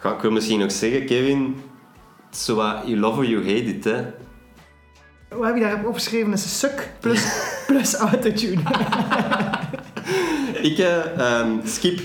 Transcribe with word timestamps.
Ga, 0.00 0.14
ik 0.14 0.20
wil 0.20 0.30
misschien 0.30 0.58
nog 0.58 0.72
zeggen, 0.72 1.06
Kevin, 1.06 1.56
het 2.26 2.34
is 2.34 2.44
zo 2.44 2.54
wat 2.54 2.82
you 2.84 2.98
love 2.98 3.18
or 3.18 3.26
you 3.26 3.42
hate 3.42 3.64
it, 3.64 3.84
hè. 3.84 4.04
Wat 5.28 5.46
heb 5.46 5.54
je 5.54 5.60
daarop 5.60 5.86
opgeschreven? 5.86 6.32
is 6.32 6.58
suk 6.58 6.92
plus, 7.00 7.24
plus 7.66 7.94
autotune. 7.94 8.60
ik 10.62 10.78
uh, 10.78 11.40
um, 11.40 11.60
skip, 11.64 12.00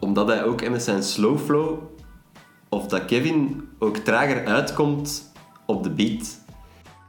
omdat 0.00 0.28
hij 0.28 0.44
ook 0.44 0.68
met 0.68 0.82
zijn 0.82 1.02
slow 1.02 1.38
flow, 1.38 1.78
of 2.68 2.86
dat 2.86 3.04
Kevin 3.04 3.68
ook 3.78 3.96
trager 3.96 4.46
uitkomt 4.46 5.32
op 5.66 5.82
de 5.82 5.90
beat. 5.90 6.38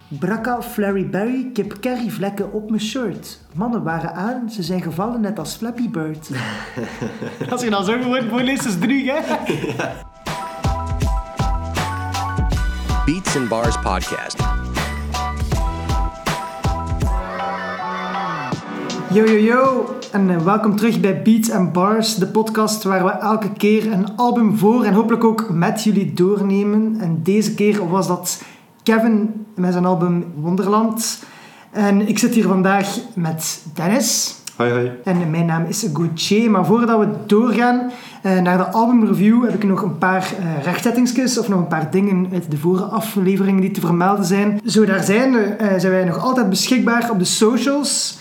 Brakka 0.07 0.61
Flurry 0.61 1.09
Berry, 1.09 1.49
kip 1.53 1.79
curry 1.79 2.09
vlekken 2.09 2.51
op 2.51 2.69
mijn 2.69 2.81
shirt. 2.81 3.39
Mannen 3.53 3.83
waren 3.83 4.13
aan, 4.13 4.49
ze 4.49 4.63
zijn 4.63 4.81
gevallen 4.81 5.21
net 5.21 5.39
als 5.39 5.55
Flappy 5.55 5.89
Bird. 5.89 6.29
als 7.51 7.61
je 7.61 7.69
dan 7.69 7.85
zo 7.85 8.01
gewoon 8.01 8.29
voorleest, 8.29 8.65
is 8.65 8.71
het 8.71 8.81
druk, 8.81 9.05
hè? 9.05 9.19
Beats 13.29 13.41
and 13.41 13.49
Bars 13.49 13.79
Podcast. 13.79 14.37
Yo 19.13 19.25
yo 19.25 19.37
yo 19.37 19.95
en 20.11 20.29
uh, 20.29 20.37
welkom 20.37 20.75
terug 20.75 20.99
bij 20.99 21.21
Beats 21.21 21.51
and 21.51 21.71
Bars, 21.71 22.15
de 22.15 22.27
podcast 22.27 22.83
waar 22.83 23.03
we 23.03 23.11
elke 23.11 23.51
keer 23.51 23.91
een 23.91 24.15
album 24.15 24.57
voor 24.57 24.83
en 24.83 24.93
hopelijk 24.93 25.23
ook 25.23 25.49
met 25.49 25.83
jullie 25.83 26.13
doornemen. 26.13 26.97
En 26.99 27.23
deze 27.23 27.53
keer 27.53 27.89
was 27.89 28.07
dat 28.07 28.41
Kevin 28.83 29.45
met 29.55 29.71
zijn 29.71 29.85
album 29.85 30.25
Wonderland. 30.35 31.23
En 31.71 32.07
ik 32.07 32.19
zit 32.19 32.33
hier 32.33 32.47
vandaag 32.47 32.97
met 33.13 33.65
Dennis. 33.73 34.38
Hoi, 34.59 34.71
hoi. 34.71 34.91
En 35.03 35.29
mijn 35.29 35.45
naam 35.45 35.65
is 35.65 35.85
Gauthier. 35.93 36.51
Maar 36.51 36.65
voordat 36.65 36.99
we 36.99 37.07
doorgaan 37.25 37.91
uh, 38.23 38.39
naar 38.39 38.57
de 38.57 38.67
albumreview, 38.67 39.43
heb 39.43 39.53
ik 39.53 39.63
nog 39.63 39.81
een 39.81 39.97
paar 39.97 40.33
uh, 40.65 41.39
of 41.39 41.47
nog 41.47 41.59
een 41.59 41.67
paar 41.67 41.91
dingen 41.91 42.27
uit 42.33 42.51
de 42.51 42.57
vorige 42.57 42.83
afleveringen 42.83 43.61
die 43.61 43.71
te 43.71 43.79
vermelden 43.79 44.25
zijn. 44.25 44.61
Zo 44.65 44.85
daar 44.85 45.03
zijn, 45.03 45.33
uh, 45.33 45.67
zijn 45.77 45.91
wij 45.91 46.03
nog 46.03 46.23
altijd 46.23 46.49
beschikbaar 46.49 47.09
op 47.11 47.19
de 47.19 47.25
socials. 47.25 48.19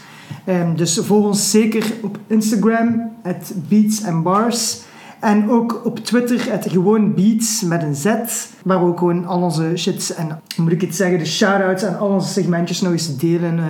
Um, 0.48 0.76
dus 0.76 0.98
volg 0.98 1.26
ons 1.26 1.50
zeker 1.50 1.92
op 2.02 2.18
Instagram, 2.26 3.10
at 3.22 3.52
Beats 3.68 4.02
Bars. 4.22 4.80
En 5.20 5.50
ook 5.50 5.80
op 5.84 5.98
Twitter, 5.98 6.52
het 6.52 6.66
gewoon 6.70 7.14
Beats 7.14 7.62
met 7.62 7.82
een 7.82 7.94
Z. 7.94 8.04
Waar 8.64 8.80
we 8.80 8.86
ook 8.86 8.98
gewoon 8.98 9.26
al 9.26 9.42
onze 9.42 9.72
shits 9.76 10.14
en, 10.14 10.40
moet 10.56 10.72
ik 10.72 10.80
het 10.80 10.96
zeggen, 10.96 11.18
de 11.18 11.26
shoutouts 11.26 11.82
en 11.82 11.98
al 11.98 12.08
onze 12.08 12.32
segmentjes 12.32 12.80
nog 12.80 12.92
eens 12.92 13.16
delen. 13.16 13.60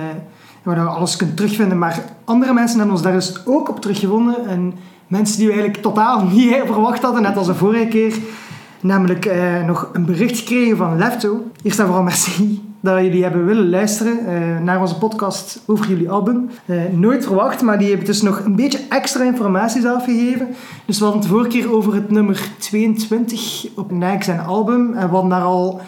Waar 0.63 0.77
je 0.77 0.83
alles 0.83 1.15
kunt 1.15 1.35
terugvinden. 1.35 1.77
Maar 1.77 2.03
andere 2.23 2.53
mensen 2.53 2.77
hebben 2.77 2.95
ons 2.95 3.03
daar 3.03 3.13
dus 3.13 3.45
ook 3.45 3.69
op 3.69 3.81
teruggevonden. 3.81 4.47
En 4.47 4.73
mensen 5.07 5.37
die 5.37 5.47
we 5.47 5.53
eigenlijk 5.53 5.83
totaal 5.83 6.23
niet 6.33 6.55
verwacht 6.65 7.01
hadden, 7.01 7.21
net 7.21 7.37
als 7.37 7.47
de 7.47 7.55
vorige 7.55 7.87
keer. 7.87 8.17
Namelijk 8.81 9.25
uh, 9.25 9.65
nog 9.65 9.89
een 9.93 10.05
bericht 10.05 10.37
gekregen 10.37 10.77
van 10.77 10.97
Lefto. 10.97 11.43
Eerst 11.63 11.79
en 11.79 11.85
vooral 11.85 12.03
merci 12.03 12.61
dat 12.81 13.01
jullie 13.01 13.23
hebben 13.23 13.45
willen 13.45 13.69
luisteren 13.69 14.19
uh, 14.27 14.59
naar 14.59 14.81
onze 14.81 14.97
podcast 14.97 15.63
over 15.65 15.87
jullie 15.87 16.09
album. 16.09 16.49
Uh, 16.65 16.81
nooit 16.91 17.25
verwacht, 17.25 17.61
maar 17.61 17.77
die 17.77 17.87
hebben 17.87 18.05
dus 18.05 18.21
nog 18.21 18.39
een 18.45 18.55
beetje 18.55 18.79
extra 18.89 19.23
informatie 19.23 19.81
zelf 19.81 20.03
gegeven. 20.03 20.47
Dus 20.85 20.97
we 20.97 21.03
hadden 21.03 21.21
het 21.21 21.31
vorige 21.31 21.49
keer 21.49 21.73
over 21.73 21.93
het 21.93 22.11
nummer 22.11 22.49
22 22.57 23.67
op 23.75 23.91
Nike 23.91 24.23
zijn 24.23 24.39
album. 24.39 24.93
En 24.93 25.07
we 25.07 25.13
hadden 25.13 25.29
daar 25.29 25.41
al 25.41 25.81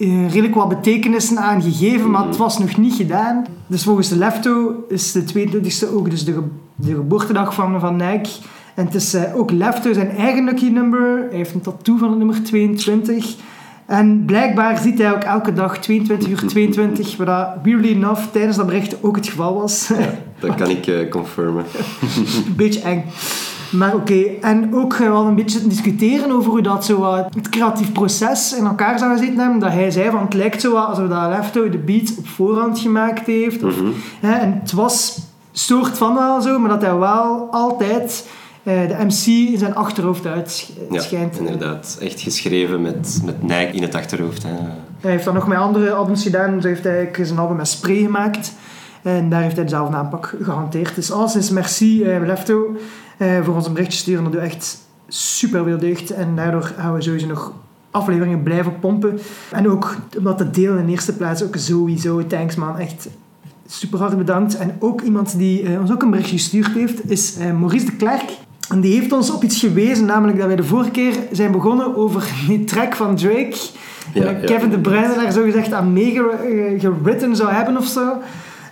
uh, 0.00 0.30
redelijk 0.30 0.54
wat 0.54 0.68
betekenissen 0.68 1.38
aan 1.38 1.62
gegeven, 1.62 2.10
maar 2.10 2.26
het 2.26 2.36
was 2.36 2.58
nog 2.58 2.76
niet 2.76 2.94
gedaan. 2.94 3.46
Dus 3.66 3.84
volgens 3.84 4.08
de 4.08 4.16
Lefto 4.16 4.84
is 4.88 5.12
de 5.12 5.22
22e 5.22 5.94
ook 5.94 6.10
dus 6.10 6.24
de, 6.24 6.32
ge 6.32 6.42
de 6.74 6.94
geboortedag 6.94 7.54
van, 7.54 7.80
van 7.80 7.96
Nike. 7.96 8.30
En 8.74 8.84
het 8.84 8.94
is 8.94 9.16
ook 9.34 9.50
Lefto 9.50 9.92
zijn 9.92 10.10
eigen 10.10 10.44
lucky 10.44 10.68
number. 10.68 11.26
Hij 11.28 11.36
heeft 11.36 11.54
een 11.54 11.60
tattoo 11.60 11.96
van 11.96 12.08
het 12.08 12.18
nummer 12.18 12.42
22. 12.42 13.36
En 13.86 14.24
blijkbaar 14.24 14.78
ziet 14.78 14.98
hij 14.98 15.12
ook 15.12 15.22
elke 15.22 15.52
dag 15.52 15.78
22 15.78 16.28
uur 16.28 16.48
22, 16.48 17.16
wat 17.16 17.48
weirdly 17.62 17.90
enough 17.90 18.22
tijdens 18.32 18.56
dat 18.56 18.66
bericht 18.66 18.96
ook 19.02 19.16
het 19.16 19.28
geval 19.28 19.54
was. 19.54 19.88
Ja, 19.88 20.14
dat 20.38 20.54
kan 20.54 20.70
ik 20.70 20.86
uh, 20.86 21.10
confirmen. 21.10 21.64
Beetje 22.56 22.80
eng. 22.80 23.04
Maar 23.70 23.94
oké, 23.94 24.24
en 24.40 24.74
ook 24.74 24.96
wel 24.96 25.26
een 25.26 25.34
beetje 25.34 25.66
discussiëren 25.66 26.30
over 26.30 26.50
hoe 26.50 26.62
dat 26.62 26.84
zo 26.84 27.14
het 27.14 27.48
creatief 27.48 27.92
proces 27.92 28.56
in 28.56 28.64
elkaar 28.64 28.98
zou 28.98 29.16
gezeten 29.16 29.38
hebben. 29.38 29.58
Dat 29.58 29.72
hij 29.72 29.90
zei 29.90 30.10
van 30.10 30.22
het 30.22 30.34
lijkt 30.34 30.60
zo 30.60 30.74
alsof 30.74 31.08
dat 31.08 31.28
Lefto 31.28 31.68
de 31.68 31.78
beat 31.78 32.14
op 32.18 32.28
voorhand 32.28 32.78
gemaakt 32.78 33.26
heeft. 33.26 33.62
Of, 33.62 33.80
mm 33.80 33.92
hè, 34.20 34.32
en 34.32 34.58
het 34.60 34.72
was 34.72 35.18
soort 35.52 35.98
van 35.98 36.14
wel 36.14 36.40
zo, 36.40 36.58
maar 36.58 36.68
dat 36.68 36.82
hij 36.82 36.94
wel 36.94 37.48
altijd 37.50 38.28
uh, 38.62 38.88
de 38.88 38.96
MC 39.04 39.26
in 39.26 39.58
zijn 39.58 39.74
achterhoofd 39.74 40.26
uitschijnt. 40.26 41.34
Ja, 41.34 41.38
inderdaad. 41.38 41.98
Echt 42.00 42.20
geschreven 42.20 42.82
met, 42.82 43.20
met 43.24 43.42
Nike 43.42 43.70
in 43.72 43.82
het 43.82 43.94
achterhoofd. 43.94 44.42
Hè. 44.42 44.54
Hij 45.00 45.10
heeft 45.10 45.24
dan 45.24 45.34
nog 45.34 45.46
met 45.46 45.58
andere 45.58 45.92
albums 45.92 46.22
gedaan. 46.22 46.60
Zo 46.60 46.68
heeft 46.68 46.84
hij 46.84 47.10
zijn 47.22 47.38
album 47.38 47.56
met 47.56 47.68
Spray 47.68 47.96
gemaakt. 47.96 48.52
En 49.02 49.28
daar 49.30 49.42
heeft 49.42 49.54
hij 49.54 49.64
dezelfde 49.64 49.96
aanpak 49.96 50.34
gehanteerd. 50.42 50.94
Dus 50.94 51.12
alles 51.12 51.50
merci, 51.50 52.04
uh, 52.04 52.26
Lefto, 52.26 52.76
uh, 53.18 53.44
voor 53.44 53.54
ons 53.54 53.66
een 53.66 53.72
berichtje 53.72 53.98
sturen. 53.98 54.24
Dat 54.24 54.32
doet 54.32 54.42
echt 54.42 54.78
super 55.08 55.64
veel 55.64 55.78
deugd. 55.78 56.10
En 56.10 56.36
daardoor 56.36 56.62
gaan 56.62 56.94
we 56.94 57.02
sowieso 57.02 57.26
nog 57.26 57.52
afleveringen 57.90 58.42
blijven 58.42 58.78
pompen. 58.78 59.18
En 59.50 59.70
ook 59.70 59.96
omdat 60.18 60.38
te 60.38 60.50
delen 60.50 60.78
in 60.78 60.86
de 60.86 60.92
eerste 60.92 61.16
plaats 61.16 61.42
ook 61.42 61.56
sowieso. 61.56 62.26
Thanks 62.26 62.54
man, 62.54 62.78
echt 62.78 63.08
super 63.66 63.98
hard 63.98 64.16
bedankt. 64.16 64.56
En 64.56 64.76
ook 64.78 65.00
iemand 65.00 65.38
die 65.38 65.62
uh, 65.62 65.80
ons 65.80 65.92
ook 65.92 66.02
een 66.02 66.10
berichtje 66.10 66.36
gestuurd 66.36 66.72
heeft, 66.72 67.10
is 67.10 67.36
Maurice 67.36 67.84
de 67.86 67.96
Klerk. 67.96 68.30
En 68.68 68.80
die 68.80 68.94
heeft 68.98 69.12
ons 69.12 69.30
op 69.30 69.42
iets 69.42 69.58
gewezen, 69.58 70.04
namelijk 70.04 70.38
dat 70.38 70.46
wij 70.46 70.56
de 70.56 70.64
vorige 70.64 70.90
keer 70.90 71.14
zijn 71.32 71.52
begonnen 71.52 71.96
over 71.96 72.32
die 72.46 72.64
track 72.64 72.96
van 72.96 73.16
Drake. 73.16 73.56
Ja, 74.14 74.32
Kevin 74.32 74.70
ja. 74.70 74.76
De 74.76 74.80
Bruyne 74.80 75.14
daar 75.14 75.32
zo 75.32 75.42
gezegd 75.42 75.72
aan 75.72 75.92
meegeritten 75.92 77.36
zou 77.36 77.50
hebben 77.52 77.76
of 77.76 77.86
zo. 77.86 78.16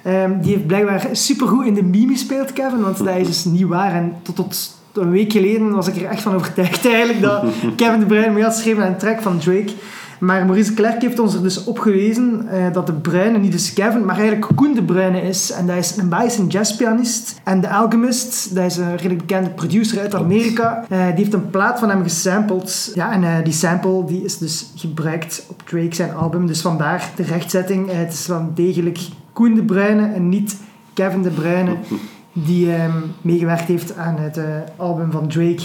Um, 0.08 0.40
die 0.40 0.52
heeft 0.52 0.66
blijkbaar 0.66 1.08
supergoed 1.12 1.66
in 1.66 1.74
de 1.74 1.82
meme 1.82 2.12
gespeeld, 2.12 2.52
Kevin, 2.52 2.80
want 2.80 2.98
dat 2.98 3.16
is 3.16 3.26
dus 3.26 3.44
niet 3.44 3.66
waar. 3.66 3.94
En 3.94 4.12
tot, 4.22 4.36
tot 4.36 5.04
een 5.04 5.10
week 5.10 5.32
geleden 5.32 5.70
was 5.70 5.88
ik 5.88 5.96
er 5.96 6.04
echt 6.04 6.22
van 6.22 6.34
overtuigd 6.34 6.86
eigenlijk 6.86 7.20
dat 7.20 7.44
Kevin 7.76 8.00
De 8.00 8.06
Bruyne 8.06 8.32
mee 8.32 8.42
had 8.42 8.54
geschreven 8.54 8.82
aan 8.82 8.88
een 8.88 8.96
track 8.96 9.22
van 9.22 9.38
Drake. 9.38 9.72
Maar 10.18 10.44
Maurice 10.44 10.74
Klerk 10.74 11.02
heeft 11.02 11.18
ons 11.18 11.34
er 11.34 11.42
dus 11.42 11.64
op 11.64 11.78
gewezen 11.78 12.48
uh, 12.52 12.72
dat 12.72 12.86
de 12.86 12.92
Bruine 12.92 13.38
niet 13.38 13.52
dus 13.52 13.72
Kevin, 13.72 14.04
maar 14.04 14.18
eigenlijk 14.18 14.56
Koen 14.56 14.74
de 14.74 14.82
Bruine 14.82 15.22
is. 15.22 15.50
En 15.52 15.66
dat 15.66 15.76
is 15.76 15.96
een 15.96 16.08
Belgische 16.08 16.46
jazzpianist. 16.46 17.40
En 17.44 17.60
The 17.60 17.68
Alchemist, 17.68 18.54
dat 18.54 18.64
is 18.64 18.76
een 18.76 18.96
redelijk 18.96 19.26
bekende 19.26 19.50
producer 19.50 20.00
uit 20.00 20.14
Amerika, 20.14 20.84
uh, 20.88 21.06
die 21.06 21.14
heeft 21.16 21.34
een 21.34 21.50
plaat 21.50 21.78
van 21.78 21.88
hem 21.88 22.02
gesampled. 22.02 22.90
Ja, 22.94 23.12
en 23.12 23.22
uh, 23.22 23.34
die 23.44 23.52
sample 23.52 24.04
die 24.04 24.24
is 24.24 24.38
dus 24.38 24.72
gebruikt 24.74 25.44
op 25.48 25.62
Drake 25.62 25.94
zijn 25.94 26.14
album. 26.14 26.46
Dus 26.46 26.60
vandaar 26.60 27.10
de 27.16 27.22
rechtzetting. 27.22 27.92
het 27.92 28.12
is 28.12 28.26
wel 28.26 28.50
degelijk 28.54 28.98
Koen 29.38 29.54
de 29.54 29.62
Bruine 29.62 30.12
en 30.14 30.28
niet 30.28 30.56
Kevin 30.94 31.22
de 31.22 31.30
Bruine 31.30 31.76
die 32.46 32.82
um, 32.82 32.92
meegewerkt 33.22 33.68
heeft 33.68 33.96
aan 33.96 34.16
het 34.16 34.40
album 34.76 35.10
van 35.10 35.28
Drake. 35.28 35.62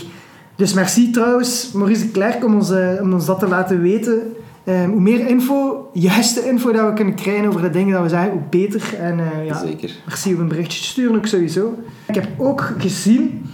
Dus 0.56 0.74
merci 0.74 1.12
trouwens, 1.12 1.72
Maurice 1.72 2.08
Klerk, 2.08 2.46
om 2.46 2.56
ons, 2.56 2.72
om 3.02 3.14
ons 3.14 3.26
dat 3.26 3.40
te 3.40 3.48
laten 3.48 3.82
weten. 3.82 4.22
Um, 4.66 4.92
hoe 4.92 5.02
meer 5.02 5.28
info, 5.28 5.90
juiste 5.94 6.50
info 6.50 6.72
dat 6.72 6.88
we 6.88 6.94
kunnen 6.94 7.16
krijgen 7.16 7.48
over 7.48 7.62
de 7.62 7.70
dingen 7.70 7.94
dat 7.94 8.04
we 8.04 8.10
zeggen, 8.10 8.32
hoe 8.32 8.42
beter. 8.50 8.96
En 9.00 9.20
uh, 9.20 9.46
ja, 9.46 9.60
Zeker. 9.60 9.96
merci 10.06 10.34
om 10.34 10.40
een 10.40 10.48
berichtje 10.48 10.80
te 10.80 10.88
sturen 10.88 11.16
ook 11.16 11.26
sowieso. 11.26 11.78
Ik 12.08 12.16
heb 12.16 12.28
ook 12.38 12.74
gezien 12.78 13.46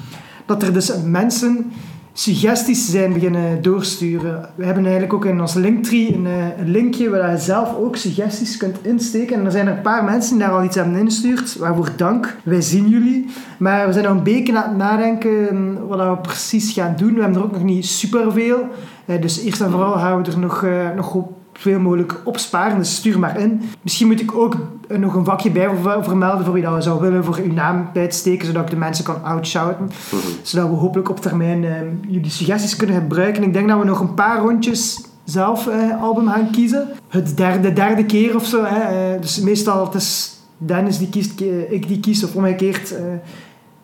dat 0.46 0.64
er 0.64 0.74
dus 0.74 0.92
mensen 1.06 1.72
suggesties 2.20 2.90
zijn 2.90 3.14
beginnen 3.14 3.62
doorsturen. 3.62 4.50
We 4.56 4.66
hebben 4.66 4.84
eigenlijk 4.84 5.14
ook 5.14 5.26
in 5.26 5.42
ons 5.42 5.54
linktree 5.54 6.14
een, 6.16 6.26
eh, 6.26 6.58
een 6.58 6.70
linkje 6.70 7.10
waar 7.10 7.32
je 7.32 7.38
zelf 7.38 7.76
ook 7.76 7.96
suggesties 7.96 8.58
kunt 8.58 8.78
insteken. 8.82 9.40
En 9.40 9.46
er 9.46 9.52
zijn 9.52 9.68
er 9.68 9.76
een 9.76 9.82
paar 9.82 10.04
mensen 10.04 10.38
die 10.38 10.46
daar 10.46 10.56
al 10.56 10.64
iets 10.64 10.76
hebben 10.76 10.96
ingestuurd. 10.96 11.56
Waarvoor 11.56 11.90
dank. 11.96 12.36
Wij 12.44 12.62
zien 12.62 12.90
jullie. 12.90 13.26
Maar 13.58 13.88
we 13.88 13.94
zijn 13.94 14.06
nog 14.06 14.14
een 14.18 14.24
beetje 14.24 14.58
aan 14.58 14.70
het 14.70 14.78
nadenken 14.78 15.88
wat 15.88 16.00
we 16.00 16.18
precies 16.22 16.74
gaan 16.74 16.96
doen. 16.98 17.14
We 17.14 17.22
hebben 17.22 17.40
er 17.40 17.46
ook 17.46 17.52
nog 17.52 17.64
niet 17.64 17.86
superveel. 17.86 18.68
Uh, 19.06 19.22
dus 19.22 19.44
eerst 19.44 19.62
en 19.62 19.72
vooral 19.72 19.94
gaan 19.94 20.22
we 20.22 20.32
er 20.32 20.40
nog, 20.40 20.64
uh, 20.64 20.90
nog 20.96 21.18
veel 21.60 21.80
mogelijk 21.80 22.22
opsparen. 22.24 22.78
Dus 22.78 22.96
stuur 22.96 23.20
maar 23.20 23.40
in. 23.40 23.62
Misschien 23.82 24.08
moet 24.08 24.22
ik 24.22 24.36
ook 24.36 24.56
nog 24.88 25.16
een 25.16 25.26
vakje 25.26 25.52
bij 25.52 25.70
vermelden 26.02 26.46
voor 26.46 26.54
wie 26.54 26.64
dat 26.64 26.84
zou 26.84 27.02
willen 27.02 27.24
voor 27.24 27.38
uw 27.44 27.54
naam 27.54 27.90
bij 27.94 28.08
te 28.08 28.18
steken, 28.18 28.46
zodat 28.46 28.64
ik 28.64 28.70
de 28.70 28.76
mensen 28.76 29.04
kan 29.04 29.24
outshouten. 29.24 29.86
Mhm. 29.86 30.22
Zodat 30.42 30.70
we 30.70 30.76
hopelijk 30.76 31.10
op 31.10 31.20
termijn 31.20 31.64
uh, 31.64 31.72
jullie 32.08 32.30
suggesties 32.30 32.76
kunnen 32.76 32.96
gebruiken. 32.96 33.44
Ik 33.44 33.54
denk 33.54 33.68
dat 33.68 33.80
we 33.80 33.86
nog 33.86 34.00
een 34.00 34.14
paar 34.14 34.40
rondjes 34.40 35.04
zelf 35.24 35.68
uh, 35.68 36.02
album 36.02 36.28
gaan 36.28 36.52
kiezen. 36.52 36.88
Het 37.08 37.38
derde, 37.38 37.74
derde 37.74 38.06
keer 38.06 38.36
of 38.36 38.46
zo. 38.46 38.64
Hè. 38.64 39.14
Uh, 39.14 39.22
dus 39.22 39.40
meestal 39.40 39.86
het 39.86 39.94
is 39.94 40.38
Dennis 40.58 40.98
die 40.98 41.10
kiest, 41.10 41.42
ik 41.70 41.88
die 41.88 42.00
kies 42.00 42.24
of 42.24 42.36
omgekeerd. 42.36 42.96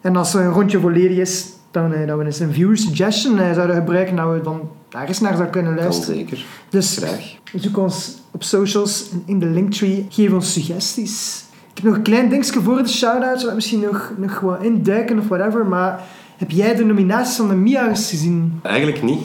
en 0.01 0.15
als 0.15 0.33
er 0.33 0.41
een 0.41 0.51
rondje 0.51 0.79
volledig 0.79 1.17
is, 1.17 1.54
dan 1.75 2.05
dat 2.05 2.17
we 2.17 2.25
eens 2.25 2.39
een 2.39 2.53
viewer 2.53 2.77
suggestion 2.77 3.37
zouden 3.37 3.75
gebruiken, 3.75 4.15
dat 4.15 4.33
we 4.33 4.41
dan 4.41 4.69
daar 4.89 5.07
eens 5.07 5.19
naar 5.19 5.31
zouden 5.31 5.51
kunnen 5.51 5.75
luisteren. 5.75 6.15
Kan 6.15 6.27
zeker. 6.27 6.45
Dus 6.69 6.97
Graag. 6.97 7.35
zoek 7.53 7.77
ons 7.77 8.17
op 8.31 8.43
socials 8.43 9.09
en 9.11 9.23
in 9.25 9.39
de 9.39 9.45
linktree. 9.45 10.05
Geef 10.09 10.31
ons 10.31 10.53
suggesties. 10.53 11.43
Ik 11.69 11.81
heb 11.81 11.83
nog 11.83 11.95
een 11.95 12.01
klein 12.01 12.29
dingetje 12.29 12.61
voor 12.61 12.83
de 12.83 12.89
shout-outs, 12.89 13.43
waar 13.45 13.55
misschien 13.55 13.79
nog, 13.79 14.11
nog 14.17 14.39
wat 14.39 14.63
induiken 14.63 15.19
of 15.19 15.27
whatever, 15.27 15.65
maar 15.65 16.03
heb 16.37 16.51
jij 16.51 16.75
de 16.75 16.85
nominaties 16.85 17.35
van 17.35 17.47
de 17.47 17.55
Mia's 17.55 18.09
gezien? 18.09 18.59
Eigenlijk 18.63 19.03
niet. 19.03 19.21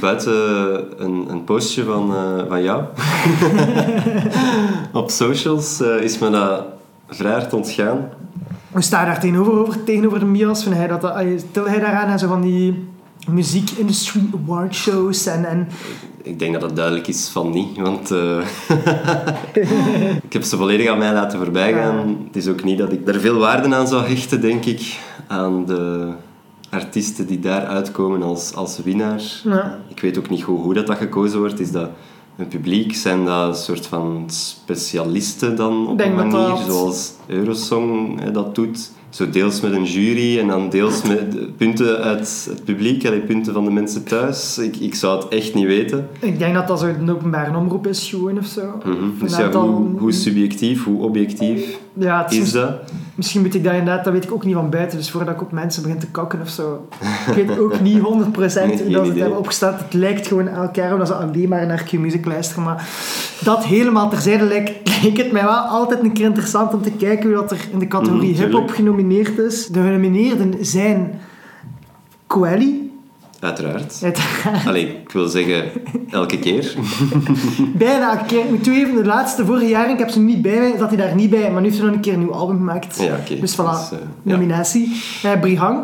buiten 0.00 0.34
een, 1.04 1.26
een 1.28 1.44
postje 1.44 1.84
van, 1.84 2.14
eh, 2.14 2.48
van 2.48 2.62
jou 2.62 2.84
op 4.92 5.10
socials 5.10 5.80
eh, 5.80 6.00
is 6.00 6.18
me 6.18 6.30
dat 6.30 6.64
vrij 7.08 7.32
hard 7.32 7.52
ontgaan. 7.52 8.08
Hoe 8.74 8.82
sta 8.82 9.00
je 9.00 9.06
daar 9.06 9.20
tegenover, 9.20 9.52
over, 9.52 9.84
tegenover 9.84 10.18
de 10.18 10.24
Mias? 10.24 10.62
Vind 10.62 10.74
hij 10.74 10.86
dat, 10.86 11.00
dat, 11.00 11.24
stel 11.50 11.66
hij 11.66 11.80
daaraan 11.80 12.08
aan 12.08 12.18
zo 12.18 12.28
van 12.28 12.40
die 12.40 12.88
muziekindustry 13.28 14.20
award 14.34 14.74
shows 14.74 15.26
en, 15.26 15.44
en 15.44 15.68
Ik 16.22 16.38
denk 16.38 16.52
dat 16.52 16.62
het 16.62 16.76
duidelijk 16.76 17.06
is 17.06 17.28
van 17.28 17.50
niet, 17.50 17.76
want 17.76 18.10
eh, 18.10 18.38
ik 20.26 20.32
heb 20.32 20.42
ze 20.42 20.56
volledig 20.56 20.88
aan 20.88 20.98
mij 20.98 21.12
laten 21.12 21.38
voorbijgaan. 21.38 22.18
Het 22.26 22.36
is 22.36 22.48
ook 22.48 22.64
niet 22.64 22.78
dat 22.78 22.92
ik 22.92 23.08
er 23.08 23.20
veel 23.20 23.38
waarde 23.38 23.74
aan 23.74 23.88
zou 23.88 24.06
hechten, 24.06 24.40
denk 24.40 24.64
ik, 24.64 24.98
aan 25.26 25.66
de 25.66 26.12
artiesten 26.70 27.26
die 27.26 27.40
daar 27.40 27.66
uitkomen 27.66 28.22
als, 28.22 28.54
als 28.54 28.80
winnaar. 28.84 29.22
Ja. 29.44 29.78
Ik 29.88 30.00
weet 30.00 30.18
ook 30.18 30.30
niet 30.30 30.42
goed 30.42 30.60
hoe 30.60 30.74
dat, 30.74 30.86
dat 30.86 30.98
gekozen 30.98 31.38
wordt. 31.38 31.60
Is 31.60 31.70
dat 31.70 31.90
een 32.36 32.48
publiek? 32.48 32.94
Zijn 32.94 33.24
dat 33.24 33.48
een 33.48 33.62
soort 33.62 33.86
van 33.86 34.24
specialisten 34.26 35.56
dan 35.56 35.86
op 35.88 35.98
denk 35.98 36.18
een 36.18 36.28
manier, 36.28 36.48
dat- 36.48 36.64
zoals 36.66 37.12
Eurosong 37.26 38.20
hè, 38.20 38.30
dat 38.30 38.54
doet? 38.54 38.90
Zo 39.08 39.30
deels 39.30 39.60
met 39.60 39.72
een 39.72 39.84
jury 39.84 40.38
en 40.38 40.46
dan 40.46 40.68
deels 40.70 41.02
met 41.02 41.56
punten 41.56 41.98
uit 41.98 42.46
het 42.50 42.64
publiek, 42.64 43.06
allee, 43.06 43.20
punten 43.20 43.52
van 43.52 43.64
de 43.64 43.70
mensen 43.70 44.04
thuis. 44.04 44.58
Ik, 44.58 44.76
ik 44.76 44.94
zou 44.94 45.22
het 45.22 45.28
echt 45.32 45.54
niet 45.54 45.66
weten. 45.66 46.08
ik 46.20 46.38
denk 46.38 46.54
dat 46.54 46.68
dat 46.68 46.80
zo 46.80 46.86
een 46.86 47.10
openbare 47.10 47.56
omroep 47.56 47.86
is 47.86 48.08
gewoon 48.08 48.38
of 48.38 48.46
zo. 48.46 48.62
Mhm. 48.84 48.94
Dus 49.20 49.36
ja, 49.36 49.50
hoe, 49.52 49.98
hoe 49.98 50.12
subjectief, 50.12 50.84
hoe 50.84 51.02
objectief 51.02 51.78
ja, 51.92 52.30
is 52.30 52.52
dat? 52.52 52.72
Misschien 53.14 53.40
moet 53.42 53.54
ik 53.54 53.64
dat 53.64 53.72
inderdaad, 53.72 54.04
dat 54.04 54.12
weet 54.12 54.24
ik 54.24 54.32
ook 54.32 54.44
niet 54.44 54.54
van 54.54 54.70
buiten, 54.70 54.98
dus 54.98 55.10
voordat 55.10 55.34
ik 55.34 55.42
op 55.42 55.52
mensen 55.52 55.82
begin 55.82 55.98
te 55.98 56.06
kakken 56.06 56.40
of 56.40 56.48
zo. 56.48 56.88
Ik 57.26 57.46
weet 57.46 57.58
ook 57.58 57.80
niet 57.80 57.98
100% 57.98 58.02
hoe 58.02 58.06
Nee, 58.06 58.30
dat 58.30 58.78
ze 58.78 58.84
geen 58.86 58.94
het 59.04 59.18
hebben 59.18 59.38
opgesteld. 59.38 59.78
Het 59.78 59.92
lijkt 59.92 60.26
gewoon 60.26 60.48
elk 60.48 60.74
jaar 60.74 60.92
omdat 60.92 61.06
ze 61.06 61.14
alleen 61.14 61.48
maar 61.48 61.66
naar 61.66 61.82
Q-music 61.82 62.24
luisteren. 62.26 62.64
Maar 62.64 62.88
dat 63.44 63.64
helemaal 63.64 64.08
terzijde 64.08 64.44
lijkt, 64.44 65.02
lijkt 65.02 65.18
het 65.18 65.32
mij 65.32 65.42
wel 65.42 65.52
altijd 65.52 66.02
een 66.02 66.12
keer 66.12 66.24
interessant 66.24 66.74
om 66.74 66.82
te 66.82 66.90
kijken 66.90 67.24
hoe 67.26 67.34
dat 67.34 67.50
er 67.50 67.68
in 67.72 67.78
de 67.78 67.88
categorie 67.88 68.32
Mhm, 68.32 68.42
hip-hop 68.42 68.70
genomineerd 68.70 69.38
is. 69.38 69.66
De 69.66 69.80
genomineerden 69.80 70.54
zijn 70.60 71.20
Coeli, 72.26 72.93
Uiteraard. 73.44 74.00
uiteraard. 74.02 74.66
Allee, 74.66 74.86
ik 74.88 75.10
wil 75.12 75.28
zeggen, 75.28 75.64
elke 76.10 76.38
keer. 76.38 76.74
Bijna 77.78 78.20
een 78.20 78.26
keer. 78.26 78.40
Ik 78.44 78.50
moet 78.50 78.64
toegeven, 78.64 78.94
de 78.94 79.04
laatste 79.04 79.44
vorige 79.46 79.66
jaren, 79.68 79.92
ik 79.92 79.98
heb 79.98 80.10
ze 80.10 80.20
niet 80.20 80.42
bij 80.42 80.58
mij, 80.58 80.74
zat 80.78 80.88
hij 80.88 80.96
daar 80.96 81.14
niet 81.14 81.30
bij, 81.30 81.50
maar 81.52 81.60
nu 81.60 81.66
heeft 81.66 81.78
hij 81.78 81.86
nog 81.86 81.96
een 81.96 82.02
keer 82.02 82.12
een 82.12 82.18
nieuw 82.18 82.32
album 82.32 82.56
gemaakt. 82.56 83.00
Ja. 83.02 83.18
Dus 83.40 83.52
voilà, 83.54 83.56
Dus, 83.56 83.90
eh, 83.92 83.98
ja. 84.22 84.32
nominatie. 84.32 85.02
Eh, 85.22 85.40
Brihang, 85.40 85.80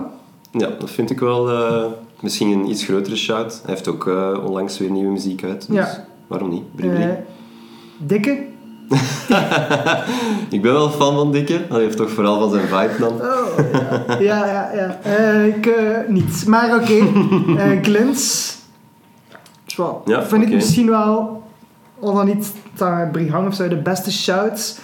Ja, 0.52 0.68
dat 0.78 0.90
vind 0.90 1.10
ik 1.10 1.20
wel 1.20 1.50
eh, 1.50 1.84
misschien 2.20 2.50
een 2.50 2.70
iets 2.70 2.84
grotere 2.84 3.16
shout. 3.16 3.60
Hij 3.64 3.74
heeft 3.74 3.88
ook 3.88 4.06
onlangs 4.44 4.78
weer 4.78 4.90
nieuwe 4.90 5.10
muziek 5.12 5.44
uit. 5.44 5.66
Dus 5.66 5.76
Ja. 5.76 6.04
waarom 6.26 6.48
niet? 6.48 6.62
Eh, 6.76 7.08
Dikke, 7.98 8.42
Ik 10.50 10.62
ben 10.62 10.72
wel 10.72 10.90
fan 10.90 11.14
van 11.14 11.32
Dikke. 11.32 11.60
Hij 11.68 11.80
heeft 11.80 11.96
toch 11.96 12.10
vooral 12.10 12.38
van 12.38 12.50
zijn 12.50 12.66
vibe 12.66 12.98
dan. 12.98 13.12
Oh, 13.12 13.58
ja. 13.72 14.18
ja, 14.18 14.46
ja, 14.46 14.70
ja. 14.74 14.98
Eh, 15.02 15.46
ik 15.46 15.66
eh, 15.66 15.98
niet. 16.08 16.46
Maar 16.46 16.74
oké. 16.74 16.98
Eh, 17.58 17.82
Glins. 17.82 18.56
Tja, 19.64 19.92
Ja, 20.04 20.24
vind 20.24 20.42
ik 20.42 20.52
misschien 20.52 20.88
wel, 20.90 21.42
al 22.00 22.14
dan 22.14 22.26
niet 22.26 22.52
dat 22.76 23.12
Brihang 23.12 23.46
of 23.46 23.54
zo, 23.54 23.68
de 23.68 23.76
beste 23.82 24.12
shouts. 24.12 24.78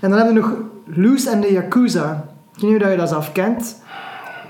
En 0.00 0.10
dan 0.10 0.18
hebben 0.18 0.34
we 0.34 0.40
nog 0.40 0.52
Loose 0.84 1.30
en 1.30 1.40
de 1.40 1.52
Yakuza. 1.52 2.28
Ik 2.54 2.60
weet 2.60 2.70
niet 2.70 2.82
of 2.82 2.90
je 2.90 2.96
dat 2.96 3.08
zelf 3.08 3.32
kent. 3.32 3.76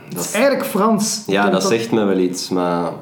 Het 0.09 0.19
is 0.19 0.33
eigenlijk 0.33 0.65
Frans. 0.65 1.23
Ja, 1.27 1.51
dat 1.51 1.63
het 1.63 1.73
zegt 1.73 1.91
me 1.91 2.05
wel 2.05 2.19
iets, 2.19 2.49
maar 2.49 2.93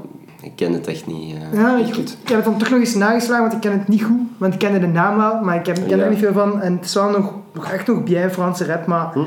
ik 0.46 0.52
ken 0.56 0.72
het 0.72 0.86
echt 0.86 1.06
niet, 1.06 1.34
eh, 1.34 1.58
Ja, 1.60 1.76
niet 1.76 1.88
ik, 1.88 1.94
goed. 1.94 2.16
ik 2.22 2.28
heb 2.28 2.36
het 2.36 2.44
dan 2.44 2.58
toch 2.58 2.70
nog 2.70 2.78
eens 2.78 2.94
nageslagen, 2.94 3.42
want 3.42 3.52
ik 3.52 3.60
ken 3.60 3.72
het 3.78 3.88
niet 3.88 4.02
goed. 4.02 4.20
Want 4.38 4.52
ik 4.52 4.58
kende 4.58 4.78
de 4.80 4.86
naam 4.86 5.16
wel, 5.16 5.40
maar 5.40 5.56
ik, 5.56 5.66
heb, 5.66 5.78
ik 5.78 5.86
ken 5.86 5.98
Ja. 5.98 6.04
er 6.04 6.10
niet 6.10 6.18
veel 6.18 6.32
van. 6.32 6.60
En 6.60 6.72
het 6.76 6.84
is 6.84 6.94
wel 6.94 7.10
nog, 7.10 7.32
nog 7.52 7.70
echt 7.70 7.86
nog 7.86 8.04
bien 8.04 8.30
Franse 8.30 8.64
rap, 8.64 8.86
maar... 8.86 9.12
Hm. 9.12 9.20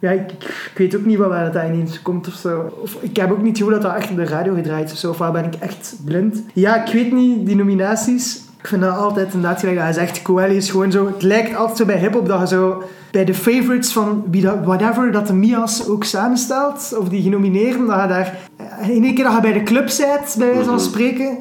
Ja, 0.00 0.10
ik, 0.10 0.32
ik 0.32 0.72
weet 0.76 0.96
ook 0.96 1.04
niet 1.04 1.18
waar 1.18 1.52
dat 1.52 1.64
ineens 1.64 2.02
komt 2.02 2.26
of 2.26 2.32
zo. 2.34 2.72
Of, 2.82 2.96
ik 3.00 3.16
heb 3.16 3.30
ook 3.30 3.42
niet 3.42 3.56
gehoord 3.56 3.74
dat 3.74 3.84
dat 3.92 4.00
echt 4.00 4.10
op 4.10 4.16
de 4.16 4.24
radio 4.24 4.54
gedraaid 4.54 4.86
is 4.86 4.92
of 4.92 4.98
zo. 4.98 5.10
Of 5.10 5.18
waar 5.18 5.32
ben 5.32 5.44
ik 5.44 5.54
echt 5.54 5.96
blind? 6.04 6.42
Ja, 6.52 6.84
ik 6.86 6.92
weet 6.92 7.12
niet, 7.12 7.46
die 7.46 7.56
nominaties. 7.56 8.40
Ik 8.60 8.66
vind 8.66 8.82
dat 8.82 8.96
altijd 8.96 9.34
inderdaad 9.34 9.60
gelijk. 9.60 9.78
Hij 9.78 9.92
zegt, 9.92 10.22
Coeli 10.22 10.56
is 10.56 10.70
gewoon 10.70 10.90
zo... 10.92 11.06
Het 11.06 11.22
lijkt 11.22 11.56
altijd 11.56 11.78
zo 11.78 11.84
bij 11.84 11.98
hip-hop 11.98 12.28
dat 12.28 12.40
je 12.40 12.46
zo... 12.46 12.82
Bij 13.10 13.24
de 13.24 13.34
favorites 13.34 13.92
van 13.92 14.24
wie 14.30 14.42
dat, 14.42 14.56
whatever 14.64 15.12
dat 15.12 15.26
de 15.26 15.32
Mia's 15.32 15.88
ook 15.88 16.04
samenstelt, 16.04 16.94
of 16.98 17.08
die 17.08 17.22
genomineerden, 17.22 17.86
dat 17.86 18.00
je 18.02 18.08
daar... 18.08 18.38
eh, 18.56 18.88
In 18.88 19.04
één 19.04 19.14
keer 19.14 19.24
dat 19.24 19.34
je 19.34 19.40
bij 19.40 19.52
de 19.52 19.62
club 19.62 19.84
bent, 19.86 20.34
bij 20.38 20.46
wijze 20.46 20.64
van 20.64 20.74
Mhm. 20.74 20.82
spreken, 20.84 21.36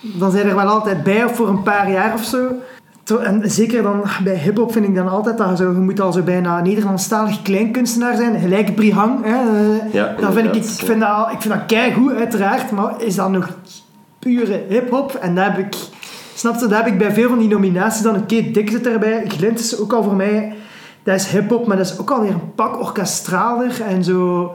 dan 0.00 0.30
zijn 0.30 0.46
er 0.48 0.54
wel 0.54 0.66
altijd 0.68 1.02
bij, 1.02 1.24
of 1.24 1.36
voor 1.36 1.48
een 1.48 1.62
paar 1.62 1.90
jaar 1.90 2.14
of 2.14 2.24
zo. 2.24 2.48
En 3.22 3.50
zeker 3.50 3.82
dan 3.82 4.02
bij 4.24 4.36
hip-hop 4.36 4.72
vind 4.72 4.84
ik 4.86 4.94
dan 4.94 5.08
altijd 5.08 5.38
dat 5.38 5.48
je, 5.50 5.56
zo, 5.56 5.70
je 5.72 5.78
moet 5.78 6.00
al 6.00 6.12
zo 6.12 6.22
bijna 6.22 6.60
Nederlandstalig 6.60 7.42
kleinkunstenaar 7.42 8.16
zijn, 8.16 8.40
gelijk 8.40 8.74
Brihang. 8.74 9.24
Hè. 9.24 9.30
Eh, 9.30 9.92
Ja, 9.92 10.14
dan 10.20 10.32
vind 10.32 10.46
ik, 10.46 10.54
ik, 10.54 10.64
vind 10.64 11.00
dat, 11.00 11.28
ik 11.32 11.40
vind 11.40 11.54
dat 11.54 11.66
keigoed, 11.66 12.14
uiteraard, 12.14 12.70
maar 12.70 12.92
is 12.98 13.14
dat 13.14 13.30
nog 13.30 13.48
pure 14.18 14.62
hip-hop? 14.68 15.14
En 15.14 15.34
daar 15.34 15.56
heb 15.56 15.66
ik, 15.66 15.76
snap 16.34 16.60
je, 16.60 16.66
daar 16.66 16.84
heb 16.84 16.92
ik 16.92 16.98
bij 16.98 17.12
veel 17.12 17.28
van 17.28 17.38
die 17.38 17.48
nominaties 17.48 18.02
dan, 18.02 18.16
oké, 18.16 18.42
Dik 18.52 18.70
zit 18.70 18.86
erbij, 18.86 19.24
Glint 19.28 19.58
is 19.58 19.78
ook 19.80 19.92
al 19.92 20.02
voor 20.02 20.14
mij, 20.16 20.52
dat 21.02 21.14
is 21.14 21.26
hip-hop, 21.26 21.66
maar 21.66 21.76
dat 21.76 21.86
is 21.86 21.98
ook 21.98 22.10
alweer 22.10 22.30
een 22.30 22.54
pak 22.54 22.80
orkestraler 22.80 23.80
en 23.88 24.04
zo. 24.04 24.52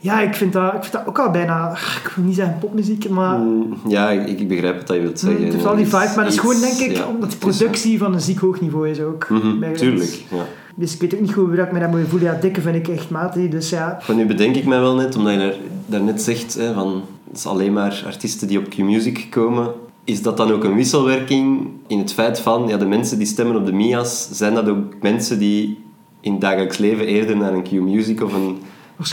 Ja, 0.00 0.20
ik 0.20 0.34
vind 0.34 0.52
dat, 0.52 0.72
ik 0.74 0.80
vind 0.80 0.92
dat 0.92 1.06
ook 1.06 1.18
al 1.18 1.30
bijna, 1.30 1.70
ik 2.04 2.12
wil 2.14 2.24
niet 2.24 2.34
zeggen 2.34 2.56
popmuziek, 2.60 3.08
maar... 3.08 3.38
Mm, 3.38 3.74
Ja, 3.88 4.10
ik, 4.10 4.40
ik 4.40 4.48
begrijp 4.48 4.78
wat 4.86 4.96
je 4.96 5.02
wilt 5.02 5.18
zeggen. 5.18 5.42
Het 5.44 5.52
heeft 5.52 5.64
wel 5.64 5.76
die 5.76 5.84
vibe, 5.84 5.96
maar 5.98 6.14
dat 6.14 6.26
is 6.26 6.32
Iets- 6.32 6.38
gewoon 6.40 6.60
denk 6.60 6.78
ik 6.90 6.96
ja, 6.96 7.06
omdat 7.06 7.30
de 7.30 7.36
is- 7.48 7.56
productie 7.58 7.98
van 7.98 8.14
een 8.14 8.20
ziek 8.20 8.38
hoog 8.38 8.60
niveau 8.60 8.88
is 8.88 9.00
ook. 9.00 9.28
Mhm, 9.28 9.72
tuurlijk, 9.74 10.22
ja. 10.30 10.44
Dus 10.74 10.94
ik 10.94 11.00
weet 11.00 11.14
ook 11.14 11.20
niet 11.20 11.32
goed 11.32 11.46
hoe 11.46 11.56
ik 11.58 11.72
me 11.72 11.80
dat 11.80 11.90
moet 11.90 12.00
voelen. 12.08 12.32
Ja, 12.32 12.40
dikke 12.40 12.60
vind 12.60 12.76
ik 12.76 12.88
echt 12.88 13.10
matig. 13.10 13.48
Dus 13.48 13.70
ja, 13.70 13.96
Van 14.00 14.16
nu 14.16 14.26
bedenk 14.26 14.56
ik 14.56 14.64
mij 14.66 14.80
wel 14.80 14.94
net, 14.94 15.16
omdat 15.16 15.32
je 15.32 15.38
daar- 15.38 15.54
daarnet 15.86 16.22
zegt, 16.22 16.54
hè, 16.54 16.74
van, 16.74 17.02
het 17.28 17.36
is 17.38 17.46
alleen 17.46 17.72
maar 17.72 18.02
artiesten 18.06 18.48
die 18.48 18.58
op 18.58 18.68
Q-Music 18.68 19.26
komen. 19.30 19.70
Is 20.08 20.22
dat 20.22 20.36
dan 20.36 20.52
ook 20.52 20.64
een 20.64 20.74
wisselwerking 20.74 21.68
in 21.86 21.98
het 21.98 22.12
feit 22.12 22.40
van, 22.40 22.68
ja, 22.68 22.76
de 22.76 22.86
mensen 22.86 23.18
die 23.18 23.26
stemmen 23.26 23.56
op 23.56 23.66
de 23.66 23.72
Mia's, 23.72 24.28
zijn 24.32 24.54
dat 24.54 24.68
ook 24.68 24.94
mensen 25.02 25.38
die 25.38 25.84
in 26.20 26.32
het 26.32 26.40
dagelijks 26.40 26.78
leven 26.78 27.06
eerder 27.06 27.36
naar 27.36 27.52
een 27.52 27.62
Q-Music 27.62 28.22
of 28.22 28.32
een 28.32 28.58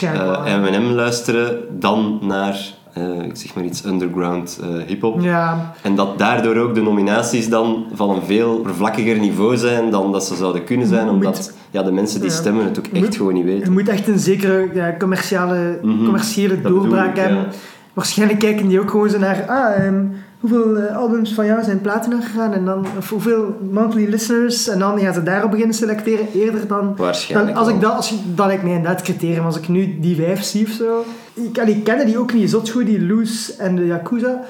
eh, 0.02 0.62
M&M 0.62 0.92
luisteren 0.94 1.58
dan 1.80 2.20
naar, 2.22 2.74
eh, 2.94 3.24
ik 3.24 3.36
zeg 3.36 3.56
maar 3.56 3.64
iets, 3.64 3.86
underground 3.86 4.60
eh 4.64 4.70
hip-hop? 4.88 5.22
Ja, 5.22 5.74
En 5.82 5.96
dat 5.96 6.18
daardoor 6.18 6.56
ook 6.58 6.76
de 6.76 6.82
nominaties 6.82 7.50
dan 7.50 7.86
van 7.94 8.10
een 8.10 8.22
veel 8.26 8.56
oppervlakkiger 8.56 9.20
niveau 9.20 9.58
zijn 9.58 9.90
dan 9.92 10.12
dat 10.12 10.24
ze 10.26 10.36
zouden 10.36 10.64
kunnen 10.64 10.88
zijn, 10.88 11.10
omdat 11.10 11.34
moet- 11.36 11.54
ja, 11.72 11.84
de 11.84 11.92
mensen 11.92 12.22
die 12.22 12.30
stemmen 12.30 12.66
het 12.66 12.78
ook 12.80 12.86
echt 12.88 13.04
moet- 13.04 13.16
gewoon 13.16 13.34
niet 13.34 13.46
je 13.46 13.52
weten. 13.54 13.74
moet 13.74 13.90
echt 13.90 14.08
een 14.08 14.20
zekere 14.20 14.70
ja, 14.74 14.96
commerciële, 15.00 15.80
Mhm, 15.82 16.04
commerciële 16.04 16.62
doorbraak 16.62 17.18
hebben. 17.18 17.46
Waarschijnlijk 17.94 18.40
kijken 18.40 18.68
die 18.68 18.80
ook 18.80 18.90
gewoon 18.90 19.10
zo 19.10 19.20
naar... 19.20 19.46
Ah, 19.48 19.86
ehm, 19.86 20.04
hoeveel 20.50 20.78
eh, 20.78 20.98
albums 20.98 21.34
van 21.34 21.46
jou 21.46 21.64
zijn 21.64 21.82
platina 21.82 22.22
gegaan? 22.22 22.54
En 22.54 22.66
dan, 22.66 22.86
of 22.98 23.10
hoeveel 23.10 23.58
monthly 23.72 24.10
listeners? 24.10 24.68
En 24.68 24.80
dan 24.80 25.00
gaan 25.00 25.14
ze 25.14 25.24
daarop 25.24 25.52
beginnen 25.52 25.76
selecteren. 25.76 26.28
Eerder 26.34 26.68
dan... 26.68 26.94
Waarschijnlijk 26.98 27.54
Dan, 27.56 27.64
als 27.66 27.74
ik 27.74 27.82
dat, 27.82 27.94
als 27.96 28.12
ik, 28.12 28.18
dat 28.36 28.46
lijkt 28.46 28.64
mij 28.64 28.74
inderdaad 28.74 29.02
criterium. 29.02 29.46
Als 29.46 29.58
ik 29.58 29.68
nu 29.68 29.98
die 30.00 30.16
vijf 30.16 30.44
zie 30.44 30.66
of 30.66 30.72
zo. 30.72 31.04
Ik, 31.34 31.60
allee, 31.60 31.76
ik 31.76 31.84
kende 31.84 32.06
die 32.06 32.18
ook 32.18 32.34
niet 32.34 32.50
zot 32.50 32.70
goed, 32.70 32.86
die 32.86 33.06
Loose 33.06 33.54
en 33.58 33.76
de 33.76 33.86
Yakuza. 33.86 34.42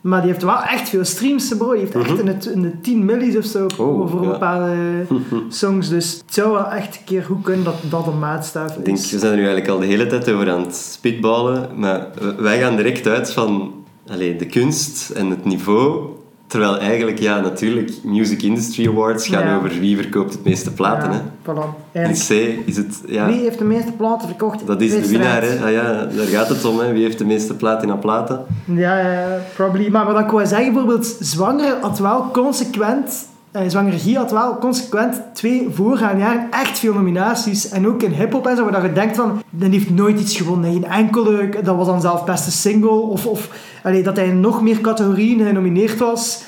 Maar 0.00 0.20
die 0.22 0.30
heeft 0.30 0.42
wel 0.42 0.62
echt 0.62 0.88
veel 0.88 1.04
streams, 1.04 1.56
bro. 1.56 1.70
Die 1.70 1.80
heeft 1.80 1.94
echt 1.94 2.18
in 2.18 2.24
de, 2.26 2.52
in 2.52 2.62
de 2.62 2.80
10 2.80 3.04
millies 3.04 3.36
of 3.36 3.44
zo 3.44 3.66
Mhm. 3.66 3.80
Oh, 3.82 4.10
voor 4.10 4.22
ja. 4.22 4.30
bepaalde 4.30 4.74
songs. 5.48 5.88
Dus 5.88 6.12
het 6.26 6.34
zou 6.34 6.52
wel 6.52 6.66
echt 6.70 6.96
een 6.96 7.04
keer 7.04 7.22
goed 7.22 7.42
kunnen 7.42 7.64
dat 7.64 7.74
dat 7.90 8.06
een 8.06 8.18
maatstaf 8.18 8.76
Ik 8.76 8.84
denk, 8.84 8.96
is. 8.96 9.10
we 9.10 9.18
zijn 9.18 9.30
er 9.32 9.38
nu 9.38 9.44
eigenlijk 9.44 9.74
al 9.74 9.80
de 9.80 9.86
hele 9.86 10.06
tijd 10.06 10.30
over 10.30 10.50
aan 10.50 10.60
het 10.62 10.76
spitballen, 10.76 11.68
maar 11.76 12.06
wij 12.38 12.58
gaan 12.60 12.76
direct 12.76 13.06
uit 13.06 13.32
van 13.32 13.72
allee, 14.10 14.36
de 14.36 14.46
kunst 14.46 15.10
en 15.10 15.30
het 15.30 15.44
niveau. 15.44 16.06
Terwijl 16.46 16.78
eigenlijk, 16.78 17.18
ja, 17.18 17.40
natuurlijk, 17.40 17.90
Music 18.02 18.42
Industry 18.42 18.88
Awards 18.88 19.26
gaan 19.26 19.46
Ja. 19.46 19.56
over 19.56 19.68
wie 19.80 19.96
verkoopt 19.96 20.32
het 20.32 20.44
meeste 20.44 20.72
platen. 20.72 21.10
Ja, 21.12 21.22
hè. 21.42 21.52
voilà. 21.52 22.08
In 22.08 22.12
C 22.12 22.58
is 22.68 22.76
het, 22.76 23.02
ja, 23.06 23.26
Wie 23.26 23.40
heeft 23.40 23.58
de 23.58 23.64
meeste 23.64 23.92
platen 23.92 24.28
verkocht? 24.28 24.66
dat 24.66 24.80
is 24.80 24.90
de 24.90 25.08
winnaar. 25.08 25.42
Hè. 25.42 25.64
Ah, 25.64 25.72
ja, 25.72 26.04
daar 26.16 26.26
gaat 26.26 26.48
het 26.48 26.64
om. 26.64 26.78
Hè. 26.78 26.92
Wie 26.92 27.02
heeft 27.02 27.18
de 27.18 27.24
meeste 27.24 27.54
platina 27.54 27.94
platen? 27.96 28.44
Ja, 28.64 28.98
ja, 28.98 29.38
probably. 29.54 29.88
Maar 29.88 30.06
wat 30.12 30.20
ik 30.20 30.30
wou 30.30 30.46
zeggen, 30.46 30.72
bijvoorbeeld, 30.72 31.16
Zwanger 31.20 31.76
had 31.80 31.98
wel 31.98 32.30
consequent... 32.32 33.26
Eh, 33.54 33.68
Zwanger 33.68 34.16
had 34.16 34.30
wel 34.30 34.58
consequent 34.58 35.22
twee 35.32 35.68
voorgaande 35.70 36.20
jaren 36.20 36.50
echt 36.50 36.78
veel 36.78 36.94
nominaties. 36.94 37.68
En 37.68 37.86
ook 37.86 38.02
in 38.02 38.12
hip-hop 38.12 38.46
en 38.46 38.56
zo, 38.56 38.70
waar 38.70 38.86
je 38.86 38.92
denkt 38.92 39.16
van... 39.16 39.42
Die 39.50 39.70
heeft 39.70 39.90
nooit 39.90 40.20
iets 40.20 40.36
gewonnen. 40.36 40.72
Geen 40.72 40.84
enkele... 40.84 41.48
Dat 41.62 41.76
was 41.76 41.86
dan 41.86 42.00
zelf 42.00 42.24
beste 42.24 42.50
single. 42.50 42.90
Of, 42.90 43.26
of 43.26 43.48
allee, 43.82 44.02
dat 44.02 44.16
hij 44.16 44.26
in 44.26 44.40
nog 44.40 44.62
meer 44.62 44.80
categorieën 44.80 45.46
genomineerd 45.46 45.98
was. 45.98 46.42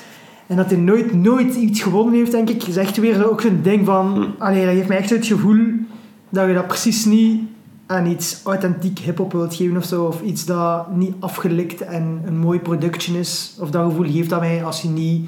En 0.47 0.55
dat 0.55 0.69
hij 0.69 0.79
nooit, 0.79 1.13
nooit 1.13 1.55
iets 1.55 1.81
gewonnen 1.81 2.13
heeft, 2.13 2.31
denk 2.31 2.49
ik. 2.49 2.63
is 2.63 2.77
echt 2.77 2.97
weer 2.97 3.29
ook 3.29 3.41
zo'n 3.41 3.59
ding 3.63 3.85
van... 3.85 4.13
Hm. 4.13 4.43
Allee, 4.43 4.65
dat 4.65 4.75
geeft 4.75 4.87
mij 4.87 4.97
echt 4.97 5.09
het 5.09 5.25
gevoel 5.25 5.65
dat 6.29 6.47
je 6.47 6.53
dat 6.53 6.67
precies 6.67 7.05
niet 7.05 7.41
aan 7.85 8.05
iets 8.05 8.41
authentiek 8.43 8.99
hip-hop 8.99 9.31
wilt 9.31 9.55
geven 9.55 9.77
of 9.77 9.85
zo, 9.85 10.05
of 10.05 10.21
iets 10.21 10.45
dat 10.45 10.95
niet 10.95 11.13
afgelikt 11.19 11.81
en 11.81 12.21
een 12.25 12.37
mooi 12.37 12.59
production 12.59 13.15
is, 13.15 13.57
of 13.59 13.69
dat 13.69 13.89
gevoel 13.89 14.11
geeft 14.11 14.29
dat 14.29 14.39
mij 14.39 14.63
als 14.63 14.81
je 14.81 14.87
niet 14.87 15.27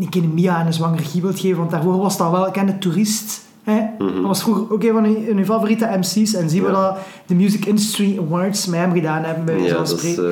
een 0.00 0.08
keer 0.08 0.22
een 0.22 0.34
Mia 0.34 0.60
en 0.60 0.66
een 0.66 0.72
zwangere 0.72 1.02
regie 1.02 1.22
wilt 1.22 1.40
geven, 1.40 1.58
want 1.58 1.70
daarvoor 1.70 1.96
was 1.98 2.16
dat 2.16 2.30
wel, 2.30 2.46
ik 2.46 2.52
ken 2.52 2.66
de 2.66 2.78
toerist. 2.78 3.42
Hè? 3.62 3.80
Mhm. 3.98 4.14
Dat 4.14 4.22
was 4.24 4.42
vroeger 4.42 4.72
ook 4.72 4.82
een 4.82 4.92
van 4.92 5.36
uw 5.36 5.44
favoriete 5.44 5.90
MC's. 5.98 6.34
En 6.34 6.50
zien 6.50 6.64
we 6.64 6.70
dat 6.70 6.96
de 7.26 7.34
Music 7.34 7.64
Industry 7.66 8.18
Awards 8.18 8.66
met 8.66 8.80
hem 8.80 8.92
gedaan 8.92 9.22
hebben, 9.22 9.44
bij 9.44 9.58
Ja, 9.60 9.74
dat 9.74 10.02
is... 10.02 10.18
eh, 10.18 10.24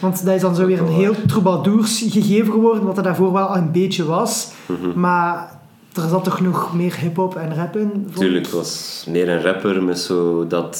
Want 0.00 0.24
dat 0.24 0.34
is 0.34 0.40
dan 0.40 0.54
zo 0.54 0.66
weer 0.66 0.80
een 0.80 0.86
heel 0.92 1.14
troubadours 1.26 2.04
gegeven 2.08 2.52
geworden, 2.52 2.84
wat 2.84 2.96
er 2.96 3.02
daarvoor 3.02 3.32
wel 3.32 3.46
al 3.46 3.56
een 3.56 3.72
beetje 3.72 4.04
was. 4.04 4.48
mhm. 4.66 5.00
Maar 5.00 5.55
er 5.96 6.08
zat 6.08 6.24
toch 6.24 6.40
nog 6.40 6.74
meer 6.74 6.96
hip-hop 6.96 7.36
en 7.36 7.54
rap 7.54 7.76
in? 7.76 8.10
Tuurlijk, 8.18 8.44
het 8.44 8.54
was 8.54 9.04
meer 9.08 9.28
een 9.28 9.42
rapper 9.42 9.82
met 9.82 9.98
zo 9.98 10.46
dat 10.46 10.78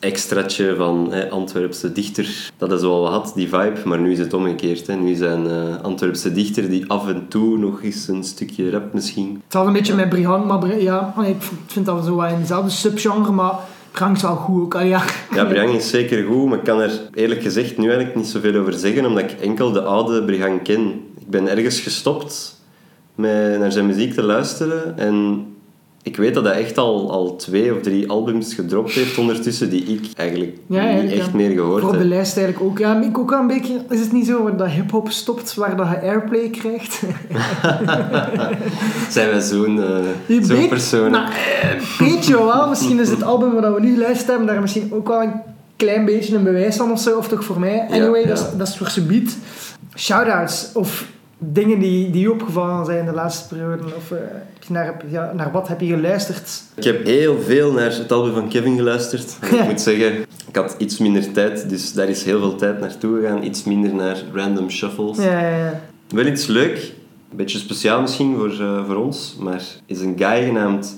extraatje 0.00 0.74
van 0.76 1.12
hè, 1.12 1.30
Antwerpse 1.30 1.92
dichter. 1.92 2.50
Dat 2.56 2.72
is 2.72 2.80
wel 2.80 3.00
wat 3.00 3.12
had, 3.12 3.32
die 3.34 3.48
vibe. 3.48 3.80
Maar 3.84 3.98
nu 3.98 4.12
is 4.12 4.18
het 4.18 4.34
omgekeerd. 4.34 4.86
Hè. 4.86 4.94
Nu 4.94 5.14
zijn 5.14 5.46
eh 5.46 5.82
Antwerpse 5.82 6.32
dichter 6.32 6.68
die 6.68 6.90
af 6.90 7.08
en 7.08 7.26
toe 7.28 7.58
nog 7.58 7.82
eens 7.82 8.08
een 8.08 8.24
stukje 8.24 8.70
rap 8.70 8.92
misschien. 8.92 9.42
Het 9.44 9.52
had 9.52 9.66
een 9.66 9.72
beetje 9.72 9.94
met 9.94 10.08
Brihang, 10.08 10.44
maar 10.44 10.80
ja, 10.80 11.14
ik 11.26 11.42
vind 11.66 11.86
dat 11.86 12.04
zo 12.04 12.16
wel 12.16 12.26
in 12.26 12.40
dezelfde 12.40 12.70
subgenre, 12.70 13.32
maar 13.32 13.54
Brihang 13.92 14.16
is 14.16 14.22
wel 14.22 14.36
goed 14.36 14.62
ook. 14.62 14.82
Ja. 14.82 15.02
Ja, 15.34 15.62
is 15.62 15.88
zeker 15.88 16.24
goed, 16.24 16.48
maar 16.48 16.58
ik 16.58 16.64
kan 16.64 16.80
er 16.80 17.00
eerlijk 17.14 17.42
gezegd 17.42 17.78
nu 17.78 17.84
eigenlijk 17.84 18.16
niet 18.16 18.26
zoveel 18.26 18.60
over 18.60 18.72
zeggen, 18.72 19.06
omdat 19.06 19.22
ik 19.22 19.40
enkel 19.40 19.72
de 19.72 19.82
oude 19.82 20.24
Briang 20.24 20.62
ken. 20.62 20.88
Ik 21.18 21.30
ben 21.30 21.48
ergens 21.48 21.80
gestopt 21.80 22.57
met 23.18 23.58
naar 23.58 23.72
zijn 23.72 23.86
muziek 23.86 24.14
te 24.14 24.22
luisteren 24.22 24.98
en 24.98 25.46
ik 26.02 26.16
weet 26.16 26.34
dat 26.34 26.44
hij 26.44 26.52
echt 26.52 26.78
al, 26.78 27.10
al 27.10 27.36
twee 27.36 27.74
of 27.74 27.80
drie 27.82 28.08
albums 28.10 28.54
gedropt 28.54 28.90
heeft 28.92 29.18
ondertussen 29.18 29.70
die 29.70 29.82
ik 29.84 30.06
eigenlijk 30.16 30.56
Ja, 30.66 30.92
niet 31.00 31.12
echt 31.12 31.26
ja. 31.26 31.34
meer 31.36 31.50
gehoord 31.50 31.80
Voor 31.80 31.90
op 31.90 31.96
de 31.96 32.00
heb. 32.02 32.08
lijst 32.08 32.36
eigenlijk 32.36 32.66
ook. 32.70 32.78
Ja, 32.78 33.02
ik 33.02 33.18
ook 33.18 33.30
een 33.30 33.46
beetje... 33.46 33.74
Is 33.88 34.00
het 34.00 34.12
niet 34.12 34.26
zo 34.26 34.54
dat 34.56 34.68
hip-hop 34.68 35.10
stopt 35.10 35.54
waar 35.54 35.76
dat 35.76 35.88
je 35.88 36.00
airplay 36.00 36.48
krijgt? 36.50 37.02
Zijn 39.14 39.30
wij 39.30 39.40
zo'n 39.40 39.82
eh, 39.82 40.46
weet- 40.46 40.68
persoon? 40.68 41.10
Nou, 41.10 41.28
eh, 41.28 41.98
weet 41.98 42.26
je 42.26 42.44
wel. 42.44 42.68
Misschien 42.68 43.00
is 43.00 43.10
het 43.10 43.22
album 43.22 43.54
wat 43.60 43.74
we 43.74 43.80
nu 43.80 43.92
geluisterd 43.94 44.28
hebben 44.28 44.46
daar 44.46 44.60
misschien 44.60 44.92
ook 44.92 45.08
wel 45.08 45.22
een 45.22 45.32
klein 45.76 46.04
beetje 46.04 46.36
een 46.36 46.44
bewijs 46.44 46.76
van 46.76 46.90
of 46.90 47.00
zo. 47.00 47.16
Of 47.18 47.28
toch 47.28 47.44
voor 47.44 47.60
mij. 47.60 47.86
Anyway, 47.90 48.20
ja. 48.20 48.26
Dat, 48.28 48.38
is, 48.38 48.44
dat 48.58 48.68
is 48.68 48.76
voor 48.76 48.88
subiet. 48.88 49.36
Shoutouts 49.96 50.70
of 50.74 51.04
dingen 51.38 51.78
die, 51.78 52.10
die 52.10 52.20
je 52.20 52.32
opgevallen 52.32 52.84
zijn 52.84 53.04
de 53.04 53.12
laatste 53.12 53.48
periode. 53.54 53.84
Of 53.96 54.10
eh, 54.10 54.18
naar, 54.68 54.96
ja, 55.08 55.32
naar 55.32 55.52
wat 55.52 55.68
heb 55.68 55.80
je 55.80 55.86
geluisterd? 55.86 56.62
Ik 56.74 56.84
heb 56.84 57.04
heel 57.04 57.40
veel 57.40 57.72
naar 57.72 57.92
het 57.92 58.12
album 58.12 58.32
van 58.32 58.48
Kevin 58.48 58.76
geluisterd. 58.76 59.36
Ik 59.52 59.64
moet 59.64 59.80
zeggen, 59.80 60.26
ik 60.48 60.56
had 60.56 60.74
iets 60.78 60.98
minder 60.98 61.32
tijd, 61.32 61.68
dus 61.68 61.92
daar 61.92 62.08
is 62.08 62.24
heel 62.24 62.38
veel 62.38 62.56
tijd 62.56 62.80
naartoe 62.80 63.20
gegaan. 63.20 63.42
Iets 63.42 63.64
minder 63.64 63.94
naar 63.94 64.22
random 64.32 64.70
shuffles. 64.70 65.16
Ja, 65.16 65.40
ja, 65.40 65.56
ja. 65.56 65.80
Wel 66.08 66.26
iets 66.26 66.46
leuk, 66.46 66.92
een 67.30 67.36
beetje 67.36 67.58
speciaal 67.58 68.00
misschien 68.00 68.36
voor, 68.36 68.50
eh, 68.60 68.86
voor 68.86 68.96
ons, 68.96 69.36
maar 69.40 69.62
is 69.86 70.00
een 70.00 70.14
guy 70.18 70.44
genaamd... 70.44 70.96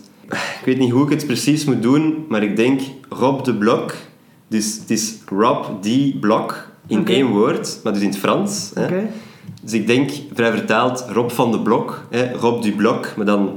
Ik 0.60 0.66
weet 0.66 0.78
niet 0.78 0.90
hoe 0.90 1.04
ik 1.04 1.10
het 1.10 1.26
precies 1.26 1.64
moet 1.64 1.82
doen, 1.82 2.26
maar 2.28 2.42
ik 2.42 2.56
denk 2.56 2.80
Rob 3.08 3.44
de 3.44 3.54
Blok. 3.54 3.94
Dus 4.48 4.78
het 4.80 4.90
is 4.90 5.14
Rob 5.28 5.64
D. 5.80 6.20
Blok 6.20 6.68
in 6.86 7.06
één 7.06 7.26
woord, 7.26 7.80
maar 7.82 7.92
dus 7.92 8.02
in 8.02 8.08
het 8.08 8.18
Frans. 8.18 8.70
Hè. 8.74 9.06
Dus 9.60 9.72
ik 9.72 9.86
denk, 9.86 10.10
vrij 10.34 10.50
vertaald, 10.50 11.04
Rob 11.12 11.30
van 11.30 11.50
de 11.52 11.60
Blok. 11.60 12.04
Hè. 12.10 12.32
Rob 12.32 12.62
du 12.62 12.72
Blok, 12.72 13.12
maar 13.16 13.26
dan 13.26 13.50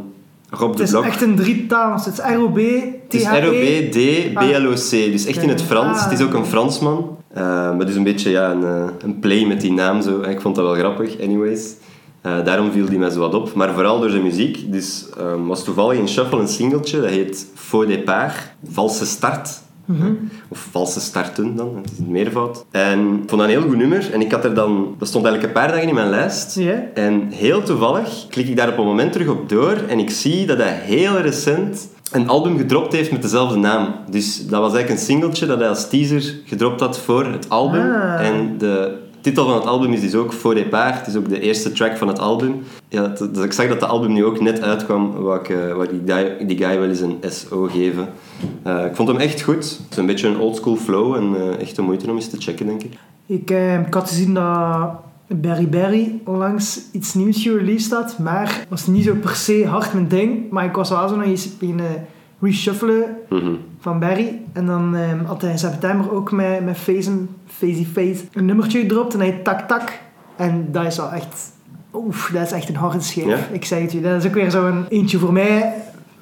Rob 0.50 0.70
Het 0.70 0.78
de 0.78 0.84
is 0.84 0.90
Blok. 0.90 1.04
echt 1.06 1.22
een 1.22 1.36
drietal. 1.36 1.94
Het 1.94 2.08
is 2.08 2.18
R-O-B, 2.36 2.56
Het 2.56 3.14
is 3.14 3.22
T-H-E. 3.24 3.40
R-O-B-D-B-L-O-C, 3.40 5.12
dus 5.12 5.26
echt 5.26 5.42
in 5.42 5.50
het 5.50 5.62
Frans. 5.62 5.98
Ah. 5.98 6.10
Het 6.10 6.20
is 6.20 6.26
ook 6.26 6.34
een 6.34 6.46
Fransman. 6.46 7.18
Eh, 7.34 7.44
maar 7.44 7.86
dus 7.86 7.96
een 7.96 8.04
beetje 8.04 8.30
ja, 8.30 8.52
een, 8.52 8.64
eh, 8.64 8.86
een 9.00 9.20
play 9.20 9.46
met 9.46 9.62
die 9.62 9.72
naam 9.72 10.02
zo. 10.02 10.22
Ik 10.22 10.42
vond 10.42 10.56
dat 10.56 10.66
wel 10.66 10.76
grappig, 10.76 11.22
anyways. 11.22 11.74
Eh, 12.22 12.46
daarom 12.46 12.72
viel 12.72 12.86
die 12.86 13.00
mij 13.00 13.10
zo 13.10 13.20
wat 13.20 13.34
op. 13.34 13.54
Maar 13.54 13.74
vooral 13.74 14.00
door 14.00 14.10
zijn 14.10 14.24
muziek. 14.24 14.72
Dus 14.72 15.06
ehm, 15.18 15.46
was 15.46 15.64
toevallig 15.64 15.98
in 15.98 16.08
Shuffle 16.08 16.40
een 16.40 16.48
singeltje, 16.48 17.02
dat 17.02 17.10
heet 17.10 17.48
Faux 17.54 17.88
départ, 17.88 18.36
valse 18.72 19.06
start. 19.06 19.62
Mhm. 19.86 20.12
Of 20.48 20.68
valse 20.72 21.00
starten 21.00 21.56
dan, 21.56 21.76
het 21.82 21.92
is 21.92 21.98
een 21.98 22.12
meervoud. 22.12 22.66
En 22.72 23.00
ik 23.00 23.30
vond 23.30 23.30
dat 23.30 23.40
een 23.40 23.50
heel 23.50 23.62
goed 23.62 23.78
nummer. 23.78 24.14
En 24.14 24.22
ik 24.22 24.32
had 24.32 24.44
er 24.44 24.54
dan... 24.54 24.96
Dat 24.98 25.08
stond 25.08 25.26
eigenlijk 25.26 25.56
een 25.56 25.62
paar 25.62 25.72
dagen 25.72 25.88
in 25.88 25.96
mijn 25.96 26.10
lijst. 26.10 26.60
En 26.94 27.28
heel 27.30 27.64
toevallig 27.64 28.26
klik 28.30 28.48
ik 28.48 28.56
daar 28.56 28.70
op 28.70 28.78
een 28.78 28.86
moment 28.86 29.12
terug 29.12 29.28
op 29.28 29.50
door 29.50 29.78
en 29.88 30.00
ik 30.00 30.10
zie 30.10 30.46
dat 30.46 30.58
hij 30.58 30.80
heel 30.84 31.18
recent 31.18 31.88
een 32.12 32.28
album 32.28 32.58
gedropt 32.58 32.94
heeft 32.94 33.12
met 33.12 33.22
dezelfde 33.22 33.58
naam. 33.58 33.96
Dus 34.10 34.48
dat 34.48 34.62
was 34.62 34.74
eigenlijk 34.74 34.90
een 34.90 35.06
singeltje 35.06 35.46
dat 35.46 35.60
hij 35.60 35.70
als 35.70 35.90
teaser 35.90 36.34
gedropt 36.46 36.80
had 36.80 37.00
voor 37.00 37.26
het 37.26 37.50
album. 37.50 37.92
Ah. 37.92 38.26
En 38.26 38.58
de 38.58 39.02
titel 39.24 39.46
van 39.46 39.54
het 39.56 39.66
album 39.66 39.92
is 39.94 40.02
dus 40.02 40.16
ook 40.16 40.34
Faux 40.34 40.56
départ. 40.56 40.96
Het 40.98 41.08
is 41.08 41.16
ook 41.16 41.30
de 41.30 41.40
eerste 41.40 41.72
track 41.72 41.98
van 41.98 42.08
het 42.08 42.20
album. 42.20 42.64
Ja, 42.90 43.08
dus 43.32 43.44
ik 43.46 43.52
zag 43.52 43.68
dat 43.68 43.80
de 43.80 43.86
album 43.86 44.14
nu 44.14 44.26
ook 44.26 44.40
net 44.42 44.62
uitkwam, 44.62 45.12
wou 45.12 45.40
ik, 45.40 45.50
eh, 45.50 45.82
ik 45.84 45.90
die, 45.90 46.16
guy, 46.16 46.46
die 46.48 46.58
guy 46.58 46.80
wel 46.80 46.90
eens 46.90 47.00
een 47.00 47.18
SO 47.30 47.68
geven. 47.72 48.08
Eh, 48.64 48.86
ik 48.86 48.96
vond 48.96 49.08
hem 49.08 49.18
echt 49.18 49.42
goed. 49.42 49.56
Het 49.56 49.88
is 49.92 49.98
een 49.98 50.06
beetje 50.06 50.28
een 50.28 50.38
oldschool 50.40 50.76
flow 50.76 51.16
en 51.16 51.36
eh, 51.36 51.62
echt 51.62 51.76
de 51.76 51.82
moeite 51.82 52.10
om 52.10 52.16
eens 52.16 52.30
te 52.30 52.42
checken, 52.42 52.66
denk 52.66 52.84
ik. 52.84 52.94
Ik, 53.26 53.50
ik 53.88 53.94
had 53.94 54.10
gezien 54.10 54.34
dat 54.34 54.90
Berry 55.28 55.70
Berry 55.70 56.20
onlangs 56.26 56.82
iets 56.92 57.14
nieuws 57.14 57.42
gereleased 57.42 57.92
had, 57.92 58.18
maar 58.20 58.48
het 58.60 58.70
was 58.70 58.88
niet 58.88 59.04
zo 59.06 59.16
per 59.22 59.36
se 59.36 59.66
hard 59.68 59.94
mijn 59.94 60.08
ding. 60.08 60.50
Maar 60.50 60.66
ik 60.66 60.76
was 60.76 60.90
wel 60.90 61.08
zo 61.08 61.16
nog 61.16 61.26
eens 61.26 61.58
beginnen 61.58 62.06
reshuffelen 62.42 63.04
Mhm. 63.30 63.52
van 63.80 64.00
Barry. 64.00 64.40
En 64.54 64.66
dan 64.66 64.96
eh, 64.96 65.02
had 65.26 65.42
hij 65.42 65.52
in 65.52 65.58
september 65.58 66.12
ook 66.14 66.32
met, 66.32 66.66
met 66.66 66.78
Fazen, 66.78 67.30
Face 67.94 68.24
een 68.34 68.46
nummertje 68.46 68.80
gedropt 68.80 69.14
en 69.14 69.20
hij 69.20 69.40
Tak 69.44 69.68
Tak. 69.68 70.00
En 70.36 70.68
dat 70.72 70.86
is 70.86 70.98
wel 70.98 71.12
echt... 71.12 71.52
Oef, 71.94 72.30
dat 72.34 72.46
is 72.46 72.52
echt 72.52 72.70
een 72.70 72.76
harde 72.76 73.02
schijf. 73.02 73.28
Ja? 73.28 73.38
Ik 73.52 73.66
zeg 73.66 73.82
het 73.82 73.94
u, 73.94 74.02
dat 74.02 74.24
is 74.24 74.28
ook 74.28 74.34
weer 74.34 74.52
zo'n 74.52 74.86
eentje 74.90 75.20
voor 75.20 75.34
mij. 75.34 75.74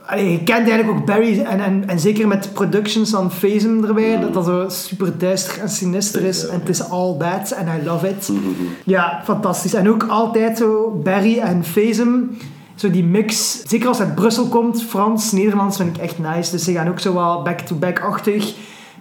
Allee, 0.06 0.32
je 0.32 0.44
kent 0.44 0.70
eigenlijk 0.70 0.90
ook 0.90 1.06
Barry 1.06 1.40
en, 1.40 1.60
en, 1.60 1.84
en 1.88 2.00
zeker 2.00 2.28
met 2.28 2.54
productions 2.54 3.10
van 3.10 3.32
Fazen 3.32 3.86
erbij, 3.88 4.20
dat 4.20 4.34
dat 4.34 4.46
zo 4.46 4.66
super 4.70 5.18
duister 5.18 5.62
en 5.62 5.70
sinister 5.70 6.24
is. 6.24 6.42
Ja. 6.42 6.48
En 6.48 6.60
het 6.60 6.70
is 6.70 6.90
all 6.90 7.18
that 7.18 7.56
and 7.56 7.68
I 7.82 7.86
love 7.86 8.10
it. 8.10 8.30
Mhm. 8.30 8.42
Ja, 8.86 9.22
fantastisch. 9.24 9.74
En 9.74 9.90
ook 9.90 10.04
altijd 10.04 10.58
zo 10.58 11.02
Barry 11.04 11.40
en 11.40 11.64
Fazen. 11.64 12.38
Zo 12.76 12.92
die 12.92 13.04
mix. 13.04 13.62
Zeker 13.66 13.88
als 13.88 13.98
het 13.98 14.08
uit 14.08 14.16
Brussel 14.16 14.46
komt, 14.46 14.84
Frans, 14.84 15.32
Nederlands 15.32 15.78
vind 15.78 15.96
ik 15.96 16.02
echt 16.02 16.20
nice. 16.20 16.52
Dus 16.52 16.64
ze 16.64 16.72
gaan 16.72 16.90
ook 16.90 17.00
zo 17.00 17.14
wel 17.14 17.42
back-to-back-achtig. 17.42 18.54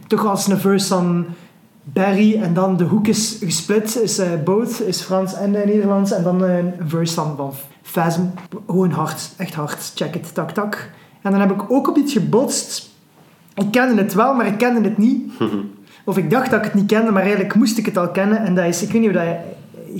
Toch 0.07 0.27
als 0.27 0.47
een 0.47 0.59
verse 0.59 0.87
van 0.87 1.27
Barry 1.83 2.43
en 2.43 2.55
dan 2.55 2.77
de 2.77 2.85
hoek 2.85 3.07
is 3.07 3.37
gesplit. 3.41 4.01
Is 4.03 4.19
eh 4.19 4.29
both, 4.45 4.81
is 4.81 5.01
Frans 5.01 5.35
en 5.35 5.55
eh, 5.55 5.67
Nederlands. 5.67 6.13
En 6.13 6.23
dan 6.23 6.45
eh, 6.45 6.57
een 6.57 6.73
verse 6.87 7.15
van, 7.15 7.37
van 7.37 7.53
Fazen. 7.83 8.35
Gewoon 8.67 8.91
hard, 8.91 9.31
echt 9.37 9.55
hard. 9.55 9.93
Check 9.95 10.15
it, 10.15 10.35
tak 10.35 10.51
tak. 10.51 10.91
En 11.23 11.31
dan 11.31 11.41
heb 11.41 11.51
ik 11.51 11.71
ook 11.71 11.89
op 11.89 11.97
iets 11.97 12.13
gebotst. 12.13 12.91
Ik 13.55 13.71
kende 13.71 14.03
het 14.03 14.15
wel, 14.15 14.35
maar 14.35 14.47
ik 14.47 14.59
kende 14.59 14.89
het 14.89 14.99
niet. 14.99 15.33
Of 16.05 16.17
ik 16.17 16.31
dacht 16.31 16.51
dat 16.51 16.59
ik 16.59 16.65
het 16.65 16.75
niet 16.75 16.87
kende, 16.87 17.11
maar 17.11 17.23
eigenlijk 17.23 17.55
moest 17.55 17.79
ik 17.79 17.87
het 17.87 17.97
al 17.97 18.11
kennen. 18.11 18.45
En 18.45 18.55
dat 18.55 18.65
is, 18.65 18.83
ik 18.83 18.93
weet 18.93 19.01
niet 19.01 19.11
of 19.11 19.17
dat 19.17 19.37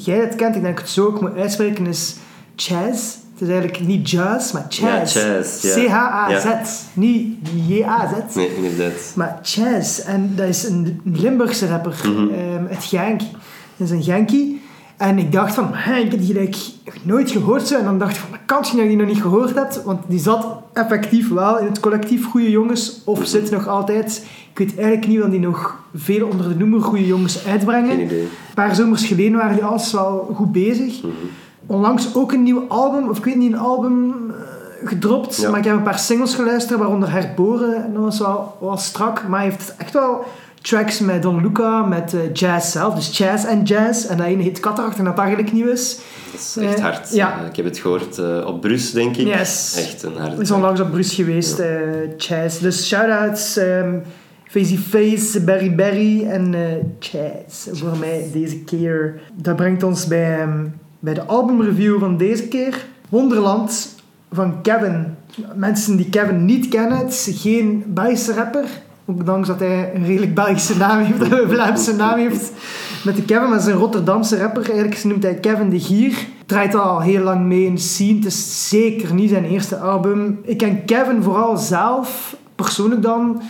jij 0.05 0.19
het 0.19 0.35
kent, 0.35 0.57
ik 0.57 0.63
denk 0.63 0.65
dat 0.65 0.73
ik 0.73 0.79
het 0.79 0.89
zo 0.89 1.07
ook 1.07 1.21
moet 1.21 1.37
uitspreken, 1.37 1.87
is 1.87 2.17
jazz. 2.55 3.17
Het 3.41 3.49
is 3.49 3.55
eigenlijk 3.55 3.87
niet 3.87 4.11
jazz, 4.11 4.53
maar 4.53 4.67
jazz. 4.69 5.15
Ja, 5.15 5.21
jazz, 5.21 5.63
ja. 5.63 5.85
C-H-A-Z. 5.85 6.47
Niet 6.93 7.37
J-A-Z. 7.67 8.35
Nee, 8.35 8.57
inderdaad. 8.57 9.13
Maar 9.15 9.39
jazz. 9.43 9.99
En 9.99 10.33
dat 10.37 10.49
is 10.49 10.65
een 10.65 11.01
Limburgse 11.05 11.67
rapper. 11.67 12.01
Mhm. 12.05 12.29
ehm, 12.35 12.65
het 12.67 12.85
Genk. 12.85 13.21
Dat 13.77 13.89
is 13.89 13.91
een 13.91 14.03
Genkie. 14.03 14.61
En 14.97 15.19
ik 15.19 15.33
dacht 15.33 15.55
van, 15.55 15.69
ik 16.05 16.11
heb 16.11 16.21
die 16.21 16.27
gelijk 16.27 16.57
nooit 17.03 17.31
gehoord 17.31 17.67
zo. 17.67 17.79
En 17.79 17.85
dan 17.85 17.99
dacht 17.99 18.15
ik 18.15 18.21
van, 18.21 18.31
dat 18.31 18.41
kan 18.47 18.59
misschien 18.59 18.81
dat 18.81 18.91
je 18.91 18.97
die 18.97 19.05
nog 19.07 19.15
niet 19.15 19.23
gehoord 19.23 19.55
hebt. 19.55 19.83
Want 19.85 20.01
die 20.09 20.19
zat 20.19 20.47
effectief 20.73 21.29
wel 21.29 21.59
in 21.59 21.67
het 21.67 21.81
collectief 21.81 22.27
Goede 22.27 22.51
Jongens. 22.51 23.01
Of 23.05 23.27
zit 23.27 23.51
nog 23.51 23.69
altijd. 23.69 24.27
Ik 24.53 24.59
weet 24.59 24.77
eigenlijk 24.77 25.07
niet 25.07 25.23
of 25.23 25.31
die 25.31 25.41
nog 25.41 25.79
veel 25.95 26.27
onder 26.27 26.49
de 26.49 26.55
noemer 26.55 26.83
Goede 26.83 27.07
Jongens 27.07 27.47
uitbrengen. 27.47 27.91
Geen 27.91 28.05
idee. 28.05 28.23
Een 28.23 28.55
paar 28.55 28.75
zomers 28.75 29.05
geleden 29.05 29.37
waren 29.37 29.55
die 29.55 29.65
alles 29.65 29.93
wel 29.93 30.31
goed 30.35 30.53
bezig. 30.53 31.03
Mhm. 31.03 31.13
Onlangs 31.71 32.15
ook 32.15 32.33
een 32.33 32.43
nieuw 32.43 32.65
album, 32.69 33.09
of 33.09 33.19
ik 33.19 33.25
weet 33.25 33.37
niet, 33.37 33.53
een 33.53 33.59
album 33.59 34.11
eh, 34.31 34.89
gedropt. 34.89 35.37
Ja. 35.37 35.51
Maar 35.51 35.59
ik 35.59 35.65
heb 35.65 35.75
een 35.77 35.83
paar 35.83 35.99
singles 35.99 36.35
geluisterd, 36.35 36.79
waaronder 36.79 37.11
Herboren. 37.13 37.93
Dat 37.95 38.03
was 38.03 38.19
wel, 38.19 38.57
wel 38.61 38.77
strak. 38.77 39.29
Maar 39.29 39.41
hij 39.41 39.49
heeft 39.49 39.75
echt 39.77 39.93
wel 39.93 40.25
tracks 40.63 40.99
met 41.01 41.23
Don 41.23 41.43
Luca, 41.43 41.83
met 41.83 42.15
eh, 42.15 42.21
jazz 42.33 42.71
zelf. 42.73 42.95
Dus 42.95 43.19
jazz 43.19 43.45
en 43.45 43.63
jazz. 43.63 44.05
En 44.07 44.17
dat 44.17 44.27
ene 44.27 44.43
heet 44.43 44.61
Cataract 44.61 44.99
en 44.99 45.05
dat 45.05 45.19
eigenlijk 45.19 45.53
nieuw 45.53 45.67
is. 45.69 45.99
Dat 46.31 46.41
is 46.41 46.57
echt 46.57 46.75
Eh, 46.79 46.83
hard. 46.83 47.13
ja. 47.13 47.41
Ik 47.51 47.57
heb 47.57 47.65
het 47.65 47.79
gehoord 47.79 48.19
eh, 48.19 48.47
op 48.47 48.61
Brus, 48.61 48.93
denk 48.93 49.17
ik. 49.17 49.27
Yes. 49.27 49.75
Echt 49.79 50.03
een 50.03 50.17
harde 50.17 50.31
Hij 50.35 50.43
is 50.43 50.51
onlangs 50.51 50.81
op 50.81 50.91
Bruce 50.91 51.15
geweest, 51.15 51.63
jazz. 52.17 52.59
Dus 52.59 52.87
shout-outs, 52.87 53.57
ehm 53.57 53.95
Fazy 54.45 54.79
Face, 54.79 55.41
Berry 55.45 55.75
Berry 55.75 56.27
en 56.27 56.55
jazz 56.99 57.69
voor 57.73 57.97
mij 57.99 58.29
deze 58.33 58.59
keer. 58.59 59.21
Dat 59.35 59.57
brengt 59.57 59.83
ons 59.83 60.07
bij, 60.07 60.41
ehm, 60.41 60.65
bij 61.01 61.15
de 61.15 61.25
albumreview 61.25 61.99
van 61.99 62.17
deze 62.17 62.49
keer. 62.49 62.87
Wonderland 63.09 63.95
van 64.33 64.63
Kevin. 64.63 65.15
Mensen 65.55 65.97
die 65.97 66.09
Kevin 66.09 66.45
niet 66.45 66.69
kennen, 66.69 66.99
het 66.99 67.11
is 67.11 67.41
geen 67.41 67.85
Belgische 67.87 68.35
rapper. 68.35 68.65
Ondanks 69.05 69.49
dat 69.49 69.59
hij 69.59 69.95
een 69.95 70.07
redelijk 70.07 70.35
Belgische 70.35 70.77
naam 70.77 70.99
heeft, 71.05 71.33
een 71.33 71.49
Vlaamse 71.49 71.97
naam 71.97 72.19
heeft. 72.19 72.53
Met 73.05 73.17
de 73.17 73.23
Kevin, 73.23 73.43
maar 73.43 73.59
het 73.59 73.67
is 73.67 73.73
een 73.73 73.79
Rotterdamse 73.79 74.39
rapper. 74.39 74.71
Eigenlijk 74.71 75.05
noemt 75.05 75.23
hij 75.23 75.35
Kevin 75.35 75.71
de 75.71 75.81
Gier. 75.81 76.27
Draait 76.47 76.75
al 76.75 77.01
heel 77.01 77.23
lang 77.23 77.47
mee 77.47 77.65
in 77.65 77.79
scene. 77.79 78.15
Het 78.15 78.25
is 78.25 78.69
zeker 78.69 79.15
niet 79.15 79.31
zijn 79.31 79.45
eerste 79.45 79.77
album. 79.77 80.41
Ik 80.43 80.59
ken 80.59 80.85
Kevin 80.85 81.23
vooral 81.23 81.57
zelf, 81.57 82.37
persoonlijk 82.55 83.03
dan, 83.03 83.43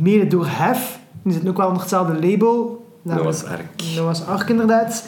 mede 0.00 0.26
door 0.26 0.46
Hef. 0.48 0.98
Die 1.22 1.32
zit 1.32 1.48
ook 1.48 1.56
wel 1.56 1.66
onder 1.66 1.82
hetzelfde 1.82 2.28
label. 2.28 2.86
Noah's 3.02 3.44
Ark. 3.44 3.82
Noah's 3.96 4.22
Ark, 4.26 4.48
inderdaad. 4.48 5.04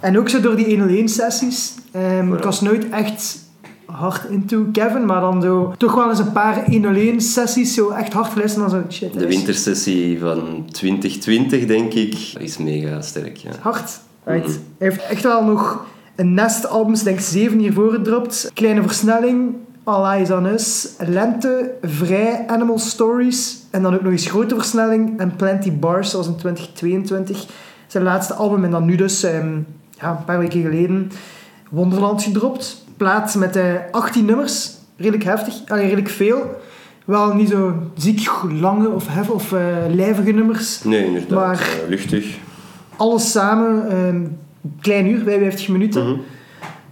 En 0.00 0.18
ook 0.18 0.28
zo 0.28 0.40
door 0.40 0.56
die 0.56 0.78
101-sessies. 0.78 1.74
Um, 1.96 2.34
ik 2.34 2.42
was 2.42 2.60
nooit 2.60 2.88
echt 2.90 3.46
hard 3.84 4.30
into 4.30 4.66
Kevin, 4.72 5.06
maar 5.06 5.20
dan 5.20 5.42
zo 5.42 5.74
toch 5.78 5.94
wel 5.94 6.10
eens 6.10 6.18
een 6.18 6.32
paar 6.32 6.64
101-sessies 6.70 7.74
zo 7.74 7.90
echt 7.90 8.12
hard 8.12 8.32
geluisterd. 8.32 8.70
Dan 8.70 8.80
zo, 8.80 8.86
shit, 8.90 9.18
De 9.18 9.26
wintersessie 9.26 10.18
van 10.18 10.64
2020, 10.70 11.66
denk 11.66 11.92
ik, 11.92 12.14
is 12.38 12.58
mega 12.58 13.00
sterk. 13.00 13.36
Ja. 13.36 13.50
Hard. 13.60 14.00
Right. 14.24 14.46
Mhm. 14.46 14.56
Hij 14.78 14.88
heeft 14.88 15.02
echt 15.02 15.22
wel 15.22 15.44
nog 15.44 15.86
een 16.16 16.34
nest 16.34 16.66
albums, 16.68 17.02
denk 17.02 17.18
ik 17.18 17.24
zeven 17.24 17.58
hiervoor 17.58 17.92
gedropt. 17.92 18.50
Kleine 18.54 18.82
versnelling, 18.82 19.54
All 19.84 20.04
Eyes 20.04 20.30
on 20.30 20.46
Us, 20.46 20.88
Lente, 20.98 21.74
Vrij, 21.82 22.44
Animal 22.46 22.78
Stories. 22.78 23.58
En 23.70 23.82
dan 23.82 23.94
ook 23.94 24.02
nog 24.02 24.12
eens 24.12 24.26
grote 24.26 24.54
versnelling 24.54 25.18
en 25.18 25.36
Plenty 25.36 25.72
Bars, 25.72 26.10
zoals 26.10 26.26
in 26.26 26.36
2022. 26.36 27.46
Zijn 27.86 28.04
laatste 28.04 28.34
album 28.34 28.64
en 28.64 28.70
dan 28.70 28.84
nu 28.84 28.96
dus, 28.96 29.22
ehm, 29.22 29.58
ja, 30.00 30.10
een 30.10 30.24
paar 30.24 30.38
weken 30.38 30.62
geleden, 30.62 31.10
Wonderland 31.70 32.22
gedropt. 32.22 32.84
Plaat 32.96 33.34
met 33.34 33.56
eh 33.56 33.72
18 33.90 34.24
nummers, 34.24 34.70
redelijk 34.96 35.24
heftig, 35.24 35.54
allee, 35.66 35.82
redelijk 35.84 36.08
veel. 36.08 36.60
Wel 37.04 37.34
niet 37.34 37.48
zo 37.48 37.72
ziek 37.96 38.30
lange 38.60 38.88
of, 38.88 39.06
hef, 39.08 39.30
of 39.30 39.52
eh, 39.52 39.60
lijvige 39.88 40.30
nummers. 40.30 40.82
Nee, 40.82 41.04
inderdaad. 41.06 41.30
Maar- 41.30 41.60
eh, 41.82 41.88
luchtig. 41.88 42.36
Alles 42.96 43.30
samen, 43.30 43.96
een 43.96 44.38
klein 44.80 45.06
uur, 45.06 45.22
55 45.24 45.68
minuten. 45.68 46.04
Mhm. 46.10 46.18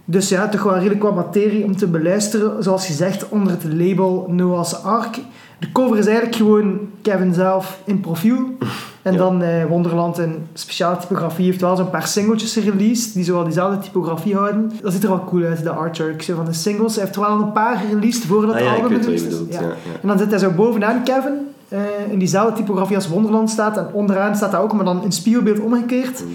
Dus 0.05 0.29
ja, 0.29 0.49
toch 0.49 0.63
wel 0.63 0.77
redelijk 0.77 1.03
wat 1.03 1.15
materie 1.15 1.63
om 1.63 1.75
te 1.75 1.87
beluisteren. 1.87 2.63
Zoals 2.63 2.85
gezegd, 2.85 3.29
onder 3.29 3.51
het 3.51 3.63
label 3.73 4.25
Noah's 4.29 4.73
Ark. 4.73 5.19
De 5.59 5.71
cover 5.71 5.97
is 5.97 6.05
eigenlijk 6.05 6.35
gewoon 6.35 6.79
Kevin 7.01 7.33
zelf 7.33 7.79
in 7.85 7.99
profiel. 7.99 8.37
En 9.07 9.13
Ja. 9.13 9.19
dan 9.19 9.41
eh, 9.41 9.65
Wonderland 9.65 10.17
een 10.17 10.47
speciale 10.53 10.97
typografie. 10.97 11.45
heeft 11.45 11.61
wel 11.61 11.75
zo'n 11.75 11.89
paar 11.89 12.07
singeltjes 12.07 12.53
gereleased 12.53 13.13
die 13.13 13.23
zo 13.23 13.33
wel 13.33 13.43
diezelfde 13.43 13.79
typografie 13.79 14.35
houden. 14.35 14.71
Dat 14.81 14.93
ziet 14.93 15.03
er 15.03 15.09
wel 15.09 15.23
cool 15.23 15.43
uit, 15.43 15.63
de 15.63 15.69
artwork 15.69 16.21
zo 16.21 16.35
van 16.35 16.45
de 16.45 16.53
singles. 16.53 16.95
Hij 16.95 17.03
heeft 17.03 17.15
er 17.15 17.21
wel 17.21 17.31
een 17.31 17.51
paar 17.51 17.77
gereleased 17.77 18.25
voordat 18.25 18.55
Ah 18.55 18.61
ja, 18.61 18.65
het 18.73 18.81
album 18.81 18.97
gereleased 18.97 19.31
is. 19.31 19.55
Ja. 19.55 19.61
En 20.01 20.07
dan 20.07 20.17
zit 20.17 20.29
hij 20.29 20.39
zo 20.39 20.51
bovenaan 20.51 21.03
Kevin, 21.03 21.33
eh, 21.67 21.79
in 22.09 22.19
diezelfde 22.19 22.53
typografie 22.55 22.95
als 22.95 23.07
Wonderland 23.07 23.49
staat. 23.49 23.77
En 23.77 23.87
onderaan 23.93 24.35
staat 24.35 24.51
hij 24.51 24.61
ook, 24.61 24.73
maar 24.73 24.85
dan 24.85 25.03
in 25.03 25.11
spiegelbeeld 25.11 25.59
omgekeerd. 25.59 26.19
Mhm. 26.19 26.29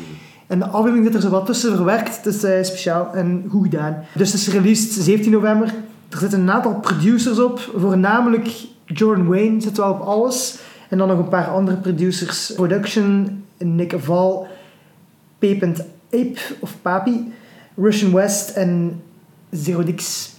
En 0.46 0.58
de 0.58 0.66
afbeelding 0.66 1.04
zit 1.04 1.14
er 1.14 1.20
zo 1.20 1.28
wat 1.28 1.46
tussen 1.46 1.76
verwerkt. 1.76 2.16
Het 2.16 2.26
is 2.34 2.44
eh, 2.44 2.62
speciaal 2.62 3.08
en 3.14 3.44
goed 3.50 3.62
gedaan. 3.62 3.96
Dus 4.14 4.32
het 4.32 4.40
is 4.40 4.48
released 4.48 4.92
17 5.04 5.32
november. 5.32 5.74
Er 6.08 6.18
zitten 6.18 6.40
een 6.40 6.50
aantal 6.50 6.74
producers 6.74 7.38
op. 7.40 7.70
Voornamelijk 7.76 8.50
Jordan 8.84 9.26
Wayne 9.28 9.60
zit 9.60 9.76
wel 9.76 9.90
op 9.90 10.00
alles. 10.00 10.58
En 10.92 10.98
dan 10.98 11.08
nog 11.08 11.18
een 11.18 11.28
paar 11.28 11.48
andere 11.48 11.76
producers. 11.76 12.52
Production, 12.54 13.42
Nick 13.58 13.94
Val, 13.96 14.46
Peep 15.38 15.62
Ape 16.10 16.38
of 16.60 16.74
Papi, 16.82 17.32
Russian 17.76 18.12
West 18.12 18.50
en 18.50 19.02
Zero 19.50 19.84
Dix. 19.84 20.30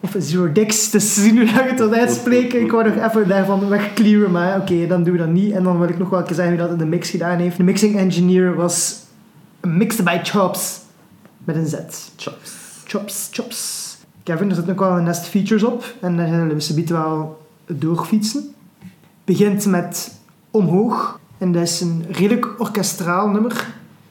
Of 0.00 0.14
Zero 0.18 0.52
Dix, 0.52 0.90
dus 0.90 1.14
zien 1.14 1.36
hoe 1.36 1.52
dat 1.52 1.64
ik 1.64 1.70
het 1.70 1.78
wil 1.78 1.92
uitspreken. 1.92 2.60
Ik 2.60 2.70
wou 2.70 2.84
nog 2.84 3.04
even 3.04 3.28
daarvan 3.28 3.68
wegclearen, 3.68 4.30
maar 4.30 4.60
oké, 4.60 4.86
dan 4.86 5.04
doen 5.04 5.12
we 5.12 5.18
dat 5.18 5.28
niet. 5.28 5.52
En 5.52 5.62
dan 5.62 5.78
wil 5.78 5.88
ik 5.88 5.98
nog 5.98 6.10
wel 6.10 6.18
een 6.18 6.24
keer 6.24 6.34
zeggen 6.34 6.56
wie 6.56 6.62
dat 6.62 6.72
in 6.72 6.78
de 6.78 6.86
mix 6.86 7.10
gedaan 7.10 7.38
heeft. 7.38 7.56
De 7.56 7.62
mixing 7.62 7.96
engineer 7.96 8.54
was 8.54 9.04
Mixed 9.60 10.04
by 10.04 10.18
Chops. 10.22 10.80
Met 11.44 11.56
een 11.56 11.66
Z. 11.66 11.74
Chops. 12.16 12.52
Chops, 12.84 13.28
chops. 13.30 13.96
Kevin, 14.22 14.48
er 14.48 14.54
zitten 14.54 14.72
ook 14.72 14.80
wel 14.80 14.96
een 14.96 15.04
nest 15.04 15.26
features 15.26 15.62
op. 15.62 15.94
En 16.00 16.16
daar 16.16 16.28
zullen 16.28 16.48
we 16.54 16.60
ze 16.60 16.84
wel 16.84 17.46
doorfietsen. 17.66 18.54
Begint 19.26 19.66
met 19.66 20.14
Omhoog. 20.50 21.20
En 21.38 21.52
dat 21.52 21.62
is 21.62 21.80
een 21.80 22.04
redelijk 22.10 22.60
orkestraal 22.60 23.28
nummer. 23.28 23.66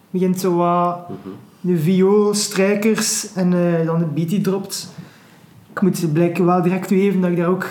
Begint 0.10 0.40
zo 0.40 0.56
wat 0.56 1.10
Mhm. 1.10 1.18
de 1.62 1.78
viool, 1.78 2.34
strijkers 2.34 3.34
en 3.34 3.54
eh, 3.54 3.86
dan 3.86 4.00
de 4.00 4.06
beat 4.06 4.30
die 4.30 4.42
dropt. 4.42 4.88
Ik 5.72 5.82
moet 5.82 6.14
blijken 6.14 6.46
wel 6.46 6.62
direct 6.62 6.88
toegeven 6.88 7.22
dat 7.22 7.30
ik 7.30 7.38
daar 7.38 7.48
ook 7.48 7.68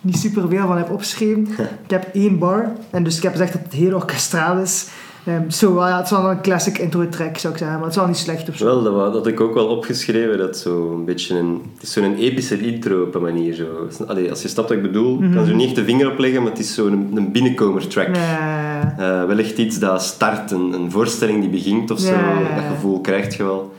niet 0.00 0.16
super 0.18 0.48
veel 0.48 0.66
van 0.66 0.76
heb 0.76 0.90
opgeschreven. 0.90 1.48
ik 1.84 1.90
heb 1.90 2.14
één 2.14 2.38
bar 2.38 2.72
en 2.90 3.04
dus 3.04 3.16
ik 3.16 3.22
heb 3.22 3.32
gezegd 3.32 3.52
dat 3.52 3.62
het 3.62 3.72
heel 3.72 3.94
orkestraal 3.94 4.58
is. 4.58 4.88
Ehm, 5.24 5.50
zo, 5.50 5.74
wel, 5.74 5.86
ja, 5.86 5.96
het 5.96 6.04
is 6.04 6.10
wel 6.10 6.30
een 6.30 6.40
classic 6.40 6.78
intro 6.78 7.08
track 7.08 7.38
zou 7.38 7.52
ik 7.52 7.58
zeggen, 7.58 7.76
maar 7.76 7.86
het 7.86 7.94
is 7.94 8.00
wel 8.00 8.06
niet 8.06 8.16
slecht 8.16 8.48
of 8.48 8.56
zo. 8.56 8.64
Wel, 8.64 8.82
dat, 8.82 9.12
had 9.14 9.26
ik 9.26 9.40
ook 9.40 9.54
wel 9.54 9.66
opgeschreven. 9.66 10.38
Dat 10.38 10.58
zo 10.58 10.92
een 10.94 11.04
beetje 11.04 11.38
een, 11.38 11.62
het 11.74 11.82
is 11.82 11.92
zo'n 11.92 12.16
epische 12.16 12.60
intro 12.60 13.02
op 13.02 13.14
een 13.14 13.22
manier. 13.22 13.54
Zo. 13.54 13.88
Allee, 14.06 14.30
als 14.30 14.42
je 14.42 14.48
snapt 14.48 14.68
wat 14.68 14.76
ik 14.76 14.82
bedoel, 14.84 15.22
ik 15.22 15.32
kan 15.32 15.46
zo 15.46 15.54
niet 15.54 15.66
echt 15.66 15.74
de 15.74 15.84
vinger 15.84 16.10
opleggen, 16.10 16.42
maar 16.42 16.50
het 16.50 16.60
is 16.60 16.74
zo'n 16.74 17.10
een 17.14 17.32
binnenkomer 17.32 17.88
track. 17.88 18.16
Eh, 18.16 19.24
wel 19.24 19.38
echt 19.38 19.58
iets 19.58 19.78
dat 19.78 20.02
start, 20.02 20.50
een, 20.50 20.72
een 20.72 20.90
voorstelling 20.90 21.40
die 21.40 21.50
begint 21.50 21.90
of 21.90 21.98
zo. 21.98 22.14
Dat 22.54 22.64
gevoel 22.74 23.00
krijg 23.00 23.36
je 23.36 23.42
wel. 23.42 23.72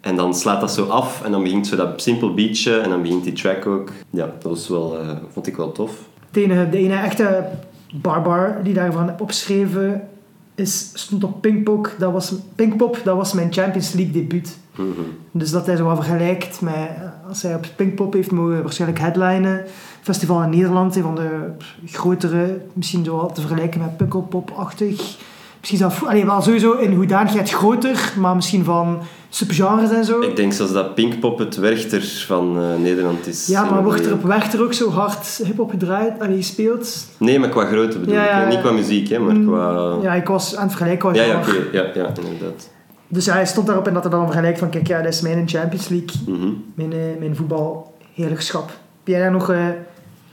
En 0.00 0.16
dan 0.16 0.34
slaat 0.34 0.60
dat 0.60 0.72
zo 0.72 0.84
af 0.84 1.22
en 1.24 1.32
dan 1.32 1.42
begint 1.42 1.66
zo 1.66 1.76
dat 1.76 2.02
simpel 2.02 2.34
beatje 2.34 2.78
en 2.78 2.90
dan 2.90 3.02
begint 3.02 3.24
die 3.24 3.32
track 3.32 3.66
ook. 3.66 3.92
Ja, 4.10 4.30
dat 4.40 4.50
was 4.50 4.68
wel, 4.68 4.98
eh, 4.98 5.08
vond 5.32 5.46
ik 5.46 5.56
wel 5.56 5.72
tof. 5.72 5.92
De 6.30 6.42
ene, 6.42 6.68
de 6.68 6.78
ene 6.78 6.94
echte 6.94 7.44
barbar 7.92 8.60
die 8.62 8.74
daarvan 8.74 9.06
heb 9.06 9.20
opgeschreven 9.20 10.08
is, 10.58 10.90
stond 10.94 11.24
op 11.24 11.40
Pinkpop. 11.40 11.94
Dat 11.98 12.12
was, 12.12 12.34
Pinkpop, 12.54 13.00
dat 13.04 13.16
was 13.16 13.32
mijn 13.32 13.52
Champions 13.52 13.92
League 13.92 14.12
debuut. 14.12 14.58
Mhm. 14.76 14.88
Dus 15.30 15.50
dat 15.50 15.66
hij 15.66 15.76
zo 15.76 15.84
wat 15.84 16.04
vergelijkt 16.04 16.60
met, 16.60 16.88
als 17.28 17.42
hij 17.42 17.54
op 17.54 17.66
Pinkpop 17.76 18.12
heeft 18.12 18.30
mogen 18.30 18.62
waarschijnlijk 18.62 19.00
headlinen. 19.00 19.64
Festival 20.00 20.42
in 20.42 20.50
Nederland, 20.50 20.96
een 20.96 21.02
van 21.02 21.14
de 21.14 21.50
grotere, 21.84 22.60
misschien 22.72 23.04
zo 23.04 23.30
te 23.34 23.40
vergelijken 23.40 23.80
met 23.80 23.96
Pukkelpop-achtig. 23.96 25.18
Misschien 25.58 25.78
zelf, 25.78 26.04
allee, 26.04 26.26
wel 26.26 26.42
sowieso 26.42 26.72
in 26.72 26.92
hoedanigheid 26.94 27.50
groter, 27.50 28.12
maar 28.18 28.34
misschien 28.34 28.64
van 28.64 28.98
subgenres 29.28 29.90
en 29.90 30.04
zo. 30.04 30.20
Ik 30.20 30.36
denk 30.36 30.52
zelfs 30.52 30.72
dat 30.72 30.94
Pinkpop 30.94 31.38
het 31.38 31.56
Werchter 31.56 32.02
van 32.26 32.58
eh, 32.58 32.74
Nederland 32.82 33.26
is. 33.26 33.46
Ja, 33.46 33.64
maar 33.70 33.82
wordt 33.82 34.06
er 34.06 34.12
op 34.12 34.22
Werchter 34.22 34.62
ook 34.62 34.72
zo 34.72 34.90
hard 34.90 35.40
hip-hop 35.44 35.70
gedraaid, 35.70 36.20
allee, 36.20 36.36
gespeeld? 36.36 37.06
Nee, 37.18 37.38
maar 37.38 37.48
qua 37.48 37.64
grootte 37.64 37.98
bedoel 37.98 38.14
Ja, 38.14 38.22
ik. 38.38 38.42
hè. 38.42 38.48
Niet 38.48 38.60
qua 38.60 38.70
muziek, 38.70 39.08
hè, 39.08 39.18
maar 39.18 39.34
Mm, 39.34 39.46
qua... 39.46 39.96
Ja, 40.02 40.14
ik 40.14 40.26
was 40.26 40.56
aan 40.56 40.62
het 40.62 40.70
vergelijken. 40.76 41.14
Ja, 41.14 41.22
ja. 41.22 41.40
Ja, 41.72 41.82
ja, 41.94 42.06
inderdaad. 42.22 42.70
Dus 43.08 43.26
hij 43.26 43.46
stond 43.46 43.66
daarop 43.66 43.86
en 43.86 43.94
dat 43.94 44.02
hij 44.02 44.12
dan 44.12 44.24
vergelijkt 44.24 44.58
van, 44.58 44.68
kijk, 44.68 44.86
ja, 44.86 45.02
dat 45.02 45.12
is 45.12 45.20
mijn 45.20 45.48
Champions 45.48 45.88
League, 45.88 46.36
Mhm. 46.36 46.48
mijn, 46.74 46.92
eh, 46.92 46.98
mijn 47.18 47.36
voetbalheerlijkschap. 47.36 48.66
Heb 48.68 48.76
jij 49.04 49.18
daar 49.20 49.30
nog, 49.30 49.50
eh, 49.50 49.66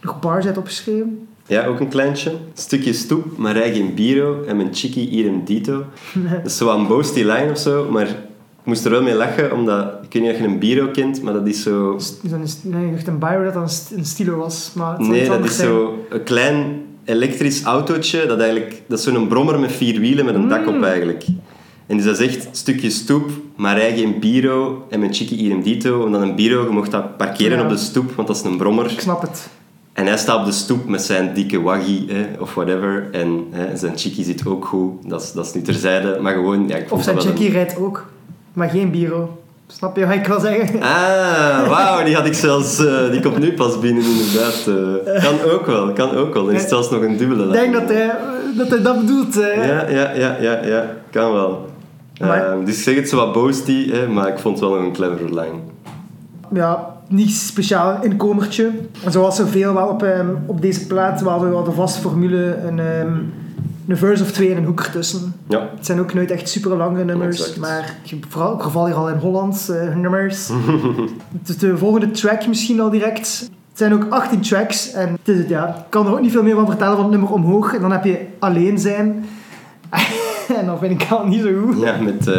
nog 0.01 0.19
bars 0.19 0.45
uit 0.45 0.57
opgeschreven? 0.57 1.27
Ja, 1.47 1.65
ook 1.65 1.79
een 1.79 1.87
kleintje. 1.87 2.31
Stukje 2.53 2.93
stoep, 2.93 3.37
maar 3.37 3.53
rij 3.53 3.73
geen 3.73 3.93
biro 3.93 4.43
en 4.47 4.57
mijn 4.57 4.69
chickie 4.73 5.09
idem 5.09 5.41
dito. 5.45 5.83
Dat 6.13 6.45
is 6.45 6.57
zo 6.57 6.69
een 6.77 6.87
boasty 6.87 7.19
line 7.23 7.47
of 7.51 7.57
zo, 7.57 7.87
maar 7.91 8.07
ik 8.09 8.15
moest 8.71 8.85
er 8.85 8.91
wel 8.91 9.01
mee 9.01 9.13
lachen, 9.15 9.51
omdat... 9.53 9.87
Ik 10.03 10.13
weet 10.13 10.21
niet 10.23 10.31
of 10.31 10.37
je 10.37 10.43
een 10.43 10.59
biro 10.59 10.87
kent, 10.87 11.21
maar 11.21 11.33
dat 11.33 11.47
is 11.47 11.63
zo... 11.63 11.95
Is 11.95 12.13
dat 12.21 12.31
een, 12.39 12.71
nee, 12.71 12.91
dacht 12.91 13.07
een 13.07 13.19
Byro 13.19 13.43
dat 13.43 13.53
dat 13.53 13.63
een, 13.63 13.69
st- 13.69 13.91
een 13.91 14.05
stilo 14.05 14.37
was. 14.37 14.71
Maar 14.75 15.01
Nee, 15.01 15.27
dat 15.29 15.43
is 15.43 15.55
zijn. 15.55 15.67
zo 15.67 16.05
een 16.09 16.23
klein 16.23 16.81
elektrisch 17.05 17.63
autootje, 17.63 18.25
dat 18.25 18.39
eigenlijk... 18.39 18.81
Dat 18.87 18.97
is 18.99 19.03
zo'n 19.05 19.27
brommer 19.27 19.59
met 19.59 19.71
vier 19.71 19.99
wielen 19.99 20.25
met 20.25 20.35
een 20.35 20.47
dak 20.47 20.67
op 20.67 20.73
Mm. 20.75 20.83
eigenlijk. 20.83 21.23
En 21.87 21.97
dus 21.97 22.05
dat 22.05 22.19
is 22.19 22.27
echt 22.35 22.47
stukje 22.51 22.89
stoep, 22.89 23.29
maar 23.55 23.77
rij 23.77 23.95
geen 23.97 24.19
biro 24.19 24.85
en 24.89 24.99
mijn 24.99 25.13
chickie 25.13 25.37
idem 25.37 25.61
dito. 25.63 26.03
Omdat 26.03 26.21
een 26.21 26.35
biro, 26.35 26.63
je 26.63 26.69
mocht 26.69 26.91
dat 26.91 27.17
parkeren 27.17 27.57
Ja. 27.57 27.63
op 27.63 27.69
de 27.69 27.77
stoep, 27.77 28.11
want 28.15 28.27
dat 28.27 28.37
is 28.37 28.43
een 28.43 28.57
brommer. 28.57 28.91
Ik 28.91 28.99
snap 28.99 29.21
het. 29.21 29.49
En 29.95 30.05
hij 30.05 30.17
staat 30.17 30.39
op 30.39 30.45
de 30.45 30.51
stoep 30.51 30.87
met 30.87 31.01
zijn 31.01 31.33
dikke 31.33 31.61
waggie 31.61 32.05
hè, 32.11 32.25
of 32.41 32.53
whatever. 32.53 33.07
En 33.11 33.45
hè, 33.51 33.77
zijn 33.77 33.97
chickie 33.97 34.23
zit 34.23 34.45
ook 34.47 34.65
goed. 34.65 35.09
Dat 35.09 35.21
is, 35.21 35.31
dat 35.31 35.45
is 35.45 35.53
nu 35.53 35.61
terzijde. 35.61 36.17
Maar 36.21 36.33
gewoon, 36.33 36.67
ja, 36.67 36.75
ik 36.75 36.91
Of 36.91 37.03
zijn 37.03 37.19
chickie 37.19 37.49
rijdt 37.51 37.77
ook, 37.77 38.05
maar 38.53 38.69
geen 38.69 38.91
Biro. 38.91 39.37
Snap 39.67 39.97
je 39.97 40.05
wat 40.05 40.15
ik 40.15 40.25
wil 40.27 40.39
zeggen? 40.39 40.81
Ah, 40.81 41.67
wauw, 41.67 42.03
die 42.03 42.15
had 42.15 42.25
ik 42.25 42.33
zelfs... 42.33 42.85
eh, 42.85 43.11
die 43.11 43.19
komt 43.21 43.37
nu 43.39 43.53
pas 43.53 43.79
binnen, 43.79 44.03
inderdaad. 44.03 44.67
eh. 44.67 45.23
kan 45.23 45.51
ook 45.51 45.65
wel, 45.65 45.93
kan 45.93 46.11
ook 46.15 46.33
wel. 46.33 46.47
Er 46.49 46.53
is 46.55 46.67
zelfs 46.67 46.89
nog 46.89 47.01
een 47.01 47.17
dubbele 47.17 47.45
Ik 47.45 47.51
denk 47.51 47.73
dat 47.73 47.89
hij 47.89 48.11
dat, 48.57 48.67
hij 48.69 48.81
dat 48.81 48.99
bedoelt. 48.99 49.39
eh. 49.39 49.67
Ja, 49.67 49.89
ja, 49.89 50.11
ja, 50.13 50.37
ja, 50.41 50.59
ja. 50.65 50.89
Kan 51.11 51.33
wel. 51.33 51.69
Maar- 52.19 52.51
Eh, 52.59 52.65
dus 52.65 52.77
ik 52.77 52.83
zeg 52.83 52.95
het 52.95 53.09
zo 53.09 53.15
wat 53.17 53.33
boasty, 53.33 53.91
hè, 53.91 54.07
maar 54.07 54.27
ik 54.27 54.39
vond 54.39 54.59
het 54.59 54.69
wel 54.69 54.77
nog 54.77 54.85
een 54.87 54.93
clevere 54.93 55.33
lijn. 55.33 55.53
ja, 56.53 56.94
niet 57.07 57.31
speciaal 57.31 58.03
inkomertje. 58.03 58.71
Zoals 59.09 59.35
zoveel 59.35 59.73
wel 59.73 59.87
op, 59.87 60.03
ehm, 60.03 60.29
op 60.45 60.61
deze 60.61 60.87
plaat, 60.87 61.19
zo 61.19 61.49
wat 61.49 61.65
de 61.65 61.71
vaste 61.71 61.99
formule, 61.99 62.57
een, 62.57 62.79
ehm, 62.79 63.13
een 63.87 63.97
verse 63.97 64.23
of 64.23 64.31
twee 64.31 64.51
en 64.51 64.57
een 64.57 64.65
hoek 64.65 64.79
ertussen. 64.79 65.33
Ja. 65.47 65.69
Het 65.75 65.85
zijn 65.85 65.99
ook 65.99 66.13
nooit 66.13 66.31
echt 66.31 66.49
super 66.49 66.77
lange 66.77 67.03
nummers, 67.03 67.39
Exact. 67.39 67.57
maar 67.57 67.95
vooral, 68.29 68.53
ik 68.53 68.61
geval 68.61 68.85
hier 68.85 68.95
al 68.95 69.09
in 69.09 69.17
Holland 69.17 69.69
eh, 69.69 69.95
nummers. 69.95 70.47
de, 71.45 71.57
de 71.57 71.77
volgende 71.77 72.11
track 72.11 72.47
misschien 72.47 72.79
al 72.79 72.89
direct. 72.89 73.39
Het 73.69 73.83
zijn 73.83 73.93
ook 73.93 74.05
18 74.09 74.41
tracks 74.41 74.91
en 74.91 75.09
het 75.11 75.27
is 75.27 75.37
het, 75.37 75.49
ja, 75.49 75.67
ik 75.67 75.83
kan 75.89 76.05
er 76.05 76.11
ook 76.11 76.21
niet 76.21 76.31
veel 76.31 76.43
meer 76.43 76.55
van 76.55 76.65
vertellen 76.65 76.95
van 76.95 77.03
het 77.03 77.11
nummer 77.11 77.31
omhoog. 77.31 77.73
En 77.73 77.81
dan 77.81 77.91
heb 77.91 78.03
je 78.03 78.25
Alleen 78.39 78.79
zijn. 78.79 79.25
en 80.59 80.65
dan 80.65 80.79
vind 80.79 81.01
ik 81.01 81.11
al 81.11 81.27
niet 81.27 81.41
zo 81.41 81.61
goed. 81.65 81.81
Ja, 81.81 81.97
met 81.97 82.29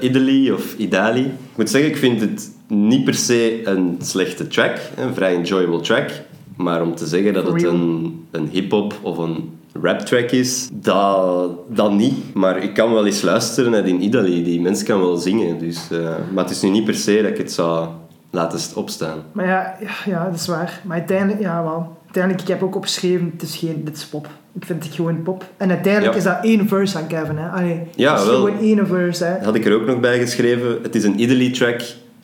Italy 0.00 0.50
of 0.50 0.74
Idali. 0.76 1.24
Ik 1.24 1.56
moet 1.56 1.70
zeggen, 1.70 1.90
ik 1.90 1.96
vind 1.96 2.20
het 2.20 2.50
niet 2.66 3.04
per 3.04 3.14
se 3.14 3.60
een 3.64 3.98
slechte 4.02 4.46
track. 4.46 4.76
Een 4.96 5.14
vrij 5.14 5.34
enjoyable 5.34 5.80
track. 5.80 6.10
Maar 6.56 6.82
om 6.82 6.94
te 6.94 7.06
zeggen 7.06 7.32
dat 7.32 7.44
For 7.44 7.52
het 7.52 7.62
real. 7.62 7.74
een, 7.74 8.26
een 8.30 8.48
hip-hop 8.48 8.94
of 9.02 9.18
een 9.18 9.58
rap 9.82 9.98
track 10.00 10.30
is, 10.30 10.68
dat, 10.72 11.50
dat 11.68 11.92
niet. 11.92 12.34
Maar 12.34 12.62
ik 12.62 12.74
kan 12.74 12.92
wel 12.92 13.06
eens 13.06 13.22
luisteren 13.22 13.70
naar 13.70 13.84
die 13.84 13.98
Idali. 13.98 14.44
Die 14.44 14.60
mens 14.60 14.82
kan 14.82 15.00
wel 15.00 15.16
zingen. 15.16 15.58
Dus, 15.58 15.90
eh, 15.90 16.14
maar 16.32 16.44
het 16.44 16.52
is 16.52 16.62
nu 16.62 16.68
niet 16.70 16.84
per 16.84 16.94
se 16.94 17.22
dat 17.22 17.30
ik 17.30 17.38
het 17.38 17.52
zou 17.52 17.88
laten 18.30 18.76
opstaan. 18.76 19.18
Maar 19.32 19.46
ja, 19.46 19.76
ja, 19.80 20.12
ja, 20.12 20.24
dat 20.24 20.34
is 20.34 20.46
waar. 20.46 20.80
Maar 20.84 20.96
uiteindelijk, 20.96 21.40
ja 21.40 21.62
wel. 21.62 21.96
Uiteindelijk, 22.14 22.42
ik 22.50 22.54
heb 22.60 22.68
ook 22.68 22.76
opgeschreven, 22.76 23.30
het 23.32 23.42
is 23.42 23.56
geen, 23.56 23.82
dit 23.84 23.96
is 23.96 24.04
pop. 24.06 24.28
Ik 24.58 24.64
vind 24.64 24.84
het 24.84 24.94
gewoon 24.94 25.22
pop. 25.22 25.44
En 25.56 25.68
uiteindelijk 25.70 26.12
Ja. 26.12 26.18
is 26.18 26.24
dat 26.24 26.38
één 26.42 26.68
verse 26.68 26.98
aan 26.98 27.06
Kevin, 27.06 27.36
hè. 27.36 27.48
Allee, 27.48 27.80
Ja, 27.94 28.10
het 28.12 28.20
is 28.20 28.26
wel. 28.26 28.34
gewoon 28.36 28.58
één 28.58 28.86
verse, 28.86 29.24
hè. 29.24 29.44
Had 29.44 29.54
ik 29.54 29.64
er 29.66 29.74
ook 29.74 29.86
nog 29.86 30.00
bij 30.00 30.18
geschreven. 30.18 30.78
Het 30.82 30.94
is 30.94 31.04
een 31.04 31.20
Idali 31.20 31.50
track 31.50 31.80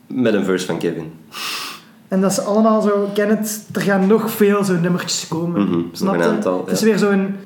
met 0.07 0.35
een 0.35 0.44
verse 0.44 0.66
van 0.66 0.79
Kevin. 0.79 1.12
En 2.09 2.20
dat 2.20 2.31
is 2.31 2.40
allemaal 2.44 2.81
zo, 2.81 3.09
ken 3.14 3.29
het, 3.29 3.66
er 3.72 3.81
gaan 3.81 4.07
nog 4.07 4.31
veel 4.31 4.64
zo'n 4.64 4.81
nummertjes 4.81 5.29
komen. 5.29 5.62
Mhm, 5.62 5.81
Snap 5.92 6.14
een 6.14 6.22
aantal, 6.22 6.62
Het 6.66 6.74
is 6.76 6.83
weer 6.83 6.98
zo'n, 6.98 7.37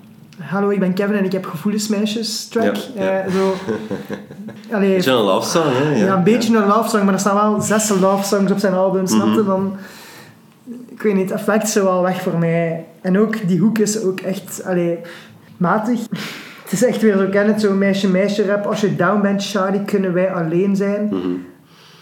hallo 0.40 0.68
ik 0.70 0.80
ben 0.80 0.94
Kevin 0.94 1.14
en 1.16 1.24
ik 1.24 1.32
heb 1.32 1.46
gevoelens 1.46 1.88
meisjes 1.88 2.46
track. 2.48 2.74
Ja, 2.76 3.04
ja. 3.04 3.20
Eh, 3.20 3.32
zo. 3.32 3.54
Allee, 4.76 4.94
Beetje 4.94 5.10
een 5.10 5.16
love 5.22 5.48
song, 5.48 5.68
hè? 5.72 6.04
ja, 6.04 6.16
een 6.16 6.22
beetje 6.22 6.56
een 6.56 6.66
love 6.66 6.88
song, 6.88 7.04
maar 7.04 7.14
er 7.14 7.20
staan 7.20 7.34
wel 7.50 7.60
zes 7.60 7.88
love 7.88 8.24
songs 8.26 8.52
op 8.52 8.58
zijn 8.58 8.74
album, 8.74 9.06
snap 9.06 9.26
je? 9.26 9.30
Mhm. 9.40 9.46
Dan, 9.46 9.76
ik 10.94 11.02
weet 11.02 11.14
niet, 11.14 11.30
het 11.30 11.38
effect 11.38 11.62
is 11.62 11.72
zo 11.72 11.84
wel 11.84 12.02
weg 12.02 12.22
voor 12.22 12.38
mij. 12.38 12.84
En 13.00 13.18
ook, 13.18 13.48
die 13.48 13.58
hoek 13.58 13.78
is 13.78 14.02
ook 14.02 14.20
echt, 14.20 14.62
allee, 14.64 14.98
matig. 15.56 16.00
Het 16.64 16.72
is 16.72 16.84
echt 16.84 17.02
weer 17.02 17.16
zo, 17.16 17.28
ken 17.30 17.46
het, 17.46 17.60
zo'n 17.60 17.78
meisje-meisje 17.78 18.46
rap. 18.46 18.66
Als 18.66 18.80
je 18.80 18.96
down 18.96 19.20
bent, 19.22 19.42
Shadi, 19.42 19.84
kunnen 19.84 20.12
wij 20.12 20.32
alleen 20.32 20.76
zijn. 20.76 21.04
Mhm. 21.04 21.18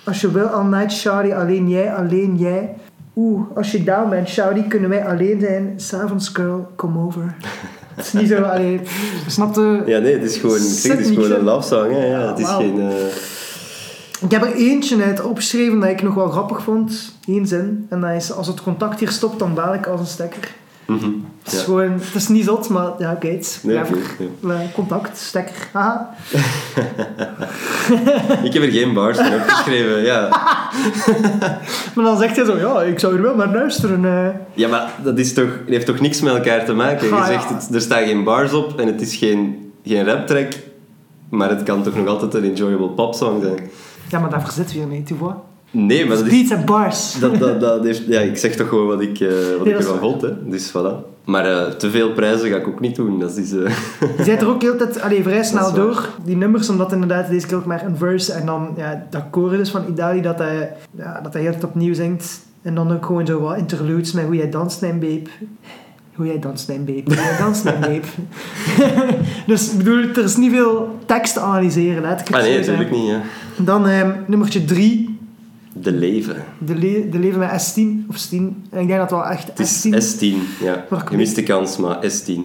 Als 0.05 0.21
je 0.21 0.31
wil 0.33 0.47
all 0.47 0.65
night, 0.65 0.93
Shawty, 0.93 1.33
alleen 1.33 1.69
jij, 1.69 1.95
alleen 1.95 2.37
jij. 2.37 2.75
Oeh, 3.17 3.57
als 3.57 3.73
je 3.73 3.85
down 3.85 4.11
bent, 4.11 4.29
Shawty, 4.29 4.63
kunnen 4.63 4.91
wij 4.91 5.05
alleen 5.07 5.41
zijn. 5.41 5.73
S'avonds, 5.77 6.29
girl, 6.29 6.69
come 6.77 6.99
over. 6.99 7.35
Het 7.95 8.07
is 8.07 8.13
niet 8.13 8.29
zo, 8.29 8.43
allee, 8.43 8.81
snap 9.27 9.55
je? 9.55 9.83
Ja, 9.87 9.99
nee, 9.99 10.13
het 10.13 10.23
is 10.23 10.37
gewoon, 10.37 10.59
het 10.59 10.99
is 10.99 11.09
gewoon 11.09 11.31
een 11.31 11.43
love 11.43 11.67
song. 11.67 11.91
Hè? 11.91 12.07
Ja, 12.07 12.29
het 12.29 12.39
is 12.39 12.49
geen... 12.49 12.81
eh, 12.81 12.95
Ik 14.23 14.31
heb 14.31 14.43
er 14.43 14.55
eentje 14.55 15.03
uit 15.05 15.23
opgeschreven 15.23 15.81
dat 15.81 15.91
ik 15.91 16.03
nog 16.03 16.15
wel 16.15 16.29
grappig 16.31 16.63
vond. 16.63 17.15
Eén 17.27 17.47
zin. 17.47 17.87
En 17.91 18.01
dat 18.01 18.11
is, 18.11 18.33
als 18.33 18.47
het 18.47 18.63
contact 18.63 19.01
hier 19.01 19.11
stopt, 19.11 19.39
dan 19.39 19.55
baal 19.55 19.75
ik 19.75 19.87
als 19.87 20.01
een 20.01 20.07
stekker. 20.07 20.51
mhm. 20.87 21.11
Het 21.43 21.53
is 21.53 21.59
Ja. 21.59 21.65
gewoon, 21.65 21.93
het 21.93 22.15
is 22.15 22.29
niet 22.29 22.45
zot, 22.45 22.69
maar 22.69 22.91
ja, 22.99 23.13
oké, 23.13 23.27
het 23.29 23.61
Nee. 23.63 23.77
Eh, 23.79 24.59
Contact, 24.75 25.19
stekker, 25.19 25.55
haha. 25.73 26.15
Ik 28.43 28.53
heb 28.53 28.63
er 28.63 28.71
geen 28.71 28.93
bars 28.95 29.19
van 29.19 29.35
opgeschreven, 29.35 30.03
ja. 30.03 30.29
Maar 31.95 32.05
dan 32.05 32.19
zegt 32.19 32.37
hij 32.37 32.45
zo, 32.45 32.57
ja, 32.57 32.83
ik 32.83 32.99
zou 32.99 33.17
er 33.17 33.23
wel 33.23 33.37
naar 33.37 33.53
luisteren. 33.53 34.05
eh. 34.05 34.29
Ja, 34.55 34.69
maar 34.69 34.91
dat 35.03 35.19
is 35.19 35.33
toch, 35.33 35.49
heeft 35.67 35.87
toch 35.87 36.01
niks 36.01 36.21
met 36.21 36.35
elkaar 36.35 36.65
te 36.65 36.73
maken? 36.73 37.07
Je 37.09 37.13
Ah, 37.15 37.19
ja. 37.19 37.27
zegt, 37.27 37.49
het, 37.49 37.75
er 37.75 37.81
staan 37.81 38.05
geen 38.05 38.25
bars 38.25 38.53
op 38.53 38.79
en 38.81 38.87
het 38.87 39.01
is 39.01 39.17
geen, 39.17 39.73
geen 39.85 40.05
raptrack, 40.05 40.53
maar 41.29 41.49
het 41.51 41.63
kan 41.63 41.83
toch 41.83 41.95
nog 41.97 42.07
altijd 42.07 42.35
een 42.35 42.45
enjoyable 42.45 42.89
popsong 42.89 43.43
zijn? 43.43 43.59
Ja, 44.13 44.19
maar 44.19 44.31
daarvoor 44.31 44.51
zitten 44.53 44.75
we 44.77 44.83
hier 44.83 44.91
niet, 44.93 45.07
tu 45.07 45.15
vois. 45.15 45.35
Nee, 45.71 46.07
maar 46.07 46.17
dat 46.17 46.27
is... 46.27 46.33
Beats 46.33 46.51
en 46.51 46.65
bars. 46.65 47.15
Dat, 47.21 47.39
dat, 47.39 47.61
dat 47.61 47.85
heeft, 47.85 48.07
ja, 48.07 48.21
ik 48.21 48.37
zeg 48.37 48.55
toch 48.57 48.69
gewoon 48.69 48.87
wat 48.87 49.01
ik, 49.01 49.21
eh, 49.21 49.29
wat 49.29 49.65
Nee, 49.65 49.73
ik 49.75 49.79
ervan 49.79 49.99
vond, 49.99 50.23
hè. 50.23 50.49
Dus 50.49 50.71
voilà. 50.71 51.11
Maar 51.25 51.47
eh, 51.47 51.71
te 51.73 51.91
veel 51.91 52.13
prijzen 52.13 52.49
ga 52.51 52.57
ik 52.57 52.69
ook 52.69 52.81
niet 52.81 52.97
doen. 52.97 53.19
Dat 53.21 53.37
is... 53.37 53.53
eh, 53.53 53.77
Je 54.17 54.25
zit 54.25 54.43
er 54.43 54.49
ook 54.49 54.63
heel 54.63 54.77
tijd 54.77 55.01
allee, 55.01 55.23
vrij 55.23 55.43
snel 55.53 55.73
door, 55.73 56.09
die 56.25 56.37
nummers, 56.37 56.69
omdat 56.69 56.93
inderdaad 56.93 57.29
deze 57.29 57.47
keer 57.47 57.57
ook 57.57 57.65
maar 57.65 57.85
een 57.87 57.97
verse 57.97 58.33
en 58.33 58.47
dan 58.47 58.69
ja, 58.77 59.07
dat 59.11 59.23
chorus 59.31 59.71
van 59.71 59.85
Idali 59.89 60.21
dat 60.21 60.39
hij, 60.39 60.73
ja, 60.97 61.21
dat 61.23 61.33
hij 61.33 61.43
heel 61.43 61.51
tijd 61.53 61.65
opnieuw 61.65 61.95
zingt. 61.95 62.41
En 62.63 62.75
dan 62.75 62.93
ook 62.93 63.07
gewoon 63.07 63.27
zo 63.27 63.41
wat 63.41 63.57
interludes 63.57 64.13
met 64.13 64.25
hoe 64.25 64.37
jij 64.37 64.51
danst, 64.51 64.81
mijn 64.81 64.99
babe. 65.01 65.23
Hoe 66.15 66.27
jij 66.27 66.39
danst, 66.39 66.69
mijn 66.69 66.85
babe. 66.85 67.03
Hoe 67.05 67.15
jij 67.15 67.37
danst, 67.39 67.65
mijn 67.65 67.81
babe. 67.81 68.07
dus 69.47 69.71
ik 69.71 69.77
bedoel, 69.77 69.99
er 69.99 70.25
is 70.25 70.37
niet 70.37 70.51
veel 70.51 70.99
tekst 71.07 71.35
te 71.35 71.41
analyseren, 71.41 72.03
laat 72.03 72.21
ik 72.21 72.27
het 72.27 72.37
Ah 72.37 72.43
nee, 72.43 72.59
natuurlijk 72.59 72.91
niet, 72.91 73.09
ja. 73.09 73.21
Dan 73.57 73.89
ehm, 73.89 74.11
nummertje 74.27 74.65
3, 74.65 75.19
De 75.73 75.93
leven. 75.93 76.45
de, 76.59 76.75
le 76.75 77.09
de 77.11 77.19
leven 77.19 77.39
met 77.39 77.75
S10, 77.75 78.09
of 78.09 78.19
10. 78.19 78.65
En 78.71 78.81
ik 78.81 78.87
denk 78.87 79.01
dat 79.01 79.01
het 79.01 79.11
wel 79.11 79.27
echt 79.27 79.49
Het 79.49 79.59
is 79.59 79.87
S10 79.87 80.19
S10, 80.19 80.63
ja. 80.65 80.85
Je 81.11 81.17
mist 81.17 81.35
de 81.35 81.43
kans, 81.43 81.77
maar 81.77 81.97
S10. 81.97 82.39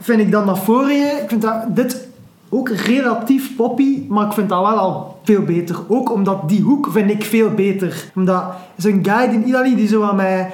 vind 0.00 0.20
ik 0.20 0.30
dan 0.30 0.46
naar 0.46 0.58
voren. 0.58 1.22
Ik 1.22 1.28
vind 1.28 1.42
dat, 1.42 1.76
dit 1.76 2.08
ook 2.48 2.68
relatief 2.68 3.56
poppy, 3.56 4.04
maar 4.08 4.26
ik 4.26 4.32
vind 4.32 4.48
dat 4.48 4.60
wel 4.60 4.78
al 4.78 5.20
veel 5.24 5.42
beter. 5.42 5.76
Ook 5.88 6.12
omdat 6.12 6.48
die 6.48 6.60
hoek 6.60 6.88
vind 6.90 7.10
ik 7.10 7.24
veel 7.24 7.50
beter. 7.50 8.10
Omdat 8.14 8.44
zo'n 8.76 9.00
guy 9.02 9.34
in 9.34 9.48
Italy 9.48 9.74
die 9.74 9.88
zo 9.88 10.00
wat 10.00 10.16
met, 10.16 10.46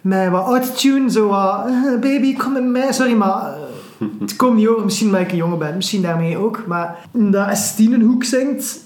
met 0.00 0.30
wat 0.30 0.46
autotune, 0.46 1.10
zo 1.10 1.28
wat 1.28 1.66
eh, 1.66 2.00
baby 2.00 2.36
kom 2.36 2.52
met 2.52 2.64
mij, 2.64 2.92
sorry 2.92 3.12
maar 3.12 3.54
eh, 3.54 4.08
het 4.20 4.36
komt 4.36 4.56
niet 4.56 4.68
over. 4.68 4.84
Misschien 4.84 5.06
omdat 5.06 5.20
ik 5.20 5.30
een 5.30 5.36
jongen 5.36 5.58
ben, 5.58 5.76
misschien 5.76 6.02
daarmee 6.02 6.36
ook. 6.36 6.66
Maar 6.66 6.98
dat 7.12 7.72
S10 7.72 7.84
een 7.84 8.02
hoek 8.02 8.24
zingt, 8.24 8.84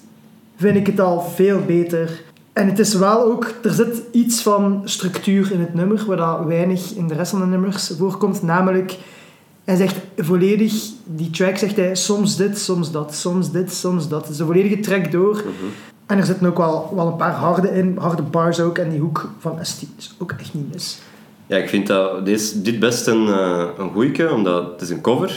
vind 0.57 0.77
ik 0.77 0.87
het 0.87 1.01
al 1.01 1.21
veel 1.21 1.61
beter. 1.67 2.23
En 2.53 2.67
het 2.67 2.79
is 2.79 2.95
wel 2.95 3.23
ook, 3.23 3.55
er 3.63 3.71
zit 3.71 4.03
iets 4.13 4.43
van 4.43 4.83
structuur 4.85 5.53
in 5.53 5.61
het 5.61 5.75
nummer, 5.75 6.05
waar 6.07 6.17
dat 6.17 6.45
weinig 6.45 6.95
in 6.95 7.09
de 7.09 7.15
rest 7.15 7.31
van 7.31 7.41
de 7.41 7.47
nummers 7.47 7.93
voorkomt. 7.99 8.43
Namelijk, 8.43 8.99
hij 9.65 9.77
zegt 9.77 9.97
volledig, 10.17 10.75
die 11.05 11.31
track 11.31 11.57
zegt 11.57 11.77
hij 11.77 11.95
soms 11.95 12.37
dit, 12.37 12.59
soms 12.59 12.93
dat, 12.93 13.15
soms 13.15 13.51
dit, 13.51 13.73
soms 13.73 14.09
dat. 14.09 14.21
Het 14.21 14.31
is 14.31 14.39
een 14.39 14.47
volledige 14.47 14.81
track 14.81 15.13
door. 15.13 15.45
En 16.07 16.19
er 16.19 16.25
zitten 16.27 16.47
ook 16.47 16.57
wel, 16.59 16.93
wel 16.95 17.07
een 17.07 17.17
paar 17.17 17.33
harde 17.33 17.71
in, 17.71 17.97
harde 18.01 18.23
bars 18.23 18.61
ook. 18.61 18.79
En 18.79 18.91
die 18.91 19.01
hoek 19.01 19.31
van 19.39 19.59
S10 19.59 19.89
is 19.97 20.15
ook 20.19 20.35
echt 20.39 20.55
niet 20.55 20.73
mis. 20.73 20.99
Ja, 21.47 21.57
ik 21.57 21.69
vind 21.69 21.87
dat, 21.87 22.25
deze, 22.27 22.63
dit 22.63 22.79
best 22.79 23.07
een, 23.07 23.29
eh 23.29 23.65
een 23.79 23.91
goeie, 23.91 24.33
omdat 24.33 24.65
het 24.73 24.81
is 24.81 24.91
een 24.91 25.01
cover. 25.01 25.29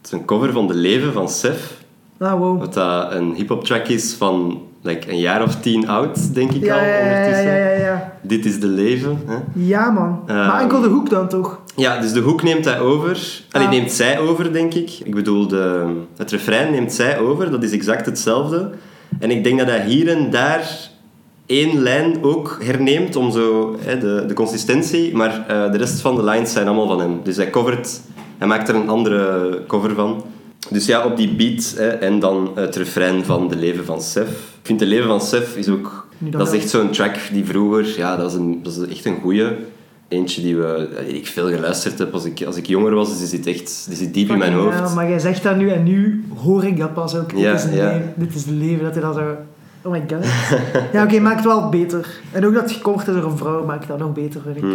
Het 0.00 0.06
is 0.06 0.10
een 0.12 0.24
cover 0.24 0.52
van 0.52 0.66
De 0.66 0.74
Leven 0.74 1.12
van 1.12 1.28
Sef. 1.28 1.84
Ah, 2.18 2.38
wow. 2.38 2.58
Wat 2.58 2.74
dat 2.74 3.12
een 3.12 3.32
hip-hop 3.34 3.64
track 3.64 3.86
is 3.88 4.14
van 4.14 4.62
like, 4.82 5.10
een 5.10 5.18
jaar 5.18 5.42
of 5.42 5.56
tien 5.60 5.88
oud, 5.88 6.34
denk 6.34 6.50
ik 6.52 6.64
Ja, 6.64 6.74
al 6.74 6.80
ja, 6.80 6.86
ja, 6.86 6.96
ja, 6.96 7.08
ondertussen. 7.16 7.44
ja, 7.52 7.56
ja, 7.70 7.78
ja. 7.86 8.12
Dit 8.22 8.44
is 8.44 8.60
De 8.60 8.66
Leven. 8.66 9.22
Hè? 9.26 9.36
Ja, 9.52 9.90
man. 9.90 10.22
maar 10.26 10.48
Ehm, 10.52 10.60
enkel 10.62 10.80
de 10.80 10.88
hoek 10.88 11.10
dan 11.10 11.28
toch? 11.28 11.60
Ja, 11.76 12.00
dus 12.00 12.12
de 12.12 12.20
hoek 12.20 12.42
neemt 12.42 12.64
hij 12.64 12.80
over. 12.80 13.42
Allee, 13.50 13.66
Ah. 13.66 13.72
neemt 13.72 13.92
zij 13.92 14.18
over, 14.18 14.52
denk 14.52 14.74
ik. 14.74 14.90
Ik 15.04 15.14
bedoel, 15.14 15.46
de, 15.48 15.86
het 16.16 16.30
refrein 16.30 16.70
neemt 16.72 16.92
zij 16.92 17.18
over. 17.18 17.50
Dat 17.50 17.62
is 17.62 17.72
exact 17.72 18.06
hetzelfde. 18.06 18.70
En 19.18 19.30
ik 19.30 19.44
denk 19.44 19.58
dat 19.58 19.68
hij 19.68 19.86
hier 19.86 20.08
en 20.08 20.30
daar 20.30 20.90
één 21.46 21.82
lijn 21.82 22.22
ook 22.22 22.58
herneemt 22.62 23.16
om 23.16 23.30
zo 23.30 23.76
hè, 23.80 23.98
de, 23.98 24.24
de 24.26 24.34
consistentie. 24.34 25.16
Maar 25.16 25.44
eh, 25.48 25.72
de 25.72 25.78
rest 25.78 26.00
van 26.00 26.16
de 26.16 26.24
lines 26.24 26.52
zijn 26.52 26.66
allemaal 26.66 26.88
van 26.88 27.00
hem. 27.00 27.20
Dus 27.22 27.36
hij 27.36 27.50
covert... 27.50 28.00
Hij 28.38 28.46
maakt 28.46 28.68
er 28.68 28.74
een 28.74 28.88
andere 28.88 29.60
cover 29.66 29.94
van. 29.94 30.24
Dus 30.70 30.86
ja, 30.86 31.04
op 31.04 31.16
die 31.16 31.34
beat 31.34 31.74
hè, 31.76 31.88
en 31.88 32.18
dan 32.18 32.50
het 32.54 32.76
refrein 32.76 33.24
van 33.24 33.48
De 33.48 33.56
Leven 33.56 33.84
van 33.84 34.02
Sef. 34.02 34.28
Ik 34.28 34.62
vind 34.62 34.78
De 34.78 34.86
Leven 34.86 35.08
van 35.08 35.20
Sef 35.20 35.56
is 35.56 35.68
ook... 35.68 36.06
Dat 36.18 36.52
is 36.52 36.60
echt 36.60 36.70
zo'n 36.70 36.90
track 36.90 37.16
die 37.32 37.44
vroeger... 37.44 37.94
Ja, 37.96 38.16
dat 38.16 38.30
is, 38.30 38.36
een, 38.36 38.62
dat 38.62 38.76
is 38.76 38.88
echt 38.96 39.04
een 39.04 39.20
goeie. 39.20 39.46
Eentje 40.08 40.42
die, 40.42 40.56
we, 40.56 40.88
die 41.06 41.16
ik 41.16 41.26
veel 41.26 41.48
geluisterd 41.48 41.98
heb 41.98 42.12
als 42.14 42.24
ik, 42.24 42.42
als 42.46 42.56
ik 42.56 42.66
jonger 42.66 42.94
was. 42.94 43.08
Dus 43.08 43.18
die 43.18 43.28
zit 43.28 43.46
echt 43.46 43.84
die 43.88 43.96
zit 43.96 44.14
diep 44.14 44.28
in 44.28 44.38
mijn 44.38 44.52
hoofd. 44.52 44.78
hell, 44.78 44.94
maar 44.94 45.08
jij 45.08 45.18
zegt 45.18 45.42
dat 45.42 45.56
nu 45.56 45.70
en 45.70 45.82
nu 45.82 46.24
hoor 46.42 46.64
ik 46.64 46.78
dat 46.78 46.94
pas 46.94 47.16
ook. 47.16 47.30
Dit, 47.30 47.38
Ja, 47.38 47.54
is, 47.54 47.64
een 47.64 47.74
ja. 47.74 47.88
leven, 47.88 48.12
dit 48.16 48.34
is 48.34 48.44
het 48.44 48.54
leven, 48.54 48.84
dat 48.84 48.92
hij 48.92 49.02
dat 49.02 49.14
zo... 49.14 49.36
Oh 49.82 49.92
my 49.92 50.02
god. 50.08 50.24
ja, 50.92 51.04
oké, 51.04 51.20
maakt 51.20 51.36
het 51.36 51.44
wel 51.44 51.68
beter. 51.68 52.06
En 52.32 52.46
ook 52.46 52.54
dat 52.54 52.70
is 52.70 52.80
door 52.82 53.24
een 53.24 53.36
vrouw 53.36 53.64
maakt 53.64 53.88
dat 53.88 53.98
nog 53.98 54.12
beter, 54.12 54.40
vind 54.44 54.56
ik. 54.56 54.62
Hm. 54.62 54.70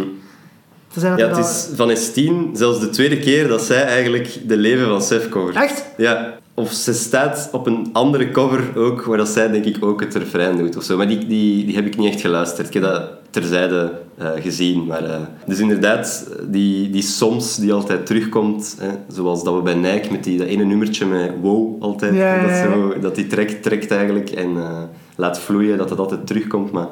Ja, 1.00 1.14
hij 1.14 1.28
het 1.28 1.38
is 1.38 1.68
van 1.74 1.96
S10 1.96 2.52
zelfs 2.52 2.80
de 2.80 2.90
tweede 2.90 3.18
keer 3.18 3.48
dat 3.48 3.62
zij 3.62 3.82
eigenlijk 3.84 4.38
de 4.46 4.56
leven 4.56 4.86
van 4.86 5.02
Sef 5.02 5.28
covert. 5.28 5.56
Echt? 5.56 5.84
Ja. 5.96 6.38
Of 6.54 6.72
ze 6.72 6.92
staat 6.92 7.48
op 7.52 7.66
een 7.66 7.88
andere 7.92 8.30
cover 8.30 8.62
ook, 8.76 9.02
waar 9.02 9.16
dat 9.16 9.28
zij 9.28 9.50
denk 9.50 9.64
ik 9.64 9.84
ook 9.84 10.00
het 10.00 10.14
refrein 10.14 10.56
doet 10.56 10.76
of 10.76 10.82
zo. 10.82 10.96
Maar 10.96 11.08
die, 11.08 11.18
die, 11.18 11.64
die 11.64 11.74
heb 11.74 11.86
ik 11.86 11.96
niet 11.96 12.12
echt 12.12 12.20
geluisterd. 12.20 12.66
Ik 12.66 12.72
heb 12.72 12.82
dat 12.82 13.02
terzijde 13.32 13.92
eh, 14.18 14.30
gezien. 14.40 14.86
Maar, 14.86 15.04
eh, 15.04 15.20
dus 15.46 15.58
inderdaad, 15.58 16.30
die, 16.48 16.90
die 16.90 17.02
soms 17.02 17.56
die 17.56 17.72
altijd 17.72 18.06
terugkomt, 18.06 18.76
hè, 18.80 18.88
zoals 19.08 19.44
dat 19.44 19.54
we 19.54 19.60
bij 19.60 19.74
Nike 19.74 20.10
met 20.10 20.24
die, 20.24 20.38
dat 20.38 20.46
ene 20.46 20.64
nummertje 20.64 21.06
met 21.06 21.30
wow 21.40 21.82
altijd, 21.82 22.14
Ja, 22.14 22.42
dat, 22.42 22.56
zo, 22.56 22.98
dat 23.00 23.14
die 23.14 23.26
trekt, 23.26 23.62
trekt 23.62 23.90
eigenlijk 23.90 24.30
en 24.30 24.56
eh, 24.56 24.82
laat 25.16 25.38
vloeien, 25.38 25.78
dat 25.78 25.90
het 25.90 25.98
altijd 25.98 26.26
terugkomt. 26.26 26.70
Maar 26.70 26.86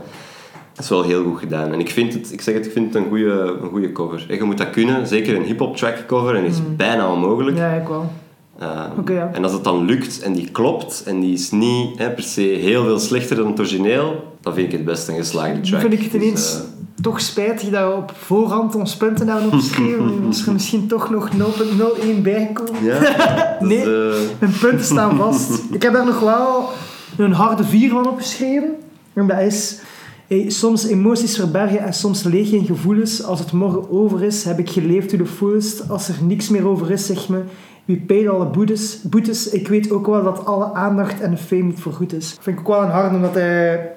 dat 0.75 0.85
is 0.85 0.91
wel 0.91 1.03
heel 1.03 1.25
goed 1.25 1.39
gedaan. 1.39 1.73
En 1.73 1.81
ik 1.81 1.91
vind 1.91 2.15
het, 2.15 2.33
ik 2.33 2.41
zeg 2.41 2.55
het, 2.55 2.67
ik 2.67 2.73
vind 2.73 2.95
het 2.95 3.03
een 3.03 3.09
goede 3.09 3.57
een 3.63 3.69
goede 3.69 3.93
cover. 3.93 4.27
En 4.29 4.37
je 4.37 4.43
moet 4.43 4.59
dat 4.59 4.71
kunnen, 4.71 5.07
zeker 5.07 5.37
een 5.37 5.43
hip-hop 5.43 5.77
track 5.77 6.07
cover, 6.07 6.35
en 6.35 6.45
is 6.45 6.59
bijna 6.77 7.13
onmogelijk. 7.13 7.57
Ja, 7.57 7.73
ik 7.73 7.89
wel. 7.89 8.11
Ehm, 8.61 9.13
ja. 9.13 9.31
En 9.33 9.43
als 9.45 9.53
het 9.53 9.65
dan 9.65 9.85
lukt 9.85 10.21
en 10.23 10.33
die 10.33 10.49
klopt 10.51 11.03
en 11.07 11.21
die 11.21 11.33
is 11.33 11.51
niet 11.51 11.99
hè, 11.99 12.11
per 12.11 12.23
se 12.23 12.41
heel 12.41 12.85
veel 12.85 12.99
slechter 12.99 13.37
dan 13.37 13.47
het 13.47 13.59
origineel, 13.59 14.25
dan 14.41 14.55
vind 14.55 14.67
ik 14.67 14.73
het 14.73 14.85
best 14.85 15.09
een 15.09 15.15
geslaagde 15.15 15.61
track. 15.61 15.81
vind 15.81 15.93
ik 15.93 16.01
het 16.03 16.13
Dus, 16.13 16.21
ineens 16.23 16.55
eh, 16.55 16.61
toch 17.03 17.21
spijtig 17.21 17.69
dat 17.71 17.89
we 17.89 17.97
op 17.97 18.13
voorhand 18.17 18.75
ons 18.75 18.97
punten 18.97 19.29
hebben 19.29 19.47
opgeschreven. 19.47 20.27
was 20.27 20.43
er 20.47 20.53
misschien 20.53 20.87
toch 20.87 21.11
nog 21.11 21.29
0.01 21.31 22.23
bijgekomen. 22.23 22.85
ja, 22.85 22.99
dus, 23.61 23.69
Nee. 23.69 23.81
eh, 23.83 24.15
Mijn 24.39 24.53
punten 24.61 24.85
staan 24.85 25.17
vast. 25.17 25.51
Ik 25.73 25.83
heb 25.83 25.93
daar 25.93 26.07
nog 26.07 26.21
wel 26.21 26.69
een 27.17 27.33
harde 27.33 27.65
4 27.65 27.91
van 27.91 28.09
opgeschreven. 28.09 28.75
En 29.13 29.27
dat 29.27 29.41
is... 29.41 29.79
hey, 30.27 30.51
soms 30.51 30.87
emoties 30.87 31.37
verbergen 31.37 31.79
en 31.81 31.93
soms 31.95 32.23
leeg 32.23 32.51
in 32.51 32.65
gevoelens. 32.65 33.23
Als 33.25 33.39
het 33.39 33.53
morgen 33.53 33.91
over 33.91 34.23
is, 34.23 34.45
heb 34.45 34.59
ik 34.59 34.71
geleefd 34.71 35.09
to 35.09 35.17
the 35.17 35.27
fullest. 35.27 35.89
Als 35.89 36.09
er 36.09 36.15
niks 36.23 36.49
meer 36.49 36.67
over 36.69 36.91
is, 36.91 37.07
zeg 37.07 37.29
me... 37.29 37.41
Wie 37.85 38.01
paid 38.07 38.29
alle 38.29 38.47
boetes, 38.47 39.03
boetes? 39.03 39.51
Ik 39.51 39.69
weet 39.69 39.91
ook 39.91 40.07
wel 40.07 40.23
dat 40.23 40.45
alle 40.47 40.73
aandacht 40.75 41.21
en 41.21 41.39
fame 41.39 41.63
niet 41.63 41.81
voor 41.81 41.93
goed 41.93 42.13
is. 42.13 42.37
Vind 42.41 42.59
ik 42.59 42.69
ook 42.69 42.75
wel 42.77 42.83
een 42.85 42.91
harde, 42.91 43.17
omdat 43.17 43.35
hij 43.35 43.91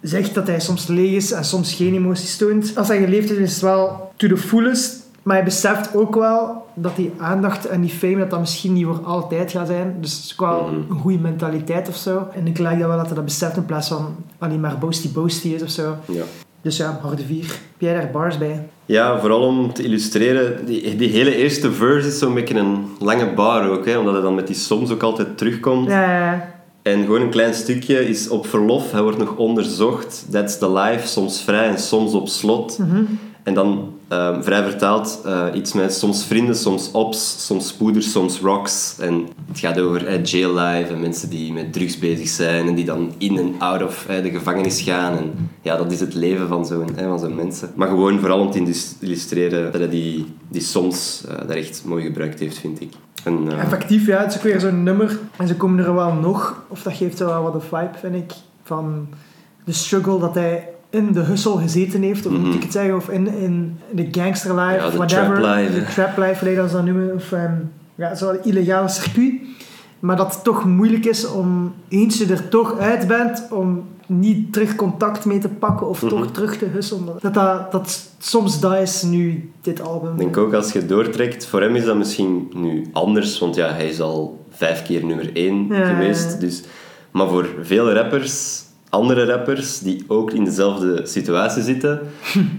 zegt 0.00 0.34
dat 0.34 0.46
hij 0.46 0.60
soms 0.60 0.86
leeg 0.86 1.12
is 1.14 1.32
en 1.32 1.44
soms 1.44 1.74
geen 1.74 1.94
emoties 1.94 2.36
toont. 2.36 2.72
Als 2.76 2.88
hij 2.88 2.98
geleefd 3.00 3.28
heeft, 3.28 3.40
is 3.40 3.52
het 3.52 3.62
wel 3.62 4.10
to 4.16 4.28
the 4.28 4.36
fullest. 4.36 5.06
Maar 5.22 5.36
hij 5.36 5.44
beseft 5.44 5.94
ook 5.96 6.14
wel 6.14 6.66
dat 6.74 6.96
die 6.96 7.12
aandacht 7.18 7.66
en 7.66 7.80
die 7.80 7.90
fame 7.90 8.16
dat 8.18 8.30
dat 8.30 8.40
misschien 8.40 8.72
niet 8.72 8.84
voor 8.84 9.00
altijd 9.04 9.50
gaat 9.50 9.66
zijn. 9.66 9.96
Dus 10.00 10.12
het 10.14 10.24
is 10.24 10.32
ook 10.38 10.48
wel 10.48 10.62
Mhm. 10.66 10.90
een 10.90 10.98
goede 11.00 11.18
mentaliteit 11.18 11.88
of 11.88 11.96
zo. 11.96 12.26
En 12.34 12.46
ik 12.46 12.58
lijk 12.58 12.78
dat 12.78 12.88
wel 12.88 12.96
dat 12.96 13.06
hij 13.06 13.14
dat 13.14 13.24
beseft 13.24 13.56
in 13.56 13.64
plaats 13.64 13.88
van 13.88 14.14
alleen 14.38 14.60
maar 14.60 14.78
boasty 14.78 15.12
boasty 15.12 15.48
is 15.48 15.62
of 15.62 15.70
zo. 15.70 15.94
ja. 16.06 16.22
Dus 16.62 16.76
ja, 16.76 16.98
harde 17.02 17.22
vier. 17.24 17.44
Heb 17.46 17.58
jij 17.78 17.94
daar 17.94 18.10
bars 18.10 18.38
bij? 18.38 18.68
Ja, 18.88 19.20
vooral 19.20 19.40
om 19.40 19.72
te 19.72 19.82
illustreren, 19.82 20.66
die, 20.66 20.96
die 20.96 21.08
hele 21.08 21.36
eerste 21.36 21.72
verse 21.72 22.08
is 22.08 22.18
zo'n 22.18 22.34
beetje 22.34 22.54
een 22.54 22.86
lange 22.98 23.34
bar 23.34 23.70
ook, 23.70 23.86
hè, 23.86 23.98
omdat 23.98 24.12
hij 24.12 24.22
dan 24.22 24.34
met 24.34 24.46
die 24.46 24.56
soms 24.56 24.90
ook 24.90 25.02
altijd 25.02 25.38
terugkomt. 25.38 25.88
Ja. 25.88 26.48
En 26.82 27.04
gewoon 27.04 27.20
een 27.20 27.30
klein 27.30 27.54
stukje 27.54 28.08
is 28.08 28.28
op 28.28 28.46
verlof, 28.46 28.92
hij 28.92 29.02
wordt 29.02 29.18
nog 29.18 29.36
onderzocht, 29.36 30.26
that's 30.30 30.58
the 30.58 30.72
life, 30.72 31.06
soms 31.06 31.42
vrij 31.42 31.68
en 31.68 31.78
soms 31.78 32.12
op 32.12 32.28
slot. 32.28 32.78
Mhm. 32.78 33.02
En 33.42 33.54
dan 33.54 33.97
ehm, 34.08 34.42
vrij 34.42 34.62
vertaald 34.62 35.20
eh, 35.24 35.44
iets 35.54 35.72
met 35.72 35.94
soms 35.94 36.24
vrienden, 36.24 36.54
soms 36.56 36.90
ops, 36.90 37.46
soms 37.46 37.68
spoeders, 37.68 38.12
soms 38.12 38.40
rocks. 38.40 38.96
En 38.98 39.26
het 39.48 39.58
gaat 39.58 39.80
over 39.80 40.06
eh, 40.06 40.24
jail 40.24 40.54
life 40.54 40.92
en 40.92 41.00
mensen 41.00 41.30
die 41.30 41.52
met 41.52 41.72
drugs 41.72 41.98
bezig 41.98 42.28
zijn 42.28 42.66
en 42.68 42.74
die 42.74 42.84
dan 42.84 43.12
in 43.18 43.38
en 43.38 43.54
out 43.58 43.82
of 43.82 44.06
eh, 44.08 44.22
de 44.22 44.30
gevangenis 44.30 44.80
gaan. 44.80 45.16
En 45.16 45.50
ja, 45.62 45.76
dat 45.76 45.92
is 45.92 46.00
het 46.00 46.14
leven 46.14 46.48
van 46.48 46.66
zo'n 46.66 47.18
zo'n 47.18 47.34
mensen. 47.34 47.70
Maar 47.74 47.88
gewoon 47.88 48.18
vooral 48.18 48.40
om 48.40 48.50
te 48.50 48.58
illus- 48.58 48.94
illustreren 49.00 49.72
dat 49.72 49.80
hij 49.80 49.90
die, 49.90 50.26
die 50.48 50.62
soms 50.62 51.24
daar 51.46 51.56
echt 51.56 51.82
mooi 51.84 52.04
gebruikt 52.04 52.40
heeft, 52.40 52.58
vind 52.58 52.80
ik. 52.80 52.92
En, 53.24 53.58
Effectief, 53.58 54.06
ja. 54.06 54.20
Het 54.20 54.30
is 54.30 54.36
ook 54.36 54.42
weer 54.42 54.60
zo'n 54.60 54.82
nummer. 54.82 55.18
En 55.36 55.48
ze 55.48 55.56
komen 55.56 55.84
er 55.84 55.94
wel 55.94 56.12
nog. 56.12 56.62
Of 56.68 56.82
dat 56.82 56.92
geeft 56.92 57.18
wel 57.18 57.42
wat 57.42 57.54
een 57.54 57.60
vibe, 57.60 57.98
vind 58.00 58.14
ik. 58.14 58.32
Van 58.62 59.08
de 59.64 59.72
struggle 59.72 60.18
dat 60.18 60.34
hij 60.34 60.68
in 60.90 61.12
de 61.12 61.20
hustle 61.20 61.58
gezeten 61.60 62.02
heeft. 62.02 62.26
Of 62.26 62.32
moet 62.32 62.54
ik 62.54 62.62
het 62.62 62.72
zeggen? 62.72 62.96
Of 62.96 63.08
in, 63.08 63.26
in 63.28 63.78
de 63.90 64.08
gangster 64.10 64.54
life, 64.54 64.84
Ja, 64.84 64.90
de 64.90 64.96
whatever. 64.96 65.34
trap 65.40 65.56
life, 65.56 65.72
De 65.72 65.84
trap 65.94 66.16
life, 66.16 66.46
hoe 66.46 66.54
dat 66.56 66.70
dan 66.70 66.84
noemen. 66.84 67.14
Of 67.14 67.32
ehm, 67.32 67.52
ja, 67.94 68.14
zo'n 68.14 68.38
illegale 68.44 68.88
circuit. 68.88 69.32
Maar 70.00 70.16
dat 70.16 70.34
het 70.34 70.44
toch 70.44 70.64
moeilijk 70.64 71.04
is 71.04 71.26
om, 71.30 71.74
eens 71.88 72.18
je 72.18 72.26
er 72.26 72.48
toch 72.48 72.78
uit 72.78 73.06
bent, 73.06 73.46
om 73.50 73.84
niet 74.06 74.52
terug 74.52 74.74
contact 74.74 75.24
mee 75.24 75.38
te 75.38 75.48
pakken 75.48 75.88
of 75.88 76.02
Mhm. 76.02 76.10
toch 76.10 76.26
terug 76.30 76.56
te 76.56 76.64
hustelen. 76.64 77.14
Dat, 77.20 77.34
dat, 77.34 77.72
dat 77.72 78.08
soms 78.18 78.60
dat 78.60 78.74
is 78.78 79.02
nu 79.02 79.50
dit 79.60 79.80
album. 79.80 80.12
Ik 80.12 80.18
denk 80.18 80.36
ook 80.36 80.52
als 80.52 80.72
je 80.72 80.86
doortrekt, 80.86 81.46
voor 81.46 81.60
hem 81.60 81.76
is 81.76 81.84
dat 81.84 81.96
misschien 81.96 82.50
nu 82.54 82.86
anders, 82.92 83.38
want 83.38 83.54
ja, 83.54 83.68
hij 83.72 83.88
is 83.88 84.00
al 84.00 84.44
vijf 84.50 84.82
keer 84.82 85.04
nummer 85.04 85.30
één 85.36 85.66
Ja. 85.68 85.86
geweest. 85.94 86.40
Dus, 86.40 86.62
maar 87.10 87.28
voor 87.28 87.46
veel 87.62 87.92
rappers, 87.92 88.62
andere 88.90 89.24
rappers 89.24 89.78
die 89.78 90.04
ook 90.06 90.32
in 90.32 90.44
dezelfde 90.44 91.06
situatie 91.06 91.62
zitten, 91.62 92.00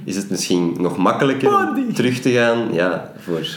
is 0.04 0.16
het 0.16 0.30
misschien 0.30 0.76
nog 0.80 0.98
makkelijker 0.98 1.70
terug 1.94 2.20
te 2.20 2.32
gaan 2.32 2.74
ja, 2.74 3.12
voor 3.18 3.48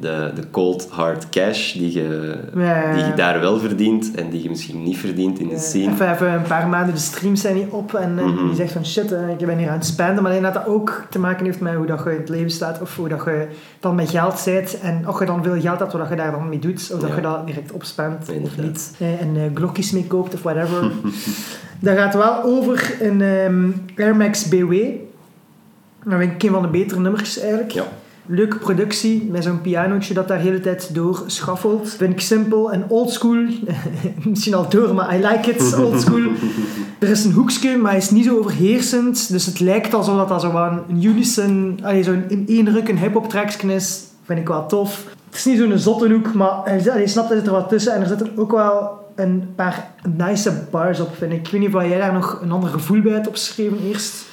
de, 0.00 0.30
de 0.34 0.50
cold 0.50 0.86
hard 0.90 1.28
cash 1.28 1.72
die 1.72 1.92
je, 1.92 2.38
Ja. 2.54 2.92
die 2.94 3.04
je 3.04 3.12
daar 3.14 3.40
wel 3.40 3.58
verdient 3.58 4.14
en 4.14 4.30
die 4.30 4.42
je 4.42 4.48
misschien 4.48 4.82
niet 4.82 4.98
verdient 4.98 5.38
in 5.38 5.48
de 5.48 5.58
scene. 5.58 5.92
Even, 5.92 6.12
even 6.12 6.32
een 6.32 6.42
paar 6.42 6.68
maanden, 6.68 6.94
de 6.94 7.00
streams 7.00 7.40
zijn 7.40 7.54
niet 7.54 7.70
op 7.70 7.94
en, 7.94 8.18
en 8.18 8.34
Mhm. 8.34 8.48
je 8.48 8.54
zegt 8.54 8.72
van 8.72 8.86
shit, 8.86 9.12
eh, 9.12 9.28
ik 9.38 9.46
ben 9.46 9.58
hier 9.58 9.68
aan 9.68 9.74
het 9.76 9.86
spenden. 9.86 10.22
Maar 10.22 10.32
denk 10.32 10.44
dat 10.44 10.54
dat 10.54 10.66
ook 10.66 11.06
te 11.10 11.18
maken 11.18 11.44
heeft 11.44 11.60
met 11.60 11.74
hoe 11.74 11.86
dat 11.86 12.04
je 12.04 12.10
in 12.10 12.16
het 12.20 12.28
leven 12.28 12.50
staat 12.50 12.80
of 12.80 12.96
hoe 12.96 13.08
dat 13.08 13.24
je 13.24 13.46
dan 13.80 13.94
met 13.94 14.10
geld 14.10 14.38
zit. 14.38 14.80
En 14.80 15.08
of 15.08 15.18
je 15.18 15.24
dan 15.24 15.42
veel 15.42 15.60
geld 15.60 15.78
hebt, 15.78 15.92
wat 15.92 16.08
je 16.08 16.16
daar 16.16 16.30
dan 16.30 16.48
mee 16.48 16.58
doet. 16.58 16.90
Of 16.94 17.00
dat 17.00 17.08
Ja. 17.08 17.14
je 17.16 17.20
dat 17.20 17.46
direct 17.46 17.72
opspendt 17.72 18.28
of 18.42 18.56
niet. 18.58 18.94
Eh, 18.98 19.20
En 19.20 19.36
eh, 19.36 19.42
glokjes 19.54 19.90
mee 19.90 20.06
koopt 20.06 20.34
of 20.34 20.42
whatever. 20.42 20.90
dat 21.80 21.96
gaat 21.96 22.14
wel 22.14 22.42
over 22.42 22.94
een 23.00 23.22
ehm, 23.22 23.70
Air 23.96 24.16
Max 24.16 24.48
BW. 24.48 24.72
Dat 26.04 26.18
vind 26.18 26.32
ik 26.32 26.42
een 26.42 26.50
van 26.50 26.62
de 26.62 26.68
betere 26.68 27.00
nummers 27.00 27.38
eigenlijk. 27.38 27.70
Ja. 27.70 27.82
Leuke 28.26 28.56
productie, 28.58 29.28
met 29.30 29.44
zo'n 29.44 29.60
pianootje 29.60 30.14
dat 30.14 30.28
daar 30.28 30.38
de 30.38 30.44
hele 30.44 30.60
tijd 30.60 30.94
door 30.94 31.22
schaffelt. 31.26 31.88
Vind 31.88 32.12
ik 32.12 32.20
simpel 32.20 32.72
en 32.72 32.84
oldschool. 32.88 33.46
Misschien 34.24 34.54
al 34.54 34.68
door, 34.68 34.94
maar 34.94 35.14
I 35.16 35.26
like 35.26 35.50
it, 35.50 35.76
oldschool. 35.78 36.22
er 36.98 37.08
is 37.08 37.24
een 37.24 37.32
hoekje, 37.32 37.76
maar 37.76 37.90
hij 37.90 38.00
is 38.00 38.10
niet 38.10 38.24
zo 38.24 38.38
overheersend. 38.38 39.30
Dus 39.30 39.46
het 39.46 39.60
lijkt 39.60 39.94
alsof 39.94 40.16
dat, 40.16 40.28
dat 40.28 40.44
een 40.88 41.04
unison, 41.04 41.78
allee, 41.82 42.02
zo 42.02 42.12
in 42.28 42.44
één 42.48 42.72
ruk 42.72 42.88
een 42.88 42.98
hip-hop 42.98 43.34
is. 43.66 44.02
Vind 44.24 44.38
ik 44.38 44.48
wel 44.48 44.66
tof. 44.66 45.04
Het 45.26 45.36
is 45.36 45.44
niet 45.44 45.58
zo'n 45.58 45.78
zotte 45.78 46.12
hoek, 46.12 46.34
maar 46.34 46.60
hij 46.64 47.06
snapt 47.06 47.28
zit 47.28 47.46
er 47.46 47.52
wat 47.52 47.68
tussen. 47.68 47.94
En 47.94 48.00
er 48.00 48.06
zitten 48.06 48.30
ook 48.36 48.50
wel 48.50 49.00
een 49.14 49.52
paar 49.54 49.90
nice 50.16 50.52
bars 50.70 51.00
op, 51.00 51.16
vind 51.16 51.32
ik. 51.32 51.38
Ik 51.38 51.52
weet 51.52 51.60
niet 51.60 51.74
of 51.74 51.82
jij 51.82 51.98
daar 51.98 52.12
nog 52.12 52.40
een 52.42 52.52
ander 52.52 52.70
gevoel 52.70 53.00
bij 53.00 53.12
hebt 53.12 53.26
opgeschreven 53.26 53.78
eerst. 53.88 54.30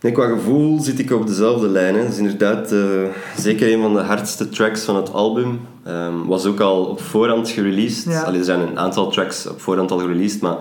Nee, 0.00 0.12
qua 0.12 0.26
gevoel 0.26 0.80
zit 0.80 0.98
ik 0.98 1.10
op 1.10 1.26
dezelfde 1.26 1.68
lijn. 1.68 1.94
Hè. 1.94 2.00
Het 2.00 2.12
is 2.12 2.18
inderdaad 2.18 2.72
eh, 2.72 2.80
zeker 3.36 3.72
een 3.72 3.80
van 3.80 3.94
de 3.94 4.00
hardste 4.00 4.48
tracks 4.48 4.82
van 4.82 4.96
het 4.96 5.12
album. 5.12 5.60
Ehm, 5.84 6.26
was 6.26 6.46
ook 6.46 6.60
al 6.60 6.84
op 6.84 7.00
voorhand 7.00 7.48
gereleased. 7.48 8.12
Ja. 8.12 8.22
Allee, 8.22 8.38
er 8.38 8.44
zijn 8.44 8.60
een 8.60 8.78
aantal 8.78 9.10
tracks 9.10 9.46
op 9.46 9.60
voorhand 9.60 9.90
al 9.90 9.98
gereleased, 9.98 10.40
maar 10.40 10.56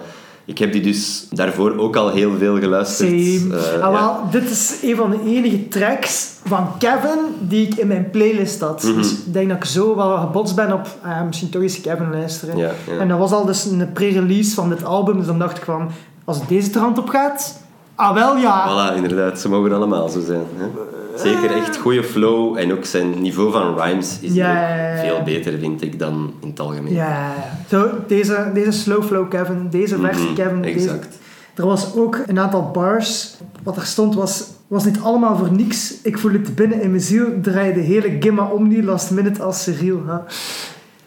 ik 0.46 0.58
heb 0.58 0.72
die 0.72 0.82
dus 0.82 1.28
daarvoor 1.32 1.78
ook 1.78 1.96
al 1.96 2.10
heel 2.10 2.38
veel 2.38 2.60
geluisterd. 2.60 3.10
Same. 3.10 3.58
Eh, 3.58 3.74
ah, 3.74 3.80
ja. 3.80 3.92
wel, 3.92 4.16
dit 4.32 4.50
is 4.50 4.80
een 4.84 4.96
van 4.96 5.10
de 5.10 5.20
enige 5.26 5.68
tracks 5.68 6.34
van 6.46 6.68
Kevin 6.78 7.20
die 7.40 7.68
ik 7.68 7.76
in 7.76 7.88
mijn 7.88 8.10
playlist 8.10 8.60
had. 8.60 8.84
Mhm. 8.84 8.96
Dus 8.96 9.12
ik 9.12 9.34
denk 9.34 9.50
dat 9.50 9.58
ik 9.58 9.66
zo 9.66 9.96
wel 9.96 10.18
gebotst 10.18 10.56
ben 10.56 10.74
op 10.74 10.88
ah, 11.02 11.26
misschien 11.26 11.50
toch 11.50 11.62
eens 11.62 11.82
Kevin 11.82 12.12
luisteren. 12.12 12.58
Ja. 12.58 12.72
En 13.00 13.08
dat 13.08 13.18
was 13.18 13.32
al 13.32 13.46
dus 13.46 13.66
een 13.66 13.92
pre-release 13.94 14.54
van 14.54 14.70
dit 14.70 14.84
album. 14.84 15.18
Dus 15.18 15.26
dan 15.26 15.40
dacht 15.40 15.58
ik 15.58 15.64
van, 15.64 15.90
als 16.26 16.48
deze 16.48 16.70
trant 16.70 16.98
op 16.98 17.10
gaat, 17.10 17.59
ah 18.00 18.14
wel 18.14 18.38
ja. 18.38 18.68
Voilà, 18.68 18.96
inderdaad. 18.96 19.40
Ze 19.40 19.50
mogen 19.50 19.74
allemaal 19.74 20.10
zo 20.10 20.20
zijn. 20.26 20.46
Hè. 20.56 20.66
Zeker 21.16 21.52
echt 21.52 21.78
goede 21.78 22.04
flow 22.04 22.58
en 22.58 22.72
ook 22.72 22.86
zijn 22.86 23.22
niveau 23.22 23.52
van 23.52 23.80
rhymes 23.80 24.18
is 24.22 24.32
veel 25.02 25.22
beter, 25.26 25.58
vind 25.60 25.82
ik, 25.82 26.00
dan 26.00 26.34
in 26.42 26.50
het 26.50 26.60
algemeen. 26.60 26.94
Ja. 26.94 27.34
Zo, 27.70 27.90
deze, 28.08 28.52
deze 28.54 28.72
slow 28.72 29.04
flow 29.04 29.30
Kevin, 29.30 29.68
deze 29.70 29.98
versie 29.98 30.26
Mhm, 30.26 30.34
Kevin. 30.34 30.62
Deze, 30.62 30.76
Exact. 30.90 31.18
er 31.56 31.66
was 31.66 31.96
ook 31.96 32.20
een 32.28 32.40
aantal 32.40 32.70
bars. 32.74 33.36
Wat 33.64 33.76
er 33.76 33.86
stond 33.86 34.16
was, 34.16 34.44
was 34.68 34.86
niet 34.86 35.00
allemaal 35.02 35.38
voor 35.38 35.52
niks. 35.52 35.94
Ik 36.04 36.18
voel 36.18 36.32
het 36.32 36.56
binnen 36.56 36.82
in 36.82 36.90
mijn 36.90 37.02
ziel. 37.02 37.26
Draai 37.42 37.74
de 37.74 37.80
hele 37.80 38.18
Gimma 38.20 38.46
Omni 38.46 38.84
last 38.84 39.12
minute 39.12 39.44
als 39.44 39.64
Cyril. 39.64 40.02
Hè. 40.08 40.16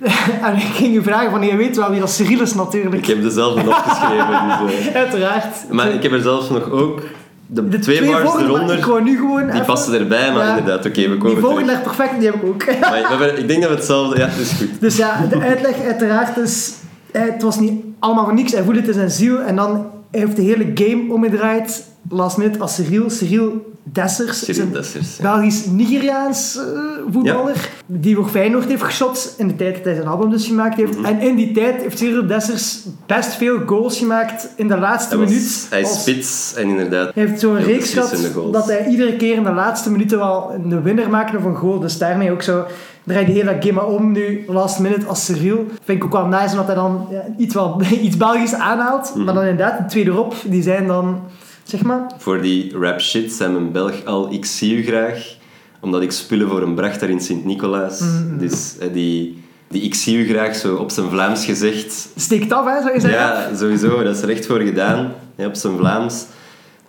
en 0.47 0.55
ik 0.57 0.63
ging 0.63 0.95
je 0.95 1.03
vragen 1.03 1.31
van, 1.31 1.43
je 1.43 1.57
weet 1.57 1.77
wel 1.77 1.91
wie 1.91 2.01
dat 2.01 2.11
Cyril 2.11 2.41
is 2.41 2.55
natuurlijk. 2.55 2.95
Ik 2.95 3.07
heb 3.07 3.23
dezelfde 3.23 3.61
opgeschreven. 3.69 4.27
Dus, 4.67 4.87
eh. 4.89 4.95
Uiteraard. 4.97 5.57
Maar 5.71 5.91
ik 5.93 6.03
heb 6.03 6.13
er 6.13 6.21
zelfs 6.21 6.51
nog 6.51 6.71
ook 6.71 7.03
de, 7.47 7.69
de 7.69 7.79
twee, 7.79 8.05
bars 8.05 8.23
volgende, 8.23 8.49
eronder. 8.55 8.77
Ik 8.79 8.85
wou 8.85 9.03
nu 9.03 9.17
gewoon 9.17 9.43
Die 9.45 9.53
even- 9.53 9.65
passen 9.67 10.01
erbij, 10.01 10.33
maar 10.33 10.45
Ja. 10.45 10.57
inderdaad, 10.57 10.87
oké, 10.87 11.01
we 11.03 11.09
Die 11.09 11.19
komen 11.19 11.39
volgende 11.41 11.65
terug. 11.65 11.85
ligt 11.87 11.97
perfect, 11.97 12.21
die 12.21 12.31
heb 12.31 12.43
ik 12.43 12.49
ook. 12.49 12.65
Maar 13.11 13.19
we 13.19 13.27
ik 13.39 13.49
denk 13.49 13.61
dat 13.61 13.71
we 13.71 13.77
hetzelfde... 13.77 14.19
Ja, 14.19 14.27
dat 14.27 14.37
is 14.39 14.53
goed. 14.53 14.81
Dus 14.81 14.97
ja, 14.97 15.27
de 15.31 15.41
uitleg 15.41 15.83
uiteraard 15.85 16.37
is... 16.37 16.73
eh, 17.13 17.23
Het 17.23 17.43
was 17.43 17.59
niet 17.61 17.85
allemaal 17.99 18.25
voor 18.25 18.35
niks. 18.35 18.53
Hij 18.53 18.63
voelde 18.63 18.79
het 18.79 18.89
in 18.89 18.95
zijn 18.95 19.11
ziel. 19.11 19.41
En 19.41 19.57
dan 19.57 19.87
heeft 20.11 20.37
de 20.37 20.43
hele 20.43 20.71
game 20.75 21.13
omgedraaid. 21.13 21.85
Last 22.09 22.37
minute 22.37 22.59
als 22.59 22.75
Cyril. 22.75 23.11
Cyril 23.11 23.71
Dessers. 23.83 24.31
is 24.31 24.57
Cyril 24.57 24.63
een 24.63 24.73
Dessers. 24.73 25.17
ja. 25.17 25.23
Belgisch-Nigeriaans 25.23 26.57
eh, 26.57 26.65
voetballer. 27.11 27.71
Die 27.87 28.17
voor 28.17 28.29
Feyenoord 28.29 28.69
heeft 28.69 28.83
geschot. 28.83 29.35
In 29.39 29.49
de 29.49 29.57
tijd 29.57 29.75
dat 29.75 29.85
hij 29.85 29.95
zijn 29.95 30.07
album 30.07 30.31
dus 30.31 30.47
gemaakt 30.47 30.77
heeft. 30.77 30.97
Mhm. 30.97 31.05
En 31.05 31.21
in 31.21 31.37
die 31.37 31.53
tijd 31.53 31.83
heeft 31.83 31.99
Cyril 31.99 32.27
Dessers 32.27 32.83
best 33.07 33.35
veel 33.35 33.59
goals 33.67 33.99
gemaakt. 33.99 34.49
In 34.57 34.69
de 34.69 34.79
laatste 34.79 35.19
was, 35.19 35.29
minuut. 35.29 35.67
hij 35.71 35.81
is 35.81 36.01
spits 36.01 36.55
en 36.57 36.69
inderdaad... 36.69 37.15
hij 37.15 37.25
heeft 37.27 37.41
zo'n 37.41 37.59
reeks 37.59 37.93
gehad 37.93 38.17
dat 38.53 38.67
hij 38.67 38.87
iedere 38.87 39.17
keer 39.17 39.35
in 39.35 39.45
de 39.45 39.53
laatste 39.53 39.91
minuten 39.91 40.19
wel 40.19 40.53
een 40.55 40.83
winnaar 40.83 41.11
maakte 41.11 41.37
of 41.37 41.45
een 41.45 41.57
goal. 41.57 41.79
Dus 41.81 41.99
daarmee 41.99 42.33
ook 42.33 42.43
zo 42.43 42.65
draait 43.05 43.27
de 43.27 43.33
hele 43.33 43.57
game 43.61 43.85
om 43.85 44.13
nu, 44.13 44.45
last 44.47 44.79
minute 44.79 45.07
als 45.07 45.25
Cyril. 45.25 45.67
Vind 45.85 45.99
ik 45.99 46.05
ook 46.05 46.13
wel 46.13 46.27
nice 46.27 46.51
omdat 46.51 46.67
hij 46.67 46.75
dan 46.75 47.07
ja, 47.11 47.25
iets, 47.37 47.55
wel, 47.55 47.81
iets 48.07 48.17
Belgisch 48.17 48.55
aanhaalt. 48.55 49.13
Mhm. 49.15 49.25
Maar 49.25 49.35
dan 49.35 49.45
inderdaad, 49.45 49.79
de 49.79 49.85
tweede 49.85 50.11
erop, 50.11 50.35
die 50.45 50.63
zijn 50.63 50.87
dan, 50.87 51.21
zeg 51.63 51.83
maar... 51.83 52.13
Voor 52.19 52.41
die 52.41 52.79
rap 52.79 53.01
shit 53.01 53.33
zijn 53.33 53.53
mijn 53.53 53.73
Belg 53.73 54.05
al 54.05 54.33
ik 54.33 54.45
zie 54.45 54.77
u 54.77 54.85
graag. 54.85 55.37
Omdat 55.81 56.03
ik 56.03 56.13
spullen 56.13 56.49
voor 56.49 56.63
een 56.63 56.75
bracht 56.75 57.01
daar 57.01 57.11
in 57.11 57.21
Sint-Nicolaas. 57.21 58.01
Mhm. 58.01 58.39
Dus 58.39 58.79
eh, 58.79 58.93
die... 58.93 59.41
Die 59.69 59.83
ik 59.83 59.95
zie 59.95 60.17
u 60.17 60.29
graag 60.29 60.57
zo 60.57 60.75
op 60.75 60.91
zijn 60.91 61.11
Vlaams 61.11 61.45
gezegd. 61.45 62.09
Steekt 62.17 62.53
af, 62.53 62.67
hè, 62.67 62.81
zou 62.83 62.95
je 62.95 63.01
zeggen? 63.01 63.21
Ja, 63.21 63.57
sowieso. 63.57 64.03
Dat 64.03 64.17
is 64.17 64.23
er 64.23 64.31
echt 64.31 64.47
voor 64.47 64.61
gedaan. 64.61 65.13
Op 65.37 65.55
zijn 65.55 65.77
Vlaams. 65.77 66.25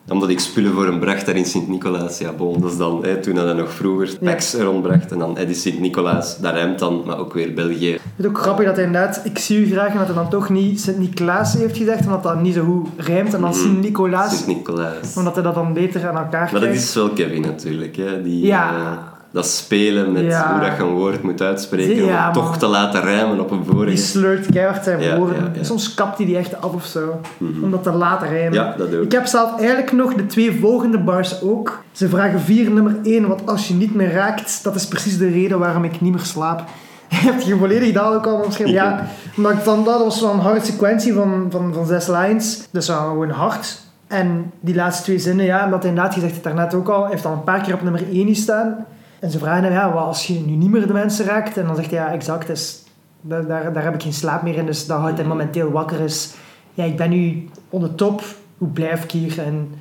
Omdat 0.09 0.29
ik 0.29 0.39
spullen 0.39 0.71
voor 0.73 0.85
hem 0.85 0.99
bracht 0.99 1.25
daar 1.25 1.35
in 1.35 1.45
Sint-Nicolaas. 1.45 2.17
Ja, 2.17 2.31
bon, 2.31 2.61
dat 2.61 2.71
is 2.71 2.77
dan 2.77 3.03
hè, 3.05 3.17
toen 3.21 3.35
hij 3.35 3.53
nog 3.53 3.71
vroeger 3.73 4.17
packs 4.23 4.53
rondbracht. 4.53 5.11
En 5.11 5.19
dan 5.19 5.37
Eddie 5.37 5.55
Sint-Nicolaas. 5.55 6.37
Dat 6.39 6.53
rijmt 6.53 6.79
dan, 6.79 7.01
maar 7.05 7.17
ook 7.17 7.33
weer 7.33 7.53
België. 7.53 7.97
Het 8.15 8.25
ook 8.27 8.37
grappig 8.37 8.65
dat 8.65 8.75
hij 8.75 8.85
inderdaad, 8.85 9.21
ik 9.23 9.37
zie 9.37 9.57
u 9.59 9.71
graag, 9.71 9.87
en 9.91 9.97
dat 9.97 10.05
hij 10.05 10.15
dan 10.15 10.29
toch 10.29 10.49
niet 10.49 10.81
Sint-Nicolaas 10.81 11.53
heeft 11.53 11.77
gezegd, 11.77 12.05
omdat 12.05 12.23
dat 12.23 12.41
niet 12.41 12.53
zo 12.53 12.63
goed 12.63 12.87
rijmt, 12.97 13.33
en 13.33 13.41
dan 13.41 13.49
Mhm. 13.49 13.59
Sint-Nicolaas, 13.59 14.35
Sint-Nicolaas. 14.35 15.15
omdat 15.17 15.33
hij 15.33 15.43
dat 15.43 15.55
dan 15.55 15.73
beter 15.73 16.07
aan 16.07 16.17
elkaar 16.17 16.41
Maar 16.41 16.51
dat 16.51 16.61
krijgt. 16.61 16.83
is 16.83 16.93
wel 16.95 17.09
Kevin 17.09 17.41
natuurlijk. 17.41 17.95
Hè? 17.95 18.21
Die, 18.21 18.45
Ja. 18.45 18.69
eh, 18.69 18.97
dat 19.34 19.48
spelen 19.48 20.12
met 20.12 20.24
Ja. 20.24 20.52
hoe 20.52 20.67
dat 20.69 20.78
je 20.78 20.84
een 20.84 20.89
woord 20.93 21.24
moet 21.24 21.41
uitspreken. 21.41 22.06
Ja, 22.06 22.17
om 22.19 22.24
het 22.26 22.34
toch 22.34 22.58
te 22.58 22.67
laten 22.67 23.02
rijmen 23.02 23.39
op 23.39 23.52
een 23.52 23.65
vorige. 23.65 23.86
Die 23.96 23.98
slurt 24.04 24.46
keihard 24.52 24.84
zijn 24.84 25.02
Ja, 25.02 25.17
woorden. 25.17 25.54
Soms 25.62 25.93
kapt 25.93 26.17
hij 26.17 26.26
die 26.26 26.38
echt 26.38 26.62
af 26.62 26.74
of 26.74 26.86
zo, 26.86 27.19
Mhm. 27.38 27.63
om 27.63 27.72
dat 27.72 27.84
te 27.84 27.91
laten 27.91 28.28
rijmen. 28.28 28.54
Ja, 28.54 28.74
dat 28.78 28.96
ook. 28.96 29.04
Ik 29.04 29.12
heb 29.12 29.26
zelf 29.26 29.60
eigenlijk 29.60 29.91
nog 29.91 30.13
de 30.13 30.26
twee 30.26 30.60
volgende 30.60 30.98
bars 31.00 31.41
ook. 31.41 31.84
Ze 31.91 32.10
vragen 32.10 32.39
vier 32.39 32.72
nummer 32.72 32.96
1, 33.04 33.28
want 33.28 33.48
als 33.48 33.67
je 33.67 33.74
niet 33.74 33.96
meer 33.96 34.12
raakt, 34.12 34.63
dat 34.63 34.76
is 34.76 34.88
precies 34.88 35.17
de 35.17 35.30
reden 35.30 35.60
waarom 35.60 35.84
ik 35.84 36.02
niet 36.02 36.12
meer 36.13 36.22
slaap. 36.26 36.63
Heb 37.08 37.39
je 37.48 37.58
volledig 37.58 37.93
dat 37.93 38.13
ook 38.13 38.26
al 38.28 38.36
omschreven? 38.36 38.74
Ja, 38.84 39.08
maar 39.36 39.58
vond 39.58 39.86
dat 39.86 40.00
was 40.04 40.22
een 40.22 40.39
harde 40.39 40.65
sequentie 40.65 41.13
van, 41.13 41.48
van, 41.50 41.74
van 41.74 41.86
zes 41.86 42.08
lines. 42.08 42.67
Dus 42.72 42.89
gewoon 42.89 43.30
hard. 43.30 43.82
En 44.08 44.52
die 44.60 44.76
laatste 44.76 45.04
twee 45.04 45.19
zinnen, 45.19 45.46
ja, 45.46 45.65
omdat 45.65 45.80
hij 45.82 45.89
inderdaad 45.89 46.13
gezegd 46.13 46.34
het 46.34 46.43
daarnet 46.43 46.74
ook 46.74 46.89
al, 46.89 47.06
heeft 47.08 47.26
al 47.26 47.32
een 47.32 47.43
paar 47.43 47.62
keer 47.62 47.74
op 47.74 47.82
nummer 47.82 48.02
1 48.12 48.28
gestaan. 48.28 48.86
En 49.23 49.31
ze 49.31 49.39
vragen 49.39 49.63
hem, 49.63 49.73
ja, 49.73 49.93
wat 49.93 50.03
als 50.03 50.27
je 50.27 50.39
nu 50.39 50.55
niet 50.55 50.69
meer 50.69 50.88
de 50.88 50.93
mensen 50.93 51.25
raakt? 51.25 51.57
En 51.57 51.65
dan 51.65 51.75
zegt 51.75 51.91
hij, 51.91 51.99
ja, 51.99 52.12
exact, 52.12 52.47
dus, 52.47 52.83
daar, 53.21 53.47
daar, 53.47 53.83
heb 53.83 53.93
ik 53.93 54.01
geen 54.01 54.13
slaap 54.13 54.41
meer 54.41 54.55
in, 54.55 54.65
dus 54.65 54.86
dat 54.86 54.99
houdt 54.99 55.17
hij 55.17 55.27
momenteel 55.27 55.71
wakker 55.71 55.99
is. 55.99 56.33
Ja, 56.73 56.83
ik 56.83 56.97
ben 56.97 57.09
nu 57.09 57.49
on 57.69 57.81
de 57.81 57.95
top, 57.95 58.23
hoe 58.57 58.67
blijf 58.67 59.03
ik 59.03 59.12
hier? 59.12 59.39
En 59.39 59.75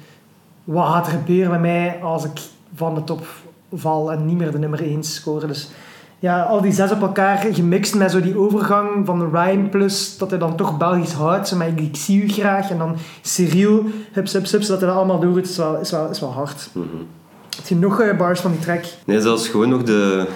wat 0.65 0.87
gaat 0.87 1.07
er 1.07 1.13
gebeuren 1.13 1.51
met 1.51 1.61
mij 1.61 1.99
als 2.03 2.25
ik 2.25 2.41
van 2.75 2.95
de 2.95 3.05
top 3.05 3.27
val 3.73 4.13
en 4.13 4.27
niet 4.27 4.39
meer 4.39 4.51
de 4.51 4.59
nummer 4.59 4.83
1 4.83 5.03
score? 5.03 5.47
Dus 5.47 5.71
ja, 6.19 6.43
al 6.43 6.61
die 6.61 6.73
zes 6.73 6.93
op 6.93 7.01
elkaar 7.01 7.37
gemixt 7.37 7.95
met 7.95 8.11
zo 8.11 8.21
die 8.21 8.39
overgang 8.39 9.07
van 9.07 9.19
de 9.19 9.29
Ryan 9.33 9.69
plus 9.69 10.19
dat 10.19 10.31
hij 10.31 10.39
dan 10.39 10.57
toch 10.57 10.77
Belgisch 10.77 11.13
houdt. 11.13 11.49
Zo 11.49 11.57
met 11.57 11.69
ik, 11.69 11.81
ik 11.81 11.97
zie 11.97 12.23
u 12.23 12.29
graag 12.29 12.71
en 12.71 12.79
dan 12.79 12.97
Cyril, 13.23 13.85
hups, 14.13 14.33
hups, 14.33 14.53
hups, 14.53 14.67
dat 14.67 14.79
hij 14.79 14.89
dat 14.89 14.97
allemaal 14.97 15.21
doet, 15.21 15.49
is 15.49 15.57
wel, 15.57 15.77
is 15.77 15.91
wel, 15.91 16.11
is 16.11 16.21
wel 16.21 16.33
hard. 16.33 16.71
Mhm. 16.73 16.87
Heb 17.57 17.67
je 17.67 17.75
nog 17.77 18.01
eh, 18.01 18.17
bars 18.17 18.41
van 18.41 18.51
die 18.51 18.61
track? 18.61 18.85
Nee, 19.05 19.21
zelfs 19.21 19.49
gewoon 19.49 19.69
nog 19.69 19.83
de 19.83 20.27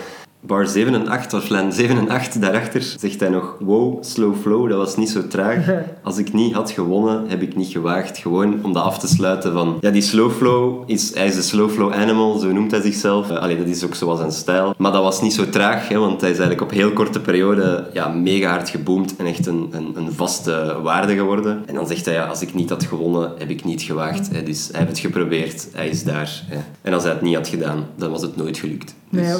bar 0.46 0.66
7 0.66 0.94
en 0.94 1.08
8, 1.08 1.34
of 1.34 1.48
lijn 1.48 1.72
7 1.72 1.98
en 1.98 2.08
8 2.08 2.40
daarachter, 2.40 2.82
zegt 2.98 3.20
hij 3.20 3.28
nog 3.28 3.56
wow, 3.60 4.04
slow 4.04 4.36
flow, 4.40 4.68
dat 4.68 4.78
was 4.78 4.96
niet 4.96 5.10
zo 5.10 5.26
traag. 5.26 5.66
Als 6.02 6.18
ik 6.18 6.32
niet 6.32 6.54
had 6.54 6.70
gewonnen, 6.70 7.28
heb 7.28 7.42
ik 7.42 7.56
niet 7.56 7.72
gewaagd. 7.72 8.18
Gewoon 8.18 8.64
om 8.64 8.72
dat 8.72 8.82
af 8.82 8.98
te 8.98 9.08
sluiten 9.08 9.52
van... 9.52 9.76
Ja, 9.80 9.90
die 9.90 10.02
slow 10.02 10.30
flow, 10.30 10.82
is, 10.86 11.14
hij 11.14 11.26
is 11.26 11.34
de 11.34 11.42
slow 11.42 11.70
flow 11.70 11.92
animal, 11.92 12.38
zo 12.38 12.52
noemt 12.52 12.70
hij 12.70 12.80
zichzelf. 12.80 13.30
Uh, 13.30 13.36
allee, 13.36 13.56
dat 13.56 13.66
is 13.66 13.84
ook 13.84 13.94
zoals 13.94 14.18
zijn 14.18 14.32
stijl. 14.32 14.74
Maar 14.78 14.92
dat 14.92 15.02
was 15.02 15.22
niet 15.22 15.34
zo 15.34 15.48
traag, 15.48 15.88
hè, 15.88 15.98
want 15.98 16.20
hij 16.20 16.30
is 16.30 16.38
eigenlijk 16.38 16.70
op 16.70 16.76
heel 16.76 16.92
korte 16.92 17.20
periode 17.20 17.90
ja, 17.92 18.08
mega 18.08 18.50
hard 18.50 18.68
geboomd 18.68 19.16
en 19.16 19.26
echt 19.26 19.46
een, 19.46 19.68
een, 19.70 19.92
een 19.94 20.12
vaste 20.12 20.76
waarde 20.82 21.14
geworden. 21.14 21.62
En 21.66 21.74
dan 21.74 21.86
zegt 21.86 22.04
hij, 22.04 22.14
ja, 22.14 22.26
als 22.26 22.40
ik 22.40 22.54
niet 22.54 22.70
had 22.70 22.84
gewonnen, 22.84 23.32
heb 23.38 23.50
ik 23.50 23.64
niet 23.64 23.82
gewaagd. 23.82 24.30
Hè. 24.32 24.42
Dus 24.42 24.68
hij 24.70 24.78
heeft 24.78 24.90
het 24.90 25.00
geprobeerd, 25.00 25.68
hij 25.72 25.88
is 25.88 26.04
daar. 26.04 26.42
Hè. 26.46 26.58
En 26.82 26.92
als 26.92 27.02
hij 27.02 27.12
het 27.12 27.22
niet 27.22 27.34
had 27.34 27.48
gedaan, 27.48 27.86
dan 27.96 28.10
was 28.10 28.22
het 28.22 28.36
nooit 28.36 28.58
gelukt. 28.58 28.94
Dus, 29.10 29.26
Nee, 29.26 29.34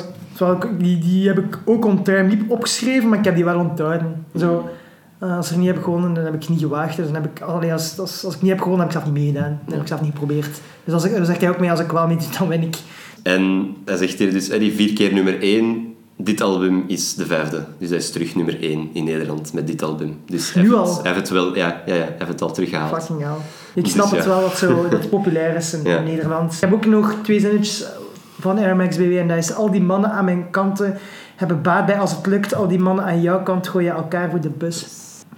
die, 1.00 1.10
die 1.10 1.26
heb 1.28 1.38
ik 1.38 1.58
ook 1.64 1.84
on 1.84 2.02
time 2.02 2.22
niet 2.28 2.42
opgeschreven, 2.48 3.08
maar 3.08 3.18
ik 3.18 3.24
heb 3.24 3.34
die 3.34 3.44
wel 3.44 3.58
onthouden. 3.58 4.26
Zo, 4.38 4.68
eh, 5.18 5.36
als 5.36 5.50
ik 5.50 5.56
niet 5.56 5.66
heb 5.66 5.82
gewonnen, 5.82 6.14
dan 6.14 6.24
heb 6.24 6.34
ik 6.34 6.48
niet 6.48 6.60
gewaagd. 6.60 6.96
Dus 6.96 7.06
dan 7.06 7.14
heb 7.14 7.24
ik, 7.24 7.40
allee, 7.40 7.72
als, 7.72 7.98
als, 7.98 8.24
als 8.24 8.34
ik 8.34 8.42
niet 8.42 8.50
heb 8.50 8.60
gewonnen, 8.60 8.86
heb 8.86 8.96
ik 8.96 9.02
zelf 9.02 9.14
niet 9.14 9.22
meegedaan. 9.24 9.60
Dan 9.64 9.72
heb 9.72 9.82
ik 9.82 9.88
zelf 9.88 10.00
niet 10.00 10.10
geprobeerd. 10.10 10.60
Dus 10.84 10.94
als 10.94 11.04
ik, 11.04 11.16
dan 11.16 11.24
zegt 11.26 11.40
hij 11.40 11.50
ook 11.50 11.58
mee, 11.58 11.70
als 11.70 11.80
ik 11.80 11.90
wel 11.90 12.06
meedoe, 12.06 12.26
dan 12.38 12.48
win 12.48 12.62
ik. 12.62 12.76
En 13.22 13.74
hij 13.84 13.96
zegt 13.96 14.18
hier 14.18 14.30
dus, 14.32 14.48
Eddie, 14.48 14.72
vier 14.74 14.92
keer 14.92 15.12
nummer 15.14 15.40
1. 15.42 15.94
Dit 16.18 16.40
album 16.40 16.84
is 16.86 17.14
de 17.14 17.26
vijfde. 17.26 17.64
Dus 17.78 17.88
hij 17.88 17.98
is 17.98 18.10
terug 18.10 18.34
nummer 18.34 18.62
1 18.62 18.88
in 18.92 19.04
Nederland 19.04 19.52
met 19.52 19.66
dit 19.66 19.82
album. 19.82 20.16
Dus 20.26 20.54
Nu 20.54 20.74
al? 20.74 20.94
Hij 21.02 21.12
heeft 21.12 21.16
het 21.16 21.28
wel, 21.28 21.56
ja, 21.56 21.82
ja, 21.86 21.94
ja, 21.94 22.00
hij 22.00 22.14
heeft 22.18 22.30
het 22.30 22.42
al 22.42 22.52
teruggehaald. 22.52 22.94
Fucking 23.02 23.20
hell. 23.20 23.36
Ik 23.74 23.82
Dus 23.84 23.92
snap 23.92 24.10
het 24.10 24.24
wel 24.26 24.40
dat, 24.40 24.56
zo, 24.58 24.82
dat 24.90 25.00
het 25.00 25.10
populair 25.10 25.56
is 25.56 25.74
in, 25.74 25.80
Ja. 25.84 25.98
in 25.98 26.04
Nederland. 26.04 26.52
Ik 26.52 26.60
heb 26.60 26.72
ook 26.72 26.86
nog 26.86 27.14
twee 27.22 27.40
zinnetjes 27.40 27.84
van 28.40 28.58
Air 28.58 28.76
Max 28.76 28.96
BW 28.96 29.16
en 29.16 29.28
dat 29.28 29.36
is 29.36 29.54
al 29.54 29.70
die 29.70 29.82
mannen 29.82 30.10
aan 30.10 30.24
mijn 30.24 30.50
kanten 30.50 30.98
hebben 31.36 31.62
baat 31.62 31.86
bij 31.86 31.98
als 31.98 32.16
het 32.16 32.26
lukt. 32.26 32.54
Al 32.54 32.68
die 32.68 32.78
mannen 32.78 33.04
aan 33.04 33.20
jouw 33.20 33.42
kant 33.42 33.68
gooien 33.68 33.94
elkaar 33.94 34.30
voor 34.30 34.40
de 34.40 34.48
bus. 34.50 34.86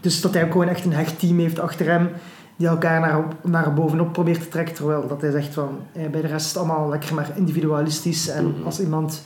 Dus 0.01 0.21
dat 0.21 0.35
hij 0.35 0.45
ook 0.45 0.53
gewoon 0.53 0.69
echt 0.69 0.85
een 0.85 0.93
hecht 0.93 1.19
team 1.19 1.39
heeft 1.39 1.59
achter 1.61 1.87
hem 1.87 2.11
die 2.57 2.69
elkaar 2.69 3.01
naar, 3.01 3.25
naar 3.43 3.75
bovenop 3.75 4.13
probeert 4.13 4.41
te 4.43 4.49
trekken. 4.49 4.75
Terwijl 4.75 5.07
dat 5.09 5.21
hij 5.21 5.31
zegt 5.31 5.55
van 5.55 5.79
eh, 5.93 6.09
bij 6.11 6.21
de 6.21 6.27
rest 6.27 6.47
is 6.47 6.53
het 6.53 6.57
allemaal 6.57 6.89
lekker 6.89 7.15
maar 7.15 7.31
individualistisch. 7.35 8.29
En 8.29 8.45
Mhm. 8.45 8.65
als 8.65 8.81
iemand 8.81 9.23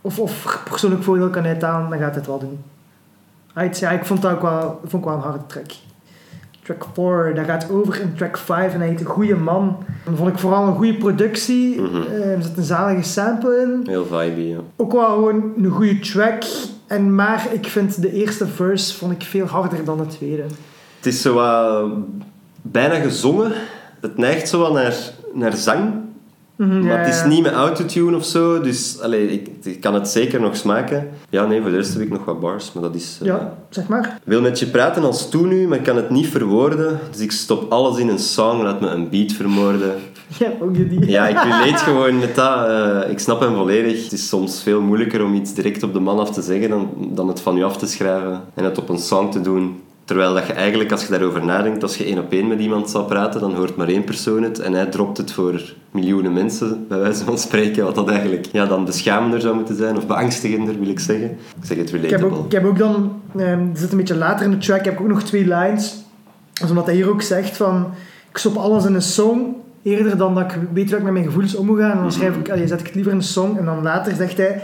of, 0.00 0.18
of 0.18 0.62
persoonlijk 0.70 1.02
voordeel 1.02 1.30
kan 1.30 1.44
uithalen, 1.44 1.90
dan 1.90 1.98
gaat 1.98 2.08
hij 2.08 2.18
het 2.18 2.26
wel 2.26 2.38
doen. 2.38 2.62
Uit, 3.54 3.78
ja, 3.78 3.90
ik 3.90 4.04
vond 4.04 4.22
dat 4.22 4.32
ook 4.32 4.42
wel, 4.42 4.80
vond 4.84 5.02
ik 5.02 5.08
wel 5.08 5.14
een 5.18 5.22
harde 5.24 5.46
track. 5.46 5.70
Track 6.64 6.84
4, 6.94 7.34
daar 7.34 7.44
gaat 7.44 7.70
over 7.70 8.00
in 8.00 8.14
track 8.16 8.38
5 8.38 8.72
en 8.72 8.78
hij 8.78 8.88
heet 8.88 9.00
Een 9.00 9.06
Goeie 9.06 9.34
Man. 9.34 9.84
Dan 10.04 10.16
vond 10.16 10.28
ik 10.28 10.38
vooral 10.38 10.66
een 10.66 10.74
goede 10.74 10.94
productie. 10.94 11.80
Mhm. 11.80 12.02
Eh, 12.02 12.32
er 12.32 12.42
zit 12.42 12.56
een 12.56 12.62
zalige 12.62 13.08
sample 13.08 13.60
in. 13.60 13.82
Heel 13.86 14.04
vibey, 14.04 14.46
ja. 14.46 14.58
Ook 14.76 14.92
wel 14.92 15.08
gewoon 15.08 15.52
een 15.56 15.70
goede 15.70 15.98
track. 15.98 16.42
En, 16.86 17.14
maar 17.14 17.46
ik 17.52 17.66
vind 17.66 18.02
de 18.02 18.12
eerste 18.12 18.46
verse 18.46 18.96
vond 18.96 19.12
ik 19.12 19.22
veel 19.22 19.46
harder 19.46 19.84
dan 19.84 19.98
de 19.98 20.06
tweede. 20.06 20.42
Het 20.96 21.06
is 21.06 21.22
zo 21.22 21.34
bijna 22.62 22.94
gezongen. 22.94 23.52
Het 24.00 24.16
neigt 24.16 24.48
zo 24.48 24.58
wat 24.58 24.72
naar, 24.72 24.96
naar 25.32 25.56
zang. 25.56 26.03
Mhm, 26.56 26.78
Maar 26.84 26.92
ja, 26.92 26.98
het 26.98 27.14
is 27.14 27.20
ja. 27.20 27.26
niet 27.26 27.42
met 27.42 27.52
autotune 27.52 28.16
of 28.16 28.24
zo. 28.24 28.60
Dus 28.60 29.00
allee, 29.00 29.26
ik, 29.32 29.48
ik 29.62 29.80
kan 29.80 29.94
het 29.94 30.08
zeker 30.08 30.40
nog 30.40 30.56
smaken. 30.56 31.08
Ja, 31.30 31.46
nee, 31.46 31.60
voor 31.60 31.70
de 31.70 31.76
rest 31.76 31.92
heb 31.92 32.02
ik 32.02 32.10
nog 32.10 32.24
wat 32.24 32.40
bars. 32.40 32.72
Maar 32.72 32.82
dat 32.82 32.94
is... 32.94 33.18
eh, 33.20 33.26
Ja, 33.26 33.54
zeg 33.68 33.88
maar. 33.88 34.18
wil 34.24 34.40
met 34.40 34.58
je 34.58 34.66
praten 34.66 35.04
als 35.04 35.30
toen 35.30 35.48
nu, 35.48 35.68
maar 35.68 35.78
ik 35.78 35.84
kan 35.84 35.96
het 35.96 36.10
niet 36.10 36.26
verwoorden. 36.26 36.98
Dus 37.10 37.20
ik 37.20 37.32
stop 37.32 37.72
alles 37.72 37.98
in 37.98 38.08
een 38.08 38.18
song, 38.18 38.62
laat 38.62 38.80
me 38.80 38.88
een 38.88 39.08
beat 39.08 39.32
vermoorden. 39.32 39.94
Ja, 40.38 40.48
ook 40.60 40.74
die. 40.74 41.06
Ja, 41.10 41.26
ik 41.28 41.36
relate 41.42 41.84
gewoon 41.84 42.18
met 42.18 42.34
dat. 42.34 42.66
eh, 42.68 43.10
ik 43.10 43.18
snap 43.18 43.40
hem 43.40 43.54
volledig. 43.54 44.02
Het 44.02 44.12
is 44.12 44.28
soms 44.28 44.62
veel 44.62 44.80
moeilijker 44.80 45.24
om 45.24 45.34
iets 45.34 45.54
direct 45.54 45.82
op 45.82 45.92
de 45.92 46.00
man 46.00 46.18
af 46.18 46.30
te 46.30 46.42
zeggen 46.42 46.70
dan, 46.70 46.90
dan 47.14 47.28
het 47.28 47.40
van 47.40 47.56
je 47.56 47.64
af 47.64 47.76
te 47.76 47.86
schrijven 47.86 48.40
en 48.54 48.64
het 48.64 48.78
op 48.78 48.88
een 48.88 48.98
song 48.98 49.30
te 49.30 49.40
doen. 49.40 49.80
Terwijl 50.04 50.34
dat 50.34 50.46
je 50.46 50.52
eigenlijk, 50.52 50.90
als 50.92 51.02
je 51.02 51.10
daarover 51.10 51.44
nadenkt, 51.44 51.82
als 51.82 51.96
je 51.96 52.04
één 52.04 52.18
op 52.18 52.32
één 52.32 52.48
met 52.48 52.60
iemand 52.60 52.90
zou 52.90 53.04
praten, 53.04 53.40
dan 53.40 53.54
hoort 53.54 53.76
maar 53.76 53.88
één 53.88 54.04
persoon 54.04 54.42
het 54.42 54.58
en 54.58 54.72
hij 54.72 54.86
dropt 54.86 55.16
het 55.16 55.32
voor 55.32 55.74
miljoenen 55.90 56.32
mensen, 56.32 56.86
bij 56.88 56.98
wijze 56.98 57.24
van 57.24 57.38
spreken, 57.38 57.84
wat 57.84 57.94
dat 57.94 58.08
eigenlijk 58.08 58.46
ja, 58.52 58.66
dan 58.66 58.84
beschamender 58.84 59.40
zou 59.40 59.54
moeten 59.54 59.76
zijn, 59.76 59.96
of 59.96 60.06
beangstigender 60.06 60.78
wil 60.78 60.88
ik 60.88 61.00
zeggen. 61.00 61.30
Ik 61.30 61.64
zeg 61.64 61.76
het 61.76 61.92
Ik 61.92 62.00
heb, 62.00 62.02
relatable. 62.02 62.38
ook, 62.38 62.44
ik 62.44 62.52
heb 62.52 62.64
ook 62.64 62.78
dan, 62.78 63.20
het 63.36 63.78
zit 63.78 63.90
een 63.90 63.96
beetje 63.96 64.16
later 64.16 64.44
in 64.44 64.50
de 64.50 64.58
track, 64.58 64.84
heb 64.84 64.94
ik 64.94 65.00
ook 65.00 65.08
nog 65.08 65.22
twee 65.22 65.48
lines. 65.48 66.04
Dus 66.60 66.70
omdat 66.70 66.86
hij 66.86 66.94
hier 66.94 67.08
ook 67.08 67.22
zegt 67.22 67.56
van, 67.56 67.86
ik 68.30 68.36
stop 68.36 68.56
alles 68.56 68.84
in 68.84 68.94
een 68.94 69.02
song, 69.02 69.56
eerder 69.82 70.16
dan 70.16 70.34
dat 70.34 70.44
ik 70.44 70.58
weet 70.72 70.88
hoe 70.88 70.98
ik 70.98 71.04
met 71.04 71.12
mijn 71.12 71.24
gevoelens 71.24 71.54
om 71.54 71.66
moet 71.66 71.78
gaan. 71.78 71.90
En 71.90 71.98
dan 71.98 72.12
schrijf 72.12 72.36
ik, 72.36 72.50
allee, 72.50 72.66
zet 72.66 72.80
ik 72.80 72.86
het 72.86 72.94
liever 72.94 73.12
in 73.12 73.18
een 73.18 73.24
song. 73.24 73.56
En 73.56 73.64
dan 73.64 73.82
later 73.82 74.14
zegt 74.14 74.36
hij, 74.36 74.62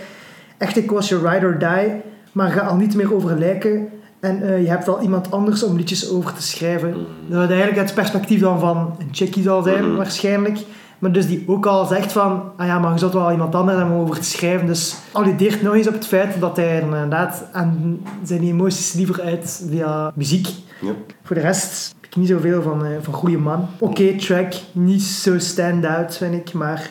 echt 0.58 0.76
ik 0.76 0.90
was 0.90 1.08
je 1.08 1.18
ride 1.18 1.46
or 1.46 1.58
die, 1.58 1.92
maar 2.32 2.50
ga 2.50 2.60
al 2.60 2.76
niet 2.76 2.94
meer 2.94 3.14
over 3.14 3.38
lijken. 3.38 3.88
En 4.20 4.42
eh, 4.42 4.62
je 4.62 4.68
hebt 4.68 4.86
wel 4.86 5.00
iemand 5.00 5.30
anders 5.30 5.62
om 5.62 5.76
liedjes 5.76 6.10
over 6.10 6.32
te 6.34 6.42
schrijven. 6.42 6.94
Dat 7.28 7.40
het 7.40 7.50
eigenlijk 7.50 7.80
het 7.80 7.94
perspectief 7.94 8.40
dan 8.40 8.58
van 8.60 8.76
een 8.98 9.08
chickie 9.12 9.42
zal 9.42 9.62
zijn, 9.62 9.84
Mhm. 9.86 9.96
waarschijnlijk. 9.96 10.58
Maar 10.98 11.12
dus 11.12 11.26
die 11.26 11.44
ook 11.46 11.66
al 11.66 11.84
zegt 11.86 12.12
van, 12.12 12.42
ah 12.56 12.66
ja, 12.66 12.78
maar 12.78 12.92
je 12.92 12.98
zult 12.98 13.12
wel 13.12 13.30
iemand 13.30 13.54
anders 13.54 13.78
hebben 13.78 13.96
om 13.96 14.02
over 14.02 14.16
te 14.18 14.24
schrijven. 14.24 14.66
Dus 14.66 14.94
alludeert 15.12 15.62
nog 15.62 15.74
eens 15.74 15.88
op 15.88 15.94
het 15.94 16.06
feit 16.06 16.40
dat 16.40 16.56
hij 16.56 16.80
inderdaad 16.80 17.44
aan 17.52 17.98
zijn 18.22 18.42
emoties 18.42 18.92
liever 18.92 19.22
uit 19.22 19.64
via 19.70 20.12
muziek. 20.14 20.48
Ja. 20.80 20.90
Voor 21.22 21.36
de 21.36 21.42
rest 21.42 21.94
heb 22.00 22.10
ik 22.10 22.16
niet 22.16 22.28
zoveel 22.28 22.62
van, 22.62 22.84
eh 22.84 22.90
van 23.00 23.14
Goeie 23.14 23.38
Man. 23.38 23.66
Oké 23.78 24.16
track, 24.16 24.52
niet 24.72 25.02
zo 25.02 25.38
stand-out 25.38 26.16
vind 26.16 26.34
ik, 26.34 26.52
maar 26.52 26.90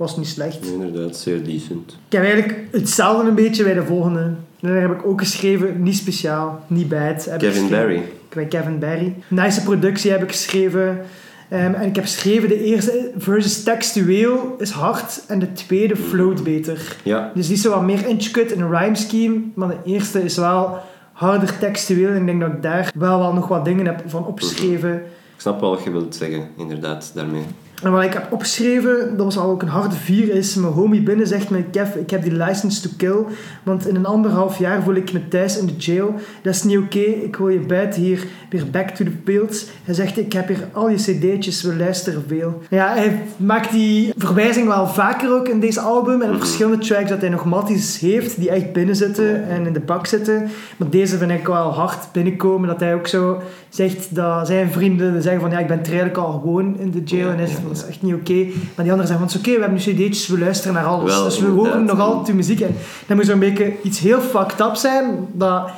was 0.00 0.16
niet 0.16 0.26
slecht. 0.28 0.66
Inderdaad, 0.66 1.16
zeer 1.16 1.44
decent. 1.44 1.98
Ik 2.06 2.12
heb 2.12 2.22
eigenlijk 2.22 2.58
hetzelfde 2.70 3.28
een 3.28 3.34
beetje 3.34 3.64
bij 3.64 3.74
de 3.74 3.84
volgende. 3.84 4.20
En 4.20 4.68
daar 4.68 4.80
heb 4.80 4.90
ik 4.90 5.06
ook 5.06 5.20
geschreven, 5.20 5.82
niet 5.82 5.96
speciaal, 5.96 6.64
niet 6.66 6.88
bad. 6.88 7.24
heb 7.24 7.38
Kevin. 7.38 7.68
Barry. 7.68 8.02
Bij 8.28 8.46
Kevin 8.46 8.78
Barry. 8.78 9.14
Nice 9.28 9.62
productie 9.62 10.10
heb 10.10 10.22
ik 10.22 10.30
geschreven. 10.30 11.00
Ehm, 11.48 11.74
en 11.74 11.88
ik 11.88 11.94
heb 11.94 12.04
geschreven, 12.04 12.48
de 12.48 12.64
eerste 12.64 13.10
versus 13.16 13.62
textueel 13.62 14.54
is 14.58 14.70
hard 14.70 15.22
en 15.26 15.38
de 15.38 15.52
tweede 15.52 15.96
float 15.96 16.44
beter. 16.44 16.96
Ja, 17.02 17.30
Dus 17.34 17.46
die 17.46 17.56
is 17.56 17.62
zo 17.62 17.70
wat 17.70 17.82
meer 17.82 18.06
intricate 18.06 18.54
in 18.54 18.60
een 18.60 18.70
rhyme 18.78 18.96
scheme, 18.96 19.40
maar 19.54 19.68
de 19.68 19.90
eerste 19.90 20.24
is 20.24 20.36
wel 20.36 20.78
harder 21.12 21.58
textueel. 21.58 22.08
En 22.08 22.16
ik 22.16 22.26
denk 22.26 22.40
dat 22.40 22.52
ik 22.52 22.62
daar 22.62 22.92
wel, 22.94 23.18
wel 23.18 23.32
nog 23.32 23.48
wat 23.48 23.64
dingen 23.64 23.86
heb 23.86 24.02
van 24.06 24.26
opgeschreven. 24.26 24.94
ik 25.34 25.40
snap 25.40 25.60
wel 25.60 25.70
wat 25.70 25.84
je 25.84 25.90
wilt 25.90 26.14
zeggen, 26.14 26.48
inderdaad, 26.56 27.10
daarmee. 27.14 27.42
En 27.82 27.92
wat 27.92 28.02
ik 28.02 28.12
heb 28.12 28.26
opgeschreven, 28.30 29.16
dat 29.16 29.24
was 29.24 29.38
al 29.38 29.50
ook 29.50 29.62
een 29.62 29.68
harde 29.68 29.94
vier, 29.94 30.34
is 30.34 30.54
mijn 30.54 30.72
homie 30.72 31.02
binnen 31.02 31.26
zegt 31.26 31.50
me, 31.50 31.62
Kev, 31.62 31.94
ik 31.94 32.10
heb 32.10 32.22
die 32.22 32.32
license 32.32 32.82
to 32.82 32.90
kill, 32.96 33.24
want 33.62 33.86
in 33.86 33.94
een 33.94 34.06
anderhalf 34.06 34.58
jaar 34.58 34.82
voel 34.82 34.94
ik 34.94 35.12
me 35.12 35.28
thuis 35.28 35.58
in 35.58 35.66
de 35.66 35.76
jail. 35.76 36.14
Dat 36.42 36.54
is 36.54 36.62
niet 36.62 36.78
oké, 36.78 36.98
ik 36.98 37.36
wil 37.36 37.48
je 37.48 37.58
buiten 37.58 38.02
hier 38.02 38.26
weer 38.50 38.70
back 38.70 38.90
to 38.90 39.04
the 39.04 39.10
fields. 39.24 39.66
Hij 39.84 39.94
zegt, 39.94 40.18
ik 40.18 40.32
heb 40.32 40.48
hier 40.48 40.68
al 40.72 40.90
je 40.90 40.96
cd'tjes, 40.96 41.62
we 41.62 41.76
luisteren 41.76 42.24
veel. 42.26 42.62
Ja, 42.70 42.94
hij 42.94 43.22
maakt 43.36 43.72
die 43.72 44.12
verwijzing 44.16 44.66
wel 44.66 44.86
vaker 44.86 45.34
ook 45.34 45.48
in 45.48 45.60
deze 45.60 45.80
album 45.80 46.22
en 46.22 46.30
op 46.30 46.38
verschillende 46.38 46.78
tracks 46.84 47.08
dat 47.08 47.20
hij 47.20 47.30
nog 47.30 47.44
matties 47.44 47.98
heeft 47.98 48.40
die 48.40 48.50
echt 48.50 48.72
binnen 48.72 48.96
zitten 48.96 49.48
en 49.48 49.66
in 49.66 49.72
de 49.72 49.80
bak 49.80 50.06
zitten. 50.06 50.48
Maar 50.76 50.90
deze 50.90 51.18
vind 51.18 51.30
ik 51.30 51.46
wel 51.46 51.72
hard 51.72 52.12
binnenkomen, 52.12 52.68
dat 52.68 52.80
hij 52.80 52.94
ook 52.94 53.06
zo 53.06 53.42
zegt 53.68 54.14
dat 54.14 54.46
zijn 54.46 54.70
vrienden 54.70 55.22
zeggen 55.22 55.40
van 55.40 55.50
ja, 55.50 55.58
ik 55.58 55.66
ben 55.66 55.82
eigenlijk 55.84 56.16
al 56.16 56.32
gewoon 56.32 56.78
in 56.78 56.90
de 56.90 57.02
jail 57.04 57.28
en 57.28 57.36
hij 57.36 57.46
zegt, 57.46 57.60
dat 57.74 57.82
is 57.82 57.88
echt 57.88 58.02
niet 58.02 58.14
oké. 58.14 58.44
Maar 58.74 58.84
die 58.84 58.92
anderen 58.92 59.06
zeggen 59.06 59.28
van, 59.28 59.38
oké, 59.38 59.50
we 59.54 59.60
hebben 59.60 59.80
nu 59.86 59.92
cd'tjes, 59.92 60.26
we 60.26 60.38
luisteren 60.38 60.74
naar 60.74 60.84
alles. 60.84 61.14
Wel, 61.14 61.24
dus 61.24 61.38
we 61.38 61.46
horen 61.46 61.84
nog 61.84 62.00
altijd 62.00 62.28
uw 62.28 62.34
muziek. 62.34 62.60
En 62.60 62.76
dat 63.06 63.16
moet 63.16 63.26
zo'n 63.26 63.38
beetje 63.38 63.72
iets 63.82 63.98
heel 63.98 64.20
fucked 64.20 64.60
up 64.60 64.74
zijn, 64.74 65.28
dat 65.32 65.70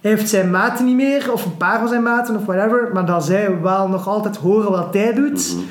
hij 0.00 0.10
heeft 0.10 0.28
zijn 0.28 0.50
maten 0.50 0.84
niet 0.84 0.94
meer, 0.94 1.32
of 1.32 1.44
een 1.44 1.56
paar 1.56 1.78
van 1.78 1.88
zijn 1.88 2.02
maten, 2.02 2.36
of 2.36 2.44
whatever, 2.44 2.90
maar 2.92 3.06
dat 3.06 3.24
zij 3.24 3.60
wel 3.60 3.88
nog 3.88 4.08
altijd 4.08 4.36
horen 4.36 4.70
wat 4.70 4.94
hij 4.94 5.14
doet. 5.14 5.52
Mhm. 5.54 5.64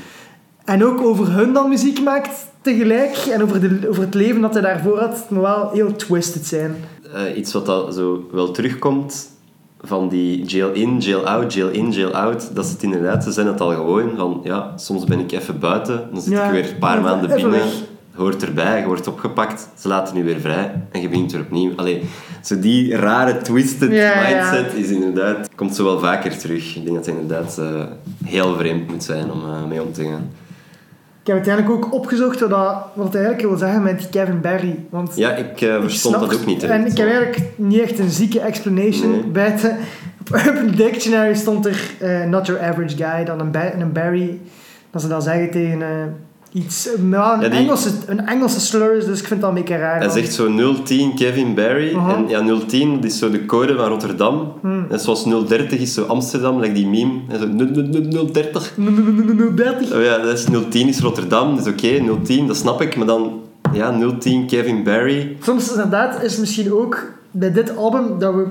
En 0.65 0.85
ook 0.85 1.01
over 1.01 1.31
hun 1.31 1.53
dan 1.53 1.69
muziek 1.69 2.01
maakt 2.01 2.45
tegelijk, 2.61 3.15
en 3.15 3.43
over, 3.43 3.59
de, 3.59 3.89
over 3.89 4.01
het 4.01 4.13
leven 4.13 4.41
dat 4.41 4.53
hij 4.53 4.61
daarvoor 4.61 4.99
had, 4.99 5.25
moet 5.29 5.41
wel 5.41 5.69
heel 5.73 5.95
twisted 5.95 6.45
zijn. 6.45 6.75
Eh, 7.13 7.37
iets 7.37 7.53
wat 7.53 7.65
dat 7.65 7.93
zo 7.93 8.27
wel 8.31 8.51
terugkomt 8.51 9.33
van 9.85 10.09
die 10.09 10.43
jail 10.45 10.71
in, 10.73 10.99
jail 10.99 11.27
out, 11.27 11.53
jail 11.53 11.69
in, 11.69 11.91
jail 11.91 12.11
out. 12.13 12.49
Dat 12.55 12.65
is 12.65 12.71
het 12.71 12.83
inderdaad. 12.83 13.23
Ze 13.23 13.31
zijn 13.31 13.47
het 13.47 13.61
al 13.61 13.69
gewoon 13.73 14.09
van, 14.17 14.41
ja, 14.43 14.73
soms 14.77 15.03
ben 15.03 15.19
ik 15.19 15.31
even 15.31 15.59
buiten, 15.59 16.07
dan 16.11 16.21
zit 16.21 16.33
Ja, 16.33 16.45
ik 16.45 16.51
weer 16.51 16.69
een 16.69 16.77
paar 16.79 17.01
maanden 17.01 17.29
binnen. 17.29 17.51
weg. 17.51 17.73
Hoort 18.15 18.43
erbij, 18.43 18.79
je 18.79 18.85
wordt 18.85 19.07
opgepakt, 19.07 19.69
ze 19.79 19.87
laten 19.87 20.15
nu 20.15 20.23
weer 20.23 20.39
vrij 20.39 20.81
en 20.91 21.01
je 21.01 21.09
begint 21.09 21.31
weer 21.31 21.41
opnieuw. 21.41 21.71
Allee, 21.75 22.01
zo 22.43 22.59
die 22.59 22.95
rare 22.95 23.37
twisted 23.41 23.91
Ja, 23.91 24.29
ja. 24.29 24.51
mindset 24.51 24.73
is 24.73 24.89
inderdaad, 24.89 25.49
komt 25.55 25.75
zo 25.75 25.83
wel 25.83 25.99
vaker 25.99 26.37
terug. 26.37 26.75
Ik 26.75 26.85
denk 26.85 26.95
dat 26.95 27.05
het 27.05 27.15
inderdaad 27.15 27.57
eh, 27.57 27.65
heel 28.25 28.55
vreemd 28.55 28.91
moet 28.91 29.03
zijn 29.03 29.31
om 29.31 29.39
eh, 29.43 29.65
mee 29.69 29.81
om 29.83 29.93
te 29.93 30.03
gaan. 30.03 30.29
Ik 31.25 31.31
heb 31.33 31.45
uiteindelijk 31.45 31.85
ook 31.85 31.93
opgezocht 31.93 32.39
wat, 32.39 32.49
dat, 32.49 32.75
wat 32.93 33.15
eigenlijk 33.15 33.47
wil 33.47 33.57
zeggen 33.57 33.83
met 33.83 33.99
die 33.99 34.09
Kevin 34.09 34.41
Barry. 34.41 34.79
Want 34.89 35.11
Ja, 35.15 35.35
ik 35.35 35.61
eh, 35.61 35.75
ik 35.75 35.81
verstond 35.81 36.15
snap- 36.15 36.29
dat 36.29 36.39
ook 36.39 36.45
niet. 36.45 36.61
hè. 36.61 36.67
En 36.67 36.85
ik 36.85 36.97
heb 36.97 37.07
eigenlijk 37.07 37.41
niet 37.55 37.81
echt 37.81 37.99
een 37.99 38.09
zieke 38.09 38.39
explanation 38.39 39.11
Nee. 39.11 39.23
bij. 39.23 39.55
Op 40.21 40.35
Urban 40.35 40.71
Dictionary 40.75 41.33
stond 41.35 41.65
er 41.65 41.91
eh, 41.99 42.23
not 42.25 42.45
your 42.47 42.61
average 42.61 42.95
guy, 42.97 43.25
dan 43.25 43.39
een, 43.39 43.51
ba- 43.51 43.73
een 43.79 43.91
Barry. 43.91 44.39
Dat 44.91 45.01
ze 45.01 45.07
dan 45.07 45.21
zeggen 45.21 45.51
tegen 45.51 45.81
eh, 45.81 45.87
iets... 46.55 46.89
Nou, 46.99 47.35
een, 47.35 47.41
Ja, 47.41 47.49
die- 47.49 47.59
Engelse, 47.59 47.89
een 48.05 48.25
Engelse 48.27 48.59
slur 48.59 48.93
is, 48.97 49.05
dus 49.05 49.19
ik 49.19 49.27
vind 49.27 49.41
dat 49.41 49.49
een 49.49 49.55
beetje 49.55 49.75
raar. 49.77 49.99
Hij 49.99 50.09
zegt 50.09 50.33
zo 50.33 50.73
010 50.83 51.15
Kevin 51.15 51.53
Barry. 51.55 51.95
Aha. 51.95 52.15
En 52.15 52.27
ja, 52.27 52.59
010 52.67 52.95
dat 52.95 53.03
is 53.03 53.17
zo 53.17 53.29
de 53.31 53.45
code 53.45 53.75
van 53.75 53.87
Rotterdam. 53.87 54.53
Hmm. 54.61 54.85
En 54.89 54.99
zoals 54.99 55.23
030 55.47 55.79
is 55.79 55.93
zo 55.93 56.03
Amsterdam, 56.03 56.59
like 56.59 56.73
die 56.73 56.87
meme. 56.87 57.19
En 57.29 57.39
zo 57.39 57.47
030. 58.31 58.73
30. 59.55 59.93
Oh 59.93 60.03
ja, 60.03 60.17
dat 60.17 60.37
is 60.37 60.45
010 60.69 60.87
is 60.87 60.99
Rotterdam. 60.99 61.55
Dat 61.55 61.65
is 61.65 61.71
oké, 61.71 62.19
010, 62.23 62.47
dat 62.47 62.55
snap 62.57 62.81
ik. 62.81 62.95
Maar 62.95 63.07
dan, 63.07 63.41
ja, 63.73 63.97
010 64.19 64.47
Kevin 64.47 64.83
Barry. 64.83 65.37
Soms 65.41 65.69
inderdaad 65.71 66.23
is 66.23 66.37
misschien 66.37 66.73
ook 66.73 67.11
bij 67.31 67.51
dit 67.51 67.77
album 67.77 68.19
dat 68.19 68.33
we 68.33 68.45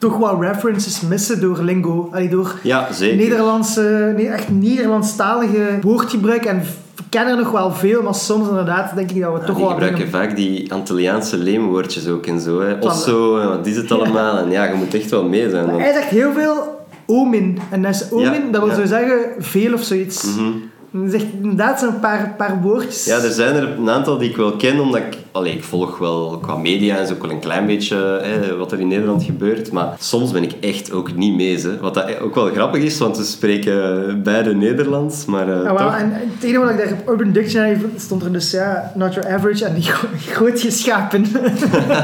toch 0.00 0.16
wel 0.16 0.42
references 0.42 1.00
missen 1.00 1.40
door 1.40 1.62
lingo. 1.62 2.08
Allee, 2.12 2.28
door 2.28 2.54
Ja, 2.62 2.92
zeker. 2.92 3.16
Nederlandse, 3.16 4.12
nee, 4.16 4.28
echt 4.28 4.50
Nederlandstalige 4.50 5.78
woordgebruik. 5.82 6.44
En 6.44 6.58
we 6.96 7.02
kennen 7.08 7.36
er 7.36 7.42
nog 7.42 7.50
wel 7.52 7.72
veel, 7.72 8.02
maar 8.02 8.14
soms 8.14 8.48
inderdaad 8.48 8.94
denk 8.94 9.10
ik 9.10 9.20
dat 9.20 9.32
we 9.32 9.38
Ja, 9.38 9.44
toch 9.44 9.54
die 9.56 9.64
wel... 9.64 9.72
gebruiken 9.72 9.98
dingen- 10.04 10.12
vaak 10.20 10.36
die 10.36 10.72
Antilliaanse 10.72 11.36
leemwoordjes 11.36 12.08
ook 12.08 12.26
en 12.26 12.40
zo. 12.40 12.60
Hè. 12.60 12.74
Osso, 12.80 13.38
en 13.38 13.48
wat 13.48 13.66
is 13.66 13.76
het 13.76 13.90
allemaal? 13.92 14.36
En 14.38 14.50
ja, 14.50 14.64
je 14.64 14.74
moet 14.74 14.94
echt 14.94 15.10
wel 15.10 15.24
mee 15.24 15.50
zijn. 15.50 15.66
Maar 15.66 15.78
hij 15.80 15.92
zegt 15.92 16.08
heel 16.08 16.32
veel 16.32 16.84
omin. 17.06 17.58
En 17.70 17.82
dat 17.82 17.94
is 17.94 18.10
omin, 18.10 18.24
Ja, 18.46 18.50
dat 18.50 18.64
wil 18.64 18.74
zo 18.74 18.84
zeggen 18.86 19.18
veel 19.38 19.72
of 19.72 19.82
zoiets. 19.82 20.24
Mhm. 20.24 20.44
En 20.92 21.00
hij 21.00 21.10
zegt 21.10 21.24
inderdaad 21.42 21.80
zo'n 21.80 22.00
paar, 22.00 22.34
paar 22.36 22.58
woordjes. 22.62 23.04
Ja, 23.04 23.16
er 23.18 23.30
zijn 23.30 23.54
er 23.56 23.68
een 23.78 23.90
aantal 23.90 24.18
die 24.18 24.30
ik 24.30 24.36
wel 24.36 24.52
ken, 24.56 24.80
omdat 24.80 25.00
ik... 25.00 25.18
Allee, 25.32 25.52
ik 25.52 25.64
volg 25.64 25.98
wel 25.98 26.38
qua 26.42 26.56
media 26.56 26.96
en 26.96 27.06
zo 27.06 27.12
ook 27.12 27.22
wel 27.22 27.30
een 27.30 27.40
klein 27.40 27.66
beetje 27.66 27.96
hè, 28.22 28.56
wat 28.56 28.72
er 28.72 28.80
in 28.80 28.88
Nederland 28.88 29.24
gebeurt. 29.24 29.72
Maar 29.72 29.96
soms 29.98 30.32
ben 30.32 30.42
ik 30.42 30.52
echt 30.60 30.92
ook 30.92 31.14
niet 31.14 31.34
mee. 31.34 31.58
Hè. 31.58 31.78
Wat 31.78 31.94
dat 31.94 32.20
ook 32.20 32.34
wel 32.34 32.50
grappig 32.50 32.82
is, 32.82 32.98
want 32.98 33.16
we 33.16 33.24
spreken 33.24 34.22
beide 34.22 34.54
Nederlands. 34.54 35.24
Maar 35.24 35.48
eh, 35.48 35.64
Ja, 35.64 35.74
wel, 35.74 35.92
en 35.92 36.12
het 36.12 36.42
enige 36.42 36.58
wat 36.58 36.70
ik 36.70 36.76
daar 36.76 36.92
op 36.92 37.08
Urban 37.08 37.32
Dictionary 37.32 37.80
stond 37.96 38.22
er 38.22 38.32
dus, 38.32 38.50
ja, 38.50 38.92
not 38.94 39.14
your 39.14 39.32
average 39.32 39.64
en 39.64 39.74
die 39.74 39.90
groot 40.34 40.60
geschapen. 40.60 41.26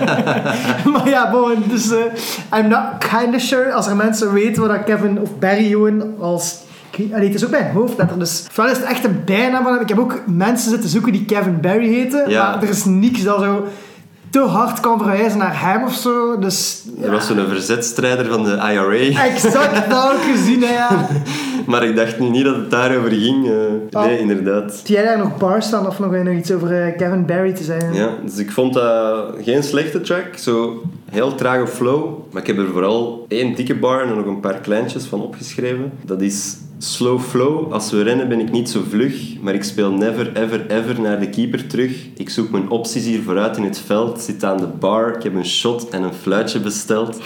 maar 0.93 1.09
ja, 1.09 1.31
bon, 1.31 1.55
dus 1.68 1.91
eh, 1.91 2.59
I'm 2.59 2.68
not 2.68 2.83
kinda 2.99 3.39
sure. 3.39 3.72
Als 3.72 3.87
er 3.87 3.97
mensen 3.97 4.33
weten 4.33 4.68
wat 4.68 4.85
Kevin 4.85 5.20
of 5.20 5.39
Barry 5.39 5.68
gewoon 5.68 6.14
als... 6.20 6.64
Allee, 7.12 7.26
het 7.26 7.34
is 7.34 7.44
ook 7.44 7.51
mijn 7.51 7.72
hoofdletter, 7.72 8.18
dus 8.18 8.44
ofwel 8.49 8.66
is 8.66 8.76
het 8.76 8.86
echt 8.86 9.05
een 9.05 9.22
bijnaam 9.24 9.62
van 9.62 9.72
hem. 9.72 9.82
Ik 9.82 9.88
heb 9.88 9.99
ook 9.99 10.20
mensen 10.26 10.70
zitten 10.70 10.88
zoeken 10.90 11.12
die 11.12 11.24
Kevin 11.24 11.61
Barry 11.61 11.88
heten, 11.88 12.30
Ja. 12.30 12.51
maar 12.51 12.62
er 12.62 12.68
is 12.68 12.84
niks 12.84 13.22
dat 13.22 13.40
zo 13.40 13.64
te 14.30 14.40
hard 14.40 14.80
kan 14.80 14.99
verwijzen 14.99 15.38
naar 15.38 15.61
hem 15.72 15.84
of 15.84 15.94
zo. 15.94 16.38
Dus, 16.38 16.84
Er 17.03 17.11
was 17.11 17.26
zo'n 17.26 17.47
verzetstrijder 17.49 18.26
van 18.26 18.44
de 18.44 18.51
IRA. 18.51 19.24
Exact 19.24 19.90
dat 19.90 20.12
ook 20.12 20.22
gezien, 20.34 20.62
hè, 20.62 20.72
ja. 20.74 20.88
Maar 21.66 21.84
ik 21.84 21.97
dacht 21.97 22.18
nu 22.18 22.28
niet 22.28 22.44
dat 22.44 22.57
het 22.57 22.70
daarover 22.70 23.11
ging. 23.11 23.47
eh. 23.47 23.53
Oh. 24.01 24.05
Nee, 24.07 24.18
inderdaad. 24.18 24.76
Heb 24.76 24.86
jij 24.86 25.05
daar 25.05 25.18
nog 25.18 25.36
bars 25.36 25.66
staan 25.66 25.86
of 25.86 25.99
nog, 25.99 26.11
nog 26.12 26.34
iets 26.34 26.53
over 26.53 26.82
eh, 26.86 26.97
Kevin 26.97 27.26
Barry 27.26 27.53
te 27.53 27.64
zeggen? 27.64 27.94
Ja, 27.94 28.09
dus 28.24 28.36
ik 28.36 28.51
vond 28.53 28.74
dat 28.74 29.24
geen 29.40 29.62
slechte 29.62 30.01
track. 30.01 30.36
Zo 30.38 30.82
heel 31.11 31.34
trage 31.34 31.66
flow. 31.66 32.09
Maar 32.32 32.40
ik 32.42 32.47
heb 32.47 32.59
er 32.59 32.66
vooral 32.72 33.24
één 33.28 33.55
dikke 33.55 33.74
bar 33.76 34.03
en 34.03 34.16
nog 34.16 34.26
een 34.26 34.40
paar 34.40 34.59
kleintjes 34.61 35.05
van 35.05 35.22
opgeschreven. 35.22 35.92
Dat 36.05 36.20
is 36.20 36.57
slow 36.79 37.20
flow. 37.20 37.72
Als 37.72 37.91
we 37.91 38.03
rennen 38.03 38.29
ben 38.29 38.41
ik 38.41 38.51
niet 38.51 38.70
zo 38.70 38.83
vlug. 38.89 39.41
Maar 39.41 39.55
ik 39.55 39.64
speel 39.64 39.93
never, 39.93 40.37
ever, 40.37 40.70
ever 40.70 41.01
naar 41.01 41.20
de 41.20 41.31
keeper 41.31 41.66
terug. 41.66 42.07
Ik 42.16 42.31
zoek 42.31 42.51
mijn 42.51 42.70
opties 42.70 43.05
hier 43.05 43.22
vooruit 43.22 43.57
in 43.57 43.62
het 43.62 43.79
veld. 43.79 44.20
Zit 44.20 44.45
aan 44.45 44.57
de 44.57 44.66
bar. 44.66 45.16
Ik 45.16 45.22
heb 45.22 45.35
een 45.35 45.47
shot 45.47 45.89
en 45.89 46.03
een 46.03 46.14
fluitje 46.14 46.61
besteld. 46.61 47.20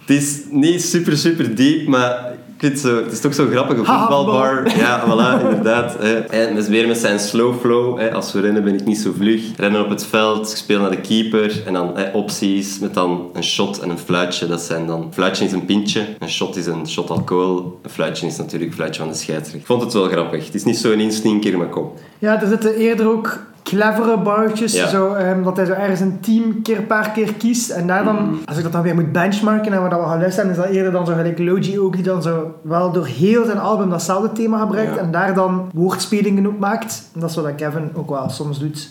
Het 0.00 0.16
is 0.16 0.42
niet 0.50 0.82
super, 0.82 1.16
super 1.16 1.54
diep, 1.54 1.88
maar 1.88 2.35
ik 2.58 2.62
vind 2.62 2.72
het, 2.72 2.80
zo, 2.82 2.96
het 3.04 3.12
is 3.12 3.20
toch 3.20 3.34
zo'n 3.34 3.50
grappige 3.50 3.82
Haha, 3.82 3.98
voetbalbar. 3.98 4.76
Ja, 4.78 5.00
voilà, 5.06 5.42
inderdaad. 5.42 5.96
Hè. 5.98 6.14
En 6.18 6.54
met- 6.54 6.68
weer 6.68 6.86
met 6.86 6.98
zijn 6.98 7.18
slow 7.18 7.54
flow. 7.60 7.98
Hè. 7.98 8.12
Als 8.14 8.32
we 8.32 8.40
rennen 8.40 8.64
ben 8.64 8.74
ik 8.74 8.84
niet 8.84 8.98
zo 8.98 9.12
vlug. 9.16 9.42
Rennen 9.56 9.84
op 9.84 9.88
het 9.90 10.06
veld, 10.06 10.50
ik 10.50 10.56
speel 10.56 10.80
naar 10.80 10.90
de 10.90 11.00
keeper. 11.00 11.62
En 11.66 11.72
dan 11.72 11.96
hè, 11.96 12.10
opties 12.12 12.78
met 12.78 12.94
dan 12.94 13.30
een 13.32 13.44
shot 13.44 13.78
en 13.78 13.90
een 13.90 13.98
fluitje. 13.98 14.46
Dat 14.46 14.60
zijn 14.60 14.86
dan... 14.86 15.08
Fluitje 15.12 15.44
is 15.44 15.52
een 15.52 15.64
pintje, 15.64 16.06
een 16.18 16.30
shot 16.30 16.56
is 16.56 16.66
een 16.66 16.88
shot 16.88 17.10
alcohol. 17.10 17.78
Een 17.82 17.90
fluitje 17.90 18.26
is 18.26 18.36
natuurlijk 18.36 18.70
een 18.70 18.76
fluitje 18.76 19.00
van 19.02 19.10
de 19.10 19.16
scheidsrechter. 19.18 19.60
Ik 19.60 19.66
vond 19.66 19.82
het 19.82 19.92
wel 19.92 20.08
grappig. 20.08 20.44
Het 20.46 20.54
is 20.54 20.64
niet 20.64 20.76
zo'n 20.76 21.00
instinker, 21.00 21.58
maar 21.58 21.68
kom. 21.68 21.92
Ja, 22.18 22.40
er 22.42 22.48
zitten 22.48 22.74
eerder 22.74 23.08
ook 23.08 23.38
clevere 23.70 24.18
barretjes. 24.18 24.72
Ja. 24.72 24.88
Zo, 24.88 25.12
ehm, 25.12 25.42
dat 25.42 25.56
hij 25.56 25.66
zo 25.66 25.72
ergens 25.72 26.00
een 26.00 26.20
team 26.20 26.62
keer 26.62 26.82
paar 26.82 27.10
keer 27.10 27.34
kiest. 27.34 27.70
En 27.70 27.86
daar 27.86 28.04
dan, 28.04 28.14
Mhm. 28.14 28.34
als 28.44 28.56
ik 28.56 28.62
dat 28.62 28.72
dan 28.72 28.82
weer 28.82 28.94
moet 28.94 29.12
benchmarken 29.12 29.72
en 29.72 29.82
wat 29.82 29.90
we 29.90 30.06
gaan 30.06 30.18
luisteren, 30.20 30.50
is 30.50 30.56
dat 30.56 30.66
eerder 30.66 30.92
dan 30.92 31.06
zo 31.06 31.12
gelijk 31.14 31.38
Logi 31.38 31.80
ook, 31.80 31.92
die 31.94 32.02
dan 32.02 32.22
zo 32.22 32.54
wel 32.62 32.92
door 32.92 33.06
heel 33.06 33.44
zijn 33.44 33.58
album 33.58 33.90
datzelfde 33.90 34.32
thema 34.32 34.58
gebruikt. 34.58 34.94
Ja. 34.94 35.00
En 35.00 35.10
daar 35.10 35.34
dan 35.34 35.70
woordspelingen 35.74 36.46
op 36.46 36.58
maakt. 36.58 37.10
En 37.14 37.20
dat 37.20 37.30
is 37.30 37.36
wat 37.36 37.54
Kevin 37.54 37.90
ook 37.94 38.10
wel 38.10 38.28
soms 38.28 38.58
doet. 38.58 38.88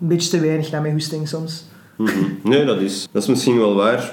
Een 0.00 0.06
beetje 0.08 0.30
te 0.30 0.40
weinig 0.40 0.70
naar 0.70 0.80
mijn 0.80 0.92
hoesting 0.92 1.28
soms. 1.28 1.64
Mhm. 1.96 2.10
Nee, 2.42 2.64
dat 2.64 2.80
is, 2.80 3.08
dat 3.12 3.22
is 3.22 3.28
misschien 3.28 3.58
wel 3.58 3.74
waar. 3.74 4.12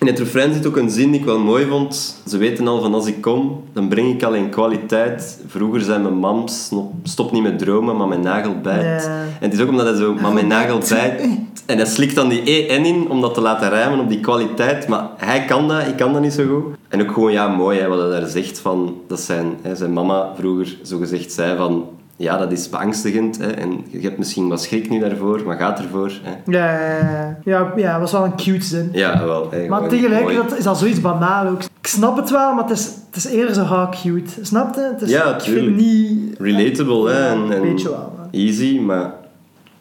In 0.00 0.06
het 0.06 0.18
refrein 0.18 0.52
zit 0.54 0.66
ook 0.66 0.76
een 0.76 0.90
zin 0.90 1.10
die 1.10 1.20
ik 1.20 1.26
wel 1.26 1.38
mooi 1.38 1.66
vond. 1.66 2.22
Ze 2.26 2.36
weten 2.38 2.68
al 2.68 2.80
van 2.80 2.94
als 2.94 3.06
ik 3.06 3.20
kom, 3.20 3.62
dan 3.72 3.88
breng 3.88 4.14
ik 4.14 4.22
alleen 4.22 4.50
kwaliteit. 4.50 5.40
Vroeger 5.46 5.80
zei 5.80 6.02
mijn 6.02 6.14
mam, 6.14 6.48
"Snop- 6.48 6.92
stop 7.02 7.32
niet 7.32 7.42
met 7.42 7.58
dromen, 7.58 7.96
maar 7.96 8.08
mijn 8.08 8.20
nagel 8.20 8.54
bijt. 8.62 9.02
Ja. 9.04 9.20
En 9.20 9.24
het 9.40 9.52
is 9.52 9.60
ook 9.60 9.68
omdat 9.68 9.86
hij 9.86 9.96
zo, 9.96 10.14
maar 10.14 10.32
mijn 10.32 10.46
nagel 10.46 10.78
bijt. 10.88 11.22
En 11.66 11.76
hij 11.76 11.86
slikt 11.86 12.14
dan 12.14 12.28
die 12.28 12.66
EN 12.68 12.84
in 12.84 13.10
om 13.10 13.20
dat 13.20 13.34
te 13.34 13.40
laten 13.40 13.68
rijmen 13.68 13.98
op 14.00 14.08
die 14.08 14.20
kwaliteit. 14.20 14.88
Maar 14.88 15.08
hij 15.16 15.44
kan 15.44 15.68
dat, 15.68 15.86
ik 15.86 15.96
kan 15.96 16.12
dat 16.12 16.22
niet 16.22 16.32
zo 16.32 16.44
goed. 16.46 16.76
En 16.88 17.00
ook 17.02 17.12
gewoon, 17.12 17.32
ja, 17.32 17.48
mooi 17.48 17.78
hè, 17.78 17.88
wat 17.88 17.98
hij 18.00 18.20
daar 18.20 18.28
zegt 18.28 18.58
van... 18.58 18.94
Dat 19.08 19.20
zijn, 19.20 19.46
hè, 19.62 19.76
zijn 19.76 19.92
mama 19.92 20.32
vroeger 20.38 20.76
zo 20.84 20.98
gezegd 20.98 21.32
zei 21.32 21.56
van... 21.56 21.84
Ja, 22.20 22.36
dat 22.36 22.52
is 22.52 22.68
beangstigend. 22.68 23.38
Hè, 23.38 23.50
en 23.50 23.84
je 23.88 24.00
hebt 24.00 24.18
misschien 24.18 24.48
wat 24.48 24.62
schrik 24.62 24.90
nu 24.90 24.98
daarvoor, 24.98 25.42
maar 25.46 25.56
gaat 25.56 25.78
ervoor. 25.78 26.12
Hè. 26.22 26.32
Ja, 26.46 26.80
ja, 26.80 27.38
ja, 27.44 27.72
ja, 27.76 28.00
was 28.00 28.12
wel 28.12 28.24
een 28.24 28.36
cute 28.36 28.64
zin. 28.64 28.88
Ja, 28.92 29.24
wel. 29.24 29.50
hè, 29.50 29.68
Maar 29.68 29.88
tegelijkertijd 29.88 30.58
is 30.58 30.64
dat 30.64 30.78
zoiets 30.78 31.00
banaal 31.00 31.46
ook. 31.46 31.62
Ik 31.62 31.86
snap 31.86 32.16
het 32.16 32.30
wel, 32.30 32.54
maar 32.54 32.62
het 32.62 32.78
is, 32.78 32.84
het 33.06 33.16
is 33.16 33.24
eerder 33.24 33.54
zo 33.54 33.62
ha 33.62 33.88
cute. 34.02 34.44
Snap 34.44 34.74
je? 34.74 34.80
Het 34.80 35.02
is, 35.02 35.10
Ja, 35.10 35.34
ik 35.34 35.40
vind 35.40 35.76
niet... 35.76 36.38
Relatable, 36.38 37.10
hè. 37.10 37.28
En, 37.28 37.62
beetje 37.62 37.88
wel. 37.88 38.12
easy, 38.30 38.78
maar... 38.78 39.14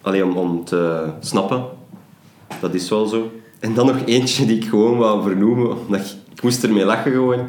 Alleen 0.01 0.23
om, 0.23 0.37
om 0.37 0.63
te 0.63 1.05
snappen. 1.19 1.63
Dat 2.61 2.73
is 2.73 2.89
wel 2.89 3.05
zo. 3.05 3.31
En 3.59 3.73
dan 3.73 3.85
nog 3.85 3.97
eentje 4.05 4.45
die 4.45 4.55
ik 4.55 4.65
gewoon 4.65 4.97
wou 4.97 5.23
vernoemen, 5.23 5.77
omdat 5.77 5.99
ik, 5.99 6.07
ik 6.35 6.43
moest 6.43 6.63
ermee 6.63 6.85
lachen 6.85 7.11
gewoon. 7.11 7.39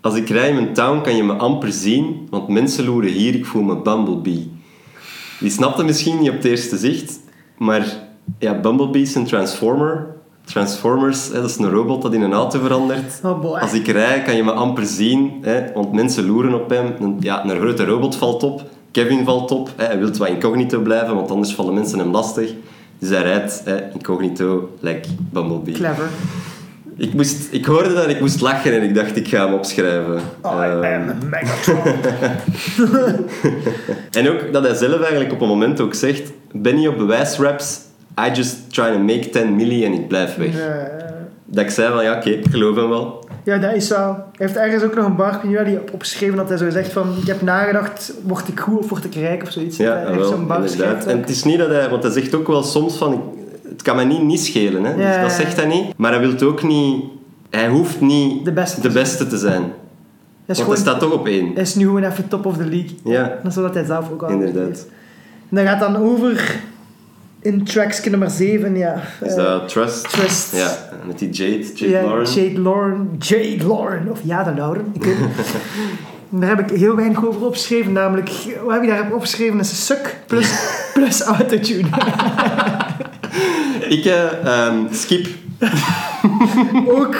Als 0.00 0.14
ik 0.14 0.28
rij 0.28 0.48
in 0.48 0.54
mijn 0.54 0.72
town 0.72 1.00
kan 1.00 1.16
je 1.16 1.22
me 1.22 1.32
amper 1.32 1.72
zien, 1.72 2.26
want 2.30 2.48
mensen 2.48 2.84
loeren 2.84 3.10
hier, 3.10 3.34
ik 3.34 3.46
voel 3.46 3.62
me 3.62 3.76
Bumblebee. 3.76 4.50
Die 5.40 5.50
snapte 5.50 5.84
misschien 5.84 6.18
niet 6.18 6.28
op 6.28 6.34
het 6.34 6.44
eerste 6.44 6.76
zicht, 6.76 7.20
maar 7.58 7.86
ja, 8.38 8.60
Bumblebee 8.60 9.02
is 9.02 9.14
een 9.14 9.26
transformer. 9.26 10.06
Transformers, 10.44 11.28
hè, 11.28 11.40
dat 11.40 11.50
is 11.50 11.56
een 11.56 11.70
robot 11.70 12.02
dat 12.02 12.14
in 12.14 12.22
een 12.22 12.32
auto 12.32 12.60
verandert. 12.60 13.20
Oh 13.24 13.40
boy. 13.40 13.58
Als 13.58 13.72
ik 13.72 13.86
rij 13.86 14.22
kan 14.22 14.36
je 14.36 14.44
me 14.44 14.52
amper 14.52 14.84
zien, 14.86 15.32
hè, 15.40 15.72
want 15.72 15.92
mensen 15.92 16.26
loeren 16.26 16.54
op 16.54 16.70
hem. 16.70 16.94
Een, 17.00 17.16
ja, 17.20 17.44
een 17.44 17.60
grote 17.60 17.84
robot 17.84 18.16
valt 18.16 18.42
op, 18.42 18.62
Kevin 18.90 19.24
valt 19.24 19.50
op. 19.50 19.70
Hè, 19.76 19.84
hij 19.84 19.98
wil 19.98 20.10
wat 20.18 20.28
incognito 20.28 20.80
blijven, 20.80 21.14
want 21.14 21.30
anders 21.30 21.54
vallen 21.54 21.74
mensen 21.74 21.98
hem 21.98 22.10
lastig. 22.10 22.52
Dus 22.98 23.08
hij 23.08 23.22
rijdt 23.22 23.62
hè, 23.64 23.92
incognito, 23.92 24.70
like 24.80 25.08
Bumblebee. 25.30 25.74
Clever. 25.74 26.08
Ik, 27.00 27.14
moest, 27.14 27.48
ik 27.50 27.64
hoorde 27.64 27.94
dat 27.94 28.08
ik 28.08 28.20
moest 28.20 28.40
lachen 28.40 28.72
en 28.72 28.82
ik 28.82 28.94
dacht, 28.94 29.16
ik 29.16 29.28
ga 29.28 29.44
hem 29.44 29.54
opschrijven. 29.54 30.20
Oh, 30.42 30.64
Ehm, 30.64 31.08
am 31.08 31.28
Megatron. 31.30 31.82
en 34.18 34.28
ook 34.28 34.52
dat 34.52 34.62
hij 34.64 34.74
zelf 34.74 35.00
eigenlijk 35.00 35.32
op 35.32 35.40
een 35.40 35.48
moment 35.48 35.80
ook 35.80 35.94
zegt, 35.94 36.32
ben 36.52 36.74
niet 36.74 36.88
op 36.88 36.98
bewijsraps, 36.98 37.80
I 38.28 38.32
just 38.32 38.72
try 38.74 38.92
to 38.92 38.98
make 38.98 39.28
10 39.30 39.56
milli 39.56 39.84
en 39.84 39.92
ik 39.92 40.08
blijf 40.08 40.36
weg. 40.36 40.54
Dat 41.44 41.64
ik 41.64 41.70
zei 41.70 41.92
van, 41.92 42.04
ja 42.04 42.16
oké, 42.16 42.30
ik 42.30 42.46
geloof 42.50 42.76
hem 42.76 42.88
wel. 42.88 43.28
ja, 43.44 43.58
dat 43.58 43.74
is 43.74 43.88
wel. 43.88 44.12
Hij 44.14 44.46
heeft 44.46 44.56
ergens 44.56 44.82
ook 44.82 44.94
nog 44.94 45.06
een 45.06 45.16
bar, 45.16 45.40
die 45.42 45.78
op- 45.80 45.90
opgeschreven 45.92 46.36
dat 46.36 46.48
hij 46.48 46.58
zo 46.58 46.70
zegt 46.70 46.92
van, 46.92 47.14
ik 47.20 47.26
heb 47.26 47.42
nagedacht, 47.42 48.12
word 48.26 48.48
ik 48.48 48.60
goed 48.60 48.78
of 48.78 48.88
word 48.88 49.04
ik 49.04 49.14
rijk 49.14 49.42
of 49.42 49.50
zoiets. 49.50 49.76
Ja, 49.76 49.92
Hij 49.92 50.06
heeft 50.06 50.18
wel, 50.18 50.28
zo'n 50.28 50.46
bar 50.46 50.62
En 51.06 51.18
het 51.20 51.28
is 51.30 51.44
niet 51.44 51.58
dat 51.58 51.68
hij, 51.68 51.88
want 51.88 52.02
hij 52.02 52.12
zegt 52.12 52.34
ook 52.34 52.46
wel 52.46 52.62
soms 52.62 52.96
van, 52.96 53.22
het 53.70 53.82
kan 53.82 53.96
mij 53.96 54.04
niet, 54.04 54.22
niet 54.22 54.40
schelen. 54.40 54.84
Hè? 54.84 54.96
Dus 54.96 55.20
dat 55.22 55.32
zegt 55.32 55.56
hij 55.56 55.66
niet. 55.66 55.96
Maar 55.96 56.12
hij 56.12 56.20
wil 56.20 56.48
ook 56.48 56.62
niet, 56.62 57.04
hij 57.50 57.68
hoeft 57.68 58.00
niet 58.00 58.44
De 58.44 58.52
beste. 58.52 58.80
de 58.80 58.90
beste 58.90 59.26
te 59.26 59.38
zijn. 59.38 59.62
Hij 59.62 59.72
is, 60.46 60.58
Want 60.58 60.68
hij 60.70 60.80
staat 60.80 61.00
toch 61.00 61.12
op 61.12 61.26
één. 61.26 61.52
hij 61.52 61.62
is 61.62 61.74
nu 61.74 61.84
gewoon 61.84 62.04
even 62.04 62.28
top 62.28 62.46
of 62.46 62.56
the 62.56 62.64
league. 62.64 62.96
Ja, 63.04 63.38
Dat 63.42 63.52
is 63.52 63.58
wat 63.58 63.74
hij 63.74 63.84
zelf 63.84 64.10
ook 64.10 64.22
al 64.22 64.28
inderdaad. 64.28 64.66
heeft. 64.66 64.86
En 65.48 65.56
dat 65.56 65.64
gaat 65.66 65.80
dan 65.80 65.96
over 65.96 66.60
in 67.40 67.64
tracks 67.64 68.04
nummer 68.04 68.30
7, 68.30 68.76
ja. 68.76 69.00
Is 69.20 69.30
eh, 69.30 69.36
dat 69.36 69.68
Trust? 69.68 70.10
Trust. 70.10 70.56
Ja, 70.56 70.76
met 71.06 71.18
die 71.18 71.30
Jade, 71.30 71.72
Jade 71.74 71.92
ja, 71.92 72.02
Lauren. 72.02 72.32
Jade 72.32 72.60
Lauren. 72.60 73.16
Jade 73.18 73.66
Lauren. 73.66 74.08
Of 74.10 74.18
ja, 74.22 74.42
de 74.44 74.54
Lauren. 74.54 74.84
Ik 74.92 75.04
weet 75.04 75.16
het 75.18 75.26
niet. 75.36 75.46
Daar 76.40 76.56
heb 76.56 76.70
ik 76.70 76.78
heel 76.78 76.96
weinig 76.96 77.26
over 77.26 77.44
opgeschreven. 77.44 77.92
Namelijk, 77.92 78.30
wat 78.64 78.72
heb 78.72 78.82
je 78.82 78.88
daar 78.88 79.12
opgeschreven? 79.12 79.58
Is 79.58 79.70
een 79.70 79.76
suk 79.76 80.16
plus, 80.26 80.52
plus 80.94 81.20
autotune. 81.20 81.88
Ik 83.90 84.04
ehm, 84.04 84.76
skip. 84.90 85.26
ook. 86.98 87.16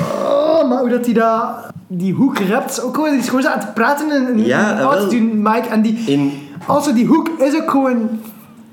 Oh, 0.00 0.68
maar 0.68 0.78
hoe 0.78 0.88
dat 0.88 1.04
hij 1.04 1.14
dat... 1.14 1.66
Die 1.86 2.12
hoek 2.12 2.38
rapt. 2.38 2.70
is 2.70 2.80
Ook 2.80 2.94
gewoon, 2.94 3.10
die 3.10 3.18
is 3.18 3.26
gewoon 3.26 3.42
zo 3.42 3.48
aan 3.48 3.58
het 3.58 3.74
praten 3.74 4.10
in 4.10 4.26
een 4.26 4.44
Ja, 4.44 4.98
mic. 5.32 5.64
En 5.64 5.82
die... 5.82 6.02
In, 6.06 6.32
Also, 6.66 6.92
die 6.92 7.06
hoek 7.06 7.28
is 7.38 7.54
ook 7.54 7.70
gewoon 7.70 8.20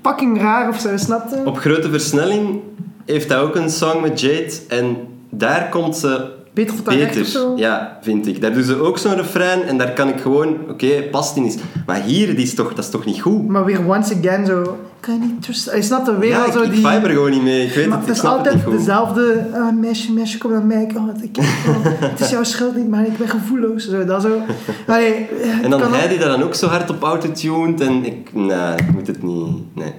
fucking 0.02 0.40
raar 0.40 0.68
of 0.68 0.80
zo, 0.80 0.96
snap 0.96 1.30
je? 1.30 1.42
op 1.44 1.58
grote 1.58 1.90
versnelling 1.90 2.60
heeft 3.04 3.28
hij 3.28 3.38
ook 3.38 3.54
een 3.54 3.70
song 3.70 4.00
met 4.00 4.20
Jade. 4.20 4.52
En 4.68 4.96
daar 5.30 5.68
komt 5.68 5.96
ze 5.96 6.35
Beter 6.56 6.74
of 6.74 6.82
beter. 6.82 7.24
zo? 7.24 7.52
Ja, 7.56 7.98
vind 8.00 8.26
ik. 8.26 8.40
Daar 8.40 8.52
doen 8.52 8.62
ze 8.62 8.80
ook 8.80 8.98
zo'n 8.98 9.14
refrein. 9.14 9.62
En 9.62 9.78
daar 9.78 9.92
kan 9.92 10.08
ik 10.08 10.20
gewoon... 10.20 10.56
Oké, 10.70 11.02
past 11.10 11.34
die 11.34 11.42
niet. 11.42 11.58
Maar 11.86 12.02
hier, 12.02 12.26
die 12.26 12.44
is 12.44 12.54
toch, 12.54 12.74
dat 12.74 12.84
is 12.84 12.90
toch 12.90 13.04
niet 13.04 13.20
goed? 13.20 13.48
Maar 13.48 13.64
weer 13.64 13.88
once 13.88 14.14
again 14.14 14.46
zo... 14.46 14.78
Kan 15.00 15.14
je 15.14 15.20
niet. 15.20 15.46
Je 15.74 15.82
snapt 15.82 16.08
er 16.08 16.18
weer 16.18 16.30
Ja, 16.30 16.40
al 16.40 16.46
ik, 16.46 16.52
zo 16.52 16.62
ik 16.62 16.70
die... 16.70 16.86
vibe 16.86 17.06
er 17.06 17.10
gewoon 17.10 17.30
niet 17.30 17.42
mee. 17.42 17.66
Ik 17.66 17.74
weet 17.74 17.88
Maar 17.88 17.98
het, 17.98 18.08
het 18.08 18.16
ik 18.16 18.22
is 18.22 18.30
het 18.30 18.38
altijd 18.38 18.70
dezelfde... 18.78 19.46
ah, 19.54 19.76
meisje, 19.76 20.12
meisje, 20.12 20.38
kom 20.38 20.50
naar 20.50 20.64
mij. 20.64 20.90
Oh, 20.96 21.08
ik, 21.22 21.36
het 22.12 22.20
is 22.20 22.30
jouw 22.30 22.44
schuld 22.44 22.76
niet, 22.76 22.88
maar 22.88 23.06
ik 23.06 23.16
ben 23.18 23.28
gevoelloos. 23.28 23.88
Zo, 23.88 24.04
dat 24.04 24.22
zo. 24.22 24.40
Allee, 24.86 25.28
En 25.62 25.70
dan 25.70 25.92
hij 25.92 26.08
die 26.08 26.18
dat 26.18 26.28
dan 26.28 26.42
ook 26.42 26.54
zo 26.54 26.66
hard 26.66 26.90
op 26.90 27.02
autotuned. 27.02 27.80
En 27.80 28.04
ik... 28.04 28.30
Nee, 28.32 28.74
ik 28.76 28.92
moet 28.92 29.06
het 29.06 29.22
niet... 29.22 29.74
Nee, 29.74 29.92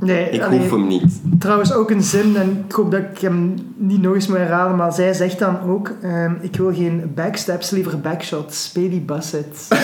Nee, 0.00 0.30
ik 0.30 0.42
allee, 0.42 0.58
hoef 0.58 0.70
hem 0.70 0.86
niet. 0.86 1.20
Trouwens 1.38 1.72
ook 1.72 1.90
een 1.90 2.02
zin, 2.02 2.36
en 2.36 2.64
ik 2.66 2.72
hoop 2.72 2.90
dat 2.90 3.00
ik 3.00 3.18
hem 3.18 3.54
niet 3.76 4.02
nog 4.02 4.14
eens 4.14 4.26
moet 4.26 4.36
herhalen, 4.36 4.76
maar 4.76 4.92
zij 4.92 5.12
zegt 5.12 5.38
dan 5.38 5.60
ook, 5.60 5.92
ehm, 6.02 6.32
ik 6.40 6.56
wil 6.56 6.74
geen 6.74 7.12
backsteps, 7.14 7.70
liever 7.70 8.00
backshots. 8.00 8.72
Baby 8.72 9.04
Bassett. 9.04 9.68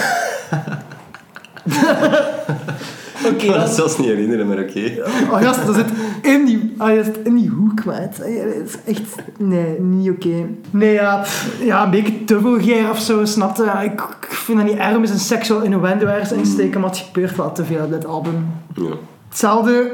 Oké, 3.26 3.44
Ik 3.44 3.48
kan 3.50 3.60
dat 3.60 3.70
zelfs 3.74 3.98
niet 3.98 4.06
herinneren, 4.06 4.46
maar 4.46 4.58
oké. 4.58 4.92
Oh 5.30 5.40
gast, 5.42 5.66
dat 5.66 5.74
zit 5.74 5.86
in 6.22 6.44
die, 6.44 6.74
dat 6.78 7.04
zit 7.04 7.18
in 7.24 7.34
die 7.34 7.48
hoek, 7.48 7.84
maat. 7.84 8.20
Ah, 8.22 8.54
Dat 8.58 8.68
is 8.68 8.76
echt... 8.84 9.14
Nee, 9.38 9.80
niet 9.80 10.10
oké. 10.10 10.46
Nee, 10.70 10.92
ja, 10.92 11.16
pff, 11.20 11.56
ja, 11.64 11.84
een 11.84 11.90
beetje 11.90 12.24
te 12.24 12.40
vulgair 12.40 12.90
of 12.90 12.98
zo, 12.98 13.24
snapte. 13.24 13.64
Ja, 13.64 13.80
ik, 13.80 14.00
ik 14.00 14.26
vind 14.28 14.58
dat 14.58 14.66
niet 14.66 14.76
erg 14.78 14.96
om 14.96 15.00
eens 15.00 15.10
een 15.10 15.18
seksual 15.18 15.62
innuendo 15.62 16.06
ergens 16.06 16.32
insteken, 16.32 16.80
maar 16.80 16.90
het 16.90 16.98
gebeurt 16.98 17.36
wel 17.36 17.52
te 17.52 17.64
veel 17.64 17.84
op 17.84 17.90
dit 17.90 18.06
album. 18.06 18.46
Ja. 18.74 18.94
Hetzelfde 19.32 19.92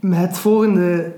met 0.00 0.18
het 0.18 0.38
volgende 0.38 1.12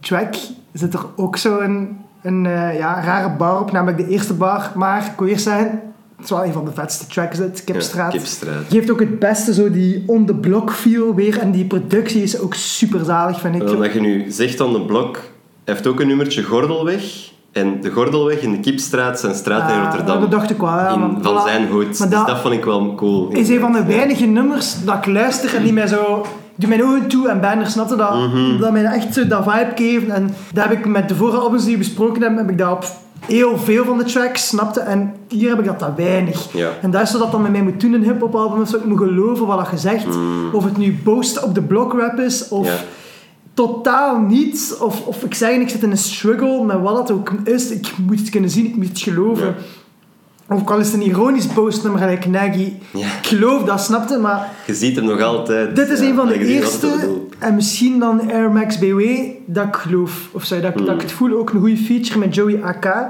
track 0.00 0.34
zit 0.72 0.94
er 0.94 1.06
ook 1.16 1.36
zo 1.36 1.58
een, 1.58 1.96
een 2.22 2.46
eh, 2.46 2.78
ja, 2.78 3.00
rare 3.00 3.36
bar 3.36 3.60
op, 3.60 3.72
namelijk 3.72 3.98
de 3.98 4.08
eerste 4.08 4.34
bar. 4.34 4.72
Maar 4.74 5.14
eerst 5.24 5.44
zeggen, 5.44 5.82
het 6.16 6.24
is 6.24 6.30
wel 6.30 6.44
een 6.44 6.52
van 6.52 6.64
de 6.64 6.72
vetste 6.72 7.06
tracks 7.06 7.40
uit 7.40 7.64
Kipstraat. 7.64 8.12
Ja, 8.12 8.18
Kipstraat. 8.18 8.64
Geeft 8.68 8.90
ook 8.90 9.00
het 9.00 9.18
beste 9.18 9.54
zo 9.54 9.70
die 9.70 10.02
on 10.06 10.26
the 10.26 10.34
block 10.34 10.72
feel 10.72 11.14
weer. 11.14 11.38
En 11.38 11.50
die 11.50 11.64
productie 11.64 12.22
is 12.22 12.40
ook 12.40 12.54
super 12.54 13.04
zalig, 13.04 13.40
vind 13.40 13.54
ik. 13.54 13.62
Wel, 13.62 13.76
dat 13.76 13.92
je 13.92 14.00
nu 14.00 14.30
zegt 14.30 14.58
de 14.58 14.84
blok, 14.86 15.14
hij 15.64 15.74
heeft 15.74 15.86
ook 15.86 16.00
een 16.00 16.06
nummertje 16.06 16.42
Gordelweg. 16.42 17.32
En 17.52 17.80
de 17.80 17.90
Gordelweg 17.90 18.40
en 18.40 18.50
de 18.50 18.60
Kipstraat 18.60 19.20
zijn 19.20 19.34
straten 19.34 19.74
in 19.74 19.80
Ah, 19.80 19.86
Rotterdam. 19.86 20.20
Dat 20.20 20.30
dacht 20.30 20.50
ik 20.50 20.58
wel. 20.58 20.68
Ja, 20.68 20.94
in, 20.94 21.18
van 21.22 21.40
voilà. 21.40 21.42
zijn 21.46 21.68
hoed. 21.68 21.86
Dus 21.86 21.98
dat 21.98 22.26
dat 22.26 22.40
vond 22.40 22.54
ik 22.54 22.64
wel 22.64 22.94
cool. 22.94 23.28
is 23.30 23.48
een 23.48 23.60
van 23.60 23.72
de 23.72 23.84
weinige 23.84 24.26
nummers 24.26 24.84
dat 24.84 24.96
ik 24.96 25.06
luister 25.06 25.54
en 25.54 25.62
die 25.62 25.72
mij 25.72 25.86
zo... 25.86 26.26
Doe 26.56 26.68
mijn 26.68 26.84
ogen 26.84 27.06
toe 27.08 27.28
en 27.28 27.40
bijna 27.40 27.64
snapte 27.64 27.96
dat, 27.96 28.14
Mhm. 28.14 28.58
dat 28.58 28.72
mij 28.72 28.84
echt 28.84 29.14
zo 29.14 29.26
dat 29.26 29.42
vibe 29.44 29.72
geven. 29.74 30.10
En 30.10 30.34
dat 30.52 30.64
heb 30.68 30.78
ik 30.78 30.86
met 30.86 31.08
de 31.08 31.14
vorige 31.14 31.36
albums 31.38 31.64
die 31.64 31.72
we 31.72 31.78
besproken 31.78 32.22
hebben, 32.22 32.38
heb 32.40 32.50
ik 32.50 32.58
dat 32.58 32.70
op 32.72 32.84
heel 33.26 33.58
veel 33.58 33.84
van 33.84 33.98
de 33.98 34.04
tracks, 34.04 34.48
snapte. 34.48 34.80
En 34.80 35.14
hier 35.28 35.48
heb 35.48 35.58
ik 35.58 35.64
dat 35.64 35.78
dat 35.80 35.92
weinig. 35.96 36.52
Ja. 36.52 36.68
En 36.82 36.90
daar 36.90 37.02
is 37.02 37.10
zo 37.10 37.18
dat 37.18 37.32
dan 37.32 37.42
met 37.42 37.50
mij 37.52 37.62
moet 37.62 37.80
doen 37.80 37.94
in 37.94 38.00
een 38.00 38.06
hip-hop 38.08 38.34
album, 38.34 38.62
is 38.62 38.70
dat 38.70 38.80
ik 38.80 38.86
moet 38.86 38.98
geloven 38.98 39.46
wat 39.46 39.68
je 39.70 39.76
zegt. 39.76 40.06
Of 40.52 40.64
het 40.64 40.76
nu 40.76 40.98
boast 41.04 41.42
op 41.42 41.54
de 41.54 41.62
block 41.62 41.92
rap 42.00 42.18
is, 42.18 42.48
of 42.48 42.58
Mm. 42.66 42.72
Ja. 42.72 42.78
totaal 43.54 44.18
niet. 44.20 44.76
Of, 44.80 45.06
of 45.06 45.22
ik 45.24 45.34
zeg, 45.34 45.50
ik 45.56 45.68
zit 45.68 45.82
in 45.82 45.90
een 45.90 45.96
struggle 45.96 46.64
met 46.64 46.80
wat 46.80 46.98
het 46.98 47.10
ook 47.10 47.32
is. 47.44 47.70
Ik 47.70 47.92
moet 48.06 48.18
het 48.20 48.30
kunnen 48.30 48.50
zien, 48.50 48.66
ik 48.66 48.76
moet 48.76 48.88
het 48.88 48.98
geloven. 49.00 49.46
Ja. 49.46 49.54
Of 50.48 50.68
al 50.70 50.78
is 50.78 50.86
het 50.86 50.94
een 50.94 51.06
ironisch 51.06 51.46
postnummer 51.46 52.00
gelijk 52.00 52.26
Nagy. 52.26 52.72
Ja. 52.92 53.06
Ik 53.06 53.26
geloof 53.26 53.62
dat, 53.64 53.80
snapte, 53.80 54.18
maar 54.18 54.48
Je 54.66 54.74
ziet 54.74 54.96
hem 54.96 55.04
nog 55.04 55.20
altijd. 55.20 55.76
dit 55.76 55.88
is 55.88 56.00
ja, 56.00 56.06
een 56.06 56.14
van 56.14 56.26
de 56.26 56.34
ik 56.34 56.40
eerste, 56.48 56.88
en 57.38 57.54
misschien 57.54 57.98
dan 57.98 58.30
Air 58.32 58.50
Max 58.50 58.78
BW, 58.78 59.00
dat 59.46 59.64
ik 59.66 59.74
geloof. 59.76 60.28
Of 60.32 60.44
zo, 60.44 60.60
dat, 60.60 60.78
ik- 60.80 60.86
dat 60.86 60.94
ik 60.94 61.00
het 61.00 61.12
voel. 61.12 61.38
Ook 61.38 61.50
een 61.50 61.60
goede 61.60 61.76
feature 61.76 62.18
met 62.18 62.34
Joey 62.34 62.62
AK. 62.62 63.06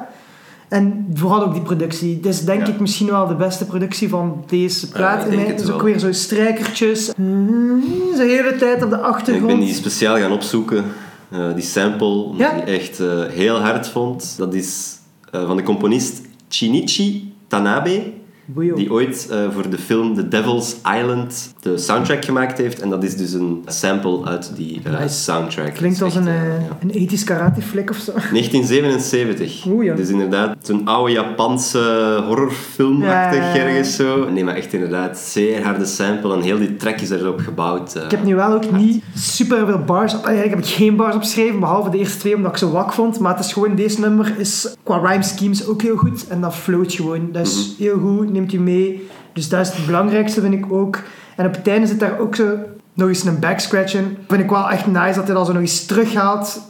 En 0.68 1.06
vooral 1.14 1.44
ook 1.44 1.52
die 1.52 1.62
productie. 1.62 2.20
Dit 2.20 2.32
is 2.32 2.44
denk 2.44 2.66
Ja. 2.66 2.72
ik 2.72 2.80
misschien 2.80 3.06
wel 3.06 3.26
de 3.26 3.34
beste 3.34 3.64
productie 3.66 4.08
van 4.08 4.44
deze 4.46 4.88
plaat. 4.90 5.24
ik 5.26 5.36
mij. 5.36 5.44
het 5.46 5.58
Dus 5.58 5.70
ook 5.70 5.82
weer 5.82 5.98
zo 5.98 6.12
strijkertjes. 6.12 7.06
De 7.16 8.14
hele 8.16 8.56
tijd 8.58 8.82
op 8.84 8.90
de 8.90 8.96
Ik 8.96 9.02
achtergrond. 9.02 9.46
ben 9.46 9.60
die 9.60 9.74
speciaal 9.74 10.16
gaan 10.16 10.32
opzoeken. 10.32 10.84
eh, 11.30 11.54
die 11.54 11.64
sample, 11.64 12.26
Ja? 12.36 12.52
ik 12.52 12.64
die 12.66 12.74
echt 12.74 13.00
eh, 13.00 13.06
heel 13.28 13.60
hard 13.60 13.88
vond. 13.88 14.34
Dat 14.38 14.54
is 14.54 14.96
eh, 15.30 15.46
van 15.46 15.56
de 15.56 15.62
componist 15.62 16.20
Shinichi 16.48 17.32
Tanabe. 17.48 18.12
Boeio. 18.44 18.74
Die 18.74 18.92
ooit 18.92 19.28
eh, 19.30 19.50
voor 19.50 19.70
de 19.70 19.78
film 19.78 20.14
The 20.14 20.28
Devil's 20.28 20.76
Island 20.98 21.54
de 21.72 21.78
soundtrack 21.78 22.24
gemaakt 22.24 22.58
heeft. 22.58 22.80
En 22.80 22.90
dat 22.90 23.04
is 23.04 23.16
dus 23.16 23.32
een 23.32 23.62
sample 23.66 24.24
uit 24.24 24.50
die 24.56 24.80
Nice. 25.00 25.08
soundtrack. 25.14 25.74
Klinkt 25.74 26.02
als 26.02 26.14
een, 26.14 26.26
eh, 26.28 26.34
ja. 26.60 26.76
een 26.80 26.90
ethisch 26.90 27.24
karate 27.24 27.62
flick 27.62 27.90
of 27.90 27.96
zo. 27.96 28.12
1977. 28.32 29.66
Oeh, 29.66 29.84
ja. 29.84 29.94
Dus 29.94 30.08
inderdaad, 30.08 30.56
zo'n 30.62 30.86
oude 30.86 31.12
Japanse 31.12 32.22
horrorfilmachtig 32.26 33.38
Ja, 33.38 33.56
ergens 33.56 33.96
zo. 33.96 34.30
Nee, 34.30 34.44
maar 34.44 34.54
echt 34.54 34.72
inderdaad, 34.72 35.18
zeer 35.18 35.64
harde 35.64 35.84
sample 35.86 36.34
en 36.34 36.40
heel 36.40 36.58
die 36.58 36.76
track 36.76 37.00
is 37.00 37.10
erop 37.10 37.38
gebouwd. 37.40 37.94
Ik 37.94 38.10
heb 38.10 38.24
nu 38.24 38.34
wel 38.34 38.52
ook 38.52 38.70
niet 38.72 39.02
super 39.14 39.66
veel 39.66 39.78
bars. 39.78 40.12
Eigenlijk 40.12 40.50
heb 40.50 40.58
ik 40.58 40.66
geen 40.66 40.96
bars 40.96 41.14
opgeschreven, 41.14 41.60
behalve 41.60 41.90
de 41.90 41.98
eerste 41.98 42.18
twee 42.18 42.34
omdat 42.36 42.50
ik 42.50 42.56
ze 42.58 42.70
wak 42.70 42.92
vond. 42.92 43.18
Maar 43.18 43.36
het 43.36 43.44
is 43.44 43.52
gewoon, 43.52 43.74
deze 43.74 44.00
nummer 44.00 44.34
is 44.38 44.74
qua 44.82 44.96
rhyme 44.98 45.22
schemes 45.22 45.66
ook 45.66 45.82
heel 45.82 45.96
goed. 45.96 46.26
En 46.28 46.40
dat 46.40 46.54
float 46.54 46.92
gewoon. 46.92 47.28
Dat 47.32 47.46
is 47.46 47.74
Mhm. 47.78 47.82
heel 47.82 47.98
goed, 47.98 48.32
neemt 48.32 48.52
u 48.52 48.58
mee. 48.60 49.06
Dus 49.32 49.48
dat 49.48 49.60
is 49.66 49.72
het 49.72 49.86
belangrijkste, 49.86 50.40
vind 50.40 50.54
ik 50.54 50.72
ook. 50.72 51.02
En 51.36 51.46
op 51.46 51.54
het 51.54 51.68
einde 51.68 51.86
zit 51.86 52.00
daar 52.00 52.18
ook 52.18 52.36
zo 52.36 52.58
nog 52.94 53.08
eens 53.08 53.24
een 53.24 53.38
backscratch 53.38 53.94
in. 53.94 54.18
Vind 54.28 54.42
ik 54.42 54.50
wel 54.50 54.70
echt 54.70 54.86
nice 54.86 55.14
dat 55.14 55.26
hij 55.26 55.34
dat 55.34 55.46
zo 55.46 55.52
nog 55.52 55.60
eens 55.60 55.86
terughaalt. 55.86 56.60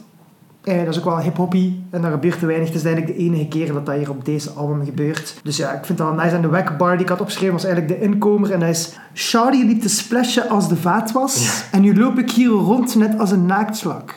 Eh, 0.63 0.77
dat 0.77 0.87
is 0.87 0.97
ook 0.97 1.05
wel 1.05 1.19
hip-hoppy 1.19 1.73
en 1.89 2.01
dat 2.01 2.11
gebeurt 2.11 2.39
te 2.39 2.45
weinig. 2.45 2.67
Het 2.67 2.77
is 2.77 2.83
eigenlijk 2.83 3.17
de 3.17 3.23
enige 3.23 3.47
keer 3.47 3.73
dat 3.73 3.85
dat 3.85 3.95
hier 3.95 4.09
op 4.09 4.25
deze 4.25 4.49
album 4.49 4.85
gebeurt. 4.85 5.39
Dus 5.43 5.57
ja, 5.57 5.71
ik 5.71 5.85
vind 5.85 5.97
dat 5.97 6.07
wel 6.07 6.23
nice. 6.23 6.35
En 6.35 6.41
de 6.41 6.47
wack 6.47 6.77
bar 6.77 6.91
die 6.91 7.01
ik 7.01 7.09
had 7.09 7.19
opgeschreven 7.19 7.53
was 7.53 7.65
eigenlijk 7.65 7.99
de 7.99 8.05
inkomer. 8.05 8.51
En 8.51 8.59
dat 8.59 8.69
is... 8.69 8.99
Shawty 9.13 9.63
liep 9.63 9.81
te 9.81 9.89
splashen 9.89 10.49
als 10.49 10.69
de 10.69 10.75
vaat 10.75 11.11
was. 11.11 11.63
En 11.71 11.81
nu 11.81 11.97
loop 11.97 12.17
ik 12.17 12.31
hier 12.31 12.49
rond 12.49 12.95
net 12.95 13.19
als 13.19 13.31
een 13.31 13.45
naaktslak. 13.45 14.15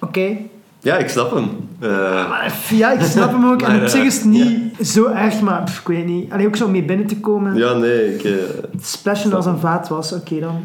Oké. 0.00 0.36
Ja, 0.84 0.96
ik 0.96 1.08
snap 1.08 1.30
hem. 1.34 1.68
Eh, 1.80 2.46
pff, 2.46 2.70
Ja, 2.70 2.92
ik 2.92 3.00
snap 3.00 3.30
hem 3.30 3.46
ook. 3.46 3.62
En 3.62 3.82
op 3.82 3.88
zich 3.88 4.00
eh, 4.00 4.06
is 4.06 4.14
het 4.16 4.24
niet 4.24 4.86
zo 4.86 5.06
erg, 5.06 5.40
maar 5.40 5.62
pff, 5.62 5.80
ik 5.80 5.86
weet 5.86 6.06
niet. 6.06 6.32
Alleen 6.32 6.46
ook 6.46 6.56
zo 6.56 6.68
mee 6.68 6.84
binnen 6.84 7.06
te 7.06 7.20
komen. 7.20 7.54
ja, 7.54 7.72
nee, 7.72 8.14
ik... 8.14 8.24
eh, 8.24 8.32
Splashen 8.80 9.32
als 9.34 9.46
een 9.46 9.58
vaat 9.58 9.88
was, 9.88 10.12
oké 10.12 10.40
dan. 10.40 10.64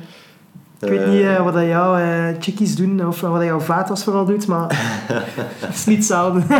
Ik 0.80 0.90
weet 0.90 1.08
niet 1.08 1.38
wat 1.44 1.54
dat 1.54 1.66
jouw 1.66 1.98
chickies 2.40 2.76
doen 2.76 3.08
of 3.08 3.22
wat 3.22 3.34
dat 3.36 3.44
jouw 3.44 3.60
vaat 3.60 3.90
was 3.90 4.04
vooral 4.04 4.26
doet, 4.26 4.48
maar 4.48 4.66
het 5.66 5.76
is 5.76 5.86
niet 5.86 5.98
hetzelfde. 5.98 6.42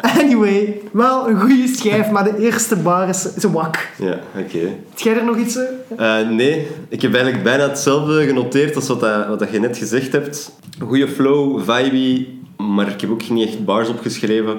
anyway, 0.00 0.80
wel 0.92 1.28
een 1.28 1.40
goede 1.40 1.66
schijf, 1.66 2.10
maar 2.10 2.24
de 2.24 2.38
eerste 2.38 2.76
bar 2.76 3.08
is, 3.08 3.34
is 3.34 3.42
een 3.42 3.52
wak. 3.52 3.88
Ja, 3.98 4.18
oké. 4.38 4.58
Heb 4.58 4.98
jij 4.98 5.16
er 5.16 5.24
nog 5.24 5.36
iets? 5.36 5.56
eh? 5.96 6.20
Eh, 6.20 6.28
nee, 6.28 6.66
ik 6.88 7.02
heb 7.02 7.12
eigenlijk 7.14 7.44
bijna 7.44 7.68
hetzelfde 7.68 8.26
genoteerd 8.26 8.76
als 8.76 8.88
wat, 8.88 9.00
dat, 9.00 9.26
wat 9.26 9.38
dat 9.38 9.50
je 9.50 9.60
net 9.60 9.78
gezegd 9.78 10.12
hebt. 10.12 10.52
Goede 10.80 11.08
flow, 11.08 11.60
vibey, 11.60 12.28
maar 12.56 12.88
ik 12.88 13.00
heb 13.00 13.10
ook 13.10 13.28
niet 13.28 13.48
echt 13.48 13.64
bars 13.64 13.88
opgeschreven. 13.88 14.56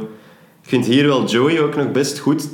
Ik 0.64 0.70
vind 0.76 0.86
hier 0.86 1.08
wel 1.08 1.26
Joey 1.26 1.62
ook 1.62 1.76
nog 1.76 1.92
best 1.92 2.20
goed. 2.20 2.48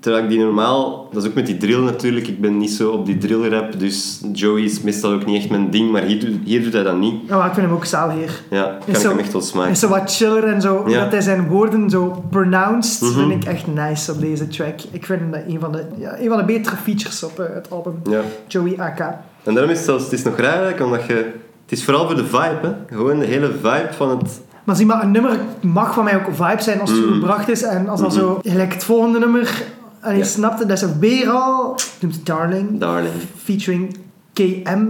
Terwijl 0.00 0.22
ik 0.24 0.30
die 0.30 0.38
normaal... 0.38 1.08
Dat 1.12 1.22
is 1.22 1.28
ook 1.28 1.34
met 1.34 1.46
die 1.46 1.56
drill 1.56 1.80
natuurlijk. 1.80 2.26
Ik 2.28 2.40
ben 2.40 2.56
niet 2.58 2.70
zo 2.70 2.90
op 2.90 3.06
die 3.06 3.18
drill 3.18 3.48
rap. 3.48 3.78
Dus 3.78 4.20
Joey 4.32 4.62
is 4.62 4.80
meestal 4.82 5.12
ook 5.12 5.24
niet 5.26 5.36
echt 5.40 5.50
mijn 5.50 5.70
ding. 5.70 5.90
Maar 5.90 6.02
hier, 6.02 6.20
doet- 6.20 6.40
hier 6.44 6.62
doet 6.62 6.72
hij 6.72 6.82
dat 6.82 6.96
niet. 6.98 7.14
Ja, 7.28 7.36
maar 7.36 7.46
ik 7.46 7.54
vind 7.54 7.66
hem 7.66 7.74
ook 7.74 7.84
zalig. 7.84 8.42
Ja, 8.50 8.62
kan 8.62 8.74
Is 8.86 8.94
ik 8.94 9.00
zo- 9.00 9.08
hem 9.08 9.18
echt 9.18 9.32
wel 9.32 9.40
Hij 9.40 9.50
smaken. 9.50 9.70
is 9.70 9.80
zo 9.80 9.88
wat 9.88 10.14
chiller 10.16 10.44
en 10.44 10.60
zo. 10.60 10.84
Ja. 10.88 11.02
Dat 11.02 11.12
hij 11.12 11.20
zijn 11.20 11.48
woorden 11.48 11.90
zo 11.90 12.24
pronounced, 12.30 13.00
Mhm. 13.10 13.18
vind 13.28 13.44
ik 13.44 13.48
echt 13.50 13.66
nice 13.66 14.12
op 14.12 14.20
deze 14.20 14.48
track. 14.48 14.80
Ik 14.90 15.04
vind 15.06 15.32
dat 15.32 15.40
een 15.48 15.60
van 15.60 15.72
de, 15.72 15.84
ja, 15.98 16.18
een 16.20 16.28
van 16.28 16.36
de 16.38 16.44
betere 16.44 16.76
features 16.76 17.22
op 17.22 17.38
eh, 17.38 17.54
het 17.54 17.70
album. 17.70 17.94
Ja. 18.10 18.20
Joey 18.46 18.74
AK. 18.78 18.98
En 19.42 19.54
daarom 19.54 19.70
is 19.70 19.76
het 19.76 19.86
zelfs... 19.86 20.04
Het 20.04 20.12
is 20.12 20.22
nog 20.22 20.36
raar 20.36 20.46
eigenlijk, 20.52 20.80
omdat 20.84 21.06
je... 21.06 21.14
Het 21.14 21.78
is 21.78 21.84
vooral 21.84 22.06
voor 22.06 22.16
de 22.16 22.24
vibe, 22.26 22.58
hè. 22.62 22.72
Gewoon 22.96 23.18
de 23.18 23.26
hele 23.26 23.46
vibe 23.52 23.88
van 23.90 24.08
het... 24.10 24.40
Maar 24.64 24.76
zie 24.76 24.86
maar, 24.86 25.02
een 25.02 25.10
nummer 25.10 25.38
mag 25.60 25.94
van 25.94 26.04
mij 26.04 26.16
ook 26.16 26.34
vibe 26.34 26.62
zijn 26.62 26.80
als 26.80 26.90
het 26.90 27.00
Mhm. 27.04 27.12
gebracht 27.12 27.48
is. 27.48 27.62
En 27.62 27.88
als 27.88 28.00
dat 28.00 28.14
zo, 28.14 28.40
gelijk 28.42 28.72
het 28.72 28.84
volgende 28.84 29.18
nummer, 29.18 29.62
en 30.00 30.12
je 30.12 30.18
Ja. 30.18 30.24
snapt 30.24 30.58
het, 30.58 30.68
dat 30.68 30.82
is 30.82 30.88
weer 31.00 31.28
al, 31.30 31.76
noemt 32.00 32.26
Darling, 32.26 32.80
Darling. 32.80 33.12
featuring 33.36 33.96
KM. 34.32 34.86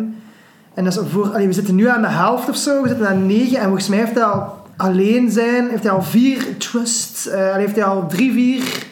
En 0.74 0.84
dat 0.84 0.92
is 0.92 0.98
voor, 1.10 1.28
allee, 1.32 1.46
we 1.46 1.52
zitten 1.52 1.74
nu 1.74 1.88
aan 1.88 2.02
de 2.02 2.08
helft 2.08 2.48
of 2.48 2.56
zo, 2.56 2.82
we 2.82 2.88
zitten 2.88 3.08
aan 3.08 3.26
negen. 3.26 3.58
En 3.58 3.64
volgens 3.64 3.88
mij 3.88 3.98
heeft 3.98 4.14
hij 4.14 4.22
al 4.24 4.56
alleen 4.76 5.30
zijn, 5.30 5.68
heeft 5.68 5.82
hij 5.82 5.92
al 5.92 6.02
vier 6.02 6.56
trust, 6.58 7.26
eh, 7.26 7.48
allee, 7.50 7.64
heeft 7.64 7.74
hij 7.76 7.84
al 7.84 8.06
drie, 8.08 8.32
vier 8.32 8.86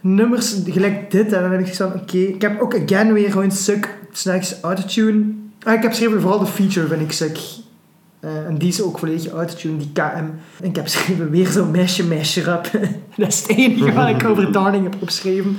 nummers 0.00 0.56
gelijk 0.66 1.10
dit. 1.10 1.32
En 1.32 1.42
dan 1.42 1.50
heb 1.50 1.60
ik 1.66 1.74
van, 1.74 1.92
oké, 1.94 2.18
ik 2.18 2.42
heb 2.42 2.60
ook 2.60 2.74
again 2.82 3.12
weer 3.12 3.30
gewoon 3.30 3.50
suk, 3.50 3.98
s'nachts 4.12 4.60
autotune. 4.60 5.24
Ah, 5.62 5.74
ik 5.74 5.82
heb 5.82 5.90
geschreven 5.90 6.20
vooral 6.20 6.38
de 6.38 6.46
feature 6.46 6.86
vind 6.86 7.00
ik 7.00 7.12
suk. 7.12 7.38
Eh, 8.22 8.46
en 8.46 8.58
die 8.58 8.68
is 8.68 8.82
ook 8.82 8.98
volledig 8.98 9.32
autotune, 9.32 9.76
die 9.76 9.90
KM. 9.92 10.24
En 10.60 10.68
ik 10.68 10.76
heb 10.76 10.84
geschreven 10.84 11.30
weer 11.30 11.46
zo'n 11.46 11.70
meisje, 11.70 12.04
meisje 12.04 12.42
rap. 12.44 12.70
dat 13.16 13.28
is 13.28 13.42
het 13.42 13.56
enige 13.56 13.92
wat 13.92 14.08
ik 14.08 14.24
over 14.28 14.52
Darling 14.52 14.82
heb 14.84 14.94
opgeschreven. 15.00 15.56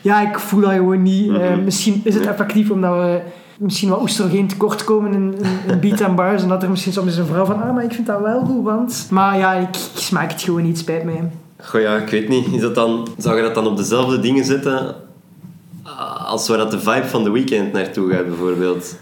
Ja, 0.00 0.28
ik 0.30 0.38
voel 0.38 0.60
dat 0.60 0.70
gewoon 0.72 1.02
niet. 1.02 1.28
Eh, 1.28 1.50
Mhm. 1.50 1.64
misschien 1.64 2.00
is 2.04 2.14
het 2.14 2.26
effectief 2.26 2.70
omdat 2.70 2.92
we 2.94 3.20
misschien 3.58 3.88
wat 3.88 4.00
oestrogeen 4.00 4.46
tekort 4.48 4.84
komen 4.84 5.12
in, 5.12 5.34
in, 5.38 5.72
in 5.72 5.80
beat 5.80 6.00
en 6.00 6.14
bars. 6.14 6.42
En 6.42 6.48
dat 6.48 6.62
er 6.62 6.70
misschien 6.70 6.92
soms 6.92 7.08
is 7.10 7.16
een 7.18 7.26
vrouw 7.26 7.44
van, 7.44 7.62
ah, 7.62 7.74
maar 7.74 7.84
ik 7.84 7.92
vind 7.92 8.06
dat 8.06 8.20
wel 8.20 8.44
goed, 8.44 8.64
want... 8.64 9.06
Maar 9.10 9.38
ja, 9.38 9.52
ik, 9.52 9.68
ik 9.68 9.76
smaak 9.94 10.30
het 10.30 10.42
gewoon 10.42 10.62
niet, 10.62 10.78
spijt 10.78 11.04
mij. 11.04 11.30
Goh 11.60 11.80
ja, 11.80 11.96
ik 11.96 12.08
weet 12.08 12.28
niet. 12.28 12.46
Is 12.52 12.60
dat 12.60 12.74
dan, 12.74 13.08
zou 13.18 13.36
je 13.36 13.42
dat 13.42 13.54
dan 13.54 13.66
op 13.66 13.76
dezelfde 13.76 14.20
dingen 14.20 14.44
zetten 14.44 14.94
als 16.26 16.48
waar 16.48 16.58
dat 16.58 16.70
de 16.70 16.80
vibe 16.80 17.06
van 17.06 17.24
de 17.24 17.30
weekend 17.30 17.72
naartoe 17.72 18.12
gaat, 18.12 18.26
bijvoorbeeld? 18.26 18.96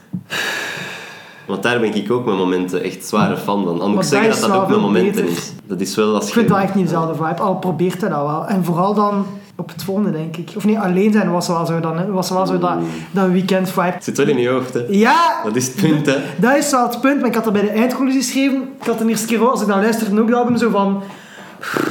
Want 1.53 1.65
daar 1.65 1.81
ben 1.81 1.95
ik 1.95 2.11
ook 2.11 2.25
met 2.25 2.35
momenten 2.35 2.83
echt 2.83 3.07
zware 3.07 3.37
fan 3.37 3.65
van. 3.65 3.75
Moet 3.75 3.95
Maar 3.95 4.03
ik 4.03 4.09
zeggen 4.09 4.31
dat 4.31 4.41
dat 4.41 4.49
dat 4.49 4.59
ook 4.59 4.69
met 4.69 4.77
veel 4.77 4.87
momenten 4.87 5.25
beter. 5.25 5.39
is. 5.39 5.53
Dat 5.67 5.81
is 5.81 5.95
wel 5.95 6.15
als 6.15 6.27
Ik 6.27 6.33
vind 6.33 6.47
je... 6.49 6.53
dat 6.53 6.63
echt 6.63 6.75
niet 6.75 6.85
dezelfde 6.85 7.15
vibe, 7.25 7.41
al 7.41 7.55
probeert 7.57 8.01
hij 8.01 8.11
dat 8.11 8.23
wel. 8.23 8.47
En 8.47 8.65
vooral 8.65 8.95
dan 8.95 9.27
op 9.57 9.69
het 9.69 9.83
volgende, 9.85 10.11
denk 10.11 10.37
ik. 10.37 10.51
Of 10.57 10.65
niet, 10.65 10.77
alleen 10.77 11.13
zijn 11.13 11.31
was 11.31 11.49
wel 11.49 11.67
zo, 11.67 11.81
dan, 11.81 12.13
was 12.13 12.31
wel 12.31 12.47
zo 12.47 12.59
dat, 12.59 12.75
dat 13.11 13.29
weekend 13.31 13.71
vibe. 13.71 13.95
Zit 14.01 14.17
wel 14.17 14.29
in 14.29 14.39
je 14.39 14.49
hoofd, 14.49 14.75
hè. 14.75 14.85
Ja, 14.89 15.41
Dat 15.45 15.57
is 15.57 15.67
het 15.67 15.77
punt, 15.77 16.07
hè. 16.07 16.17
Dat 16.37 16.57
is 16.57 16.71
wel 16.71 16.89
het 16.89 17.01
punt, 17.01 17.19
maar 17.21 17.29
ik 17.29 17.35
had 17.35 17.45
dat 17.45 17.53
bij 17.53 17.63
de 17.63 17.69
eindconclusie 17.71 18.23
geschreven. 18.23 18.69
Ik 18.81 18.87
had 18.87 18.99
de 18.99 19.09
eerste 19.09 19.27
keer, 19.27 19.49
als 19.51 19.61
ik 19.61 19.67
dan 19.67 19.81
luisterde, 19.81 20.21
ook 20.21 20.27
het 20.27 20.37
album 20.37 20.57
zo 20.57 20.71
van... 20.71 21.03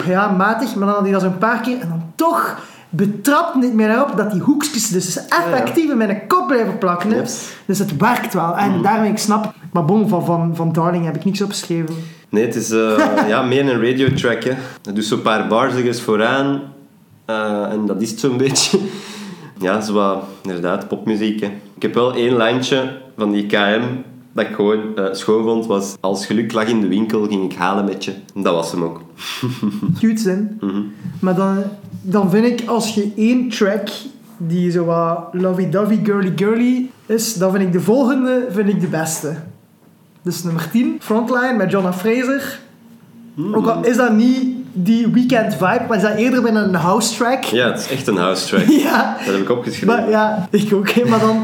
Ja, 0.05 0.28
matig, 0.28 0.76
maar 0.76 0.86
dan 0.86 0.95
had 0.95 1.03
hij 1.03 1.12
dat 1.12 1.22
zo 1.22 1.28
een 1.28 1.38
paar 1.38 1.62
keer. 1.62 1.80
En 1.80 1.88
dan 1.89 2.03
toch 2.16 2.57
betrapte 2.92 3.68
ik 3.68 3.74
mij 3.74 3.88
daarop 3.88 4.18
dat 4.18 4.32
die 4.32 4.42
hoekjes 4.42 4.88
dus 4.88 5.28
effectief 5.28 5.92
in 5.92 5.98
mijn 5.98 6.28
kop 6.28 6.48
blijven 6.48 6.78
plakken. 6.78 7.10
Yes. 7.10 7.50
Dus 7.66 7.80
het 7.80 7.98
werkt 7.98 8.34
wel. 8.34 8.58
En 8.58 8.82
daarmee 8.82 9.12
ik 9.12 9.18
snap... 9.18 9.54
Maar 9.72 9.86
bon, 9.86 10.08
van, 10.10 10.26
van, 10.26 10.56
van 10.56 10.72
Darling 10.72 11.06
heb 11.06 11.16
ik 11.16 11.26
niks 11.26 11.42
opgeschreven. 11.42 11.96
Nee, 12.30 12.46
het 12.46 12.56
is 12.56 12.72
eh, 12.72 13.08
ja, 13.28 13.42
meer 13.42 13.70
een 13.70 13.82
radiotrack, 13.86 14.44
hè. 14.44 14.54
Dat 14.82 14.96
doet 14.96 15.06
zo'n 15.06 15.22
paar 15.22 15.48
bars 15.48 15.74
ergens 15.74 16.02
vooraan. 16.02 16.62
eh, 17.26 17.72
en 17.72 17.86
dat 17.86 18.02
is 18.02 18.10
het 18.10 18.20
zo'n 18.20 18.38
beetje. 18.38 18.80
Ja, 19.58 19.82
zo 19.82 19.94
wat, 19.94 20.24
inderdaad, 20.42 20.88
popmuziek, 20.88 21.39
hè. 21.42 21.48
Ik 21.76 21.82
heb 21.82 21.94
wel 21.94 22.14
één 22.14 22.38
lijntje 22.38 22.98
van 23.18 23.32
die 23.32 23.46
KM 23.46 23.82
dat 24.34 24.46
ik 24.46 24.56
gewoon 24.56 24.96
eh, 24.96 25.14
schoon 25.14 25.44
vond, 25.44 25.66
was 25.66 25.96
als 26.00 26.26
geluk 26.26 26.52
lag 26.52 26.68
in 26.68 26.82
de 26.82 26.88
winkel, 26.88 27.28
ging 27.28 27.52
ik 27.52 27.58
halen 27.58 27.86
met 27.86 28.06
je. 28.06 28.14
Dat 28.34 28.54
was 28.54 28.72
hem 28.72 28.84
ook. 28.84 29.02
Cute 30.00 30.22
zin. 30.22 30.58
Mhm. 30.60 30.82
Maar 31.20 31.36
dan, 31.36 31.64
dan 32.02 32.30
vind 32.30 32.46
ik, 32.46 32.68
als 32.68 32.96
je 32.96 33.12
één 33.16 33.50
track 33.50 33.90
die 34.38 34.72
zo 34.72 34.86
wat 34.86 35.28
lovey-dovey, 35.32 36.00
girly-girly 36.04 36.90
is, 37.06 37.34
dan 37.34 37.52
vind 37.52 37.64
ik 37.64 37.72
de 37.72 37.82
volgende 37.82 38.48
vind 38.50 38.70
ik 38.70 38.82
de 38.82 38.88
beste. 38.88 39.36
Dus 40.22 40.44
nummer 40.44 40.70
10, 40.72 40.98
Frontline 41.00 41.54
met 41.58 41.72
Jonna 41.72 41.94
Fraser. 41.94 42.60
Ook 43.54 43.68
al 43.68 43.86
is 43.86 43.98
dat 43.98 44.14
niet 44.14 44.51
die 44.74 45.07
weekend 45.07 45.53
vibe, 45.53 45.86
maar 45.88 45.97
is 45.97 46.03
dat 46.03 46.15
eerder 46.15 46.41
bijna 46.41 46.63
een 46.63 46.76
house 46.76 47.15
track. 47.15 47.43
Ja, 47.43 47.65
het 47.72 47.80
is 47.80 47.88
echt 47.89 48.07
een 48.07 48.17
house 48.17 48.47
track. 48.47 48.65
Ja, 48.84 49.17
Dat 49.26 49.34
heb 49.34 49.41
ik 49.43 49.49
opgeschreven. 49.49 49.88
maar 49.88 50.09
ja, 50.09 50.47
ik 50.49 50.74
ook. 50.74 51.05
Maar 51.05 51.19
dan, 51.19 51.41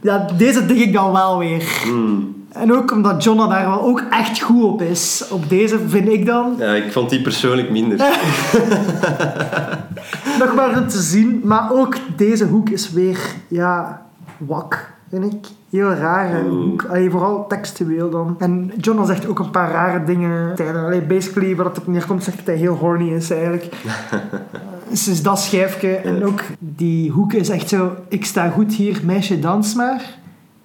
ja, 0.00 0.26
deze 0.36 0.66
denk 0.66 0.80
ik 0.80 0.92
dan 0.92 1.12
wel 1.12 1.38
weer. 1.38 1.64
Hmm. 1.82 2.38
En 2.52 2.72
ook 2.72 2.92
omdat 2.92 3.24
Jonna 3.24 3.46
daar 3.46 3.68
wel 3.68 3.82
ook 3.82 4.02
echt 4.10 4.40
goed 4.40 4.62
op 4.62 4.82
is. 4.82 5.24
Op 5.30 5.48
deze 5.48 5.78
vind 5.88 6.08
ik 6.08 6.26
dan. 6.26 6.54
Ja, 6.58 6.72
ik 6.72 6.92
vond 6.92 7.10
die 7.10 7.22
persoonlijk 7.22 7.70
minder. 7.70 7.98
nog 10.38 10.54
maar 10.54 10.78
om 10.78 10.88
te 10.88 11.00
zien. 11.00 11.40
Maar 11.44 11.72
ook 11.72 11.96
deze 12.16 12.44
hoek 12.44 12.68
is 12.68 12.90
weer, 12.92 13.18
ja, 13.48 14.02
wak, 14.36 14.92
vind 15.10 15.24
ik. 15.32 15.46
Heel 15.70 15.92
rare 15.92 16.42
hoek. 16.42 16.84
Allee, 16.88 17.10
vooral 17.10 17.46
textueel 17.46 18.10
dan. 18.10 18.36
En 18.38 18.72
John 18.80 19.06
zegt 19.06 19.26
ook 19.26 19.38
een 19.38 19.50
paar 19.50 19.70
rare 19.70 20.04
dingen. 20.04 20.54
Allee, 20.84 21.02
basically, 21.02 21.56
wat 21.56 21.66
het 21.66 21.78
op 21.78 21.86
neerkomt, 21.86 22.24
zegt 22.24 22.36
dat 22.36 22.46
hij 22.46 22.56
heel 22.56 22.74
horny 22.74 23.08
is 23.12 23.30
eigenlijk. 23.30 23.68
dus 24.90 25.22
dat 25.22 25.40
schijfje. 25.40 25.94
En 25.96 26.24
ook 26.24 26.40
die 26.58 27.10
hoek 27.10 27.32
is 27.32 27.48
echt 27.48 27.68
zo... 27.68 27.96
Ik 28.08 28.24
sta 28.24 28.48
goed 28.48 28.72
hier, 28.72 29.00
meisje, 29.04 29.38
dans 29.38 29.74
maar. 29.74 30.18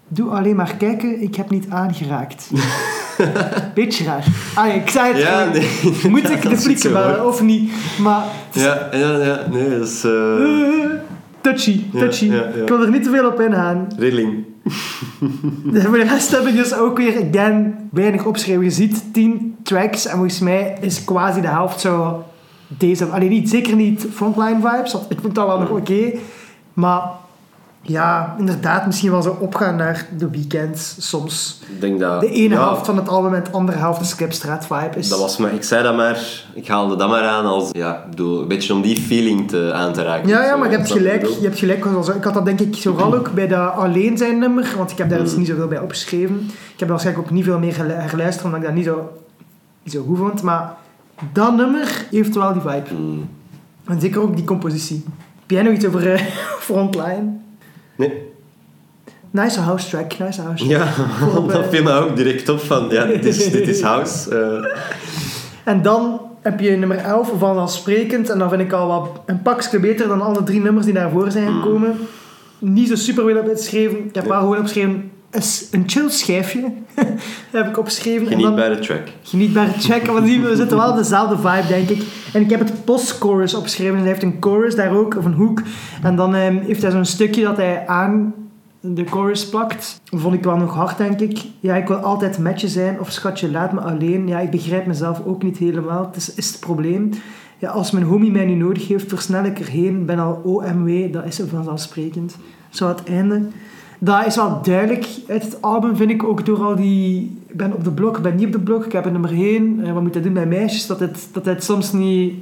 Doe 0.07 0.29
alleen 0.29 0.55
maar 0.55 0.75
kijken, 0.77 1.21
ik 1.21 1.35
heb 1.35 1.49
niet 1.49 1.65
aangeraakt. 1.69 2.51
Beetje 3.73 4.03
raar. 4.03 4.25
Ah, 4.55 4.75
ik 4.75 4.89
zei 4.89 5.13
het. 5.13 5.21
Ja, 5.21 5.45
nee. 5.45 5.69
Moet 6.11 6.29
ik 6.29 6.41
de 6.49 6.57
flikken 6.57 6.93
bellen 6.93 7.27
of 7.27 7.41
niet? 7.41 7.71
Maar 8.01 8.23
Ja, 8.51 8.87
ja, 8.91 9.17
ja. 9.23 9.47
Nee, 9.51 9.69
dat 9.69 9.87
is... 9.87 10.03
eh 10.03 10.83
eh, 10.83 10.89
touchy, 11.41 11.83
touchy. 11.91 12.25
ja, 12.25 12.33
ja. 12.33 12.41
Ik 12.61 12.67
wil 12.67 12.81
er 12.81 12.89
niet 12.89 13.03
te 13.03 13.09
veel 13.09 13.27
op 13.27 13.41
ingaan. 13.41 13.87
rilling. 13.97 14.45
Voor 15.83 15.97
de 15.97 16.05
rest 16.09 16.31
heb 16.31 16.45
ik 16.47 16.55
dus 16.55 16.73
ook 16.73 16.97
weer, 16.97 17.27
again, 17.29 17.89
weinig 17.91 18.25
opgeschreven. 18.25 18.63
Je 18.63 18.71
ziet 18.71 19.13
10 19.13 19.55
tracks 19.63 20.05
en 20.05 20.11
volgens 20.11 20.39
mij 20.39 20.77
is 20.81 21.03
quasi 21.03 21.41
de 21.41 21.47
helft 21.47 21.79
zo 21.79 22.23
deze. 22.67 23.05
Alleen 23.05 23.29
niet, 23.29 23.49
zeker 23.49 23.75
niet 23.75 24.07
frontline 24.13 24.55
vibes, 24.55 24.93
want 24.93 25.11
ik 25.11 25.19
vind 25.21 25.35
dat 25.35 25.47
wel 25.47 25.59
nog 25.59 25.69
oké. 25.69 26.11
Maar 26.73 27.01
ja, 27.87 28.35
inderdaad, 28.39 28.85
misschien 28.85 29.11
wel 29.11 29.21
zo 29.21 29.37
opgaan 29.39 29.75
naar 29.75 30.07
de 30.17 30.29
weekends 30.29 30.95
soms. 30.99 31.59
Ik 31.73 31.81
denk 31.81 31.99
dat... 31.99 32.21
De 32.21 32.29
ene 32.29 32.53
ja, 32.53 32.61
helft 32.61 32.85
van 32.85 32.95
het 32.97 33.09
album 33.09 33.33
en 33.33 33.43
de 33.43 33.49
andere 33.51 33.77
helft 33.77 33.99
de 33.99 34.05
Skipstraat 34.05 34.65
vibe 34.67 34.97
is. 34.97 35.09
Dat 35.09 35.19
was 35.19 35.37
maar... 35.37 35.53
Ik 35.53 35.63
zei 35.63 35.83
dat 35.83 35.95
maar... 35.95 36.43
Ik 36.53 36.67
haalde 36.67 36.95
dat 36.95 37.09
maar 37.09 37.23
aan 37.23 37.45
als... 37.45 37.69
Ja, 37.71 38.05
bedoel, 38.09 38.41
een 38.41 38.47
beetje 38.47 38.73
om 38.73 38.81
die 38.81 38.97
feeling 38.97 39.49
te, 39.49 39.71
aan 39.73 39.93
te 39.93 40.03
raken. 40.03 40.27
Ja, 40.27 40.43
ja, 40.43 40.49
Zo, 40.51 40.57
maar 40.57 40.69
je 40.71 40.77
hebt 40.77 40.91
gelijk. 40.91 41.25
Je 41.25 41.35
ik 41.35 41.41
hebt 41.41 41.59
gelijk. 41.59 41.85
Ik 42.15 42.23
had 42.23 42.33
dat 42.33 42.45
denk 42.45 42.59
ik 42.59 42.75
vooral 42.75 43.15
ook 43.15 43.31
bij 43.33 43.47
dat 43.47 43.73
alleen 43.73 44.17
zijn 44.17 44.39
nummer, 44.39 44.73
want 44.77 44.91
ik 44.91 44.97
heb 44.97 45.09
daar 45.09 45.19
dus 45.19 45.31
Mm. 45.31 45.37
niet 45.39 45.47
zoveel 45.47 45.67
bij 45.67 45.79
opgeschreven. 45.79 46.35
Ik 46.45 46.79
heb 46.79 46.81
er 46.81 46.87
waarschijnlijk 46.87 47.27
ook 47.27 47.33
niet 47.33 47.43
veel 47.43 47.59
meer 47.59 47.73
gelu- 47.73 47.93
herluisterd, 47.93 48.45
omdat 48.45 48.59
ik 48.59 48.65
dat 48.65 48.75
niet 48.75 48.85
zo, 48.85 49.11
niet 49.83 49.93
zo 49.93 50.03
goed 50.07 50.17
vond. 50.17 50.41
Maar 50.41 50.73
dat 51.33 51.55
nummer 51.55 52.05
heeft 52.11 52.35
wel 52.35 52.53
die 52.53 52.61
vibe. 52.61 52.93
Mm. 53.01 53.29
En 53.87 54.01
zeker 54.01 54.21
ook 54.21 54.35
die 54.35 54.45
compositie. 54.45 55.03
Heb 55.39 55.49
jij 55.51 55.61
nog 55.61 55.73
iets 55.73 55.85
over 55.85 56.13
eh, 56.13 56.21
Frontline? 56.67 57.43
Nee. 57.95 58.21
Nice 59.31 59.59
house 59.59 59.89
track, 59.89 60.17
nice 60.19 60.41
house. 60.41 60.67
Ja, 60.67 60.87
Op, 61.35 61.51
dat 61.51 61.65
viel 61.69 61.83
me 61.83 61.91
ook 61.93 62.15
direct 62.15 62.49
op 62.49 62.59
van... 62.59 62.87
Ja, 62.89 63.05
dit 63.05 63.25
is, 63.25 63.51
dit 63.51 63.67
is 63.67 63.81
house. 63.81 64.29
eh. 64.35 64.71
En 65.63 65.81
dan 65.81 66.21
heb 66.41 66.59
je 66.59 66.71
nummer 66.71 66.97
11 66.97 67.31
vanzelfsprekend. 67.37 68.29
En 68.29 68.39
dan 68.39 68.49
vind 68.49 68.61
ik 68.61 68.71
al 68.71 68.87
wat 68.87 69.09
een 69.25 69.41
pakje 69.41 69.79
beter 69.79 70.07
dan 70.07 70.21
alle 70.21 70.43
drie 70.43 70.61
nummers 70.61 70.85
die 70.85 70.93
daarvoor 70.93 71.31
zijn 71.31 71.53
Mm. 71.53 71.61
gekomen. 71.61 71.97
Niet 72.59 72.87
zo 72.87 72.95
super 72.95 73.23
veel 73.25 73.37
op 73.37 73.47
geschreven. 73.47 73.97
Ik 74.07 74.15
heb 74.15 74.23
Ja. 74.23 74.29
wel 74.29 74.39
gewoon 74.39 74.57
opgeschreven 74.57 75.11
een 75.71 75.83
chill 75.85 76.09
schijfje. 76.09 76.71
heb 77.51 77.67
ik 77.67 77.77
opgeschreven. 77.77 78.27
Genietbare 78.27 78.79
track. 78.79 79.07
genietbare 79.23 79.71
track. 79.79 80.05
Want 80.05 80.25
die- 80.25 80.41
we 80.41 80.55
zitten 80.61 80.77
wel 80.77 80.89
op 80.89 80.97
dezelfde 80.97 81.35
vibe, 81.35 81.67
denk 81.67 81.89
ik. 81.89 82.03
En 82.33 82.41
ik 82.41 82.49
heb 82.49 82.59
het 82.59 82.85
post-chorus 82.85 83.53
opgeschreven. 83.53 83.93
En 83.93 83.99
hij 83.99 84.07
heeft 84.09 84.23
een 84.23 84.37
chorus 84.39 84.75
daar 84.75 84.95
ook, 84.97 85.17
of 85.17 85.25
een 85.25 85.33
hoek. 85.33 85.61
En 86.03 86.15
dan 86.15 86.35
ehm, 86.35 86.57
heeft 86.57 86.81
hij 86.81 86.91
zo'n 86.91 87.05
stukje 87.05 87.43
dat 87.43 87.57
hij 87.57 87.87
aan 87.87 88.33
de 88.79 89.05
chorus 89.05 89.49
plakt. 89.49 90.01
Dat 90.09 90.19
vond 90.19 90.33
ik 90.33 90.43
wel 90.43 90.57
nog 90.57 90.73
hard, 90.73 90.97
denk 90.97 91.19
ik. 91.19 91.39
Ja, 91.59 91.75
ik 91.75 91.87
wil 91.87 91.97
altijd 91.97 92.37
met 92.37 92.61
je 92.61 92.67
zijn. 92.67 92.99
Of 92.99 93.11
schatje, 93.11 93.51
laat 93.51 93.71
me 93.73 93.79
alleen. 93.81 94.27
Ja, 94.27 94.39
ik 94.39 94.51
begrijp 94.51 94.85
mezelf 94.85 95.21
ook 95.25 95.43
niet 95.43 95.57
helemaal. 95.57 96.05
Het 96.05 96.15
is, 96.15 96.33
is 96.33 96.47
het 96.47 96.59
probleem. 96.59 97.09
Ja, 97.57 97.69
als 97.69 97.91
mijn 97.91 98.05
homie 98.05 98.31
mij 98.31 98.45
nu 98.45 98.53
nodig 98.53 98.87
heeft, 98.87 99.09
versnel 99.09 99.43
ik 99.43 99.59
erheen. 99.59 100.05
Ben 100.05 100.19
al 100.19 100.41
OMW, 100.43 101.13
dat 101.13 101.25
is 101.25 101.41
vanzelfsprekend. 101.49 102.35
Zo 102.69 102.87
het 102.87 103.03
einde. 103.03 103.41
Dat 104.05 104.25
is 104.25 104.35
wel 104.35 104.61
duidelijk 104.63 105.07
uit 105.27 105.43
het 105.43 105.61
album, 105.61 105.95
vind 105.95 106.09
ik 106.11 106.23
ook 106.23 106.45
door 106.45 106.63
al 106.63 106.75
die... 106.75 107.37
Ik 107.47 107.57
ben 107.57 107.73
op 107.73 107.83
de 107.83 107.91
blok, 107.91 108.17
ik 108.17 108.23
ben 108.23 108.35
niet 108.35 108.45
op 108.45 108.51
de 108.51 108.59
blok, 108.59 108.85
ik 108.85 108.91
heb 108.91 109.05
een 109.05 109.11
nummer 109.11 109.31
1. 109.31 109.93
wat 109.93 110.03
moet 110.03 110.13
dat 110.13 110.23
doen 110.23 110.33
bij 110.33 110.45
meisjes? 110.45 110.87
Dat 110.87 110.99
het, 110.99 111.27
dat 111.31 111.45
het 111.45 111.63
soms 111.63 111.91
niet... 111.93 112.33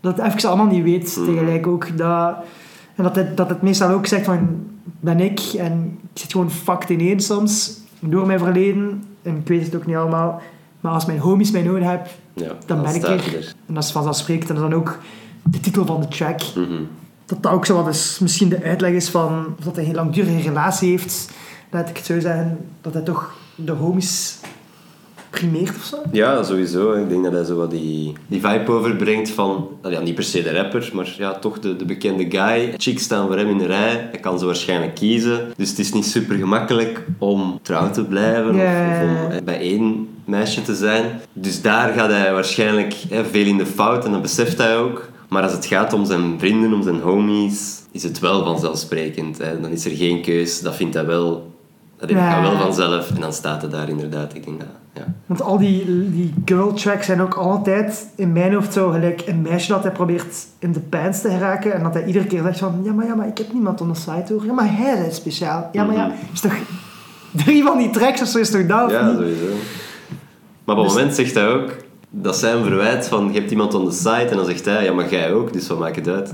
Dat 0.00 0.16
het 0.16 0.26
even 0.34 0.48
allemaal 0.48 0.66
niet 0.66 0.82
weet, 0.82 1.16
Mhm. 1.16 1.26
tegelijk 1.32 1.66
ook. 1.66 1.96
Dat, 1.98 2.34
en 2.94 3.04
dat 3.04 3.16
het, 3.16 3.36
dat 3.36 3.48
het 3.48 3.62
meestal 3.62 3.90
ook 3.90 4.06
zegt 4.06 4.24
van... 4.24 4.48
Ben 5.00 5.20
ik 5.20 5.40
en 5.58 5.98
ik 6.14 6.20
zit 6.20 6.32
gewoon 6.32 6.50
fucked 6.50 6.88
ineen 6.88 7.20
soms. 7.20 7.78
Door 8.00 8.26
mijn 8.26 8.38
verleden. 8.38 9.02
En 9.22 9.36
ik 9.36 9.48
weet 9.48 9.64
het 9.64 9.76
ook 9.76 9.86
niet 9.86 9.96
allemaal. 9.96 10.40
Maar 10.80 10.92
als 10.92 11.06
mijn 11.06 11.18
homies 11.18 11.50
mij 11.50 11.62
nodig 11.62 11.84
hebben, 11.84 12.08
Ja, 12.34 12.52
Dan 12.66 12.82
ben 12.82 12.94
ik 12.94 13.02
er. 13.02 13.10
er. 13.10 13.54
en 13.66 13.74
dat 13.74 13.84
is 13.84 13.90
vanzelfsprekend. 13.92 14.48
En 14.48 14.54
dat 14.54 14.64
is 14.64 14.70
dan 14.70 14.78
ook 14.78 14.98
de 15.42 15.60
titel 15.60 15.86
van 15.86 16.00
de 16.00 16.08
track. 16.08 16.40
Mhm. 16.56 16.82
Dat 17.30 17.42
dat 17.42 17.52
ook 17.52 17.66
zo 17.66 17.74
wat 17.82 17.94
is, 17.94 18.18
misschien 18.18 18.48
de 18.48 18.62
uitleg 18.62 18.92
is 18.92 19.08
van 19.08 19.56
dat 19.64 19.76
hij 19.76 19.84
een 19.84 19.94
langdurige 19.94 20.48
relatie 20.48 20.90
heeft. 20.90 21.30
Laat 21.70 21.88
ik 21.88 21.96
het 21.96 22.06
zo 22.06 22.20
zeggen, 22.20 22.58
dat 22.80 22.92
hij 22.92 23.02
toch 23.02 23.34
de 23.54 23.72
homies 23.72 24.38
primeert 25.30 25.76
of 25.76 25.84
zo. 25.84 25.96
Ja, 26.12 26.42
sowieso. 26.42 26.92
Ik 26.92 27.08
denk 27.08 27.24
dat 27.24 27.32
hij 27.32 27.44
zo 27.44 27.56
wat 27.56 27.70
die, 27.70 28.12
die 28.26 28.40
vibe 28.40 28.72
overbrengt 28.72 29.30
van... 29.30 29.68
nou 29.82 29.94
Ja, 29.94 30.00
niet 30.00 30.14
per 30.14 30.24
se 30.24 30.42
de 30.42 30.52
rapper, 30.52 30.90
maar 30.92 31.14
ja, 31.18 31.34
toch 31.34 31.58
de, 31.58 31.76
de 31.76 31.84
bekende 31.84 32.26
guy. 32.30 32.74
Chicks 32.76 33.02
staan 33.02 33.26
voor 33.26 33.36
hem 33.36 33.48
in 33.48 33.58
de 33.58 33.66
rij. 33.66 34.08
Hij 34.10 34.20
kan 34.20 34.38
ze 34.38 34.44
waarschijnlijk 34.44 34.94
kiezen. 34.94 35.52
Dus 35.56 35.70
het 35.70 35.78
is 35.78 35.92
niet 35.92 36.06
super 36.06 36.36
gemakkelijk 36.36 37.06
om 37.18 37.58
trouw 37.62 37.90
te 37.90 38.04
blijven. 38.04 38.54
Of, 38.54 38.60
of 38.60 39.02
om 39.02 39.30
eh, 39.30 39.42
bij 39.44 39.60
één 39.60 40.08
meisje 40.24 40.62
te 40.62 40.74
zijn. 40.74 41.20
Dus 41.32 41.62
daar 41.62 41.92
gaat 41.92 42.10
hij 42.10 42.32
waarschijnlijk 42.32 42.94
hè, 43.08 43.24
veel 43.24 43.46
in 43.46 43.58
de 43.58 43.66
fout. 43.66 44.04
En 44.04 44.12
dat 44.12 44.22
beseft 44.22 44.58
hij 44.58 44.76
ook. 44.76 45.08
Maar 45.30 45.42
als 45.42 45.52
het 45.52 45.66
gaat 45.66 45.92
om 45.92 46.04
zijn 46.04 46.38
vrienden, 46.38 46.72
om 46.72 46.82
zijn 46.82 47.00
homies... 47.00 47.78
Is 47.92 48.02
het 48.02 48.18
wel 48.18 48.44
vanzelfsprekend. 48.44 49.38
Hè. 49.38 49.60
Dan 49.60 49.70
is 49.70 49.84
er 49.84 49.90
geen 49.90 50.22
keus. 50.22 50.60
Dat 50.60 50.76
vindt 50.76 50.94
hij 50.94 51.06
wel... 51.06 51.52
Dat 51.96 52.10
Ja. 52.10 52.30
gaat 52.30 52.42
wel 52.42 52.58
vanzelf. 52.60 53.10
En 53.10 53.20
dan 53.20 53.32
staat 53.32 53.60
hij 53.62 53.70
daar 53.70 53.88
inderdaad. 53.88 54.34
Ik 54.34 54.44
denk 54.44 54.58
dat... 54.60 54.68
Ja. 54.94 55.14
Want 55.26 55.42
al 55.42 55.58
die, 55.58 55.84
die 56.10 56.34
girl 56.44 56.72
tracks 56.72 57.06
zijn 57.06 57.20
ook 57.20 57.34
altijd 57.34 58.06
in 58.16 58.32
mijn 58.32 58.54
hoofd 58.54 58.72
zo 58.72 58.90
gelijk 58.90 59.22
een 59.26 59.42
meisje 59.42 59.72
dat 59.72 59.82
hij 59.82 59.92
probeert 59.92 60.46
in 60.58 60.72
de 60.72 60.80
pants 60.80 61.20
te 61.20 61.28
geraken. 61.30 61.72
En 61.74 61.82
dat 61.82 61.94
hij 61.94 62.04
iedere 62.04 62.26
keer 62.26 62.42
zegt 62.42 62.58
van, 62.58 62.80
ja 62.84 62.92
maar, 62.92 63.06
ja, 63.06 63.14
maar 63.14 63.26
ik 63.28 63.38
heb 63.38 63.52
niemand 63.52 63.80
on 63.80 63.88
de 63.88 63.94
site 63.94 64.32
hoor. 64.32 64.44
Ja, 64.44 64.52
maar 64.52 64.76
hij 64.76 65.06
is 65.06 65.16
speciaal. 65.16 65.68
Ja, 65.72 65.84
maar 65.84 65.96
ja, 65.96 66.06
Mhm. 66.06 66.16
is 66.32 66.40
toch... 66.40 66.54
Drie 67.44 67.62
van 67.62 67.78
die 67.78 67.90
tracks 67.90 68.22
of 68.22 68.28
zo 68.28 68.38
is 68.38 68.50
toch 68.50 68.66
dat 68.66 68.90
Ja, 68.90 69.12
sowieso. 69.14 69.44
Maar 70.64 70.76
op 70.76 70.82
het 70.82 70.84
Dus- 70.84 70.94
moment 70.94 71.14
zegt 71.14 71.34
hij 71.34 71.48
ook, 71.48 71.76
dat 72.10 72.36
zijn 72.36 72.64
verwijt 72.64 73.06
van, 73.08 73.32
je 73.32 73.38
hebt 73.38 73.50
iemand 73.50 73.74
on 73.74 73.88
the 73.88 73.94
site 73.96 74.10
en 74.30 74.36
dan 74.36 74.44
zegt 74.46 74.64
hij, 74.64 74.84
ja, 74.84 74.92
maar 74.92 75.10
jij 75.10 75.32
ook, 75.32 75.52
dus 75.52 75.66
wat 75.68 75.78
maakt 75.78 75.96
het 75.96 76.08
uit? 76.08 76.32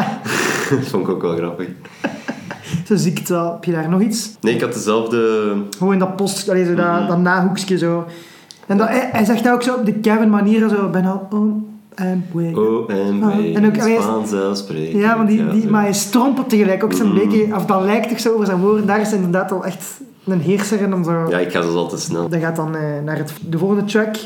dat 0.70 0.88
vond 0.88 1.08
ik 1.08 1.14
ook 1.14 1.22
wel 1.22 1.36
grappig. 1.36 1.68
Zo 2.86 2.96
zie 2.96 3.10
ik 3.10 3.18
het 3.18 3.28
wel. 3.28 3.52
Heb 3.52 3.64
je 3.64 3.72
daar 3.72 3.88
nog 3.88 4.00
iets? 4.00 4.30
Nee, 4.40 4.54
ik 4.54 4.60
had 4.60 4.72
dezelfde... 4.72 5.52
Gewoon 5.78 5.92
in 5.92 5.98
dat 5.98 6.16
post, 6.16 6.48
allee, 6.48 6.64
zo 6.64 6.74
dat, 6.74 7.08
dat 7.08 7.18
nahoekje 7.18 7.78
zo. 7.78 8.04
En 8.66 8.76
dat, 8.76 8.88
hij, 8.88 9.08
hij 9.12 9.24
zegt 9.24 9.44
dat 9.44 9.52
ook 9.52 9.62
zo 9.62 9.74
op 9.74 9.86
de 9.86 9.92
Kevin 9.92 10.30
manier 10.30 10.68
zo, 10.68 10.88
ben 10.90 11.04
al 11.04 11.26
om 11.30 11.66
en 11.94 12.24
way. 12.32 12.52
Oh, 12.54 12.90
en 12.90 13.22
Ah, 13.22 13.56
en 13.56 13.66
ook- 13.66 13.76
is 13.76 13.82
allee, 13.82 14.00
vanzelfsprekend. 14.00 15.02
Ja, 15.02 15.14
maar, 15.16 15.26
die, 15.26 15.48
die, 15.48 15.62
zo. 15.62 15.68
maar 15.70 15.82
hij 15.82 15.92
strompelt 15.92 16.48
tegelijk 16.48 16.84
ook 16.84 16.92
zo'n 16.92 17.12
Mhm. 17.12 17.18
beetje, 17.28 17.54
of 17.54 17.64
dat 17.66 17.82
lijkt 17.82 18.08
toch 18.08 18.20
zo 18.20 18.32
over 18.34 18.46
zijn 18.46 18.58
woorden. 18.60 18.86
Daar 18.86 19.00
is 19.00 19.12
inderdaad 19.12 19.52
al 19.52 19.64
echt 19.64 19.84
een 20.24 20.40
heerser 20.40 20.80
in 20.80 20.94
om 20.94 21.04
zo... 21.04 21.26
Ja, 21.28 21.38
ik 21.38 21.50
ga 21.50 21.60
dus 21.60 21.74
al 21.74 21.88
te 21.88 21.98
snel. 21.98 22.28
Dat 22.28 22.40
gaat 22.40 22.56
dan 22.56 22.76
eh, 22.76 22.82
naar 23.04 23.16
het, 23.18 23.32
de 23.48 23.58
volgende 23.58 23.84
track. 23.84 24.16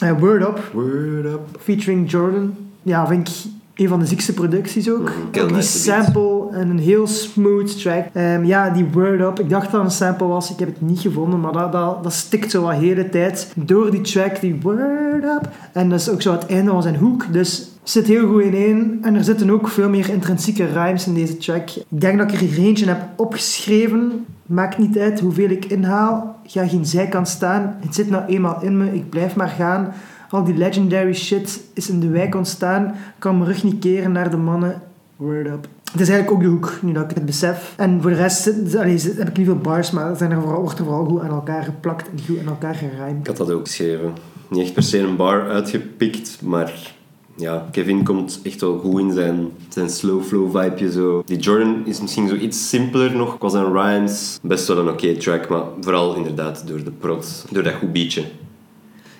Eh, 0.00 0.12
Word 0.18 0.42
Up, 0.42 0.60
Word 0.72 1.26
up. 1.26 1.56
featuring 1.60 2.10
Jordan. 2.10 2.56
Ja, 2.82 3.06
vind 3.06 3.28
ik 3.28 3.50
een 3.78 3.88
van 3.88 3.98
de 3.98 4.06
ziekste 4.06 4.34
producties 4.34 4.90
ook. 4.90 5.10
Ook 5.26 5.34
heel 5.34 5.46
die 5.46 5.62
sample 5.62 6.48
en 6.52 6.70
een 6.70 6.78
heel 6.78 7.06
smooth 7.06 7.80
track. 7.80 8.06
Ehm, 8.12 8.44
ja, 8.44 8.70
die 8.70 8.86
Word 8.92 9.20
Up. 9.20 9.40
Ik 9.40 9.50
dacht 9.50 9.70
dat 9.70 9.72
het 9.72 9.90
een 9.90 9.96
sample 9.96 10.26
was. 10.26 10.50
Ik 10.50 10.58
heb 10.58 10.68
het 10.68 10.80
niet 10.80 11.00
gevonden, 11.00 11.40
maar 11.40 11.52
dat, 11.52 11.72
dat, 11.72 12.02
dat 12.02 12.12
stikt 12.12 12.50
zo 12.50 12.62
wat 12.62 12.70
de 12.70 12.76
hele 12.76 13.08
tijd 13.08 13.52
door 13.54 13.90
die 13.90 14.00
track, 14.00 14.40
die 14.40 14.60
Word 14.62 15.24
Up. 15.24 15.48
En 15.72 15.88
dat 15.88 16.00
is 16.00 16.10
ook 16.10 16.22
zo 16.22 16.32
het 16.32 16.46
einde 16.46 16.70
van 16.70 16.82
zijn 16.82 16.96
hoek. 16.96 17.32
Dus 17.32 17.58
het 17.58 17.90
zit 17.90 18.06
heel 18.06 18.28
goed 18.28 18.42
ineen. 18.42 18.98
En 19.02 19.14
er 19.14 19.24
zitten 19.24 19.50
ook 19.50 19.68
veel 19.68 19.88
meer 19.88 20.10
intrinsieke 20.10 20.66
rhymes 20.66 21.06
in 21.06 21.14
deze 21.14 21.36
track. 21.36 21.70
Ik 21.70 22.00
denk 22.00 22.18
dat 22.18 22.32
ik 22.32 22.40
er 22.40 22.58
eentje 22.58 22.86
heb 22.86 23.00
opgeschreven. 23.16 24.26
Maakt 24.46 24.78
niet 24.78 24.98
uit 24.98 25.20
hoeveel 25.20 25.50
ik 25.50 25.64
inhaal. 25.64 26.40
Ga 26.44 26.66
geen 26.66 26.86
zijkant 26.86 27.28
staan. 27.28 27.76
Het 27.80 27.94
zit 27.94 28.10
nou 28.10 28.24
eenmaal 28.26 28.62
in 28.62 28.76
me. 28.76 28.94
Ik 28.94 29.08
blijf 29.10 29.36
maar 29.36 29.48
gaan. 29.48 29.92
Al 30.30 30.44
die 30.44 30.54
legendary 30.56 31.14
shit 31.14 31.60
is 31.74 31.88
in 31.90 32.00
de 32.00 32.08
wijk 32.08 32.34
ontstaan. 32.34 32.94
Kan 33.18 33.38
mijn 33.38 33.50
rug 33.50 33.64
niet 33.64 33.78
keren 33.78 34.12
naar 34.12 34.30
de 34.30 34.36
mannen. 34.36 34.82
Word 35.16 35.46
up. 35.46 35.68
Het 35.92 36.00
is 36.00 36.08
eigenlijk 36.08 36.30
ook 36.30 36.42
de 36.42 36.48
hoek, 36.48 36.78
nu 36.82 36.92
dat 36.92 37.10
ik 37.10 37.16
het 37.16 37.26
besef. 37.26 37.74
En 37.76 38.02
voor 38.02 38.10
de 38.10 38.16
rest 38.16 38.76
allee, 38.76 39.00
heb 39.16 39.28
ik 39.28 39.36
niet 39.36 39.46
veel 39.46 39.56
bars, 39.56 39.90
maar 39.90 40.16
zijn 40.16 40.30
er 40.30 40.40
vooral, 40.40 40.60
wordt 40.60 40.78
er 40.78 40.84
vooral 40.84 41.04
goed 41.04 41.20
aan 41.20 41.30
elkaar 41.30 41.62
geplakt 41.62 42.08
en 42.10 42.18
goed 42.26 42.38
aan 42.38 42.46
elkaar 42.46 42.74
Ik 42.74 42.90
gerijmd. 42.90 43.26
had 43.26 43.36
dat 43.36 43.50
ook 43.50 43.66
geschreven. 43.66 44.12
Niet 44.48 44.62
echt 44.62 44.72
per 44.72 44.82
se 44.82 44.98
een 44.98 45.16
bar 45.16 45.48
uitgepikt, 45.48 46.38
maar 46.42 46.94
ja, 47.36 47.66
Kevin 47.70 48.04
komt 48.04 48.40
echt 48.42 48.60
wel 48.60 48.78
goed 48.78 49.00
in 49.00 49.12
zijn, 49.12 49.48
zijn 49.68 49.90
slow 49.90 50.22
flow 50.22 50.56
vibeje 50.56 50.92
zo. 50.92 51.22
Die 51.26 51.38
Jordan 51.38 51.82
is 51.84 52.00
misschien 52.00 52.28
zo 52.28 52.34
iets 52.34 52.68
simpeler 52.68 53.16
nog 53.16 53.38
qua 53.38 53.48
zijn 53.48 53.72
rhymes. 53.72 54.38
Best 54.42 54.68
wel 54.68 54.78
een 54.78 54.88
oké 54.88 55.16
track, 55.16 55.48
maar 55.48 55.62
vooral 55.80 56.14
inderdaad 56.14 56.66
door 56.66 56.84
de 56.84 56.90
prot, 56.90 57.44
door 57.50 57.62
dat 57.62 57.74
goed 57.74 57.92
beatje. 57.92 58.24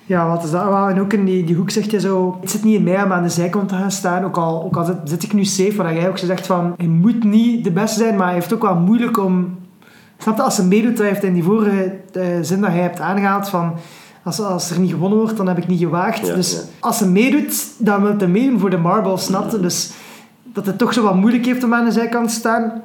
Ja, 0.09 0.27
wat 0.27 0.43
is 0.43 0.51
dat? 0.51 0.63
Wel, 0.63 0.87
En 0.87 0.99
ook 0.99 1.13
in 1.13 1.25
die, 1.25 1.43
die 1.43 1.55
hoek 1.55 1.69
zegt 1.69 1.91
je 1.91 1.99
zo... 1.99 2.37
Het 2.41 2.51
zit 2.51 2.63
niet 2.63 2.75
in 2.75 2.83
mij 2.83 3.03
om 3.03 3.11
aan 3.11 3.23
de 3.23 3.29
zijkant 3.29 3.69
te 3.69 3.75
gaan 3.75 3.91
staan. 3.91 4.23
Ook 4.23 4.37
al, 4.37 4.63
ook 4.63 4.77
al 4.77 4.85
zit, 4.85 4.95
zit 5.03 5.23
ik 5.23 5.33
nu 5.33 5.45
safe, 5.45 5.75
waar 5.75 5.93
jij 5.93 6.09
ook 6.09 6.17
zegt 6.17 6.45
van... 6.45 6.73
Hij 6.77 6.87
moet 6.87 7.23
niet 7.23 7.63
de 7.63 7.71
beste 7.71 7.99
zijn, 7.99 8.15
maar 8.15 8.25
hij 8.25 8.35
heeft 8.35 8.53
ook 8.53 8.61
wel 8.61 8.75
moeilijk 8.75 9.17
om... 9.17 9.57
Snap 10.17 10.35
je? 10.35 10.43
Als 10.43 10.57
hij 10.57 10.65
meedoet, 10.65 10.97
hij 10.97 11.07
heeft 11.07 11.23
in 11.23 11.33
die 11.33 11.43
vorige 11.43 11.95
eh, 12.13 12.23
zin 12.41 12.61
dat 12.61 12.69
hij 12.69 12.79
hebt 12.79 12.99
aangehaald 12.99 13.49
van... 13.49 13.73
Als, 14.23 14.41
als 14.41 14.71
er 14.71 14.79
niet 14.79 14.91
gewonnen 14.91 15.17
wordt, 15.17 15.37
dan 15.37 15.47
heb 15.47 15.57
ik 15.57 15.67
niet 15.67 15.79
gewaagd. 15.79 16.27
Ja, 16.27 16.35
dus 16.35 16.51
ja. 16.51 16.59
als 16.79 16.99
hij 16.99 17.09
meedoet, 17.09 17.65
dan 17.77 18.01
wil 18.01 18.17
hij 18.17 18.27
meedoen 18.27 18.59
voor 18.59 18.69
de 18.69 18.77
marble, 18.77 19.17
snap 19.17 19.51
je? 19.51 19.59
Dus 19.59 19.91
dat 20.43 20.65
het 20.65 20.77
toch 20.77 20.93
zo 20.93 21.03
wat 21.03 21.15
moeilijk 21.15 21.45
heeft 21.45 21.63
om 21.63 21.73
aan 21.73 21.85
de 21.85 21.91
zijkant 21.91 22.27
te 22.27 22.33
staan. 22.33 22.81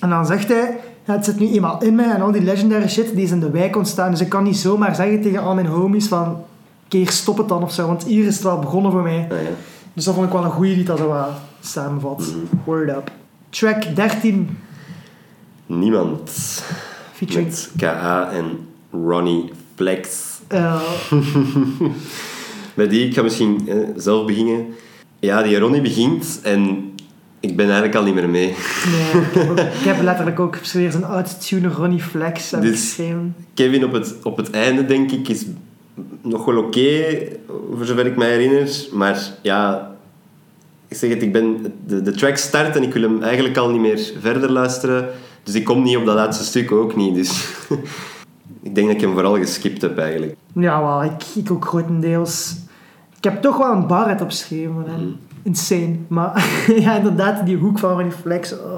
En 0.00 0.08
dan 0.10 0.26
zegt 0.26 0.48
hij, 0.48 0.78
ja, 1.04 1.12
het 1.12 1.24
zit 1.24 1.38
nu 1.38 1.48
eenmaal 1.48 1.82
in 1.82 1.94
mij 1.94 2.10
en 2.10 2.22
al 2.22 2.32
die 2.32 2.42
legendary 2.42 2.88
shit 2.88 3.14
die 3.14 3.24
is 3.24 3.30
in 3.30 3.40
de 3.40 3.50
wijk 3.50 3.76
ontstaan. 3.76 4.10
Dus 4.10 4.20
ik 4.20 4.28
kan 4.28 4.44
niet 4.44 4.56
zomaar 4.56 4.94
zeggen 4.94 5.20
tegen 5.20 5.42
al 5.42 5.54
mijn 5.54 5.66
homies 5.66 6.08
van, 6.08 6.36
keer 6.88 7.10
stop 7.10 7.38
het 7.38 7.48
dan 7.48 7.62
of 7.62 7.72
zo, 7.72 7.86
want 7.86 8.04
hier 8.04 8.26
is 8.26 8.34
het 8.34 8.42
wel 8.42 8.58
begonnen 8.58 8.92
voor 8.92 9.02
mij. 9.02 9.26
Ah, 9.30 9.42
ja. 9.42 9.48
Dus 9.92 10.04
dat 10.04 10.14
vond 10.14 10.26
ik 10.26 10.32
wel 10.32 10.44
een 10.44 10.50
goeie 10.50 10.74
die 10.74 10.84
dat 10.84 10.98
zo 10.98 11.08
wat 11.08 11.28
samenvat. 11.60 12.18
Mhm. 12.18 12.56
Word 12.64 12.88
up. 12.88 13.10
Track 13.50 13.94
13, 13.96 14.58
Niemand. 15.66 16.30
featuring... 17.12 17.46
Met 17.48 17.70
KA 17.76 18.30
en 18.30 18.44
Ronnie 18.90 19.50
Flex. 19.74 20.24
eh, 20.48 20.80
Bij 22.74 22.88
die, 22.88 23.06
ik 23.06 23.14
ga 23.14 23.22
misschien 23.22 23.68
eh, 23.68 23.76
zelf 23.96 24.26
beginnen. 24.26 24.66
Ja, 25.20 25.42
die 25.42 25.58
Ronnie 25.58 25.80
begint 25.80 26.40
en 26.42 26.90
ik 27.40 27.56
ben 27.56 27.64
eigenlijk 27.66 27.94
al 27.94 28.02
niet 28.04 28.14
meer 28.14 28.28
mee. 28.28 28.54
nee, 28.86 29.22
ik, 29.22 29.32
heb 29.34 29.50
ook- 29.50 29.58
ik 29.58 29.84
heb 29.84 30.02
letterlijk 30.10 30.40
ook 30.40 30.56
weer 30.56 30.90
zo'n 30.90 31.04
oud 31.04 31.46
tuner 31.48 31.72
Ronnie 31.72 32.00
Flex 32.02 32.50
Dus-. 32.50 32.98
Kevin 33.54 33.84
op 33.84 33.92
het, 33.92 34.14
op 34.22 34.36
het 34.36 34.50
einde, 34.50 34.86
denk 34.86 35.10
ik, 35.12 35.28
is 35.28 35.44
nog 36.22 36.44
wel 36.44 36.56
oké, 36.56 37.16
voor 37.74 37.84
zover 37.84 38.06
ik 38.06 38.16
me 38.16 38.24
herinner. 38.24 38.86
Maar 38.92 39.30
ja, 39.42 39.90
ik 40.88 40.96
zeg 40.96 41.10
het, 41.10 41.22
ik 41.22 41.32
ben, 41.32 41.74
de, 41.86 42.02
de 42.02 42.12
track 42.12 42.36
start 42.36 42.76
en 42.76 42.82
ik 42.82 42.92
wil 42.92 43.02
hem 43.02 43.22
eigenlijk 43.22 43.56
al 43.56 43.70
niet 43.70 43.80
meer 43.80 44.12
verder 44.20 44.52
luisteren. 44.52 45.08
Dus 45.42 45.54
ik 45.54 45.64
kom 45.64 45.82
niet 45.82 45.96
op 45.96 46.04
dat 46.04 46.14
laatste 46.14 46.44
stuk 46.44 46.72
ook 46.72 46.96
niet. 46.96 47.14
Dus 47.14 47.48
ik 48.62 48.74
denk 48.74 48.86
dat 48.86 48.96
ik 48.96 49.00
hem 49.00 49.12
vooral 49.12 49.36
geskipt 49.36 49.82
heb 49.82 49.98
eigenlijk. 49.98 50.36
Ja, 50.54 50.82
wel, 50.82 51.04
ik, 51.04 51.22
ik 51.34 51.50
ook 51.50 51.64
grotendeels. 51.64 52.56
Ik 53.16 53.24
heb 53.24 53.42
toch 53.42 53.56
wel 53.56 53.72
een 53.72 53.86
bar 53.86 54.04
uit 54.04 54.20
opgeschreven. 54.20 54.72
Mhm. 54.72 55.25
Insane. 55.46 55.96
Maar 56.08 56.44
ja, 56.84 56.96
inderdaad, 56.96 57.46
die 57.46 57.56
hoek 57.56 57.78
van 57.78 57.98
Reflex. 57.98 58.52
Oh. 58.52 58.74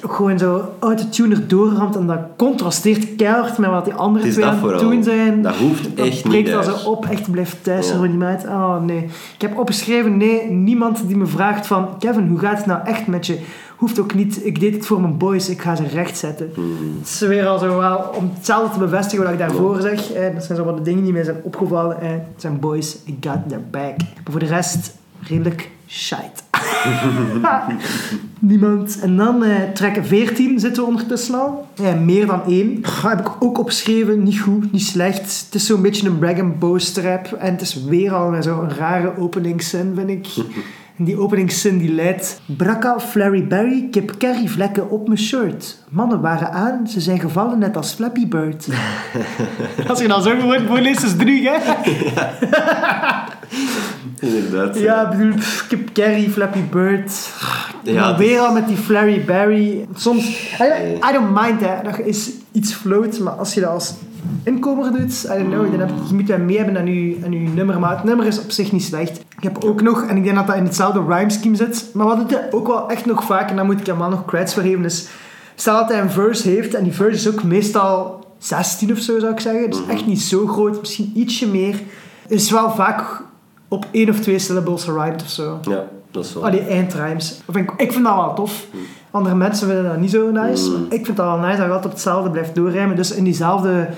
Gewoon 0.00 0.38
zo 0.38 0.68
autotune 0.78 1.34
erdoor 1.34 1.90
en 1.96 2.06
dat 2.06 2.18
contrasteert 2.36 3.16
keihard 3.16 3.58
met 3.58 3.70
wat 3.70 3.84
die 3.84 3.94
andere 3.94 4.28
twee 4.30 4.44
aan 4.44 4.68
het 4.68 4.78
doen 4.80 5.02
zijn. 5.02 5.42
Dat 5.42 5.54
hoeft 5.54 5.96
Dat 5.96 6.06
echt 6.06 6.28
niet 6.28 6.46
dat 6.46 6.64
daar. 6.64 6.78
zo 6.78 6.88
op, 6.90 7.06
echt 7.06 7.30
blijft 7.30 7.64
thuis 7.64 7.86
Ja. 7.88 7.92
gewoon 7.94 8.10
niet 8.12 8.22
uit. 8.22 8.46
Oh 8.46 8.82
nee. 8.82 9.02
Ik 9.34 9.40
heb 9.40 9.58
opgeschreven, 9.58 10.16
nee, 10.16 10.50
niemand 10.50 11.06
die 11.06 11.16
me 11.16 11.26
vraagt 11.26 11.66
van 11.66 11.88
Kevin, 11.98 12.28
hoe 12.28 12.38
gaat 12.38 12.56
het 12.56 12.66
nou 12.66 12.80
echt 12.84 13.06
met 13.06 13.26
je? 13.26 13.38
Hoeft 13.76 14.00
ook 14.00 14.14
niet, 14.14 14.46
ik 14.46 14.60
deed 14.60 14.74
het 14.74 14.86
voor 14.86 15.00
mijn 15.00 15.16
boys, 15.18 15.48
ik 15.48 15.62
ga 15.62 15.74
ze 15.76 15.86
rechtzetten. 15.86 16.50
Hmm. 16.54 16.96
Het 16.98 17.08
is 17.08 17.20
weer 17.20 17.46
al 17.46 17.58
zo 17.58 17.76
wel 17.78 18.10
om 18.18 18.30
hetzelfde 18.34 18.72
te 18.72 18.78
bevestigen 18.78 19.24
wat 19.24 19.32
ik 19.32 19.38
daarvoor 19.38 19.80
zeg. 19.80 20.12
Eh, 20.12 20.34
dat 20.34 20.44
zijn 20.44 20.58
zo 20.58 20.64
wat 20.64 20.76
de 20.76 20.82
dingen 20.82 21.04
die 21.04 21.12
mij 21.12 21.24
zijn 21.24 21.40
opgevallen. 21.42 22.00
Eh, 22.00 22.10
het 22.10 22.20
zijn 22.36 22.60
boys, 22.60 22.96
I 23.08 23.16
got 23.20 23.38
their 23.48 23.60
back. 23.70 23.96
Maar 23.98 24.30
voor 24.30 24.40
de 24.40 24.46
rest, 24.46 24.94
redelijk 25.28 25.70
shite. 25.92 26.42
Niemand. 28.38 29.00
En 29.00 29.16
dan 29.16 29.44
eh 29.44 29.70
track 29.74 29.98
14 30.02 30.60
zitten 30.60 30.82
we 30.82 30.88
ondertussen 30.88 31.34
al. 31.34 31.68
Eh, 31.82 31.94
meer 31.94 32.26
dan 32.26 32.44
één. 32.46 32.80
Pff, 32.80 33.02
heb 33.02 33.20
ik 33.20 33.30
ook 33.38 33.58
opgeschreven. 33.58 34.22
Niet 34.22 34.40
goed, 34.40 34.72
niet 34.72 34.82
slecht. 34.82 35.44
Het 35.44 35.54
is 35.54 35.66
zo'n 35.66 35.82
beetje 35.82 36.08
een 36.08 36.18
brag 36.18 36.40
and 36.40 36.58
boast 36.58 36.96
rap. 36.96 37.32
En 37.32 37.52
het 37.52 37.60
is 37.60 37.84
weer 37.84 38.12
al 38.12 38.42
zo'n 38.42 38.70
rare 38.70 39.18
openingszin, 39.18 39.92
vind 39.96 40.08
ik. 40.10 40.26
En 40.96 41.04
die 41.04 41.18
openingszin 41.18 41.78
die 41.78 41.92
leidt... 41.92 42.40
Brakka, 42.56 43.00
Flurry 43.00 43.46
Berry, 43.46 43.88
kip 43.90 44.18
curry 44.18 44.48
vlekken 44.48 44.90
op 44.90 45.06
mijn 45.06 45.18
shirt. 45.18 45.84
Mannen 45.90 46.20
waren 46.20 46.52
aan, 46.52 46.86
ze 46.88 47.00
zijn 47.00 47.20
gevallen 47.20 47.58
net 47.58 47.76
als 47.76 47.92
Flappy 47.92 48.28
Bird. 48.28 48.68
Als 49.88 50.00
je 50.00 50.08
dan 50.08 50.22
zo 50.22 50.30
gewoon 50.30 50.66
voorleest, 50.66 51.02
is 51.02 51.10
het 51.10 51.18
druk, 51.18 51.42
hè? 51.44 51.56
Inderdaad. 54.20 54.78
Ja, 54.78 55.10
ik 55.10 55.18
bedoel, 55.18 55.34
kip 55.68 55.92
curry, 55.92 56.30
Flappy 56.30 56.62
Bird. 56.70 57.30
Ja, 57.82 58.16
weer 58.16 58.40
al 58.40 58.52
met 58.52 58.68
die 58.68 58.76
Flurry 58.76 59.24
Berry. 59.24 59.86
Soms, 59.94 60.24
I 60.26 60.56
don't, 60.58 61.04
I 61.04 61.12
don't 61.12 61.40
mind, 61.40 61.60
hè. 61.60 61.82
Dat 61.82 61.98
is 61.98 62.30
iets 62.52 62.74
float, 62.74 63.18
maar 63.18 63.32
als 63.32 63.54
je 63.54 63.60
dat 63.60 63.70
als 63.70 63.94
inkomer 64.42 64.92
doet, 64.92 65.24
I 65.24 65.28
don't 65.28 65.48
know, 65.48 65.70
dan 65.70 65.80
heb 65.80 65.88
je, 65.88 66.08
je 66.08 66.14
moet 66.14 66.26
dat 66.26 66.38
mee 66.38 66.56
hebben 66.56 66.76
aan 66.76 66.86
je, 66.86 67.16
aan 67.24 67.32
je 67.32 67.48
nummer. 67.48 67.80
Maar 67.80 67.96
het 67.96 68.04
nummer 68.04 68.26
is 68.26 68.40
op 68.40 68.50
zich 68.50 68.72
niet 68.72 68.82
slecht. 68.82 69.18
Ik 69.18 69.42
heb 69.42 69.64
ook 69.64 69.82
nog, 69.82 70.02
en 70.02 70.16
ik 70.16 70.24
denk 70.24 70.36
dat 70.36 70.46
dat 70.46 70.56
in 70.56 70.64
hetzelfde 70.64 71.04
rhyme 71.08 71.30
scheme 71.30 71.56
zit, 71.56 71.90
maar 71.92 72.06
wat 72.06 72.18
het 72.18 72.52
ook 72.52 72.66
wel 72.66 72.90
echt 72.90 73.06
nog 73.06 73.24
vaak, 73.24 73.50
en 73.50 73.56
daar 73.56 73.64
moet 73.64 73.80
ik 73.80 73.86
hem 73.86 73.98
wel 73.98 74.08
nog 74.08 74.24
credits 74.24 74.54
voor 74.54 74.62
geven, 74.62 74.84
is 74.84 75.08
stel 75.54 75.74
dat 75.74 75.88
hij 75.88 76.00
een 76.00 76.10
verse 76.10 76.48
heeft, 76.48 76.74
en 76.74 76.84
die 76.84 76.92
verse 76.92 77.28
is 77.28 77.34
ook 77.34 77.42
meestal 77.42 78.24
16 78.38 78.92
of 78.92 78.98
zo, 78.98 79.18
zou 79.18 79.32
ik 79.32 79.40
zeggen. 79.40 79.70
Dus 79.70 79.86
echt 79.88 80.06
niet 80.06 80.20
zo 80.20 80.46
groot, 80.46 80.80
misschien 80.80 81.12
ietsje 81.14 81.48
meer. 81.48 81.80
Is 82.28 82.50
wel 82.50 82.70
vaak 82.70 83.22
op 83.72 83.86
één 83.90 84.08
of 84.08 84.20
twee 84.20 84.38
syllables 84.38 84.84
rhymed 84.84 85.22
of 85.22 85.28
zo. 85.28 85.58
Ja, 85.68 85.84
dat 86.10 86.24
is 86.24 86.34
wel. 86.34 86.44
Al 86.44 86.50
die 86.50 86.60
eindrijms. 86.60 87.40
Of 87.46 87.56
ik, 87.56 87.72
ik 87.76 87.92
vind 87.92 88.04
dat 88.04 88.14
wel 88.14 88.34
tof. 88.34 88.66
Andere 89.10 89.34
mensen 89.34 89.66
vinden 89.66 89.84
dat 89.84 89.98
niet 89.98 90.10
zo 90.10 90.30
nice. 90.30 90.70
Mm. 90.70 90.72
Maar 90.72 90.92
ik 90.92 91.04
vind 91.04 91.16
dat 91.16 91.26
wel 91.26 91.38
nice 91.38 91.56
dat 91.56 91.66
je 91.66 91.72
altijd 91.72 91.84
op 91.84 91.90
hetzelfde 91.90 92.30
blijft 92.30 92.54
doorrijmen. 92.54 92.96
Dus 92.96 93.12
in 93.12 93.24
diezelfde 93.24 93.88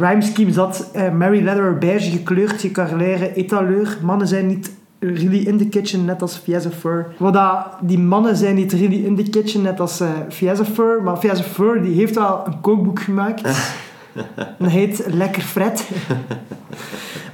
rhyme 0.00 0.22
scheme 0.22 0.52
zat 0.52 0.88
eh, 0.92 1.10
Mary 1.12 1.44
Leather 1.44 1.78
beige 1.78 2.10
gekleurd, 2.10 2.60
gecarreleren, 2.60 3.34
etaleur. 3.34 3.98
Mannen 4.02 4.28
zijn 4.28 4.46
niet 4.46 4.70
really 4.98 5.46
in 5.46 5.58
the 5.58 5.68
kitchen, 5.68 6.04
net 6.04 6.22
als 6.22 6.36
Fiese 6.36 6.70
Fur. 6.70 7.06
Wat 7.16 7.32
dat, 7.32 7.66
die 7.80 7.98
mannen 7.98 8.36
zijn 8.36 8.54
niet 8.54 8.72
really 8.72 9.04
in 9.04 9.16
the 9.16 9.30
kitchen, 9.30 9.62
net 9.62 9.80
als 9.80 10.02
Fiese 10.28 10.64
Fur. 10.64 11.02
Maar 11.02 11.16
Fiese 11.16 11.42
Fur 11.42 11.82
die 11.82 11.94
heeft 11.94 12.14
wel 12.14 12.42
een 12.46 12.60
kookboek 12.60 13.00
gemaakt. 13.00 13.48
En 14.14 14.54
dat 14.58 14.70
heet 14.70 15.04
Lekker 15.06 15.42
Fred. 15.42 15.88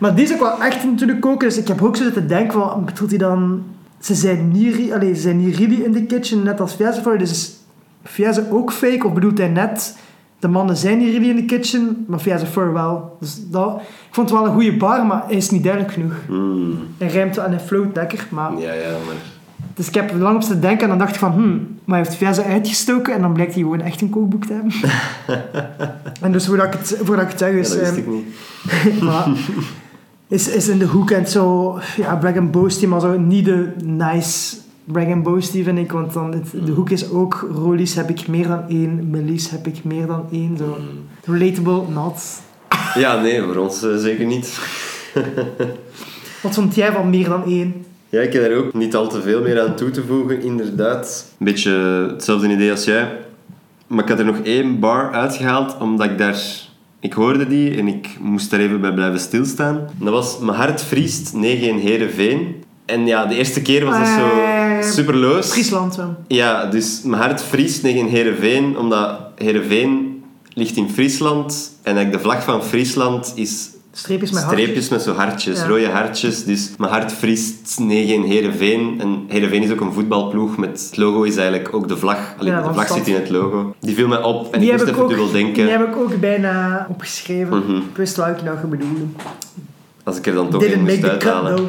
maar 0.01 0.15
die 0.15 0.25
is 0.25 0.33
ook 0.33 0.41
wel 0.41 0.63
echt 0.63 0.85
natuurlijk 0.85 1.21
koken. 1.21 1.49
Dus 1.49 1.59
ik 1.59 1.69
heb 1.69 1.83
ook 1.83 1.97
zo 1.97 2.03
zitten 2.03 2.29
denken, 2.29 2.53
van, 2.53 2.85
bedoelt 2.85 3.11
hij 3.11 3.19
dan... 3.19 3.63
Ze 4.01 4.15
zijn 4.15 4.51
niet, 4.53 4.93
allee, 4.93 5.15
ze 5.15 5.21
zijn 5.21 5.39
niet 5.39 5.57
really 5.57 5.83
in 5.83 5.93
the 5.93 6.03
kitchen, 6.03 6.43
net 6.43 6.61
als 6.61 6.73
Fiese 6.73 7.01
Fur. 7.01 7.19
Dus 7.19 7.31
is 7.31 7.57
Fiese 8.03 8.47
ook 8.51 8.73
fake? 8.73 9.07
Of 9.07 9.13
bedoelt 9.13 9.39
hij 9.39 9.49
net... 9.49 9.97
De 10.39 10.49
mannen 10.49 10.77
zijn 10.77 10.99
niet 10.99 11.11
really 11.11 11.29
in 11.29 11.37
the 11.37 11.45
kitchen, 11.45 12.05
maar 12.09 12.19
Fiese 12.19 12.47
Fur 12.47 12.73
wel. 12.73 13.17
Dus 13.21 13.51
dat, 13.51 13.81
ik 13.81 14.15
vond 14.15 14.31
het 14.31 14.39
wel 14.39 14.49
een 14.49 14.55
goede 14.55 14.77
bar, 14.77 15.07
maar 15.07 15.23
hij 15.27 15.37
is 15.37 15.51
niet 15.51 15.63
duidelijk 15.63 15.93
genoeg. 15.93 16.15
Hmm. 16.27 16.79
Hij 16.99 17.09
rijmt 17.09 17.39
en 17.39 17.51
hij 17.51 17.61
float 17.61 17.95
lekker, 17.95 18.27
maar... 18.31 18.59
Ja, 18.59 18.73
ja, 18.73 18.91
maar... 19.07 19.15
Dus 19.77 19.89
ik 19.89 19.95
heb 19.95 20.13
lang 20.19 20.37
op 20.37 20.43
zitten 20.43 20.61
denken 20.61 20.83
en 20.83 20.89
dan 20.89 20.99
dacht 20.99 21.15
ik 21.15 21.19
van, 21.19 21.33
hmm, 21.33 21.79
maar 21.85 21.99
hij 21.99 22.07
heeft 22.07 22.17
Fiese 22.17 22.45
uitgestoken 22.45 23.15
en 23.15 23.21
dan 23.21 23.33
blijkt 23.33 23.55
hij 23.55 23.63
gewoon 23.63 23.81
echt 23.81 24.01
een 24.01 24.11
kookboek 24.11 24.45
te 24.45 24.53
hebben. 24.53 24.73
en 26.25 26.33
dus 26.33 26.47
voordat 26.47 26.67
ik 26.67 26.73
het, 26.73 26.99
voordat 27.03 27.25
ik 27.25 27.31
het 27.31 27.39
zeg, 27.39 27.53
Ja, 27.53 27.59
is, 27.59 27.69
dat 27.69 27.79
wist 27.79 27.91
ehm, 27.91 27.99
ik 27.99 28.07
niet. 28.07 29.01
maar 29.09 29.29
is, 30.29 30.49
is 30.49 30.69
in 30.69 30.79
de 30.79 30.85
hoek 30.85 31.11
en 31.11 31.27
zo, 31.27 31.79
ja, 31.97 32.17
brag 32.17 32.37
and 32.37 32.51
boasty, 32.51 32.87
maar 32.87 33.01
zo 33.01 33.19
niet 33.19 33.45
de 33.45 33.73
nice 33.85 34.57
brag 34.85 35.07
and 35.07 35.23
boasty 35.23 35.65
vind 35.65 35.79
ik, 35.79 35.93
want 35.93 36.13
dan 36.13 36.33
het, 36.33 36.51
de 36.65 36.73
hoek 36.73 36.91
is 36.91 37.11
ook, 37.11 37.49
Rollies 37.53 37.95
heb 37.95 38.11
ik 38.11 38.29
meer 38.29 38.49
dan 38.49 38.69
één, 38.69 39.11
Millies 39.11 39.51
heb 39.51 39.67
ik 39.67 39.85
meer 39.85 40.07
dan 40.07 40.25
één, 40.33 40.57
zo 40.57 40.79
relatable, 41.25 41.83
not. 41.89 42.23
Ja, 42.95 43.21
nee, 43.21 43.43
voor 43.43 43.57
ons 43.57 43.83
eh, 43.83 43.97
zeker 43.97 44.27
niet. 44.27 44.59
Wat 46.43 46.55
vond 46.55 46.75
jij 46.75 46.93
van 46.93 47.11
meer 47.11 47.29
dan 47.29 47.45
één? 47.45 47.85
Ja, 48.09 48.21
ik 48.21 48.33
heb 48.33 48.43
daar 48.49 48.59
ook 48.59 48.75
niet 48.75 48.95
al 48.95 49.09
te 49.09 49.23
veel 49.23 49.43
meer 49.43 49.61
aan 49.61 49.77
toe 49.77 49.91
te 49.91 50.03
voegen, 50.07 50.43
inderdaad. 50.43 51.27
Een 51.39 51.47
beetje 51.47 51.71
hetzelfde 52.13 52.49
idee 52.49 52.71
als 52.71 52.85
jij. 52.85 53.19
Maar 53.87 54.05
ik 54.05 54.11
had 54.11 54.19
er 54.19 54.25
nog 54.25 54.39
één 54.43 54.81
bar 54.81 55.13
uitgehaald, 55.13 55.77
omdat 55.81 56.11
ik 56.11 56.19
daar... 56.19 56.37
Ik 57.01 57.13
hoorde 57.13 57.47
die 57.49 57.77
en 57.77 57.89
ik 57.89 58.09
moest 58.21 58.51
daar 58.51 58.61
even 58.61 58.81
bij 58.81 58.93
blijven 58.93 59.21
stilstaan. 59.21 59.77
En 59.77 60.05
dat 60.05 60.13
was 60.13 60.39
Mijn 60.39 60.57
hart 60.59 60.83
vriest, 60.83 61.35
9 61.35 61.69
in 61.69 61.77
Heerenveen. 61.79 62.65
En 62.85 63.07
ja, 63.07 63.27
de 63.27 63.35
eerste 63.35 63.63
keer 63.63 63.85
was 63.85 63.99
dat 63.99 64.07
zo 64.07 64.41
Eh, 64.41 64.83
superloos. 64.83 65.51
Friesland, 65.51 65.95
zo. 65.95 66.15
Ja, 66.29 66.65
dus 66.67 67.01
mijn 67.05 67.23
hart 67.23 67.43
vriest 67.43 67.81
tegen 67.81 68.07
Heerenveen, 68.07 68.79
omdat 68.79 69.19
Heerenveen 69.35 70.23
ligt 70.53 70.77
in 70.77 70.89
Friesland. 70.91 71.73
En 71.83 71.97
eigenlijk 71.97 72.23
de 72.23 72.29
vlag 72.29 72.45
van 72.45 72.63
Friesland 72.65 73.33
is 73.35 73.69
Streepjes 73.99 74.31
met 74.31 74.43
hartjes. 74.43 74.63
streepjes 74.63 74.89
met 74.89 75.03
zo 75.03 75.13
hartjes, 75.13 75.61
Ja. 75.61 75.67
rode 75.67 75.89
hartjes. 75.89 76.45
Dus 76.45 76.71
mijn 76.79 76.93
hart 76.93 77.13
vriest 77.13 77.79
9 77.81 78.15
in 78.15 78.23
Heerenveen. 78.23 79.01
En 79.01 79.25
Heerenveen 79.29 79.63
is 79.63 79.71
ook 79.71 79.81
een 79.81 79.93
voetbalploeg. 79.93 80.57
Met 80.57 80.71
het 80.89 80.97
logo 80.97 81.23
is 81.23 81.37
eigenlijk 81.37 81.75
ook 81.75 81.89
de 81.89 81.97
vlag. 81.97 82.19
Alleen 82.39 82.53
Ja, 82.53 82.63
de 82.63 82.73
vlag 82.73 82.89
zit 82.89 83.07
in 83.07 83.15
het 83.15 83.31
logo. 83.31 83.75
Die 83.81 83.95
viel 83.95 84.09
mij 84.09 84.23
op 84.23 84.53
en 84.55 84.61
Die 84.61 84.69
ik 84.73 84.75
moest 84.77 84.85
ik, 84.87 84.91
even 84.93 85.03
ook, 85.03 85.09
dubbel 85.09 85.31
denken. 85.33 85.55
die 85.67 85.73
heb 85.77 85.87
ik 85.89 85.97
ook 85.97 86.21
bijna 86.21 86.87
opgeschreven. 86.91 87.59
Mhm. 87.59 87.77
Ik 87.77 87.97
wist 87.97 88.17
welke 88.17 88.43
nou 88.45 88.57
je 88.61 88.67
bedoelde. 88.67 89.03
Als 90.05 90.17
ik 90.17 90.27
er 90.27 90.35
dan 90.35 90.49
toch 90.51 90.61
Didn't 90.61 90.89
één 90.89 91.01
moest 91.01 91.17
cut. 91.17 91.61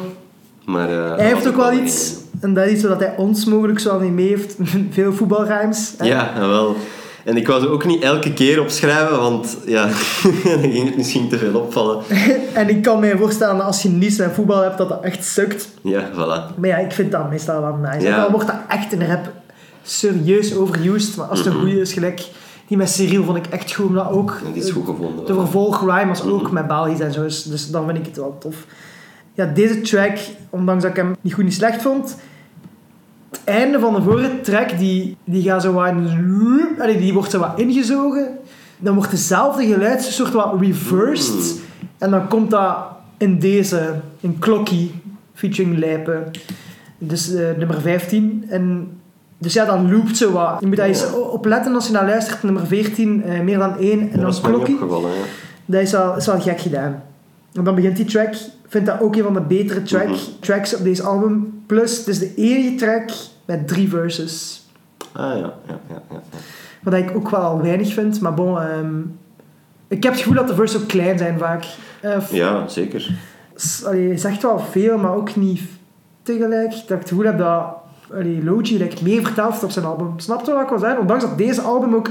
Maar, 0.64 0.88
eh, 0.88 1.16
Hij 1.16 1.26
heeft 1.26 1.48
ook 1.48 1.56
wel 1.56 1.72
iets, 1.72 2.14
en 2.40 2.54
dat 2.54 2.66
is 2.66 2.72
iets 2.72 2.82
wat 2.84 3.00
hij 3.00 3.14
ons 3.16 3.44
mogelijk 3.44 3.78
zo 3.80 4.00
niet 4.00 4.12
mee 4.12 4.28
heeft, 4.28 4.56
veel 4.90 5.12
voetbalrijms. 5.12 5.94
hè. 5.98 6.04
Ja, 6.06 6.32
wel. 6.38 6.76
En 7.28 7.36
ik 7.36 7.46
wou 7.46 7.60
ze 7.60 7.68
ook 7.68 7.84
niet 7.84 8.02
elke 8.02 8.32
keer 8.32 8.60
opschrijven, 8.60 9.18
want 9.18 9.56
ja, 9.66 9.84
dan 10.44 10.60
ging 10.60 10.84
het 10.84 10.96
misschien 10.96 11.28
te 11.28 11.38
veel 11.38 11.60
opvallen. 11.60 12.02
En 12.54 12.68
ik 12.68 12.82
kan 12.82 13.00
me 13.00 13.16
voorstellen 13.18 13.56
dat 13.56 13.66
als 13.66 13.82
je 13.82 13.88
niets 13.88 14.16
met 14.18 14.32
voetbal 14.34 14.62
hebt, 14.62 14.78
dat 14.78 14.88
dat 14.88 15.02
echt 15.02 15.24
sukt. 15.24 15.68
Ja, 15.82 16.10
voilà. 16.12 16.56
Maar 16.56 16.68
ja, 16.68 16.76
ik 16.76 16.92
vind 16.92 17.12
dat 17.12 17.30
meestal 17.30 17.60
wel 17.60 17.74
nice. 17.74 18.06
Ja. 18.06 18.22
Al 18.22 18.30
wordt 18.30 18.46
dat 18.46 18.56
echt 18.68 18.92
in 18.92 19.06
rap 19.06 19.32
serieus 19.82 20.56
overused, 20.56 21.16
maar 21.16 21.26
als 21.26 21.38
het 21.38 21.48
een 21.48 21.60
goede 21.60 21.80
is, 21.80 21.92
gelijk... 21.92 22.26
Die 22.66 22.76
met 22.76 22.90
Cyril 22.90 23.24
vond 23.24 23.36
ik 23.36 23.46
echt 23.46 23.74
goed, 23.74 23.86
omdat 23.86 24.10
ook... 24.10 24.40
Die 24.52 24.62
is 24.62 24.70
goed 24.70 24.86
gevonden. 24.86 25.26
De 25.26 25.34
vervolgrhyme 25.34 26.06
was 26.06 26.22
ook 26.22 26.50
met 26.50 26.66
Belgisch 26.66 27.00
en 27.00 27.12
zo, 27.12 27.22
dus, 27.22 27.42
dus 27.42 27.70
dan 27.70 27.86
vind 27.86 27.98
ik 27.98 28.06
het 28.06 28.16
wel 28.16 28.36
tof. 28.38 28.56
Ja, 29.34 29.46
deze 29.54 29.80
track, 29.80 30.18
ondanks 30.50 30.82
dat 30.82 30.90
ik 30.90 30.96
hem 30.96 31.16
niet 31.20 31.34
goed 31.34 31.44
niet 31.44 31.54
slecht 31.54 31.82
vond, 31.82 32.16
het 33.30 33.40
einde 33.44 33.78
van 33.78 33.94
de 33.94 34.02
vorige 34.02 34.40
track, 34.40 34.78
die, 34.78 35.16
die 35.24 35.42
gaat 35.42 35.62
zo 35.62 35.72
wat... 35.72 35.92
Allee, 36.78 36.98
die 36.98 37.12
wordt 37.12 37.30
zo 37.30 37.38
wat 37.38 37.58
ingezogen. 37.58 38.38
Dan 38.78 38.94
wordt 38.94 39.10
dezelfde 39.10 39.66
geluid 39.66 40.06
een 40.06 40.12
soort 40.12 40.32
wat 40.32 40.60
reversed. 40.60 41.60
En 41.98 42.10
dan 42.10 42.28
komt 42.28 42.50
dat 42.50 42.76
in 43.16 43.38
deze, 43.38 43.94
in 44.20 44.38
Klokkie, 44.38 44.94
featuring 45.34 45.78
Lijpen. 45.78 46.30
Dus 46.98 47.34
eh, 47.34 47.56
nummer 47.56 47.80
15. 47.80 48.44
En 48.48 48.90
dus 49.38 49.52
ja, 49.52 49.64
dan 49.64 49.90
loopt 49.92 50.16
zo 50.16 50.32
wat. 50.32 50.56
Je 50.60 50.66
moet 50.66 50.76
daar 50.76 50.86
eens 50.86 51.12
opletten 51.12 51.74
als 51.74 51.86
je 51.86 51.92
naar 51.92 52.06
luistert. 52.06 52.42
Nummer 52.42 52.66
14, 52.66 53.22
eh, 53.22 53.40
meer 53.40 53.58
dan 53.58 53.78
één. 53.78 54.00
En 54.00 54.06
Ja, 54.06 54.12
dan 54.12 54.24
dat 54.24 54.34
is 54.34 54.40
Klokkie. 54.40 54.78
Dat 55.64 55.80
is 55.80 55.92
wel, 55.92 56.16
is 56.16 56.26
wel 56.26 56.40
gek 56.40 56.60
gedaan. 56.60 57.02
En 57.58 57.64
dan 57.64 57.74
begint 57.74 57.96
die 57.96 58.04
track. 58.06 58.32
Ik 58.34 58.74
vind 58.74 58.86
dat 58.86 59.00
ook 59.00 59.16
een 59.16 59.22
van 59.22 59.32
de 59.34 59.40
betere 59.40 59.82
track, 59.82 60.08
Mhm. 60.08 60.18
tracks 60.40 60.76
op 60.76 60.82
deze 60.84 61.02
album. 61.02 61.62
Plus, 61.66 61.98
het 61.98 62.06
is 62.06 62.18
de 62.18 62.34
enige 62.34 62.74
track 62.74 63.10
met 63.44 63.68
drie 63.68 63.88
verses. 63.88 64.66
Ah 65.12 65.24
ja, 65.38 65.54
ja, 65.66 65.78
ja. 65.88 66.02
ja. 66.10 66.20
Wat 66.82 66.94
ik 66.94 67.10
ook 67.16 67.30
wel 67.30 67.62
weinig 67.62 67.92
vind. 67.92 68.20
Maar 68.20 68.34
bon, 68.34 68.60
ehm, 68.60 69.00
ik 69.88 70.02
heb 70.02 70.12
het 70.12 70.20
gevoel 70.22 70.36
dat 70.36 70.48
de 70.48 70.54
verses 70.54 70.80
ook 70.82 70.88
klein 70.88 71.18
zijn 71.18 71.38
vaak. 71.38 71.64
Eh, 72.00 72.30
Ja, 72.30 72.68
zeker. 72.68 73.10
allee, 73.84 74.08
je 74.08 74.18
zegt 74.18 74.42
wel 74.42 74.58
veel, 74.58 74.98
maar 74.98 75.14
ook 75.14 75.36
niet 75.36 75.60
tegelijk. 76.22 76.70
Dat 76.70 76.80
ik 76.90 76.98
het 76.98 77.08
gevoel 77.08 77.24
heb 77.24 77.38
dat 77.38 77.64
allee, 78.12 78.44
Logi 78.44 78.78
like, 78.78 79.02
meer 79.04 79.22
verteld 79.24 79.50
heeft 79.50 79.62
op 79.64 79.70
zijn 79.70 79.84
album. 79.84 80.12
Snap 80.16 80.44
je 80.46 80.52
wat 80.52 80.62
ik 80.62 80.68
wil 80.68 80.78
zeggen? 80.78 81.00
Ondanks 81.00 81.24
dat 81.24 81.38
deze 81.38 81.60
album 81.60 81.94
ook 81.94 82.10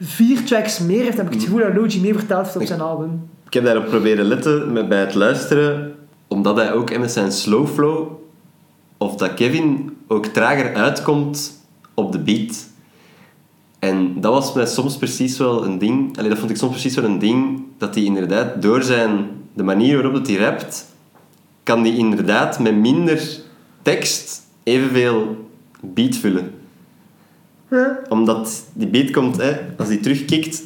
vier 0.00 0.44
tracks 0.44 0.78
meer 0.78 1.02
heeft, 1.02 1.16
heb 1.16 1.26
ik 1.26 1.32
het 1.34 1.42
gevoel 1.42 1.58
dat 1.60 1.74
Logi 1.74 2.00
meer 2.00 2.14
verteld 2.18 2.44
heeft 2.44 2.56
op 2.56 2.62
zijn 2.64 2.80
album. 2.80 3.28
Ik 3.54 3.60
heb 3.60 3.72
daarop 3.72 3.90
proberen 3.90 4.24
letten 4.24 4.72
met, 4.72 4.88
bij 4.88 5.00
het 5.00 5.14
luisteren, 5.14 5.94
omdat 6.28 6.56
hij 6.56 6.72
ook 6.72 6.98
met 6.98 7.10
zijn 7.10 7.32
slow 7.32 7.68
flow 7.68 8.08
of 8.98 9.16
dat 9.16 9.34
Kevin 9.34 9.96
ook 10.08 10.26
trager 10.26 10.74
uitkomt 10.74 11.64
op 11.94 12.12
de 12.12 12.18
beat. 12.18 12.66
En 13.78 14.20
dat 14.20 14.32
was 14.32 14.52
mij 14.52 14.66
soms 14.66 14.96
precies 14.96 15.38
wel 15.38 15.64
een 15.64 15.78
ding. 15.78 16.18
Allee, 16.18 16.28
dat 16.28 16.38
vond 16.38 16.50
ik 16.50 16.56
soms 16.56 16.72
precies 16.72 16.94
wel 16.94 17.04
een 17.04 17.18
ding. 17.18 17.62
Dat 17.78 17.94
hij 17.94 18.04
inderdaad 18.04 18.62
door 18.62 18.82
zijn... 18.82 19.26
De 19.52 19.62
manier 19.62 19.94
waarop 19.94 20.14
dat 20.14 20.26
hij 20.26 20.36
rapt... 20.36 20.86
Kan 21.62 21.80
hij 21.80 21.94
inderdaad 21.96 22.58
met 22.58 22.76
minder 22.76 23.40
tekst 23.82 24.42
evenveel 24.62 25.48
beat 25.80 26.16
vullen. 26.16 26.50
Omdat 28.08 28.64
die 28.72 28.88
beat 28.88 29.10
komt... 29.10 29.36
Hè, 29.36 29.56
als 29.78 29.88
hij 29.88 29.96
terugkikt... 29.96 30.62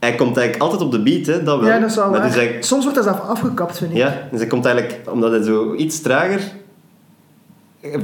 Hij 0.00 0.14
komt 0.14 0.36
eigenlijk 0.36 0.62
altijd 0.62 0.82
op 0.82 0.92
de 0.92 1.02
beat, 1.02 1.26
hè, 1.26 1.42
dat 1.42 1.60
wel. 1.60 1.68
Ja, 1.68 1.78
dat 1.78 1.90
is 1.90 1.96
wel 1.96 2.10
waar. 2.10 2.26
is 2.26 2.34
eigenlijk- 2.34 2.64
Soms 2.64 2.82
wordt 2.82 2.96
dat 2.96 3.06
zelf 3.06 3.20
afgekapt, 3.20 3.78
vind 3.78 3.90
ik. 3.90 3.96
ja, 3.96 4.28
dus 4.30 4.40
hij 4.40 4.48
komt 4.48 4.64
eigenlijk, 4.64 5.00
omdat 5.10 5.30
hij 5.30 5.42
zo 5.42 5.74
iets 5.74 6.00
trager 6.00 6.40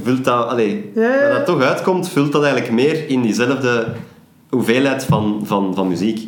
vult 0.02 0.24
dat, 0.24 0.46
allee, 0.48 0.90
Ja, 0.94 1.02
ja, 1.02 1.14
ja. 1.14 1.20
dat 1.28 1.36
dat 1.36 1.46
toch 1.46 1.62
uitkomt, 1.62 2.08
vult 2.08 2.32
dat 2.32 2.42
eigenlijk 2.44 2.72
meer 2.72 3.08
in 3.08 3.22
diezelfde 3.22 3.86
hoeveelheid 4.48 5.04
van, 5.04 5.40
van, 5.44 5.74
van 5.74 5.88
muziek. 5.88 6.26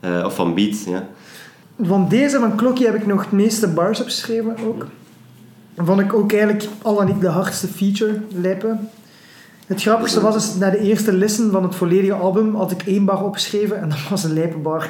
Eh, 0.00 0.22
of 0.24 0.34
van 0.34 0.54
beat, 0.54 0.84
ja. 0.86 1.08
Van 1.82 2.08
deze, 2.08 2.38
van 2.38 2.56
Klokje, 2.56 2.84
heb 2.84 2.94
ik 2.94 3.06
nog 3.06 3.20
het 3.20 3.32
meeste 3.32 3.68
bars 3.68 4.00
opgeschreven 4.00 4.56
ook. 4.66 4.86
Vond 5.76 6.00
ik 6.00 6.14
ook 6.14 6.32
eigenlijk 6.32 6.64
al 6.82 6.96
dan 6.96 7.06
niet 7.06 7.20
de 7.20 7.28
hardste 7.28 7.66
feature, 7.66 8.20
Lijpen. 8.32 8.88
Het 9.68 9.82
grappigste 9.82 10.20
was, 10.20 10.36
is, 10.36 10.54
na 10.54 10.70
de 10.70 10.78
eerste 10.78 11.12
listen 11.12 11.50
van 11.50 11.62
het 11.62 11.74
volledige 11.74 12.12
album 12.12 12.54
had 12.54 12.70
ik 12.70 12.82
één 12.82 13.04
bar 13.04 13.24
opgeschreven 13.24 13.80
en 13.80 13.88
dat 13.88 14.08
was 14.10 14.24
een 14.24 14.32
lijpenbar. 14.32 14.88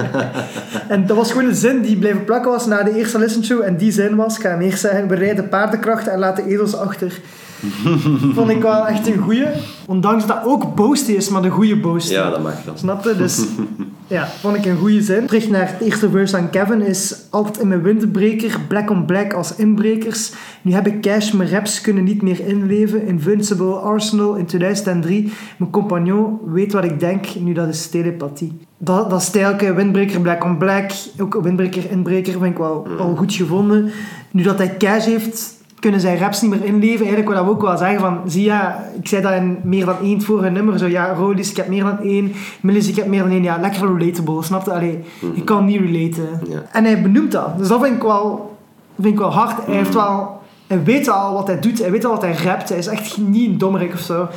en 0.88 1.06
dat 1.06 1.16
was 1.16 1.32
gewoon 1.32 1.48
een 1.48 1.54
zin 1.54 1.82
die 1.82 1.98
bleven 1.98 2.24
plakken 2.24 2.50
was 2.50 2.66
na 2.66 2.82
de 2.82 2.96
eerste 2.96 3.18
listen 3.18 3.44
show. 3.44 3.62
En 3.62 3.76
die 3.76 3.92
zin 3.92 4.16
was, 4.16 4.36
ik 4.36 4.42
ga 4.42 4.48
hem 4.48 4.60
eerst 4.60 4.80
zeggen, 4.80 5.08
bereid 5.08 5.36
de 5.36 5.42
paardenkrachten 5.42 6.12
en 6.12 6.18
laat 6.18 6.36
de 6.36 6.46
edels 6.46 6.76
achter. 6.76 7.20
Vond 8.36 8.50
ik 8.50 8.62
wel 8.62 8.86
echt 8.86 9.06
een 9.06 9.18
goeie. 9.18 9.46
Ondanks 9.86 10.26
dat 10.26 10.44
ook 10.44 10.74
boosty 10.74 11.12
is, 11.12 11.28
maar 11.28 11.42
de 11.42 11.50
goede 11.50 11.76
boosty. 11.76 12.12
Ja, 12.12 12.30
dat 12.30 12.42
mag 12.42 12.54
dan. 12.64 12.98
Dus 13.16 13.44
ja, 14.06 14.28
vond 14.40 14.56
ik 14.56 14.64
een 14.64 14.76
goede 14.76 15.02
zin. 15.02 15.26
Terug 15.26 15.48
naar 15.48 15.68
het 15.68 15.80
eerste 15.80 16.10
verse 16.10 16.36
aan 16.36 16.50
Kevin 16.50 16.80
is 16.80 17.16
altijd 17.30 17.58
in 17.58 17.68
mijn 17.68 17.82
windbreker, 17.82 18.60
black 18.68 18.90
on 18.90 19.04
black 19.04 19.32
als 19.32 19.56
inbrekers. 19.56 20.32
Nu 20.62 20.72
heb 20.72 20.86
ik 20.86 21.00
cash, 21.00 21.32
mijn 21.32 21.50
raps 21.50 21.80
kunnen 21.80 22.04
niet 22.04 22.22
meer 22.22 22.46
inleven. 22.46 23.06
Invincible 23.06 23.74
Arsenal 23.74 24.34
in 24.34 24.46
2003. 24.46 25.32
Mijn 25.56 25.70
compagnon 25.70 26.38
weet 26.44 26.72
wat 26.72 26.84
ik 26.84 27.00
denk, 27.00 27.26
nu 27.34 27.52
dat 27.52 27.68
is 27.68 27.88
telepathie. 27.88 28.52
Dat, 28.78 29.10
dat 29.10 29.22
stijlke, 29.22 29.74
windbreker, 29.74 30.20
black 30.20 30.44
on 30.44 30.58
black, 30.58 30.90
ook 31.18 31.38
windbreker, 31.42 31.90
inbreker, 31.90 32.32
vind 32.32 32.44
ik 32.44 32.58
wel 32.58 32.86
al 32.98 33.16
goed 33.16 33.34
gevonden. 33.34 33.90
Nu 34.30 34.42
dat 34.42 34.58
hij 34.58 34.76
cash 34.76 35.04
heeft, 35.04 35.54
kunnen 35.86 36.04
zijn 36.04 36.18
raps 36.18 36.42
niet 36.42 36.50
meer 36.50 36.64
inleven. 36.64 37.06
Eigenlijk 37.06 37.28
wil 37.28 37.44
dat 37.44 37.54
ook 37.54 37.62
wel 37.62 37.76
zeggen 37.76 38.00
van, 38.00 38.20
zie 38.26 38.44
ja, 38.44 38.84
ik 39.00 39.08
zei 39.08 39.22
dat 39.22 39.32
in 39.32 39.58
meer 39.62 39.84
dan 39.84 39.96
één 40.02 40.22
vorige 40.22 40.48
nummer, 40.48 40.78
zo 40.78 40.86
ja, 40.86 41.12
Rodis, 41.12 41.50
ik 41.50 41.56
heb 41.56 41.68
meer 41.68 41.84
dan 41.84 41.98
één, 41.98 42.32
Millis, 42.60 42.88
ik 42.88 42.96
heb 42.96 43.06
meer 43.06 43.22
dan 43.22 43.30
één, 43.30 43.42
ja, 43.42 43.58
lekker 43.60 43.98
relatable, 43.98 44.42
snap 44.42 44.64
je? 44.64 44.72
Allee, 44.72 45.04
je 45.34 45.44
kan 45.44 45.64
niet 45.64 45.80
relaten. 45.80 46.40
Ja. 46.48 46.62
En 46.72 46.84
hij 46.84 47.02
benoemt 47.02 47.32
dat, 47.32 47.58
dus 47.58 47.68
dat 47.68 47.82
vind 47.82 47.96
ik 47.96 48.02
wel, 48.02 48.56
vind 49.00 49.12
ik 49.12 49.18
wel 49.18 49.32
hard. 49.32 49.66
Hij 49.66 49.74
heeft 49.74 49.94
wel, 49.94 50.40
hij 50.66 50.82
weet 50.84 51.06
wel 51.06 51.32
wat 51.32 51.46
hij 51.46 51.60
doet, 51.60 51.78
hij 51.78 51.90
weet 51.90 52.02
wel 52.02 52.12
wat 52.12 52.22
hij 52.22 52.36
rapt, 52.44 52.68
hij 52.68 52.78
is 52.78 52.86
echt 52.86 53.18
niet 53.18 53.50
een 53.50 53.58
dommerik 53.58 53.92
of 53.92 54.00
zo. 54.00 54.28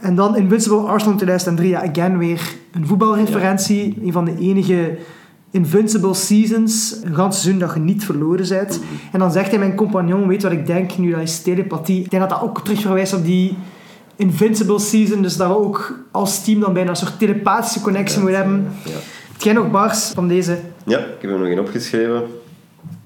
En 0.00 0.14
dan 0.14 0.36
Invincible 0.36 0.78
Arsenal 0.78 1.16
2003, 1.16 1.68
ja, 1.68 1.88
again 1.88 2.18
weer 2.18 2.54
een 2.72 2.86
voetbalreferentie, 2.86 3.98
een 4.04 4.12
van 4.12 4.24
de 4.24 4.36
enige 4.38 4.98
Invincible 5.50 6.14
Seasons, 6.14 6.96
een 7.04 7.14
ganse 7.14 7.40
seizoen 7.40 7.60
dat 7.60 7.74
je 7.74 7.80
niet 7.80 8.04
verloren 8.04 8.48
bent. 8.48 8.80
En 9.12 9.18
dan 9.18 9.32
zegt 9.32 9.50
hij, 9.50 9.58
mijn 9.58 9.74
compagnon 9.74 10.28
weet 10.28 10.42
wat 10.42 10.52
ik 10.52 10.66
denk, 10.66 10.98
nu 10.98 11.10
dat 11.10 11.20
is 11.20 11.42
telepathie. 11.42 12.04
Ik 12.04 12.10
denk 12.10 12.22
dat 12.22 12.30
dat 12.30 12.48
ook 12.48 12.64
terug 12.64 12.80
verwijst 12.80 13.14
op 13.14 13.24
die 13.24 13.56
Invincible 14.16 14.78
Season, 14.78 15.22
dus 15.22 15.36
dat 15.36 15.48
we 15.48 15.58
ook 15.58 15.98
als 16.10 16.44
team 16.44 16.60
dan 16.60 16.72
bijna 16.72 16.90
een 16.90 16.96
soort 16.96 17.18
telepathische 17.18 17.80
connectie 17.80 18.20
moeten 18.20 18.40
hebben. 18.40 18.72
Ja. 18.84 18.90
Heb 19.32 19.40
jij 19.40 19.52
nog 19.52 19.70
bars 19.70 20.10
van 20.14 20.28
deze? 20.28 20.58
ja, 20.84 20.98
ik 20.98 21.20
heb 21.20 21.30
er 21.30 21.38
nog 21.38 21.46
één 21.46 21.58
opgeschreven. 21.58 22.22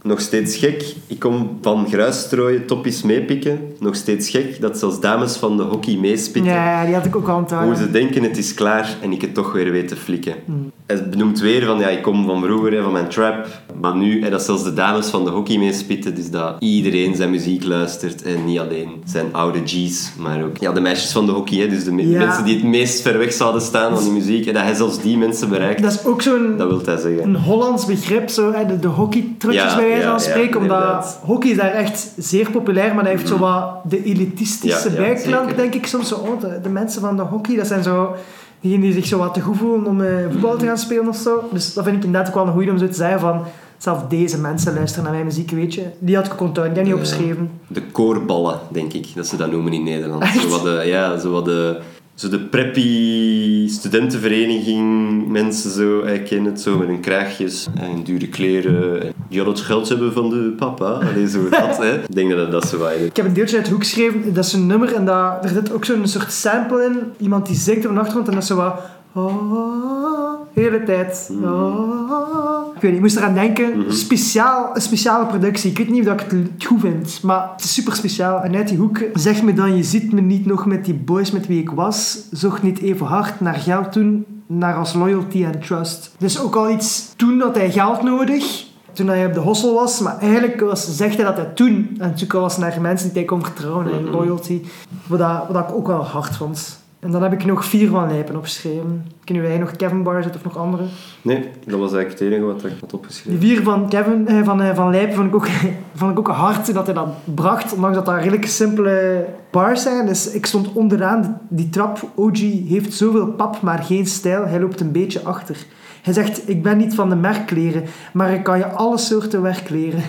Nog 0.05 0.21
steeds 0.21 0.57
gek. 0.57 0.95
Ik 1.07 1.19
kom 1.19 1.59
van 1.63 1.87
gruisstrooien, 1.91 2.67
toppies 2.67 3.03
meepikken. 3.03 3.59
Nog 3.79 3.95
steeds 3.97 4.31
gek 4.31 4.61
dat 4.61 4.79
zelfs 4.79 5.01
dames 5.01 5.37
van 5.37 5.57
de 5.57 5.63
hockey 5.63 5.97
meespitten. 5.97 6.53
Ja, 6.53 6.85
die 6.85 6.95
had 6.95 7.05
ik 7.05 7.17
ook 7.17 7.29
al 7.29 7.35
aan 7.37 7.43
het 7.43 7.53
Hoe 7.53 7.77
ze 7.77 7.91
denken 7.91 8.23
het 8.23 8.37
is 8.39 8.55
klaar 8.55 8.97
en 9.03 9.13
ik 9.13 9.21
het 9.21 9.35
toch 9.35 9.53
weer 9.53 9.71
weet 9.73 9.89
te 9.89 9.97
flikken. 9.97 10.35
Hmm. 10.45 10.71
Hij 10.87 11.09
benoemt 11.09 11.41
weer 11.41 11.65
van 11.65 11.79
ja, 11.79 11.89
ik 11.89 12.03
kom 12.03 12.27
van 12.27 12.43
vroeger, 12.43 12.83
van 12.83 12.93
mijn 12.93 13.09
trap. 13.09 13.47
Maar 13.81 13.97
nu, 13.97 14.23
hè, 14.23 14.31
dat 14.31 14.43
zelfs 14.43 14.65
de 14.65 14.75
dames 14.75 15.07
van 15.07 15.25
de 15.25 15.31
hockey 15.31 15.59
meespitten. 15.59 16.15
Dus 16.15 16.31
dat 16.31 16.57
iedereen 16.59 17.15
zijn 17.15 17.31
muziek 17.31 17.65
luistert. 17.65 18.23
En 18.23 18.45
niet 18.45 18.59
alleen 18.59 18.89
zijn 19.05 19.27
oude 19.33 19.59
G's, 19.65 20.13
maar 20.19 20.43
ook 20.45 20.57
ja, 20.57 20.73
de 20.73 20.81
meisjes 20.81 21.13
van 21.13 21.27
de 21.27 21.33
hockey. 21.33 21.59
Hè, 21.59 21.69
dus 21.69 21.85
de 21.85 21.93
me- 21.93 22.09
Ja. 22.09 22.19
mensen 22.19 22.45
die 22.45 22.55
het 22.55 22.65
meest 22.65 23.01
ver 23.03 23.19
weg 23.19 23.33
zouden 23.33 23.63
staan 23.63 23.95
van 23.95 24.05
die 24.05 24.13
muziek. 24.13 24.47
En 24.47 24.55
dat 24.55 24.63
hij 24.63 24.75
zelfs 24.75 25.01
die 25.03 25.19
mensen 25.19 25.49
bereikt, 25.49 25.83
Dat 25.83 25.93
is 25.93 26.05
ook 26.05 26.23
zo'n 26.23 26.55
dat 26.57 26.69
wil 26.69 26.81
hij 26.85 26.97
zeggen. 26.97 27.23
een 27.23 27.37
Hollands 27.37 27.87
begrip, 27.87 28.29
zo, 28.29 28.53
hè, 28.53 28.67
de, 28.67 28.79
de 28.79 28.89
hockeytrutjes 28.89 29.63
Ja, 29.63 29.77
bij 29.77 29.94
van 30.03 30.11
ja, 30.11 30.19
spreken. 30.19 30.61
omdat 30.61 31.19
hockey 31.23 31.51
is 31.51 31.57
daar 31.57 31.73
echt 31.73 32.13
zeer 32.17 32.51
populair, 32.51 32.95
maar 32.95 33.05
dat 33.05 33.13
heeft 33.13 33.29
zo 33.29 33.39
wat 33.39 33.81
de 33.89 34.05
elitistische 34.05 34.91
bijklank, 34.91 35.57
denk 35.57 35.75
ik 35.75 35.87
soms. 35.87 36.09
Zo, 36.09 36.15
oh, 36.15 36.41
de, 36.41 36.61
de 36.63 36.69
mensen 36.69 37.01
van 37.01 37.17
de 37.17 37.23
hockey, 37.23 37.57
dat 37.57 37.67
zijn 37.67 37.83
zo 37.83 38.15
diegenen 38.61 38.87
die 38.87 38.95
zich 38.95 39.07
zo 39.07 39.19
wat 39.19 39.35
te 39.35 39.41
goed 39.41 39.57
voelen 39.57 39.87
om 39.87 40.01
eh, 40.01 40.09
voetbal 40.31 40.57
te 40.57 40.67
gaan 40.67 40.79
spelen 40.79 41.09
of 41.09 41.17
zo. 41.17 41.49
Dus 41.53 41.75
dat 41.75 41.85
vind 41.85 41.97
ik 41.97 42.05
inderdaad 42.05 42.29
ook 42.29 42.35
wel 42.35 42.47
een 42.47 42.53
goeie 42.53 42.71
om 42.71 42.79
zo 42.79 42.87
te 42.87 42.95
zeggen 42.95 43.21
van... 43.21 43.43
Zelf 43.79 44.05
deze 44.09 44.41
mensen 44.41 44.75
luisteren 44.75 45.05
naar 45.05 45.13
mijn 45.13 45.25
muziek, 45.25 45.51
weet 45.51 45.75
je. 45.75 45.87
Die 45.99 46.17
had 46.17 46.27
ik 46.27 46.41
onthouden, 46.41 46.75
die 46.75 46.83
had 46.83 46.93
niet 46.93 46.95
opgeschreven. 46.95 47.51
De 47.67 47.83
koorballen, 47.83 48.59
denk 48.69 48.93
ik, 48.93 49.15
dat 49.15 49.27
ze 49.27 49.37
dat 49.37 49.51
noemen 49.51 49.73
in 49.73 49.83
Nederland. 49.83 50.23
Echt? 50.23 50.41
Zo 50.41 50.49
wat 50.49 50.63
de, 50.63 50.83
ja, 50.85 51.19
zo 51.19 51.31
wat 51.31 51.45
de, 51.45 51.81
zo 52.15 52.29
de 52.29 52.41
preppy 52.41 53.69
studentenvereniging 53.69 55.29
mensen 55.29 55.71
zo, 55.71 56.01
ik 56.01 56.25
ken 56.25 56.45
het 56.45 56.61
zo, 56.61 56.79
met 56.79 56.87
hun 56.87 57.01
kraagjes 57.01 57.67
en 57.75 58.03
dure 58.03 58.29
kleren. 58.29 59.03
En 59.03 59.13
Die 59.29 59.41
al 59.41 59.47
het 59.47 59.61
geld 59.61 59.89
hebben 59.89 60.13
van 60.13 60.31
de 60.31 60.55
papa. 60.57 60.85
Allee, 60.85 61.29
zo 61.29 61.49
dat, 61.49 61.77
hè. 61.77 61.95
Ik 61.95 62.15
denk 62.15 62.31
dat 62.31 62.51
dat 62.51 62.69
zo 62.69 62.79
was. 62.79 62.93
Ik 62.93 63.17
heb 63.17 63.27
een 63.27 63.33
deeltje 63.33 63.57
uit 63.57 63.65
de 63.65 63.73
hoek 63.73 63.83
geschreven, 63.83 64.35
dat 64.35 64.45
is 64.45 64.53
een 64.53 64.67
nummer 64.67 64.95
en 64.95 65.05
dat, 65.05 65.45
er 65.45 65.49
zit 65.49 65.73
ook 65.73 65.85
zo'n 65.85 66.07
soort 66.07 66.33
sample 66.33 66.85
in. 66.85 66.99
Iemand 67.19 67.47
die 67.47 67.57
zingt 67.57 67.87
op 67.87 67.93
de 67.93 67.99
achtergrond 67.99 68.29
en 68.29 68.35
dat 68.35 68.43
is 68.43 68.49
zo 68.49 68.57
wat... 68.57 68.81
ah, 69.15 70.35
hele 70.53 70.83
tijd. 70.83 71.31
ah. 71.45 72.35
Ik 72.75 72.81
weet 72.81 72.91
niet, 72.91 72.95
ik 72.95 73.01
moest 73.01 73.17
eraan 73.17 73.35
denken. 73.35 73.93
Speciaal, 73.93 74.71
een 74.75 74.81
speciale 74.81 75.27
productie. 75.27 75.71
Ik 75.71 75.79
weet 75.79 75.91
niet 75.91 76.09
of 76.09 76.21
ik 76.23 76.31
het 76.31 76.65
goed 76.65 76.81
vind, 76.81 77.23
maar 77.23 77.51
het 77.53 77.65
is 77.65 77.75
super 77.75 77.97
speciaal. 77.97 78.41
En 78.41 78.57
uit 78.57 78.69
die 78.69 78.79
hoek, 78.79 78.99
zeg 79.15 79.43
me 79.43 79.53
dan, 79.53 79.77
je 79.77 79.83
ziet 79.83 80.13
me 80.13 80.21
niet 80.21 80.47
nog 80.47 80.67
met 80.67 80.85
die 80.85 80.95
boys 80.95 81.31
met 81.31 81.47
wie 81.47 81.61
ik 81.61 81.71
was. 81.71 82.19
Zocht 82.31 82.63
niet 82.63 82.79
even 82.79 83.07
hard 83.07 83.41
naar 83.41 83.55
geld 83.55 83.93
toen, 83.93 84.27
naar 84.47 84.75
als 84.75 84.95
loyalty 84.95 85.45
en 85.45 85.61
trust. 85.61 86.15
Dus 86.19 86.41
ook 86.41 86.57
al 86.57 86.71
iets, 86.71 87.13
toen 87.17 87.41
had 87.41 87.55
hij 87.55 87.71
geld 87.71 88.03
nodig 88.03 88.73
toen 88.93 89.09
hij 89.09 89.27
op 89.27 89.35
de 89.35 89.41
hossel 89.41 89.75
was. 89.75 90.01
Maar 90.01 90.19
eigenlijk 90.19 90.61
was, 90.61 90.97
zegt 90.97 91.17
hij 91.17 91.25
dat 91.25 91.37
hij 91.37 91.45
toen 91.45 91.97
aan 91.99 92.09
het 92.09 92.19
zoeken 92.19 92.41
was 92.41 92.59
naar 92.59 92.81
mensen 92.81 93.09
die 93.09 93.17
hij 93.17 93.25
kon 93.25 93.45
vertrouwen 93.45 93.93
en 93.93 94.11
loyalty. 94.11 94.63
Wat, 95.07 95.19
dat, 95.19 95.49
wat 95.49 95.69
ik 95.69 95.75
ook 95.75 95.87
wel 95.87 96.05
hard 96.05 96.37
vond. 96.37 96.83
En 97.05 97.11
dan 97.11 97.23
heb 97.23 97.33
ik 97.33 97.45
nog 97.45 97.65
vier 97.65 97.89
van 97.89 98.09
Lijpen 98.09 98.37
opgeschreven. 98.37 99.07
Kunnen 99.25 99.43
wij 99.45 99.59
nog 99.59 99.77
Kevin 99.77 100.03
Bar 100.03 100.23
zetten 100.23 100.41
of 100.41 100.53
nog 100.55 100.63
andere? 100.63 100.83
Nee, 101.23 101.49
dat 101.67 101.79
was 101.79 101.93
eigenlijk 101.93 102.11
het 102.11 102.21
enige 102.21 102.45
wat 102.45 102.65
ik 102.65 102.71
had 102.81 102.91
Die 102.91 102.99
opgeschreven. 102.99 103.41
vier 103.41 103.63
van 103.63 103.89
Kevin, 103.89 104.29
eh, 104.29 104.45
van, 104.45 104.63
eh, 104.63 104.75
van 104.75 104.91
Lijpen 104.91 105.15
vond 105.15 105.27
ik, 105.29 105.35
ook, 105.35 105.47
vond 105.95 106.11
ik 106.11 106.19
ook 106.19 106.29
hard 106.29 106.75
dat 106.75 106.87
hij 106.87 106.95
dat 106.95 107.09
bracht. 107.35 107.75
Ondanks 107.75 107.97
dat 107.97 108.07
dat 108.07 108.17
redelijk 108.17 108.47
simpele 108.47 109.27
bars 109.51 109.83
zijn. 109.83 110.07
Dus 110.07 110.31
ik 110.31 110.47
stond 110.47 110.73
onderaan 110.73 111.41
die 111.49 111.69
trap. 111.69 111.99
OG 112.15 112.39
heeft 112.69 112.93
zoveel 112.95 113.27
pap, 113.27 113.61
maar 113.63 113.79
geen 113.83 114.07
stijl. 114.07 114.47
Hij 114.47 114.61
loopt 114.61 114.81
een 114.81 114.93
beetje 114.93 115.23
achter. 115.23 115.57
Hij 116.05 116.13
zegt, 116.13 116.49
ik 116.49 116.63
ben 116.63 116.77
niet 116.77 116.95
van 116.95 117.09
de 117.09 117.15
merkkleren, 117.17 117.85
maar 118.13 118.33
ik 118.33 118.43
kan 118.43 118.59
je 118.59 118.67
alle 118.67 118.99
soorten 118.99 119.43
werk 119.43 119.71
leren. 119.71 120.03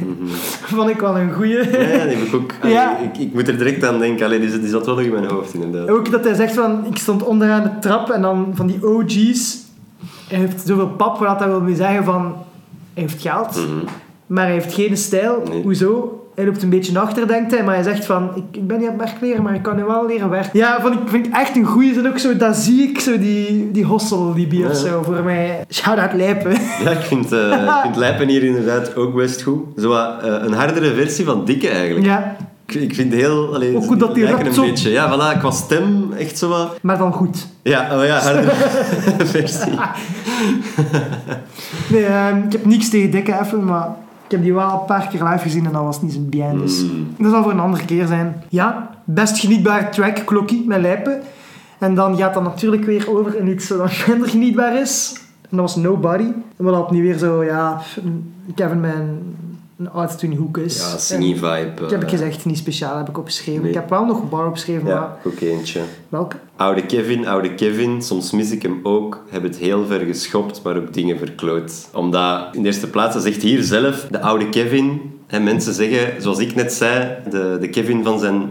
vond 0.64 0.90
ik 0.90 1.00
wel 1.00 1.18
een 1.18 1.34
goeie. 1.34 1.58
Ja, 1.58 1.64
die 2.06 2.16
heb 2.16 2.28
ik 2.28 2.34
ook. 2.36 2.52
allee, 2.62 2.74
Ja. 2.74 2.98
ik, 3.00 3.18
ik 3.18 3.34
moet 3.34 3.48
er 3.48 3.58
direct 3.58 3.84
aan 3.84 4.00
denken. 4.00 4.26
Allee, 4.26 4.40
die, 4.40 4.50
zat- 4.50 4.62
die 4.62 4.70
zat 4.70 4.86
wel 4.86 4.96
nog 4.96 5.04
in 5.04 5.12
mijn 5.12 5.30
hoofd, 5.32 5.54
inderdaad. 5.54 5.90
Ook 5.90 6.12
dat 6.12 6.24
hij 6.24 6.34
zegt 6.34 6.54
van, 6.54 6.86
ik 6.86 6.98
stond 6.98 7.24
onderaan 7.24 7.64
de 7.64 7.80
trap 7.80 8.10
en 8.10 8.22
dan 8.22 8.52
van 8.54 8.68
die 8.68 8.88
OG's. 8.88 9.58
Hij 10.28 10.38
heeft 10.40 10.68
zoveel 10.68 10.88
pap, 10.90 11.18
wat 11.20 11.40
hij 11.40 11.48
wil 11.60 11.76
zeggen 11.76 12.04
van, 12.04 12.22
hij 12.94 13.04
heeft 13.04 13.22
geld, 13.22 13.56
Mhm. 13.56 13.86
maar 14.28 14.44
hij 14.46 14.54
heeft 14.54 14.74
geen 14.74 14.98
stijl. 14.98 15.44
Nee. 15.50 15.62
Hoezo? 15.62 16.25
Hij 16.36 16.46
loopt 16.46 16.64
een 16.64 16.70
beetje 16.70 17.00
achter, 17.00 17.28
denkt 17.28 17.52
hij, 17.52 17.64
maar 17.64 17.74
hij 17.76 17.84
zegt 17.84 18.06
van, 18.06 18.30
ik, 18.36 18.44
ik 18.52 18.68
ben 18.68 18.78
niet 18.80 18.88
aan 18.90 18.94
het 19.00 19.06
merkleren, 19.06 19.44
maar 19.44 19.54
ik 19.54 19.62
kan 19.62 19.76
nu 19.76 19.84
wel 19.84 20.06
leren 20.08 20.30
werken. 20.30 20.50
Ja, 20.60 20.82
vond 20.82 20.94
ik, 20.94 21.00
vind 21.06 21.26
ik 21.28 21.34
echt 21.34 21.56
een 21.56 21.66
goeie 21.66 21.94
zin 21.94 22.08
ook 22.08 22.18
zo, 22.18 22.38
dat 22.38 22.56
zie 22.56 22.90
ik 22.90 23.00
zo, 23.00 23.18
die, 23.20 23.72
die 23.72 23.84
hostel-libie 23.86 24.66
of 24.66 24.72
Ja. 24.72 24.78
zo, 24.90 25.02
voor 25.04 25.24
mij. 25.24 25.66
Shout-out 25.72 26.14
Lijpen. 26.14 26.52
Ja, 26.84 26.90
ik 26.90 27.02
vind, 27.02 27.32
eh 27.32 27.52
ik 27.52 27.70
vind 27.84 27.96
Lijpen 27.96 28.28
hier 28.28 28.44
inderdaad 28.44 28.96
ook 28.96 29.16
best 29.16 29.42
goed. 29.42 29.60
Zo 29.78 29.88
wat, 29.90 30.24
eh, 30.24 30.34
een 30.46 30.54
hardere 30.54 30.94
versie 30.94 31.26
van 31.26 31.46
Dikke 31.46 31.70
eigenlijk. 31.70 32.06
ja, 32.06 32.36
Ik, 32.68 32.76
ik 32.76 32.96
vind 32.96 33.14
heel... 33.14 33.54
Allee, 33.54 33.76
Ook 33.76 33.86
hoe 33.86 33.98
dat 33.98 34.16
die 34.16 34.26
rapt 34.26 34.46
een 34.48 34.54
zo- 34.54 34.62
beetje. 34.62 34.90
Ja, 34.90 35.12
voilà, 35.36 35.40
qua 35.40 35.52
stem 35.52 36.12
echt 36.18 36.38
zo 36.38 36.50
wat... 36.50 36.78
maar 36.82 36.98
dan 36.98 37.12
goed. 37.14 37.48
Ja, 37.64 37.98
oh 37.98 38.06
ja, 38.06 38.20
hardere 38.20 38.52
versie. 39.36 39.72
Nee, 41.90 42.06
ehm, 42.06 42.38
ik 42.38 42.52
heb 42.52 42.66
niks 42.66 42.90
tegen 42.90 43.12
dikke 43.12 43.40
even, 43.42 43.66
maar 43.66 43.88
Ik 44.26 44.32
heb 44.32 44.42
die 44.42 44.54
wel 44.54 44.72
een 44.72 44.86
paar 44.86 45.08
keer 45.08 45.24
live 45.24 45.40
gezien 45.40 45.66
en 45.66 45.72
dat 45.72 45.84
was 45.84 46.02
niet 46.02 46.14
zo 46.14 46.20
bien. 46.22 46.58
Dus 46.58 46.84
Mm. 46.84 47.08
dat 47.18 47.32
zal 47.32 47.44
voor 47.44 47.52
een 47.52 47.60
andere 47.60 47.86
keer 47.86 48.08
zijn. 48.08 48.44
Ja, 48.50 48.90
best 49.04 49.40
genietbare 49.40 49.90
track, 49.90 50.22
Klokkie, 50.26 50.66
met 50.68 50.82
Lijpen. 50.82 51.22
En 51.80 51.96
dan 51.96 52.18
gaat 52.18 52.34
dat 52.34 52.44
natuurlijk 52.44 52.86
weer 52.86 53.10
over 53.18 53.36
in 53.38 53.48
iets 53.48 53.70
wat 53.70 54.04
minder 54.08 54.30
genietbaar 54.30 54.80
is. 54.82 55.20
En 55.42 55.58
dat 55.58 55.60
was 55.60 55.76
Nobody. 55.76 56.24
En 56.58 56.66
wat 56.66 56.80
opnieuw 56.80 57.02
weer 57.02 57.18
zo, 57.18 57.44
ja, 57.44 57.82
Kevin 58.56 58.80
met 58.80 58.94
een, 59.78 60.36
hoek 60.36 60.58
is. 60.58 60.78
Ja, 60.78 60.92
En 60.94 61.00
singing 61.00 61.36
vibe. 61.36 61.72
Ik 61.84 61.90
heb 61.90 62.02
ik 62.02 62.04
eh, 62.04 62.10
gezegd, 62.10 62.46
niet 62.46 62.58
speciaal 62.58 62.98
heb 62.98 63.10
ik 63.10 63.18
opgeschreven. 63.18 63.62
Nee. 63.62 63.70
Ik 63.70 63.76
heb 63.76 63.90
wel 63.90 64.06
nog 64.06 64.22
een 64.22 64.30
bar 64.30 64.48
opgeschreven, 64.48 64.84
maar 64.84 64.94
Ja, 64.94 65.18
ook 65.26 65.40
eentje. 65.40 65.82
welke? 66.10 66.38
Oude 66.56 66.86
Kevin, 66.86 67.28
oude 67.28 67.54
Kevin, 67.56 68.02
soms 68.02 68.32
mis 68.32 68.52
ik 68.52 68.62
hem 68.62 68.80
ook. 68.84 69.24
Heb 69.30 69.44
het 69.44 69.58
heel 69.58 69.86
ver 69.86 70.00
geschopt, 70.00 70.62
maar 70.64 70.78
ook 70.78 70.94
dingen 70.94 71.18
verkloot. 71.18 71.90
Omdat, 71.94 72.56
in 72.56 72.62
de 72.62 72.68
eerste 72.68 72.90
plaats, 72.90 73.14
hij 73.14 73.24
zegt 73.24 73.42
hier 73.42 73.64
zelf, 73.64 74.08
de 74.12 74.22
oude 74.22 74.50
Kevin. 74.50 75.20
En 75.28 75.44
mensen 75.44 75.74
zeggen, 75.74 76.22
zoals 76.22 76.40
ik 76.40 76.56
net 76.56 76.74
zei, 76.74 77.16
de, 77.30 77.58
de 77.60 77.70
Kevin 77.70 78.04
van 78.04 78.20
zijn 78.20 78.50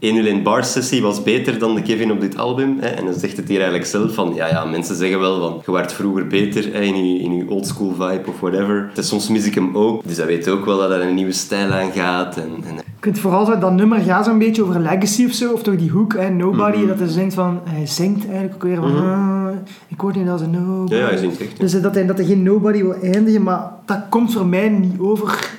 101 0.00 0.42
bar 0.42 0.64
sessie 0.64 1.02
was 1.02 1.22
beter 1.22 1.58
dan 1.58 1.74
de 1.74 1.82
Kevin 1.82 2.10
op 2.12 2.20
dit 2.20 2.36
album. 2.38 2.76
Hè. 2.80 2.86
En 2.86 3.04
dan 3.04 3.14
zegt 3.14 3.36
het 3.36 3.48
hier 3.48 3.56
eigenlijk 3.56 3.86
zelf 3.88 4.14
van, 4.14 4.34
ja, 4.34 4.46
ja, 4.48 4.64
mensen 4.64 4.96
zeggen 4.96 5.20
wel 5.20 5.40
van, 5.40 5.62
je 5.66 5.72
werd 5.72 5.92
vroeger 5.92 6.26
beter 6.26 6.72
hè, 6.72 6.80
in 6.80 7.06
je, 7.14 7.20
in 7.20 7.36
je 7.36 7.48
oldschool 7.50 7.90
vibe 7.92 8.22
of 8.26 8.40
whatever. 8.40 8.90
Soms 8.94 9.28
mis 9.28 9.46
ik 9.46 9.54
hem 9.54 9.76
ook. 9.76 10.02
Dus 10.04 10.16
hij 10.16 10.26
weet 10.26 10.48
ook 10.48 10.64
wel 10.64 10.78
dat 10.78 10.90
er 10.90 11.00
een 11.00 11.14
nieuwe 11.14 11.32
stijl 11.32 11.70
aangaat. 11.72 12.36
En, 12.36 12.50
en 12.66 12.76
Ik 12.76 12.84
vind 13.00 13.18
vooral 13.18 13.44
zo, 13.46 13.58
dat 13.58 13.72
nummer 13.72 13.98
gaat 14.00 14.24
zo'n 14.24 14.38
beetje 14.38 14.62
over 14.62 14.80
legacy 14.80 15.24
of 15.24 15.32
zo, 15.32 15.52
of 15.52 15.62
toch 15.62 15.76
die 15.76 15.90
hoek, 15.90 16.12
hè, 16.16 16.28
Nobody, 16.30 16.76
Mhm. 16.78 16.86
dat 16.86 16.98
hij 16.98 17.08
zingt 17.08 17.34
van, 17.34 17.60
hij 17.64 17.86
zingt 17.86 18.24
eigenlijk 18.24 18.54
ook 18.54 18.62
weer 18.62 18.76
van, 18.76 18.92
Mhm. 18.92 19.04
ah, 19.04 19.48
ik 19.88 20.00
word 20.02 20.16
niet 20.16 20.28
als 20.28 20.40
een 20.40 20.50
nobody. 20.50 20.94
ja, 20.94 21.00
ja, 21.00 21.06
hij 21.06 21.16
zingt 21.16 21.40
echt. 21.40 21.60
Dus 21.60 21.80
dat 21.80 21.94
hij, 21.94 22.06
dat 22.06 22.16
hij 22.16 22.26
geen 22.26 22.42
nobody 22.42 22.82
wil 22.82 22.94
eindigen, 23.02 23.42
maar 23.42 23.70
dat 23.84 23.98
komt 24.08 24.32
voor 24.32 24.46
mij 24.46 24.68
niet 24.68 24.98
over 24.98 25.50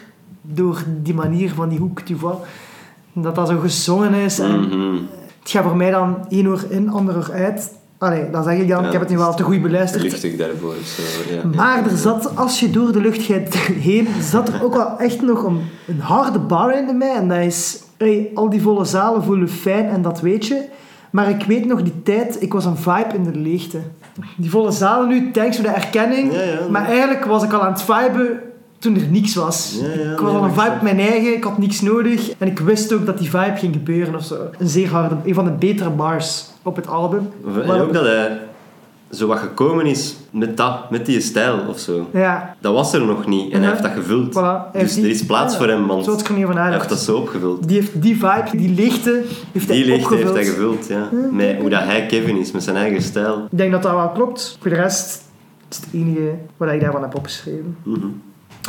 door 0.41 0.83
die 1.03 1.13
manier 1.13 1.51
van 1.53 1.69
die 1.69 1.79
hoek, 1.79 1.99
tu 2.01 2.15
vois. 2.17 2.35
Dat 3.14 3.36
dat 3.36 3.47
zo 3.47 3.57
gezongen 3.59 4.14
is 4.14 4.39
en 4.39 4.59
Mhm. 4.59 4.95
het 5.39 5.49
gaat 5.49 5.64
voor 5.64 5.76
mij 5.76 5.91
dan 5.91 6.18
één 6.30 6.45
uur 6.45 6.66
in, 6.70 6.89
ander 6.89 7.16
uur 7.16 7.32
uit. 7.34 7.74
Allee, 7.97 8.30
dat 8.30 8.43
zeg 8.43 8.57
ik 8.57 8.68
dan, 8.68 8.80
Ja, 8.82 8.86
ik 8.86 8.91
heb 8.91 9.01
het 9.01 9.09
nu 9.09 9.18
wel 9.18 9.34
te 9.34 9.43
goed 9.43 9.62
beluisterd. 9.62 10.03
Luchtig 10.03 10.36
daarvoor. 10.36 10.74
zo, 10.86 11.34
ja. 11.34 11.41
Maar 11.55 11.86
er 11.91 11.97
zat, 11.97 12.36
als 12.38 12.59
je 12.59 12.70
door 12.72 12.91
de 12.91 13.01
lucht 13.01 13.22
gaat 13.22 13.55
heen, 13.89 14.07
zat 14.22 14.47
er 14.47 14.64
ook 14.64 14.74
wel 14.76 14.97
echt 14.97 15.22
nog 15.22 15.43
een, 15.43 15.59
een 15.88 15.99
harde 15.99 16.39
bar 16.39 16.78
in 16.78 16.97
mij. 16.97 17.16
En 17.16 17.28
dat 17.28 17.38
is, 17.38 17.84
hey, 17.97 18.32
al 18.36 18.49
die 18.49 18.62
volle 18.62 18.86
zalen 18.86 19.24
voelen 19.24 19.49
fijn 19.49 19.86
en 19.89 20.01
dat 20.01 20.22
weet 20.22 20.45
je. 20.45 20.62
Maar 21.12 21.30
ik 21.30 21.43
weet 21.43 21.66
nog 21.66 21.84
die 21.84 22.01
tijd, 22.03 22.41
ik 22.41 22.53
was 22.53 22.66
een 22.66 22.78
vibe 22.78 23.14
in 23.16 23.24
de 23.24 23.39
leegte. 23.39 23.78
Die 24.38 24.49
volle 24.49 24.72
zalen 24.72 25.07
nu, 25.09 25.32
thanks 25.32 25.55
voor 25.55 25.66
de 25.66 25.72
erkenning. 25.72 26.32
Maar 26.70 26.86
eigenlijk 26.86 27.26
was 27.26 27.43
ik 27.43 27.53
al 27.53 27.62
aan 27.62 27.72
het 27.72 27.82
viben 27.82 28.39
toen 28.82 28.95
er 28.95 29.07
niks 29.09 29.36
was. 29.36 29.77
Ja, 29.82 29.88
ja, 30.03 30.11
ik 30.11 30.19
was 30.19 30.32
nee, 30.32 30.41
al 30.41 30.43
een 30.47 30.53
vibe 30.53 30.71
op 30.75 30.82
mijn 30.82 30.99
eigen, 30.99 31.34
ik 31.36 31.43
had 31.43 31.57
niks 31.57 31.82
nodig. 31.82 32.32
En 32.38 32.47
ik 32.47 32.59
wist 32.59 32.93
ook 32.93 33.05
dat 33.05 33.17
die 33.17 33.29
vibe 33.29 33.53
ging 33.55 33.73
gebeuren 33.73 34.15
of 34.15 34.23
zo. 34.23 34.36
Een 34.59 34.67
zeer 34.67 34.89
harde, 34.89 35.15
een 35.25 35.34
van 35.34 35.45
de 35.45 35.51
betere 35.51 35.89
bars 35.89 36.45
op 36.63 36.75
het 36.75 36.88
album. 36.88 37.29
En 37.45 37.67
Maar- 37.67 37.82
ook 37.82 37.93
dat 37.93 38.05
hij 38.05 38.39
zo 39.11 39.27
wat 39.27 39.38
gekomen 39.39 39.86
is 39.86 40.15
met 40.29 40.57
dat, 40.57 40.89
met 40.89 41.05
die 41.05 41.21
stijl 41.21 41.59
of 41.69 41.79
zo. 41.79 42.07
Ja, 42.13 42.55
Dat 42.59 42.73
was 42.73 42.93
er 42.93 43.05
nog 43.05 43.25
niet 43.27 43.51
en 43.53 43.61
hij 43.61 43.69
heeft 43.69 43.82
dat 43.84 43.91
gevuld. 43.91 44.34
voilà. 44.34 44.71
Dus 44.79 44.93
die- 44.93 45.03
er 45.03 45.09
is 45.09 45.25
plaats 45.25 45.57
voor 45.57 45.67
hem, 45.67 45.88
want 45.88 46.03
Zo 46.05 46.11
had 46.11 46.27
er 46.27 46.34
niet 46.34 46.45
van 46.45 46.57
hij 46.57 46.71
heeft 46.71 46.89
dat 46.89 46.99
zo 46.99 47.17
opgevuld. 47.17 47.67
Die 47.67 47.77
heeft 47.77 48.01
die 48.01 48.15
vibe, 48.15 48.57
die 48.57 48.69
leegte, 48.75 49.23
heeft 49.51 49.67
hij 49.67 49.75
Die 49.75 49.86
leegte 49.86 50.03
opgevuld. 50.03 50.36
heeft 50.36 50.47
hij 50.47 50.55
gevuld, 50.55 50.88
ja. 50.88 51.09
Met 51.32 51.57
hoe 51.59 51.69
dat 51.69 51.84
hij 51.84 52.05
Kevin 52.05 52.38
is, 52.38 52.51
met 52.51 52.63
zijn 52.63 52.75
eigen 52.75 53.01
stijl. 53.01 53.47
Ik 53.51 53.57
denk 53.57 53.71
dat 53.71 53.84
dat 53.84 53.91
wel 53.93 54.09
klopt. 54.09 54.57
Voor 54.61 54.69
de 54.69 54.75
rest 54.77 55.21
is 55.69 55.77
het 55.77 55.86
enige 55.93 56.34
wat 56.57 56.71
ik 56.71 56.82
daarvan 56.82 57.01
heb 57.01 57.15
opgeschreven. 57.15 57.77
Mhm. 57.84 58.07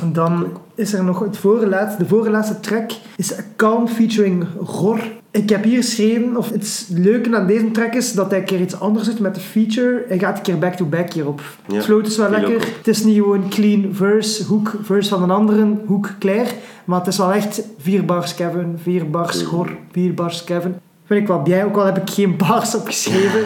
En 0.00 0.12
dan 0.12 0.46
is 0.74 0.92
er 0.92 1.04
nog 1.04 1.18
het 1.18 1.36
voorlaatste, 1.36 2.02
de 2.02 2.08
voorlaatste 2.08 2.60
track 2.60 2.90
is 3.16 3.34
Calm 3.56 3.88
featuring 3.88 4.44
Ror. 4.60 5.00
Ik 5.30 5.48
heb 5.48 5.64
hier 5.64 5.76
geschreven, 5.82 6.36
of 6.36 6.50
het 6.50 6.88
leuke 6.94 7.36
aan 7.36 7.46
deze 7.46 7.70
track 7.70 7.94
is 7.94 8.12
dat 8.12 8.30
hij 8.30 8.38
een 8.38 8.44
keer 8.44 8.60
iets 8.60 8.80
anders 8.80 9.08
doet 9.08 9.18
met 9.18 9.34
de 9.34 9.40
feature. 9.40 10.04
Hij 10.08 10.18
gaat 10.18 10.36
een 10.36 10.42
keer 10.42 10.58
back-to-back 10.58 11.12
hierop. 11.12 11.40
Ja, 11.66 11.74
het 11.74 11.84
float 11.84 12.06
is 12.06 12.16
wel 12.16 12.26
ook 12.26 12.32
lekker. 12.32 12.68
Het 12.76 12.88
is 12.88 13.04
niet 13.04 13.16
gewoon 13.16 13.48
clean 13.48 13.88
verse, 13.92 14.44
hoek, 14.44 14.74
verse 14.82 15.08
van 15.08 15.22
een 15.22 15.30
andere, 15.30 15.76
hoek, 15.86 16.10
Claire. 16.18 16.50
Maar 16.84 16.98
het 16.98 17.08
is 17.08 17.16
wel 17.16 17.32
echt 17.32 17.62
vier 17.78 18.04
bars 18.04 18.34
Kevin, 18.34 18.78
vier 18.82 19.10
bars 19.10 19.42
Ror, 19.42 19.76
vier 19.92 20.14
bars 20.14 20.44
Kevin. 20.44 20.74
Vind 21.12 21.24
ik 21.24 21.30
wel 21.30 21.42
blij, 21.42 21.64
ook 21.64 21.76
al 21.76 21.84
heb 21.84 21.96
ik 21.96 22.10
geen 22.10 22.36
bars 22.36 22.74
opgeschreven. 22.74 23.44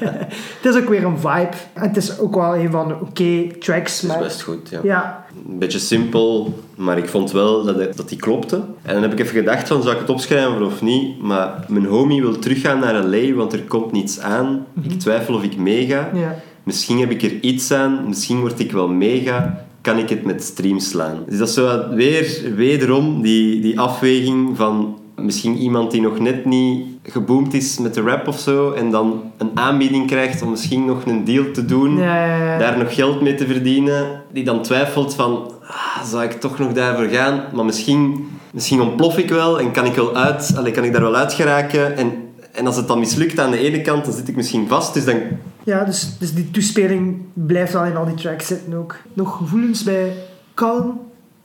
het 0.60 0.74
is 0.74 0.76
ook 0.76 0.88
weer 0.88 1.04
een 1.04 1.18
vibe. 1.18 1.56
En 1.72 1.82
het 1.82 1.96
is 1.96 2.18
ook 2.18 2.34
wel 2.34 2.56
een 2.56 2.70
van 2.70 2.88
de 2.88 2.94
oké 3.00 3.58
tracks. 3.58 4.00
Het 4.00 4.10
is 4.10 4.16
maar 4.16 4.24
best 4.24 4.42
goed, 4.42 4.68
ja. 4.68 4.80
ja, 4.82 5.26
Een 5.48 5.58
beetje 5.58 5.78
simpel, 5.78 6.58
maar 6.76 6.98
ik 6.98 7.08
vond 7.08 7.32
wel 7.32 7.64
dat, 7.64 7.96
dat 7.96 8.08
die 8.08 8.18
klopte. 8.18 8.56
En 8.82 8.94
dan 8.94 9.02
heb 9.02 9.12
ik 9.12 9.18
even 9.18 9.34
gedacht 9.34 9.68
van, 9.68 9.82
zou 9.82 9.94
ik 9.94 10.00
het 10.00 10.10
opschrijven 10.10 10.62
of 10.62 10.82
niet? 10.82 11.22
Maar 11.22 11.64
mijn 11.68 11.86
homie 11.86 12.20
wil 12.20 12.38
teruggaan 12.38 12.78
naar 12.78 13.04
L.A., 13.04 13.34
want 13.34 13.52
er 13.52 13.62
komt 13.62 13.92
niets 13.92 14.20
aan. 14.20 14.66
Ik 14.82 15.00
twijfel 15.00 15.34
of 15.34 15.42
ik 15.42 15.56
meega. 15.56 16.10
ja. 16.14 16.34
Misschien 16.62 16.98
heb 16.98 17.10
ik 17.10 17.22
er 17.22 17.40
iets 17.40 17.72
aan, 17.72 18.04
misschien 18.08 18.40
word 18.40 18.58
ik 18.58 18.72
wel 18.72 18.88
mega, 18.88 19.64
kan 19.80 19.98
ik 19.98 20.08
het 20.08 20.24
met 20.24 20.42
stream 20.42 20.78
slaan. 20.78 21.22
Dus 21.28 21.38
dat 21.38 21.48
is 21.48 21.54
zo 21.54 21.88
weer, 21.94 22.40
wederom 22.54 23.22
die, 23.22 23.60
die 23.60 23.80
afweging 23.80 24.56
van 24.56 24.98
misschien 25.16 25.56
iemand 25.56 25.90
die 25.90 26.00
nog 26.00 26.18
net 26.18 26.44
niet 26.44 26.86
geboomd 27.02 27.54
is 27.54 27.78
met 27.78 27.94
de 27.94 28.00
rap 28.00 28.28
of 28.28 28.38
zo, 28.38 28.70
en 28.72 28.90
dan 28.90 29.22
een 29.38 29.50
aanbieding 29.54 30.06
krijgt 30.06 30.42
om 30.42 30.50
misschien 30.50 30.84
nog 30.84 31.04
een 31.06 31.24
deal 31.24 31.44
te 31.52 31.64
doen, 31.64 31.96
Ja, 31.96 32.26
ja, 32.26 32.36
ja. 32.52 32.58
daar 32.58 32.78
nog 32.78 32.94
geld 32.94 33.20
mee 33.20 33.34
te 33.34 33.46
verdienen, 33.46 34.22
die 34.32 34.44
dan 34.44 34.62
twijfelt 34.62 35.14
van, 35.14 35.52
ah, 35.66 36.04
zou 36.04 36.24
ik 36.24 36.32
toch 36.32 36.58
nog 36.58 36.72
daarvoor 36.72 37.08
gaan? 37.08 37.44
Maar 37.54 37.64
misschien, 37.64 38.28
misschien 38.52 38.80
ontplof 38.80 39.18
ik 39.18 39.28
wel 39.28 39.60
en 39.60 39.70
kan 39.72 39.84
ik, 39.84 39.94
wel 39.94 40.16
uit, 40.16 40.52
allee, 40.56 40.72
kan 40.72 40.84
ik 40.84 40.92
daar 40.92 41.02
wel 41.02 41.16
uit 41.16 41.32
geraken. 41.32 41.96
En, 41.96 42.12
en 42.52 42.66
als 42.66 42.76
het 42.76 42.88
dan 42.88 42.98
mislukt 42.98 43.38
aan 43.38 43.50
de 43.50 43.58
ene 43.58 43.80
kant, 43.80 44.04
dan 44.04 44.14
zit 44.14 44.28
ik 44.28 44.36
misschien 44.36 44.68
vast. 44.68 44.94
Dus 44.94 45.04
dan 45.04 45.16
Ja, 45.64 45.84
dus, 45.84 46.18
dus 46.18 46.34
die 46.34 46.50
toespeling 46.50 47.16
blijft 47.32 47.72
wel 47.72 47.84
in 47.84 47.96
al 47.96 48.04
die 48.06 48.14
tracks 48.14 48.46
zitten 48.46 48.74
ook. 48.74 48.96
Nog 49.12 49.36
gevoelens 49.36 49.82
bij 49.82 50.12
Calm? 50.54 51.00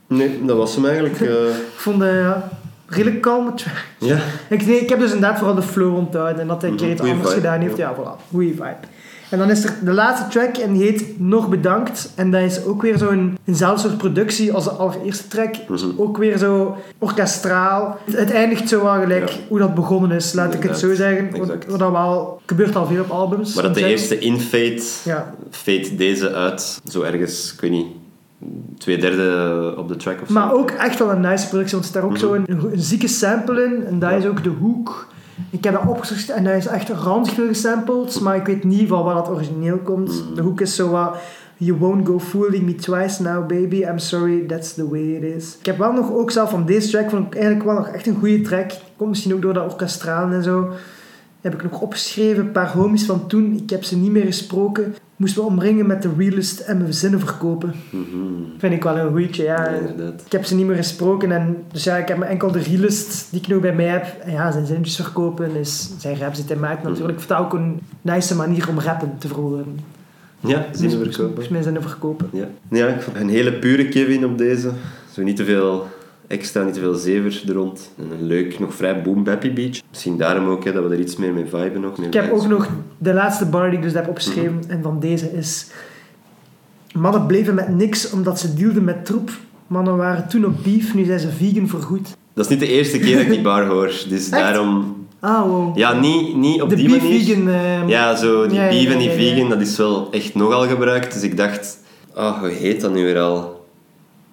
Nee, 0.08 0.46
dat 0.46 0.58
was 0.58 0.76
hem 0.76 0.86
eigenlijk. 0.86 1.22
eh, 1.22 1.28
Ik 1.74 1.76
vond 1.76 2.00
de 2.00 2.06
ja, 2.06 2.50
redelijk 2.90 3.22
kalme 3.22 3.54
track. 3.54 3.86
ja. 3.98 4.18
Ik, 4.50 4.66
nee, 4.66 4.80
ik 4.80 4.90
heb 4.90 5.00
dus 5.00 5.12
inderdaad 5.14 5.38
vooral 5.38 5.56
de 5.56 5.62
flow 5.62 5.96
onthouden 5.96 6.42
en 6.42 6.48
dat 6.48 6.62
hij 6.62 6.70
een 6.72 6.76
keer 6.78 6.86
Mhm, 6.86 6.94
iets 6.94 7.02
goeie 7.02 7.16
anders 7.16 7.34
vibe, 7.34 7.46
gedaan 7.48 7.62
heeft. 7.62 7.78
Ja, 7.78 7.96
voilà. 7.96 8.30
Goeie 8.32 8.52
vibe. 8.52 8.76
En 9.30 9.38
dan 9.38 9.50
is 9.50 9.64
er 9.64 9.74
de 9.84 9.92
laatste 9.92 10.28
track 10.28 10.58
en 10.58 10.74
die 10.74 10.84
heet 10.84 11.20
Nog 11.20 11.50
Bedankt. 11.50 12.12
En 12.16 12.32
dat 12.32 12.42
is 12.42 12.64
ook 12.64 12.82
weer 12.82 12.98
zo'n 12.98 13.38
eenzelfde 13.46 13.88
soort 13.88 13.98
productie 13.98 14.54
als 14.54 14.64
de 14.64 14.70
allereerste 14.70 15.28
track. 15.28 15.56
Mhm. 15.68 15.86
ook 15.98 16.18
weer 16.18 16.38
zo 16.38 16.78
orkestraal. 17.00 17.98
Het, 18.12 18.32
eindigt 18.32 18.70
zo 18.70 18.84
wel 18.84 18.94
gelijk 19.02 19.30
Ja. 19.30 19.36
hoe 19.48 19.60
dat 19.60 19.76
begonnen 19.76 20.12
is, 20.12 20.34
laat 20.34 20.54
ik 20.54 20.64
het 20.64 20.78
zo 20.78 20.94
zeggen. 20.96 21.34
Exact. 21.34 21.66
wat 21.66 21.80
dat 21.80 21.92
wel 21.92 22.42
gebeurt 22.46 22.76
al 22.76 22.86
veel 22.86 23.02
op 23.02 23.10
albums. 23.10 23.54
Maar 23.54 23.64
dat 23.64 23.74
de 23.74 23.86
eerste 23.86 24.20
infade, 24.20 24.82
Ja. 25.04 25.34
fade 25.52 25.96
deze 25.96 26.34
uit, 26.34 26.80
zo 26.92 27.02
ergens, 27.02 27.54
ik 27.54 27.62
weet 27.62 27.72
niet, 27.72 27.88
twee 28.78 28.98
derde 28.98 29.74
op 29.78 29.88
de 29.88 29.96
track 29.96 30.22
of 30.22 30.28
zo. 30.28 30.34
Maar 30.34 30.54
ook 30.54 30.70
echt 30.72 31.00
wel 31.00 31.12
een 31.12 31.22
nice 31.22 31.48
productie, 31.48 31.78
want 31.80 31.88
er 31.88 31.94
zit 31.94 31.94
daar 31.94 32.04
ook 32.04 32.18
Mhm. 32.18 32.20
zo 32.20 32.34
een, 32.34 32.72
een 32.74 32.80
zieke 32.82 33.08
sample 33.08 33.64
in. 33.64 33.86
En 33.86 34.00
dat 34.00 34.10
Ja. 34.10 34.16
is 34.16 34.26
ook 34.26 34.44
de 34.44 34.50
hoek. 34.50 35.08
Ik 35.50 35.64
heb 35.64 35.74
dat 35.74 35.88
opgezocht 35.88 36.30
en 36.30 36.44
dat 36.44 36.54
is 36.54 36.68
echt 36.68 36.90
ranzig 36.90 37.36
gesampled, 37.36 38.20
maar 38.22 38.36
ik 38.36 38.46
weet 38.46 38.64
niet 38.64 38.88
van 38.88 39.04
waar 39.04 39.16
dat 39.16 39.30
origineel 39.30 39.78
komt. 39.78 40.24
Mhm. 40.26 40.36
De 40.36 40.42
hoek 40.42 40.62
is 40.62 40.76
zo 40.76 40.90
wat... 40.90 41.16
You 41.62 41.78
won't 41.78 42.08
go 42.08 42.20
fooling 42.20 42.64
me 42.66 42.76
twice 42.76 43.22
now, 43.22 43.48
baby. 43.48 43.76
I'm 43.76 43.98
sorry, 44.00 44.46
that's 44.48 44.74
the 44.74 44.90
way 44.90 45.02
it 45.16 45.24
is. 45.36 45.56
Ik 45.60 45.66
heb 45.66 45.78
wel 45.78 45.92
nog 45.92 46.12
ook 46.14 46.32
zelf 46.32 46.50
van 46.50 46.66
deze 46.66 46.90
track, 46.90 47.10
vond 47.10 47.26
ik 47.28 47.34
eigenlijk 47.36 47.66
wel 47.66 47.74
nog 47.76 47.88
echt 47.88 48.08
een 48.08 48.16
goede 48.20 48.42
track. 48.42 48.72
Komt 48.98 49.10
misschien 49.10 49.34
ook 49.34 49.42
door 49.42 49.54
dat 49.54 49.72
orkestralen 49.72 50.34
en 50.38 50.44
zo. 50.44 50.70
Heb 51.42 51.54
ik 51.54 51.64
nog 51.64 51.82
opgeschreven, 51.82 52.46
een 52.46 52.52
paar 52.52 52.72
homies 52.72 53.06
van 53.06 53.28
toen. 53.28 53.54
Ik 53.64 53.70
heb 53.70 53.84
ze 53.84 53.98
niet 53.98 54.12
meer 54.12 54.26
gesproken. 54.26 54.96
Moesten 55.16 55.42
we 55.42 55.48
omringen 55.48 55.86
met 55.88 56.02
de 56.02 56.10
realist 56.18 56.60
en 56.60 56.78
mijn 56.78 56.94
zinnen 56.94 57.20
verkopen. 57.20 57.74
Mhm. 57.90 58.06
Vind 58.58 58.74
ik 58.74 58.84
wel 58.84 58.98
een 58.98 59.12
goeitje, 59.12 59.44
ja. 59.44 59.68
Ik 60.26 60.32
heb 60.32 60.46
ze 60.46 60.56
niet 60.56 60.66
meer 60.66 60.76
gesproken 60.76 61.32
en 61.32 61.58
dus 61.72 61.84
ja, 61.84 61.98
ik 61.98 62.08
heb 62.08 62.18
maar 62.18 62.28
enkel 62.28 62.52
de 62.52 62.60
realist 62.60 63.28
die 63.32 63.42
ik 63.42 63.48
nog 63.48 63.62
bij 63.62 63.76
mij 63.76 63.86
heb. 63.86 64.06
En 64.24 64.32
ja, 64.32 64.52
zijn 64.52 64.66
zinnetjes 64.66 64.96
verkopen 64.96 65.56
is 65.56 65.90
zijn 65.98 66.18
rap 66.18 66.34
zit 66.34 66.52
in 66.52 66.60
maakt 66.60 66.84
natuurlijk. 66.84 67.20
Ik 67.20 67.26
vind 67.26 67.30
dat 67.30 67.40
ook 67.40 67.54
een 67.54 67.80
nice 68.02 68.36
manier 68.36 68.70
om 68.70 68.80
rappen 68.80 69.12
te 69.18 69.28
verwoorden. 69.28 69.80
Ja, 70.40 70.66
zinnen 70.72 71.00
Dus- 71.00 71.16
verkopen. 71.16 71.40
Dus 71.40 71.50
mijn 71.50 71.64
zinnen 71.64 71.82
verkopen. 71.82 72.30
Ja. 72.32 72.48
ja, 72.70 72.88
ik 72.88 73.02
vond 73.02 73.18
een 73.18 73.30
hele 73.30 73.54
pure 73.54 73.88
Kevin 73.88 74.26
op 74.26 74.38
deze. 74.38 74.72
Zo 75.12 75.22
niet 75.22 75.36
te 75.36 75.46
veel 75.46 75.88
extra, 76.30 76.64
niet 76.64 76.74
te 76.74 76.80
veel 76.80 76.94
zever 76.94 77.44
er 77.48 77.54
rond. 77.54 77.92
En 77.98 78.12
een 78.20 78.26
leuk, 78.28 78.60
nog 78.60 78.74
vrij 78.74 79.02
boom 79.02 79.24
bappy 79.24 79.54
beach. 79.54 79.80
Misschien 79.90 80.18
daarom 80.18 80.48
ook 80.48 80.64
hè, 80.64 80.72
dat 80.72 80.84
we 80.88 80.90
er 80.94 81.00
iets 81.00 81.16
meer 81.16 81.34
mee 81.34 81.46
viben 81.46 81.82
nog. 81.82 81.98
Ik 81.98 82.14
heb 82.14 82.32
ook 82.32 82.48
nog 82.48 82.70
de 82.98 83.14
laatste 83.14 83.46
bar 83.46 83.70
die 83.70 83.78
ik 83.78 83.84
dus 83.84 83.94
heb 83.94 84.08
opgeschreven 84.08 84.54
Mhm. 84.62 84.70
en 84.72 84.82
van 84.82 85.00
deze 85.00 85.32
is... 85.32 85.68
Mannen 86.94 87.26
bleven 87.26 87.56
met 87.56 87.76
niks 87.76 88.10
omdat 88.10 88.40
ze 88.40 88.54
dealden 88.54 88.84
met 88.84 89.06
troep. 89.06 89.32
Mannen 89.68 89.98
waren 89.98 90.28
toen 90.28 90.46
op 90.46 90.64
beef, 90.64 90.94
nu 90.94 91.04
zijn 91.06 91.20
ze 91.20 91.30
vegan 91.30 91.68
voorgoed. 91.68 92.18
Dat 92.34 92.46
is 92.46 92.52
niet 92.52 92.60
de 92.60 92.68
eerste 92.68 93.00
keer 93.00 93.14
dat 93.16 93.22
ik 93.26 93.30
die 93.32 93.42
bar 93.42 93.66
hoor. 93.66 93.92
Dus 94.10 94.30
daarom... 94.30 94.98
Ah, 95.20 95.42
wow. 95.46 95.78
Ja, 95.78 95.94
niet, 96.00 96.36
niet 96.36 96.62
op 96.62 96.70
de 96.70 96.76
die 96.76 96.90
manier. 96.90 97.24
vegan... 97.26 97.48
eh, 97.50 97.88
Ja, 97.88 98.16
zo 98.16 98.48
die 98.48 98.56
Ja, 98.56 98.64
ja, 98.64 98.70
beef 98.70 98.92
en 98.94 98.98
die 98.98 99.10
ja, 99.10 99.16
vegan, 99.16 99.50
dat 99.50 99.62
is 99.62 99.78
wel 99.78 100.12
echt 100.12 100.36
nogal 100.36 100.68
gebruikt. 100.68 101.14
Dus 101.14 101.22
ik 101.24 101.38
dacht, 101.38 101.80
ah, 102.14 102.40
hoe 102.40 102.50
heet 102.50 102.82
dat 102.82 102.94
nu 102.94 103.04
weer 103.04 103.20
al? 103.20 103.59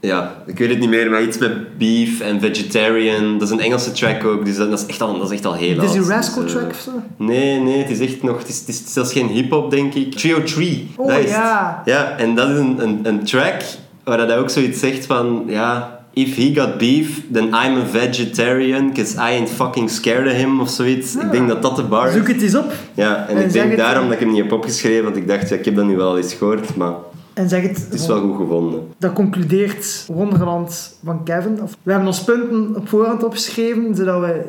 Ja, 0.06 0.34
ik 0.46 0.58
weet 0.58 0.68
het 0.68 0.78
niet 0.78 0.88
meer, 0.88 1.10
maar 1.10 1.22
iets 1.22 1.38
met 1.38 1.78
beef 1.78 2.20
en 2.20 2.40
vegetarian. 2.40 3.38
Dat 3.38 3.48
is 3.48 3.54
een 3.54 3.60
Engelse 3.60 3.92
track 3.92 4.24
ook, 4.24 4.44
dus 4.44 4.56
dat, 4.56 4.70
dat 4.70 4.78
is, 4.78 4.86
echt 4.86 5.00
al, 5.00 5.18
dat 5.18 5.30
is 5.30 5.36
echt 5.36 5.46
al 5.46 5.54
heel 5.54 5.74
Dit 5.74 5.84
is 5.84 5.90
die 5.90 6.00
oud. 6.00 6.10
Rascal 6.10 6.42
Dus, 6.42 6.52
eh, 6.52 6.58
track 6.58 6.70
of 6.70 6.80
zo? 6.80 6.90
Nee, 7.16 7.60
nee, 7.60 7.78
het 7.78 7.90
is 7.90 8.00
echt 8.00 8.22
nog... 8.22 8.38
Het 8.38 8.48
is, 8.48 8.58
het 8.58 8.68
is 8.68 8.82
zelfs 8.86 9.12
geen 9.12 9.26
hip-hop, 9.26 9.70
denk 9.70 9.94
ik. 9.94 10.14
Trio 10.14 10.42
3. 10.42 10.90
Oh, 10.96 11.08
dat 11.08 11.18
is 11.18 11.30
ja. 11.30 11.82
Het. 11.84 11.94
Ja, 11.94 12.16
en 12.16 12.34
dat 12.34 12.48
is 12.48 12.58
een, 12.58 12.82
een, 12.82 13.00
een 13.02 13.24
track 13.24 13.62
waar 14.04 14.18
hij 14.18 14.38
ook 14.38 14.50
zoiets 14.50 14.80
zegt 14.80 15.06
van... 15.06 15.44
Ja, 15.46 16.00
if 16.12 16.36
he 16.36 16.54
got 16.54 16.78
beef, 16.78 17.22
then 17.32 17.44
I'm 17.44 17.76
a 17.76 17.84
vegetarian, 17.84 18.88
because 18.88 19.16
I 19.16 19.36
ain't 19.36 19.50
fucking 19.50 19.90
scared 19.90 20.26
of 20.26 20.32
him, 20.32 20.60
of 20.60 20.70
zoiets. 20.70 21.16
Ik 21.16 21.30
denk 21.30 21.48
dat 21.48 21.62
dat 21.62 21.76
de 21.76 21.82
bar 21.82 22.08
is. 22.08 22.14
Zoek 22.14 22.28
het 22.28 22.42
eens 22.42 22.54
op 22.54 22.72
Ja, 22.94 23.26
en 23.28 23.36
En 23.36 23.44
ik 23.44 23.52
denk 23.52 23.76
daarom 23.76 24.04
dat 24.04 24.12
ik 24.12 24.20
hem 24.20 24.28
niet 24.28 24.42
heb 24.42 24.52
opgeschreven, 24.52 25.04
want 25.04 25.16
ik 25.16 25.28
dacht, 25.28 25.48
ja, 25.48 25.56
ik 25.56 25.64
heb 25.64 25.76
dat 25.76 25.84
nu 25.84 25.96
wel 25.96 26.16
eens 26.16 26.34
gehoord, 26.34 26.76
maar 26.76 26.92
en 27.36 27.48
zeg 27.48 27.62
het. 27.62 27.76
het 27.76 27.94
is 27.94 28.06
wel 28.06 28.20
goed 28.20 28.36
gevonden. 28.36 28.82
Dat 28.98 29.12
concludeert 29.12 30.04
Wonderland 30.12 30.96
van 31.04 31.24
Kevin. 31.24 31.58
We 31.82 31.90
hebben 31.90 32.08
ons 32.08 32.24
punten 32.24 32.76
op 32.76 32.88
voorhand 32.88 33.24
opgeschreven, 33.24 33.94
zodat 33.94 34.20
we 34.20 34.42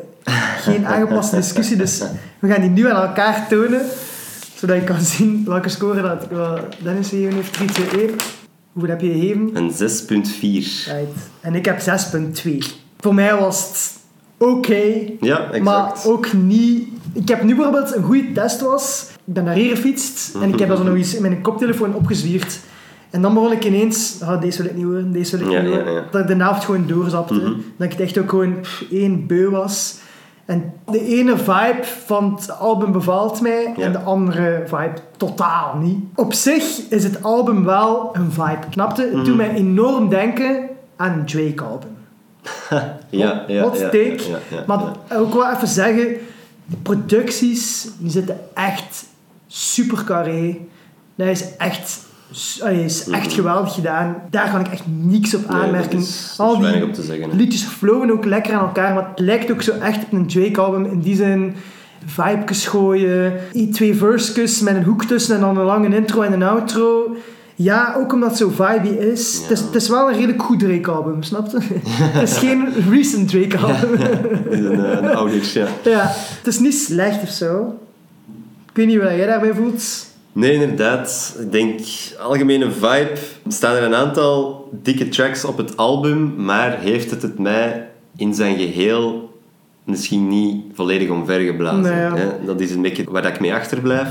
geen 0.58 0.86
aangepaste 0.86 1.36
discussie... 1.36 1.76
Dus 1.76 2.02
we 2.38 2.48
gaan 2.48 2.60
die 2.60 2.70
nu 2.70 2.90
aan 2.90 3.06
elkaar 3.06 3.48
tonen, 3.48 3.80
zodat 4.54 4.76
je 4.76 4.84
kan 4.84 5.00
zien 5.00 5.44
welke 5.44 5.68
score 5.68 6.02
dat 6.02 6.28
Dennis 6.82 7.08
gegeven 7.08 7.34
heeft. 7.34 7.52
3, 7.52 7.68
2, 7.68 8.06
1. 8.06 8.16
Hoeveel 8.72 8.90
heb 8.90 9.00
je 9.00 9.12
gegeven? 9.12 9.50
Een 9.56 9.70
6.4. 9.70 10.40
Right. 10.40 11.30
En 11.40 11.54
ik 11.54 11.64
heb 11.64 11.80
6,2. 11.80 12.58
Voor 12.98 13.14
mij 13.14 13.36
was 13.36 13.68
het 13.68 13.98
oké, 14.48 14.82
Ja, 15.20 15.38
exact. 15.44 15.62
maar 15.64 15.92
ook 16.04 16.32
niet... 16.32 16.88
Ik 17.12 17.28
heb 17.28 17.42
nu 17.42 17.54
bijvoorbeeld 17.54 17.94
een 17.94 18.02
goede 18.02 18.32
test 18.32 18.60
was. 18.60 19.06
Ik 19.24 19.34
ben 19.34 19.44
naar 19.44 19.54
hier 19.54 19.76
gefietst 19.76 20.34
en 20.34 20.52
ik 20.52 20.58
heb 20.58 20.68
dat 20.72 20.78
zo 20.78 20.84
nog 20.84 20.96
eens 20.96 21.14
in 21.14 21.22
mijn 21.22 21.40
koptelefoon 21.40 21.94
opgezwierd. 21.94 22.58
En 23.10 23.22
dan 23.22 23.34
begon 23.34 23.52
ik 23.52 23.64
ineens, 23.64 24.20
ah, 24.22 24.40
deze 24.40 24.62
wil 24.62 24.70
ik 24.70 24.76
niet 24.76 24.84
horen, 24.84 25.12
deze 25.12 25.36
wil 25.36 25.46
ik 25.46 25.52
Ja, 25.52 25.60
niet 25.60 25.70
horen. 25.74 25.92
ja. 25.92 26.04
Dat 26.10 26.20
ik 26.20 26.36
de 26.38 26.44
helft 26.44 26.64
gewoon 26.64 26.86
doorzapte. 26.86 27.34
Mhm. 27.34 27.44
Dat 27.76 27.86
ik 27.86 27.92
het 27.92 28.00
echt 28.00 28.18
ook 28.18 28.30
gewoon 28.30 28.60
pff, 28.60 28.84
één 28.90 29.26
beu 29.26 29.50
was. 29.50 29.96
En 30.44 30.72
de 30.90 31.06
ene 31.06 31.36
vibe 31.36 31.80
van 32.06 32.34
het 32.38 32.58
album 32.58 32.92
bevalt 32.92 33.40
mij 33.40 33.74
en 33.78 33.92
de 33.92 33.98
andere 33.98 34.62
vibe 34.66 34.92
totaal 35.16 35.76
niet. 35.76 35.98
Op 36.14 36.32
zich 36.32 36.80
is 36.88 37.04
het 37.04 37.22
album 37.22 37.64
wel 37.64 38.10
een 38.12 38.30
vibe. 38.32 38.58
Snapte? 38.70 39.02
Het 39.02 39.12
Mhm. 39.14 39.24
doet 39.24 39.36
mij 39.36 39.54
enorm 39.54 40.08
denken 40.08 40.68
aan 40.96 41.12
een 41.18 41.26
Drake-album. 41.26 41.90
ja, 43.10 43.44
ja, 43.46 43.62
Hot 43.62 43.78
ja, 43.78 43.88
take. 43.88 44.18
maar 44.66 44.80
ook 45.12 45.34
wel 45.34 45.50
even 45.50 45.68
zeggen, 45.68 46.06
de 46.64 46.76
producties 46.82 47.88
die 47.98 48.10
zitten 48.10 48.38
echt 48.54 49.04
super 49.46 50.04
carré. 50.04 50.56
Dat 51.14 51.26
is 51.26 51.56
echt, 51.56 52.00
is 52.30 52.60
echt 53.10 53.26
Mhm. 53.26 53.34
geweldig 53.34 53.74
gedaan. 53.74 54.16
Daar 54.30 54.50
kan 54.50 54.60
ik 54.60 54.66
echt 54.68 54.82
niks 54.86 55.34
op 55.34 55.48
Nee, 55.48 55.60
aanmerken. 55.60 55.90
dat 55.90 56.00
is, 56.08 56.34
Al 56.38 56.58
die 56.58 56.84
op 56.84 56.94
te 56.94 57.02
zeggen. 57.02 57.36
liedjes 57.36 57.62
flowen 57.64 58.10
ook 58.10 58.24
lekker 58.24 58.54
aan 58.54 58.60
elkaar, 58.66 58.94
maar 58.94 59.08
het 59.10 59.18
lijkt 59.18 59.50
ook 59.52 59.62
zo 59.62 59.72
echt 59.72 60.04
op 60.04 60.12
een 60.12 60.26
Drake-album. 60.26 60.84
In 60.84 61.00
die 61.00 61.16
zin, 61.16 61.54
vibes 62.06 62.66
gooien, 62.66 63.32
twee 63.72 63.94
verses 63.94 64.60
met 64.60 64.74
een 64.76 64.84
hoek 64.84 65.04
tussen 65.04 65.34
en 65.34 65.40
dan 65.40 65.56
een 65.58 65.64
lange 65.64 65.96
intro 65.96 66.20
en 66.22 66.32
een 66.32 66.42
outro. 66.42 67.16
Ja, 67.54 67.94
ook 67.96 68.12
omdat 68.12 68.28
het 68.28 68.38
zo 68.38 68.48
vibey 68.48 68.90
is. 68.90 69.36
Ja. 69.36 69.42
Het, 69.42 69.50
is 69.50 69.60
het 69.60 69.74
is 69.74 69.88
wel 69.88 70.08
een 70.08 70.14
redelijk 70.14 70.42
goed 70.42 70.60
Drake-album, 70.60 71.22
snap 71.22 71.50
je? 71.50 71.58
het 71.90 72.28
is 72.30 72.36
geen 72.38 72.68
recent 72.90 73.28
Drake-album. 73.28 73.98
Het 73.98 74.46
is 74.52 74.58
een, 74.64 74.84
eh, 74.84 74.90
een 75.02 75.14
ouders, 75.14 75.52
ja. 75.52 75.66
Ja, 75.84 76.02
het 76.38 76.46
is 76.46 76.58
niet 76.58 76.74
slecht 76.74 77.22
of 77.22 77.28
zo. 77.28 77.78
Ik 78.70 78.76
weet 78.76 78.86
niet 78.86 78.98
wat 79.00 79.08
jij 79.08 79.26
daarbij 79.26 79.54
voelt. 79.54 80.06
Nee, 80.32 80.52
inderdaad. 80.52 81.36
Ik 81.40 81.52
denk, 81.52 81.80
algemene 82.20 82.70
vibe. 82.70 83.12
Staan 83.48 83.74
er 83.74 83.82
een 83.82 83.94
aantal 83.94 84.68
dikke 84.72 85.08
tracks 85.08 85.44
op 85.44 85.56
het 85.56 85.76
album, 85.76 86.44
maar 86.44 86.78
heeft 86.78 87.10
het 87.10 87.22
het 87.22 87.38
mij 87.38 87.88
in 88.16 88.34
zijn 88.34 88.56
geheel 88.56 89.28
misschien 89.84 90.28
niet 90.28 90.64
volledig 90.74 91.08
omvergeblazen. 91.08 91.82
Nee, 91.82 92.00
ja. 92.00 92.16
hè. 92.16 92.44
Dat 92.44 92.60
is 92.60 92.70
een 92.70 92.82
beetje 92.82 93.04
waar 93.10 93.26
ik 93.26 93.40
mee 93.40 93.54
achterblijf. 93.54 94.08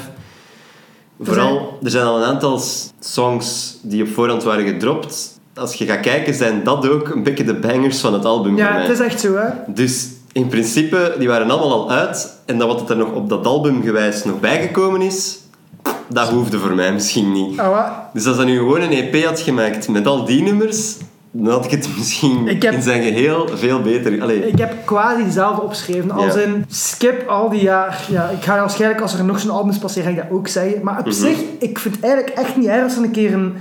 Vooral, 1.21 1.77
er 1.83 1.89
zijn 1.89 2.05
al 2.05 2.17
een 2.17 2.23
aantal 2.23 2.61
songs 2.99 3.77
die 3.81 4.03
op 4.03 4.09
voorhand 4.09 4.43
waren 4.43 4.67
gedropt. 4.67 5.39
Als 5.55 5.73
je 5.73 5.85
gaat 5.85 5.99
kijken, 5.99 6.33
zijn 6.33 6.63
dat 6.63 6.89
ook 6.89 7.09
een 7.09 7.23
beetje 7.23 7.43
de 7.43 7.55
bangers 7.55 7.99
van 7.99 8.13
het 8.13 8.25
album 8.25 8.57
Ja, 8.57 8.79
het 8.79 8.89
is 8.89 8.99
echt 8.99 9.19
zo, 9.19 9.35
hè. 9.35 9.49
Dus 9.67 10.09
in 10.31 10.47
principe, 10.47 11.15
die 11.19 11.27
waren 11.27 11.49
allemaal 11.49 11.71
al 11.71 11.91
uit. 11.91 12.37
En 12.45 12.57
dat 12.57 12.67
wat 12.67 12.89
er 12.89 12.97
nog 12.97 13.13
op 13.13 13.29
dat 13.29 13.45
album 13.45 13.83
gewijs 13.83 14.23
nog 14.23 14.39
bijgekomen 14.39 15.01
is, 15.01 15.39
dat 16.09 16.29
hoefde 16.29 16.59
voor 16.59 16.75
mij 16.75 16.93
misschien 16.93 17.31
niet. 17.31 17.59
Ah, 17.59 17.69
wat? 17.69 17.85
Dus 18.13 18.25
als 18.27 18.37
dat 18.37 18.45
nu 18.45 18.57
gewoon 18.57 18.81
een 18.81 18.91
EP 18.91 19.23
had 19.25 19.39
gemaakt 19.39 19.87
met 19.87 20.07
al 20.07 20.25
die 20.25 20.41
nummers, 20.41 20.95
dan 21.31 21.53
had 21.53 21.65
ik 21.65 21.71
het 21.71 21.89
misschien 21.97 22.47
Ik 22.47 22.61
heb- 22.61 22.73
in 22.73 22.81
zijn 22.81 23.03
geheel 23.03 23.49
veel 23.53 23.81
beter... 23.81 24.21
Allee, 24.21 24.47
Ik 24.47 24.57
heb 24.57 24.73
quasi 24.85 25.23
hetzelfde 25.23 25.61
opgeschreven. 25.61 26.11
Als 26.11 26.33
Ja. 26.35 26.39
in, 26.41 26.65
skip 26.69 27.27
al 27.27 27.49
die 27.49 27.61
jaar. 27.61 28.05
Ja, 28.09 28.29
ik 28.29 28.43
ga 28.43 28.55
waarschijnlijk, 28.59 29.01
als 29.01 29.13
er 29.13 29.23
nog 29.23 29.39
zo'n 29.39 29.49
album 29.51 29.69
is 29.71 29.77
passeren, 29.77 30.03
ga 30.13 30.21
ik 30.21 30.29
dat 30.29 30.37
ook 30.37 30.47
zeggen. 30.47 30.83
Maar 30.83 30.99
op 30.99 31.05
Mhm. 31.05 31.13
zich, 31.15 31.37
ik 31.59 31.79
vind 31.79 31.95
het 31.95 32.03
eigenlijk 32.03 32.37
echt 32.37 32.57
niet 32.57 32.67
erg 32.67 32.83
als 32.83 32.95
er 32.97 33.03
een 33.03 33.11
keer 33.11 33.33
een, 33.33 33.53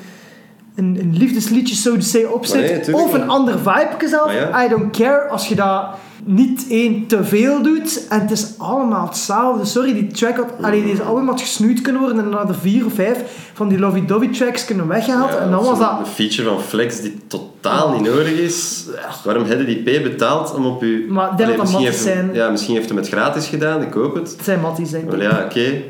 een, 0.75 0.97
een 1.01 1.17
liefdesliedje, 1.17 1.75
zo 1.75 1.95
te 1.97 2.01
zeggen, 2.07 2.35
op 2.35 2.45
zit. 2.47 2.55
Maar 2.61 2.65
nee, 2.71 2.81
tuurlijk 2.81 3.07
of 3.07 3.13
een 3.13 3.21
niet. 3.21 3.29
ander 3.29 3.59
vibe 3.59 4.09
zelf. 4.09 4.33
Ja. 4.33 4.65
I 4.65 4.69
don't 4.69 4.97
care 4.97 5.29
als 5.29 5.49
je 5.49 5.55
dat 5.55 5.85
niet 6.29 6.67
één 6.71 7.07
te 7.07 7.25
veel 7.25 7.63
doet. 7.63 8.07
En 8.09 8.21
het 8.21 8.31
is 8.31 8.55
allemaal 8.59 9.07
hetzelfde. 9.07 9.65
Sorry, 9.65 9.93
die 9.93 10.07
track 10.07 10.37
had... 10.37 10.47
Allee, 10.61 10.85
deze 10.85 11.03
album 11.03 11.27
had 11.29 11.41
gesnoeid 11.41 11.81
kunnen 11.81 12.03
worden 12.03 12.19
en 12.25 12.31
dan 12.31 12.39
hadden 12.39 12.57
vier 12.57 12.87
of 12.87 12.93
vijf 12.93 13.19
van 13.55 13.69
die 13.69 13.79
lovey-dovey 13.79 14.29
tracks 14.29 14.65
kunnen 14.65 14.89
weggehaald. 14.89 15.31
ja, 15.31 15.39
en 15.39 15.51
dan 15.51 15.65
was 15.65 15.79
dat... 15.79 16.09
feature 16.15 16.49
van 16.49 16.61
Flex 16.61 17.01
die 17.01 17.19
totaal 17.27 17.93
niet 17.93 18.01
nodig 18.03 18.31
is. 18.39 18.85
Waarom 19.25 19.45
heb 19.45 19.59
je 19.59 19.65
die 19.65 19.83
P 19.83 20.03
betaald 20.03 20.55
om 20.55 20.67
op 20.67 20.81
je... 20.83 21.07
Maar 21.09 21.31
ik 21.31 21.37
denk 21.37 21.49
dat 21.49 21.59
dat 21.59 21.67
misschien 21.67 21.85
matties 21.85 22.05
heeft 22.05 22.17
hem- 22.17 22.25
zijn. 22.27 22.35
Ja, 22.45 22.51
misschien 22.51 22.75
heeft 22.75 22.89
hij 22.89 22.99
het 22.99 23.09
gratis 23.09 23.47
gedaan, 23.47 23.83
ik 23.83 23.93
hoop 23.93 24.15
het. 24.15 24.31
Het 24.31 24.45
zijn 24.45 24.61
matties, 24.61 24.91
denk 24.91 25.13
ik. 25.13 25.21
Ja, 25.23 25.43
oké. 25.45 25.83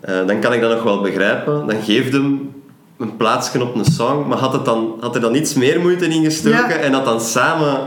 Eh, 0.00 0.26
dan 0.26 0.40
kan 0.40 0.52
ik 0.52 0.60
dat 0.60 0.70
nog 0.70 0.82
wel 0.82 1.00
begrijpen. 1.00 1.66
Dan 1.66 1.82
geeft 1.84 2.12
hem 2.12 2.50
een 2.98 3.16
plaatsje 3.16 3.62
op 3.62 3.74
een 3.74 3.84
song, 3.84 4.26
maar 4.28 4.38
had, 4.38 4.52
het 4.52 4.64
dan, 4.64 4.94
had 5.00 5.14
er 5.14 5.20
dan 5.20 5.34
iets 5.34 5.54
meer 5.54 5.80
moeite 5.80 6.04
in 6.06 6.24
gestoken 6.24 6.58
Ja. 6.58 6.68
en 6.68 6.92
had 6.92 7.04
dan 7.04 7.20
samen 7.20 7.78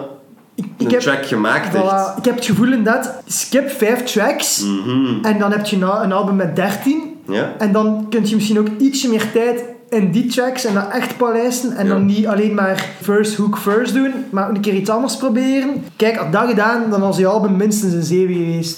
Ik, 0.55 0.65
een 0.77 0.91
heb... 0.91 0.99
track 0.99 1.25
gemaakt 1.25 1.75
Voilà. 1.75 2.17
Ik 2.17 2.25
heb 2.25 2.35
het 2.35 2.45
gevoel 2.45 2.65
inderdaad, 2.67 3.21
skip 3.25 3.69
vijf 3.69 4.03
tracks 4.03 4.63
Mhm. 4.63 5.25
en 5.25 5.39
dan 5.39 5.51
heb 5.51 5.65
je 5.65 5.77
na- 5.77 6.03
een 6.03 6.11
album 6.11 6.35
met 6.35 6.55
13 6.55 7.01
Ja? 7.27 7.53
en 7.57 7.71
dan 7.71 8.05
kun 8.09 8.27
je 8.27 8.35
misschien 8.35 8.59
ook 8.59 8.67
ietsje 8.77 9.09
meer 9.09 9.31
tijd 9.31 9.63
in 9.89 10.11
die 10.11 10.25
tracks 10.25 10.65
en 10.65 10.73
dat 10.73 10.89
echt 10.91 11.17
palijsten 11.17 11.75
en 11.75 11.85
Ja. 11.85 11.91
dan 11.93 12.05
niet 12.05 12.27
alleen 12.27 12.53
maar 12.53 12.89
first 13.01 13.35
hook 13.35 13.57
first 13.57 13.93
doen, 13.93 14.13
maar 14.29 14.49
ook 14.49 14.55
een 14.55 14.61
keer 14.61 14.73
iets 14.73 14.89
anders 14.89 15.17
proberen. 15.17 15.83
Kijk, 15.95 16.15
had 16.15 16.31
dat 16.31 16.47
gedaan, 16.49 16.89
dan 16.89 16.99
was 17.01 17.15
die 17.17 17.27
album 17.27 17.55
minstens 17.55 17.93
een 17.93 18.03
7 18.03 18.33
geweest, 18.35 18.77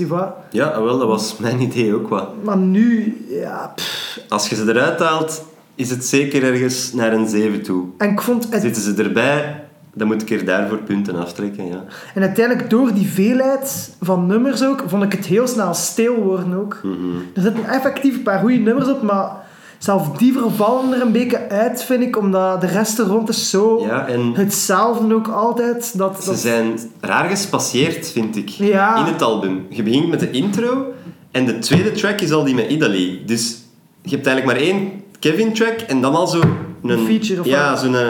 ja, 0.52 0.82
wel, 0.84 0.98
dat 0.98 1.08
was 1.08 1.38
mijn 1.38 1.60
idee 1.62 1.96
ook 1.96 2.08
wat. 2.10 2.30
Maar 2.44 2.58
nu, 2.58 3.18
ja, 3.30 3.72
pff. 3.76 4.20
Als 4.30 4.50
je 4.50 4.56
ze 4.56 4.64
eruit 4.70 5.00
haalt, 5.00 5.44
is 5.76 5.90
het 5.90 6.06
zeker 6.06 6.44
ergens 6.44 6.94
naar 6.94 7.14
een 7.14 7.28
7 7.28 7.62
toe. 7.64 7.84
En 7.98 8.10
ik 8.10 8.22
vond 8.22 8.48
het 8.52 8.62
Zitten 8.62 8.82
ze 8.82 8.94
erbij, 9.04 9.64
dan 9.98 10.08
moet 10.08 10.22
ik 10.22 10.30
er 10.30 10.46
daarvoor 10.46 10.78
punten 10.78 11.16
aftrekken, 11.16 11.66
ja. 11.66 11.84
En 12.14 12.22
uiteindelijk, 12.22 12.70
door 12.70 12.94
die 12.94 13.08
veelheid 13.08 13.96
van 14.02 14.26
nummers 14.26 14.64
ook, 14.64 14.84
vond 14.88 15.04
ik 15.04 15.12
het 15.12 15.26
heel 15.26 15.48
snel 15.48 15.74
stil 15.74 16.16
worden 16.16 16.60
ook. 16.60 16.80
Mhm. 16.84 16.96
Er 17.36 17.42
zitten 17.42 17.66
effectief 17.70 18.16
een 18.16 18.24
paar 18.24 18.40
goede 18.40 18.58
nummers 18.58 18.90
op, 18.90 19.02
maar 19.02 19.32
zelfs 19.78 20.18
die 20.18 20.34
vervallen 20.34 20.94
er 20.94 21.02
een 21.02 21.12
beetje 21.12 21.50
uit, 21.50 21.84
vind 21.84 22.04
ik, 22.04 22.18
omdat 22.18 22.62
de 22.62 22.68
rest 22.68 23.00
er 23.00 23.06
rond 23.06 23.30
is 23.30 23.50
zo 23.50 23.84
Ja, 23.86 24.08
en 24.08 24.34
hetzelfde 24.34 25.14
ook 25.14 25.28
altijd. 25.28 25.98
Dat, 25.98 26.24
ze 26.24 26.30
dat, 26.30 26.40
zijn 26.40 26.80
raar 27.00 27.30
gespasseerd, 27.30 28.12
vind 28.12 28.36
ik, 28.36 28.50
Ja. 28.50 28.96
in 28.98 29.14
het 29.14 29.22
album. 29.22 29.66
Je 29.70 29.84
begint 29.84 30.10
met 30.10 30.20
de 30.20 30.32
intro 30.32 30.94
en 31.32 31.46
de 31.46 31.60
tweede 31.60 31.92
track 31.92 32.22
is 32.22 32.32
al 32.32 32.44
die 32.44 32.56
met 32.56 32.70
Idali. 32.70 33.24
Dus 33.26 33.58
je 34.02 34.16
hebt 34.16 34.28
eigenlijk 34.28 34.58
maar 34.58 34.68
één 34.68 34.92
Kevin-track 35.20 35.80
en 35.80 36.02
dan 36.02 36.16
al 36.16 36.28
zo 36.28 36.42
een... 36.42 36.90
Een 36.90 37.06
feature 37.06 37.40
of 37.40 37.46
Ja, 37.46 37.76
zo'n 37.76 37.96
eh, 37.96 38.02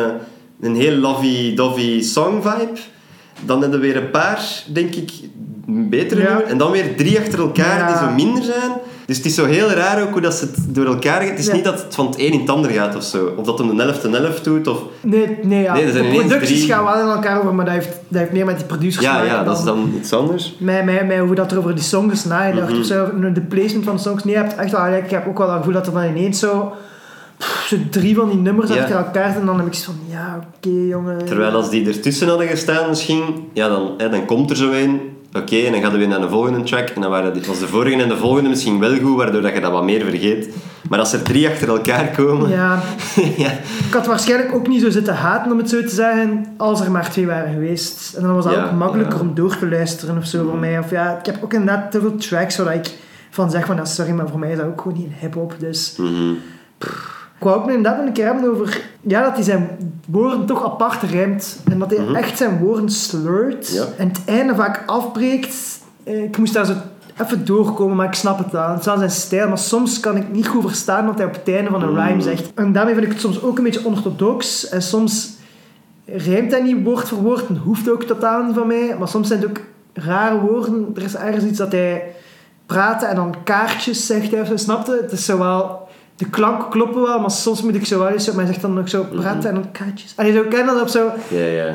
een 0.62 0.76
heel 0.76 0.96
lovey-dovey 0.98 2.02
song-vibe. 2.02 2.80
Dan 3.46 3.62
hebben 3.62 3.80
we 3.80 3.86
weer 3.86 3.98
een 3.98 4.10
paar, 4.12 4.64
denk 4.74 4.96
ik, 4.96 5.12
betere 5.68 6.22
Ja. 6.22 6.42
En 6.42 6.58
dan 6.58 6.72
weer 6.72 6.96
drie 6.96 7.20
achter 7.20 7.40
elkaar 7.40 7.78
Ja. 7.80 7.88
die 7.88 7.98
zo 8.08 8.26
minder 8.26 8.44
zijn. 8.44 8.72
Dus 9.06 9.18
het 9.18 9.26
is 9.26 9.36
zo 9.36 9.46
heel 9.46 9.70
raar 9.70 10.02
ook 10.02 10.12
hoe 10.12 10.22
dat 10.22 10.34
ze 10.34 10.46
het 10.46 10.76
door 10.76 10.86
elkaar. 10.86 11.22
Het 11.24 11.40
is 11.40 11.46
Ja. 11.46 11.54
niet 11.54 11.64
dat 11.64 11.82
het 11.84 11.96
van 11.96 12.06
het 12.06 12.20
een 12.20 12.32
in 12.32 12.40
het 12.40 12.50
ander 12.50 12.72
gaat 12.72 12.96
of 12.96 13.04
zo. 13.04 13.34
Of 13.38 13.46
dat 13.46 13.58
hem 13.60 13.78
de 13.78 13.84
11 13.84 14.04
en 14.04 14.16
11 14.16 14.42
doet. 14.42 14.68
Of... 14.68 14.82
nee, 15.02 15.38
nee, 15.44 15.62
ja. 15.62 15.74
Nee, 15.74 15.92
de 15.92 16.04
producties 16.14 16.58
drie- 16.58 16.72
gaan 16.74 16.84
wel 16.84 16.94
in 17.00 17.08
elkaar 17.16 17.40
over, 17.40 17.54
maar 17.56 17.66
dat 17.66 17.74
heeft, 17.74 17.88
dat 18.08 18.20
heeft 18.20 18.32
meer 18.32 18.46
met 18.46 18.58
die 18.58 18.66
producers 18.66 18.96
te 19.06 19.10
Ja, 19.12 19.14
maken 19.14 19.28
ja, 19.28 19.44
dat 19.44 19.58
is 19.58 19.64
dan 19.64 19.94
iets 19.98 20.14
anders. 20.14 20.56
Met, 20.60 20.86
met, 20.86 21.08
met 21.08 21.18
hoe 21.20 21.36
dat 21.36 21.52
er 21.52 21.58
over 21.58 21.76
die 21.76 21.84
songs 21.84 22.26
nagedacht. 22.26 22.70
Mhm. 22.72 22.80
of 22.80 22.86
zo, 22.86 23.10
de 23.34 23.42
placement 23.42 23.86
van 23.86 23.96
de 23.96 24.02
songs. 24.02 24.24
Nee, 24.24 24.34
je 24.36 24.40
hebt 24.42 24.56
echt 24.56 24.72
wel, 24.72 24.88
ik 24.88 25.10
heb 25.10 25.28
ook 25.28 25.38
wel 25.38 25.48
het 25.48 25.58
gevoel 25.58 25.74
dat 25.74 25.88
er 25.88 25.94
dan 25.94 26.04
ineens 26.04 26.40
zo, 26.40 26.74
zo 27.68 27.76
drie 27.90 28.16
van 28.16 28.30
die 28.30 28.40
nummers 28.40 28.74
Ja. 28.74 28.82
achter 28.82 28.96
elkaar. 28.98 29.36
En 29.36 29.46
dan 29.46 29.58
heb 29.58 29.68
ik 29.68 29.74
zo 29.74 29.92
van, 29.92 30.00
ja, 30.16 30.48
oké 30.58 30.70
jongen. 30.70 31.26
Terwijl 31.26 31.52
als 31.56 31.70
die 31.70 31.88
ertussen 31.88 32.28
hadden 32.28 32.48
gestaan 32.48 32.90
misschien, 32.90 33.50
ja, 33.54 33.68
dan, 33.68 33.94
hè, 33.98 34.10
dan 34.10 34.26
komt 34.26 34.50
er 34.50 34.56
zo 34.56 34.72
een 34.72 35.00
oké, 35.34 35.56
en 35.56 35.72
dan 35.72 35.82
gaan 35.82 35.92
we 35.92 35.98
weer 35.98 36.08
naar 36.08 36.22
de 36.22 36.30
volgende 36.30 36.64
track. 36.64 36.90
En 36.90 37.02
dan 37.02 37.10
waren 37.12 37.34
die, 37.34 37.44
was 37.48 37.60
de 37.60 37.68
vorige 37.68 38.02
en 38.02 38.10
de 38.10 38.18
volgende 38.18 38.50
misschien 38.50 38.80
wel 38.80 38.98
goed, 38.98 39.16
waardoor 39.18 39.42
dat 39.42 39.54
je 39.54 39.60
dat 39.62 39.72
wat 39.72 39.84
meer 39.84 40.02
vergeet. 40.06 40.50
Maar 40.90 41.00
als 41.00 41.14
er 41.14 41.22
drie 41.22 41.48
achter 41.48 41.68
elkaar 41.70 42.08
komen... 42.16 42.50
Ja, 42.50 42.82
ja. 43.38 43.50
ik 43.88 43.94
had 43.94 44.06
waarschijnlijk 44.06 44.56
ook 44.56 44.68
niet 44.68 44.82
zo 44.82 44.90
zitten 44.90 45.16
haten, 45.16 45.52
om 45.52 45.58
het 45.58 45.70
zo 45.70 45.82
te 45.82 45.96
zeggen, 45.96 46.46
als 46.58 46.82
er 46.82 46.92
maar 46.92 47.10
twee 47.12 47.26
waren 47.26 47.54
geweest. 47.54 48.14
En 48.14 48.22
dan 48.24 48.36
was 48.36 48.44
dat 48.44 48.54
Ja, 48.54 48.66
ook 48.66 48.72
makkelijker 48.72 49.20
om 49.20 49.34
door 49.36 49.58
te 49.58 49.70
luisteren 49.70 50.18
of 50.18 50.26
zo 50.26 50.44
voor 50.50 50.58
mij. 50.58 50.80
Of 50.80 50.92
ja, 50.92 51.18
ik 51.20 51.26
heb 51.26 51.44
ook 51.44 51.54
inderdaad 51.54 51.92
te 51.92 52.00
veel 52.00 52.16
tracks 52.16 52.58
waar 52.58 52.76
ik 52.76 52.94
van 53.30 53.52
zeg 53.52 53.66
van, 53.66 53.76
ja, 53.76 53.86
sorry, 53.86 54.12
maar 54.12 54.30
voor 54.30 54.40
mij 54.40 54.52
is 54.52 54.58
dat 54.58 54.66
ook 54.66 54.82
gewoon 54.82 54.98
niet 54.98 55.12
hip-hop. 55.20 55.56
Dus 55.60 55.94
Mhm. 55.98 56.34
Ik 57.38 57.44
wou 57.44 57.58
ook 57.58 57.68
inderdaad 57.68 58.08
een 58.08 58.14
keer 58.14 58.26
hebben 58.26 58.52
over 58.52 58.82
ja, 59.02 59.24
dat 59.24 59.34
hij 59.34 59.44
zijn 59.44 59.70
woorden 60.08 60.46
toch 60.46 60.64
apart 60.66 61.02
rijmt. 61.04 61.60
En 61.72 61.80
dat 61.80 61.90
hij 61.92 62.00
Mhm. 62.00 62.16
echt 62.16 62.38
zijn 62.38 62.58
woorden 62.58 62.90
slurt. 62.90 63.68
Ja. 63.74 63.84
En 63.98 64.08
het 64.08 64.20
einde 64.26 64.56
vaak 64.56 64.84
afbreekt. 64.86 65.80
Eh, 66.04 66.24
Ik 66.24 66.38
moest 66.38 66.54
daar 66.54 66.66
zo 66.66 66.74
even 67.22 67.46
doorkomen, 67.46 67.96
maar 67.96 68.06
ik 68.08 68.14
snap 68.14 68.38
het 68.38 68.52
wel. 68.52 68.70
Het 68.70 68.80
is 68.80 68.86
wel 68.86 68.98
zijn 68.98 69.10
stijl, 69.12 69.48
maar 69.48 69.58
soms 69.58 70.00
kan 70.00 70.16
ik 70.18 70.32
niet 70.32 70.48
goed 70.48 70.62
verstaan 70.62 71.06
wat 71.06 71.18
hij 71.18 71.26
op 71.28 71.34
het 71.34 71.48
einde 71.56 71.70
van 71.70 71.82
een 71.84 71.92
Mhm. 71.94 72.02
rhyme 72.08 72.22
zegt. 72.22 72.52
En 72.56 72.72
daarmee 72.72 72.94
vind 72.94 73.06
ik 73.06 73.12
het 73.12 73.22
soms 73.22 73.42
ook 73.42 73.58
een 73.58 73.64
beetje 73.64 73.86
onorthodox. 73.86 74.70
En 74.70 74.82
soms 74.82 75.34
rijmt 76.06 76.52
hij 76.52 76.62
niet 76.62 76.84
woord 76.84 77.08
voor 77.08 77.18
woord 77.22 77.48
en 77.48 77.58
hoeft 77.58 77.90
ook 77.90 78.04
totaal 78.04 78.44
niet 78.44 78.56
van 78.56 78.68
mij. 78.68 78.96
Maar 79.00 79.08
soms 79.08 79.28
zijn 79.28 79.40
het 79.40 79.50
ook 79.50 79.60
rare 79.94 80.40
woorden. 80.40 80.92
Er 80.96 81.04
is 81.04 81.16
ergens 81.16 81.44
iets 81.46 81.58
dat 81.58 81.72
hij 81.72 82.04
praat 82.66 83.04
en 83.04 83.16
dan 83.16 83.36
kaartjes 83.44 84.06
zegt 84.06 84.32
hij. 84.32 84.58
Snapte? 84.58 85.00
Het 85.02 85.12
is 85.12 85.26
zo 85.26 85.38
wel... 85.38 85.85
De 86.16 86.30
klanken 86.30 86.70
kloppen 86.70 87.02
wel, 87.02 87.20
maar 87.20 87.32
soms 87.32 87.62
moet 87.62 87.76
ik 87.76 87.86
zo 87.86 88.00
wel 88.00 88.08
eens... 88.08 88.28
Maar 88.28 88.36
hij 88.36 88.46
zegt 88.46 88.62
dan 88.62 88.80
ook 88.80 88.90
zo 88.90 89.04
praten 89.04 89.50
en 89.50 89.56
dan 89.56 89.72
kaartjes. 89.72 90.14
En 90.16 90.28
je 90.28 90.34
zo 90.34 90.44
ken 90.50 90.66
dat 90.66 90.82
op 90.82 90.88
zo... 90.88 91.08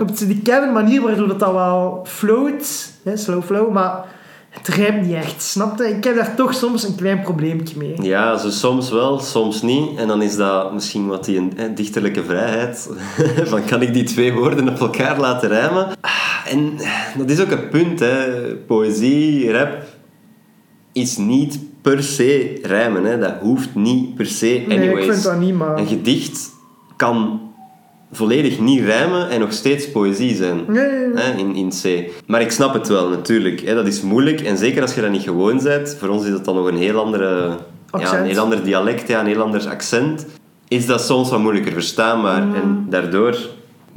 Op 0.01 0.19
die 0.19 0.43
Kevin 0.43 0.73
manier 0.73 1.03
waardoor 1.03 1.29
dat 1.29 1.39
dan 1.39 1.55
wel 1.55 2.01
float. 2.09 2.93
Hè, 3.05 3.17
slow 3.17 3.43
flow, 3.43 3.73
maar 3.73 4.05
het 4.51 4.69
rijmt 4.69 5.07
niet 5.07 5.15
echt. 5.15 5.43
Snapte? 5.43 5.89
Ik 5.89 6.05
heb 6.05 6.17
daar 6.17 6.35
toch 6.35 6.55
soms 6.55 6.83
een 6.85 6.95
klein 6.95 7.21
probleempje 7.23 7.77
mee. 7.77 8.03
Ja, 8.03 8.37
zo 8.37 8.51
soms 8.51 8.91
wel, 8.91 9.19
soms 9.19 9.63
niet. 9.63 9.99
En 9.99 10.09
dan 10.09 10.23
is 10.23 10.37
dat 10.37 10.73
misschien 10.73 11.07
wat 11.07 11.25
die 11.25 11.49
dichterlijke 11.75 12.25
vrijheid. 12.25 12.89
van 13.51 13.65
kan 13.65 13.83
ik 13.83 13.95
die 13.95 14.05
twee 14.05 14.33
woorden 14.33 14.69
op 14.69 14.81
elkaar 14.81 15.21
laten 15.21 15.49
rijmen? 15.49 15.87
Ah, 16.01 16.53
En 16.53 16.77
dat 17.19 17.31
is 17.31 17.41
ook 17.41 17.51
een 17.51 17.69
punt, 17.69 18.01
hè. 18.01 18.47
Poëzie, 18.57 19.53
rap 19.53 19.83
is 20.93 21.17
niet 21.17 21.59
per 21.83 22.03
se 22.03 22.59
rijmen. 22.63 23.05
Hè. 23.05 23.19
Dat 23.19 23.35
hoeft 23.41 23.75
niet 23.75 24.15
per 24.15 24.27
se. 24.27 24.65
Nee, 24.67 24.79
Anyways. 24.79 25.07
ik 25.07 25.13
vind 25.13 25.25
dat 25.25 25.39
niet, 25.39 25.55
maar... 25.55 25.79
Een 25.79 25.87
gedicht 25.87 26.51
kan 26.97 27.41
volledig 28.13 28.61
niet 28.61 28.85
rijmen 28.85 29.31
en 29.31 29.41
nog 29.41 29.53
steeds 29.53 29.91
poëzie 29.91 30.35
zijn. 30.35 30.65
Nee, 30.69 30.87
nee, 30.87 31.07
nee. 31.07 31.25
Hè, 31.25 31.39
in, 31.39 31.55
in 31.55 31.71
C. 31.83 32.11
Maar 32.27 32.41
ik 32.41 32.51
snap 32.51 32.75
het 32.75 32.89
wel, 32.89 33.09
natuurlijk. 33.09 33.61
Hè, 33.61 33.75
dat 33.75 33.87
is 33.87 34.01
moeilijk. 34.01 34.41
En 34.41 34.59
zeker 34.59 34.83
als 34.83 34.95
je 34.95 35.01
dat 35.01 35.11
niet 35.11 35.23
gewoon 35.23 35.63
bent, 35.63 35.97
voor 35.99 36.09
ons 36.09 36.25
is 36.25 36.31
dat 36.31 36.45
dan 36.45 36.55
nog 36.55 36.67
een 36.67 36.77
heel, 36.77 37.05
andere, 37.05 37.57
ja, 37.99 38.19
een 38.19 38.27
heel 38.27 38.43
ander 38.43 38.65
dialect, 38.65 39.09
ja, 39.09 39.21
een 39.21 39.27
heel 39.27 39.43
ander 39.43 39.69
accent, 39.69 40.27
is 40.69 40.87
dat 40.87 41.01
soms 41.01 41.31
wat 41.31 41.41
moeilijker 41.41 41.73
verstaanbaar. 41.73 42.43
Mm. 42.43 42.55
En 42.55 42.87
daardoor 42.89 43.37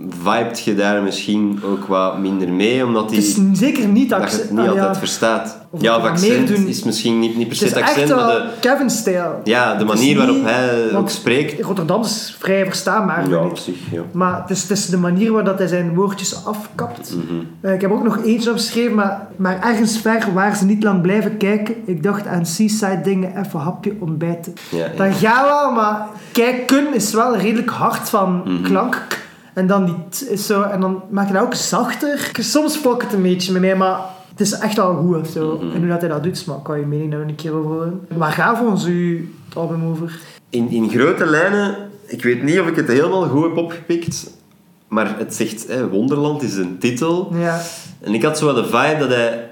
vibet 0.10 0.60
je 0.64 0.76
daar 0.76 1.02
misschien 1.04 1.60
ook 1.66 1.86
wat 1.86 2.18
minder 2.20 2.50
mee, 2.50 2.86
omdat 2.86 3.10
die, 3.10 3.18
Het 3.18 3.28
is 3.28 3.38
zeker 3.60 3.88
niet 3.88 4.10
dat 4.10 4.32
je 4.32 4.38
het 4.38 4.50
niet 4.52 4.60
ah, 4.60 4.68
altijd 4.68 4.84
ja. 4.86 4.96
verstaat. 4.96 5.62
Of 5.70 5.82
ja, 5.82 5.96
of 5.96 6.02
we 6.02 6.10
accent 6.10 6.48
doen. 6.48 6.68
is 6.68 6.84
misschien 6.84 7.20
niet, 7.20 7.36
niet 7.38 7.48
per 7.48 7.56
se 7.58 7.66
Het 7.66 7.74
het 7.74 7.84
is 7.84 7.90
echt 7.90 8.00
accent, 8.02 8.20
maar 8.20 8.28
wel 8.28 8.42
de, 8.42 8.50
Kevin-stijl. 8.60 9.42
ja, 9.44 9.76
de 9.76 9.86
manier 9.86 10.18
waarop 10.18 10.36
niet- 10.36 10.46
hij 10.46 10.86
ook 10.86 10.92
want 10.92 11.12
spreekt. 11.12 11.62
Rotterdam 11.62 12.02
is 12.02 12.36
vrij 12.40 12.66
verstaanbaar, 12.66 13.30
Ja, 13.30 13.38
op 13.46 13.58
zich, 13.58 13.76
ja. 13.92 14.02
Maar 14.12 14.42
het 14.42 14.50
is, 14.50 14.62
het 14.62 14.72
is 14.72 14.86
de 14.86 14.98
manier 14.98 15.28
waarop 15.32 15.46
dat 15.50 15.58
hij 15.60 15.68
zijn 15.68 15.94
woordjes 15.96 16.46
afkapt. 16.46 17.16
Mhm. 17.16 17.36
Eh, 17.62 17.74
ik 17.74 17.82
heb 17.82 17.92
ook 17.92 18.04
nog 18.04 18.24
eentje 18.24 18.50
opgeschreven, 18.50 18.96
maar, 18.96 19.28
maar 19.36 19.60
ergens 19.64 19.98
ver 19.98 20.28
waar 20.34 20.56
ze 20.56 20.66
niet 20.66 20.84
lang 20.84 21.02
blijven 21.02 21.38
kijken. 21.38 21.76
Ik 21.86 22.04
dacht 22.04 22.28
aan 22.28 22.46
seaside 22.46 23.02
dingen, 23.04 23.40
even 23.46 23.60
hapje 23.60 23.94
ontbijten. 24.00 24.54
Ja, 24.70 24.78
ja. 24.78 24.92
Dat 25.08 25.16
gaat 25.16 25.46
wel, 25.48 25.72
maar 25.72 26.08
kijken 26.32 26.94
is 26.94 27.14
wel 27.14 27.38
redelijk 27.38 27.70
hard 27.70 28.10
van 28.10 28.42
Mhm. 28.46 28.62
klank. 28.64 29.22
En 29.54 29.68
dan, 29.68 29.86
die 29.86 30.30
is 30.30 30.46
zo, 30.46 30.62
en 30.62 30.80
dan 30.80 31.02
maak 31.10 31.28
je 31.28 31.34
dat 31.34 31.44
ook 31.44 31.54
zachter. 31.54 32.32
Soms 32.40 32.76
fokt 32.76 33.04
het 33.04 33.14
een 33.14 33.22
beetje 33.22 33.52
met 33.52 33.62
mij, 33.62 33.76
maar 33.76 34.00
het 34.30 34.40
is 34.42 34.52
echt 34.52 34.76
wel 34.76 34.96
goed 34.96 35.18
of 35.18 35.28
zo. 35.28 35.56
Mhm. 35.56 35.72
En 35.72 35.80
hoe 35.80 35.88
dat 35.88 36.00
hij 36.00 36.10
dat 36.10 36.24
doet, 36.24 36.46
maar 36.46 36.58
ik 36.58 36.64
kan 36.64 36.80
je 36.80 36.86
mening 36.86 37.12
daar 37.12 37.22
een 37.22 37.36
keer 37.36 37.54
over 37.54 37.72
horen. 37.72 38.08
Waar 38.08 38.32
gaat 38.32 38.58
volgens 38.58 38.86
u 38.86 39.34
het 39.46 39.58
album 39.58 39.86
over? 39.86 40.20
In, 40.50 40.70
in 40.70 40.90
grote 40.90 41.26
lijnen, 41.26 41.76
ik 42.06 42.24
weet 42.24 42.44
niet 42.44 42.60
of 42.60 42.68
ik 42.68 42.76
het 42.76 42.88
helemaal 42.88 43.28
goed 43.28 43.44
heb 43.44 43.58
opgepikt, 43.58 44.32
maar 44.88 45.18
het 45.18 45.36
zegt, 45.36 45.68
hè, 45.68 45.90
Wonderland 45.90 46.42
is 46.42 46.56
een 46.56 46.78
titel. 46.78 47.32
Ja, 47.34 47.62
En 48.02 48.14
ik 48.14 48.24
had 48.24 48.38
zo 48.38 48.46
wel 48.46 48.56
de 48.56 48.66
vibe 48.66 48.98
dat 49.00 49.10
hij 49.10 49.50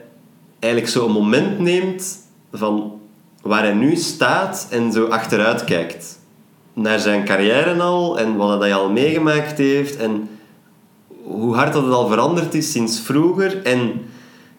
eigenlijk 0.60 0.94
zo 0.94 1.06
een 1.06 1.11
moment 1.11 1.60
neemt 1.60 2.18
van 2.53 2.99
waar 3.41 3.64
hij 3.64 3.73
nu 3.73 3.95
staat 3.95 4.68
en 4.69 4.91
zo 4.91 5.06
achteruit 5.06 5.64
kijkt. 5.64 6.19
Naar 6.73 6.99
zijn 6.99 7.26
carrière 7.26 7.81
al 7.81 8.19
en 8.19 8.35
wat 8.35 8.60
hij 8.60 8.73
al 8.73 8.89
meegemaakt 8.89 9.57
heeft 9.57 9.98
en 9.98 10.30
hoe 11.23 11.56
hard 11.56 11.73
dat 11.73 11.84
het 11.84 11.93
al 11.93 12.07
veranderd 12.07 12.53
is 12.53 12.72
sinds 12.72 12.99
vroeger. 12.99 13.64
En 13.64 14.02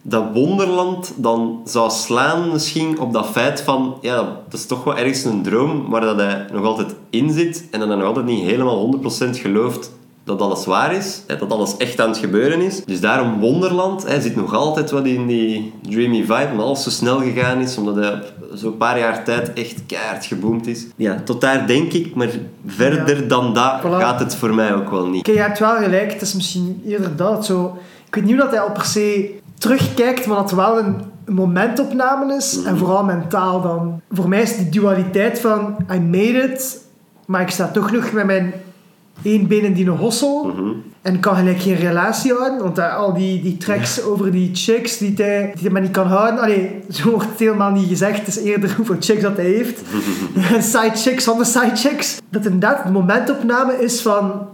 dat 0.01 0.23
wonderland 0.33 1.13
dan 1.15 1.61
zou 1.65 1.91
slaan 1.91 2.51
misschien 2.51 2.99
op 2.99 3.13
dat 3.13 3.27
feit 3.27 3.61
van... 3.61 3.97
Ja, 4.01 4.41
dat 4.49 4.59
is 4.59 4.65
toch 4.65 4.83
wel 4.83 4.97
ergens 4.97 5.23
een 5.23 5.43
droom 5.43 5.89
waar 5.89 6.01
dat 6.01 6.15
hij 6.15 6.47
nog 6.51 6.65
altijd 6.65 6.95
in 7.09 7.31
zit 7.31 7.67
en 7.71 7.79
dat 7.79 7.87
hij 7.87 7.97
nog 7.97 8.07
altijd 8.07 8.25
niet 8.25 8.43
helemaal 8.43 8.99
100% 9.27 9.29
gelooft 9.29 9.91
dat 10.23 10.41
alles 10.41 10.65
waar 10.65 10.93
is, 10.95 11.21
hè, 11.27 11.37
dat 11.37 11.51
alles 11.51 11.77
echt 11.77 12.01
aan 12.01 12.09
het 12.09 12.17
gebeuren 12.17 12.61
is. 12.61 12.85
Dus 12.85 13.01
daarom 13.01 13.39
Wonderland. 13.39 14.07
Hij 14.07 14.19
zit 14.21 14.35
nog 14.35 14.53
altijd 14.53 14.91
wat 14.91 15.05
in 15.05 15.27
die 15.27 15.73
dreamy 15.81 16.21
vibe, 16.21 16.47
omdat 16.51 16.65
alles 16.65 16.83
zo 16.83 16.89
snel 16.89 17.19
gegaan 17.19 17.59
is, 17.59 17.77
omdat 17.77 17.95
hij 17.95 18.13
op 18.13 18.23
zo'n 18.53 18.77
paar 18.77 18.99
jaar 18.99 19.23
tijd 19.23 19.53
echt 19.53 19.85
keihard 19.85 20.25
geboomd 20.25 20.67
is. 20.67 20.85
Ja, 20.95 21.21
tot 21.25 21.41
daar 21.41 21.67
denk 21.67 21.93
ik, 21.93 22.15
maar 22.15 22.29
verder 22.65 23.27
dan 23.27 23.53
dat 23.53 23.79
Voilà. 23.81 23.83
gaat 23.99 24.19
het 24.19 24.35
voor 24.35 24.53
mij 24.53 24.75
ook 24.75 24.89
wel 24.89 25.07
niet. 25.07 25.23
Kijk, 25.23 25.37
je 25.37 25.43
hebt 25.43 25.59
wel 25.59 25.75
gelijk. 25.75 26.11
Het 26.11 26.21
is 26.21 26.33
misschien 26.33 26.81
eerder 26.87 27.15
dat. 27.15 27.45
Zo, 27.45 27.77
ik 28.07 28.15
weet 28.15 28.25
niet 28.25 28.37
dat 28.37 28.49
hij 28.51 28.59
al 28.59 28.71
per 28.71 28.85
se 28.85 29.31
terugkijkt, 29.57 30.25
maar 30.25 30.35
dat 30.37 30.49
het 30.49 30.59
wel 30.59 30.79
een 30.79 30.95
momentopname 31.25 32.35
is. 32.35 32.63
En 32.63 32.77
vooral 32.77 33.03
mentaal 33.03 33.61
dan. 33.61 34.01
Voor 34.11 34.29
mij 34.29 34.41
is 34.41 34.57
die 34.57 34.69
dualiteit 34.69 35.39
van 35.39 35.75
I 35.93 35.99
made 35.99 36.51
it, 36.51 36.81
maar 37.25 37.41
ik 37.41 37.49
sta 37.49 37.67
toch 37.67 37.91
nog 37.91 38.11
met 38.11 38.25
mijn 38.25 38.53
één 39.23 39.47
been 39.47 39.63
in 39.63 39.73
die 39.73 39.89
hossel. 39.89 40.43
Mhm. 40.43 40.71
En 41.01 41.19
kan 41.19 41.35
gelijk 41.35 41.61
geen 41.61 41.75
relatie 41.75 42.33
houden. 42.33 42.63
Want 42.63 42.75
daar, 42.75 42.91
al 42.91 43.13
die, 43.13 43.41
die 43.41 43.57
tracks 43.57 44.03
over 44.03 44.31
die 44.31 44.49
chicks 44.53 44.97
die 44.97 45.13
hij, 45.15 45.51
die 45.53 45.61
hij 45.61 45.71
maar 45.71 45.81
niet 45.81 45.91
kan 45.91 46.07
houden. 46.07 46.39
Allee, 46.39 46.79
zo 46.89 47.09
wordt 47.09 47.29
het 47.29 47.39
helemaal 47.39 47.71
niet 47.71 47.87
gezegd. 47.87 48.19
Het 48.19 48.27
is 48.27 48.37
eerder 48.37 48.73
hoeveel 48.77 48.95
chicks 48.99 49.21
dat 49.21 49.37
hij 49.37 49.45
heeft. 49.45 49.81
side 50.71 50.95
chicks 50.95 51.23
van 51.23 51.37
de 51.37 51.45
side 51.45 51.75
chicks. 51.75 52.21
Dat 52.29 52.45
inderdaad 52.45 52.83
de 52.83 52.91
momentopname 52.91 53.73
is 53.83 54.01
van... 54.01 54.47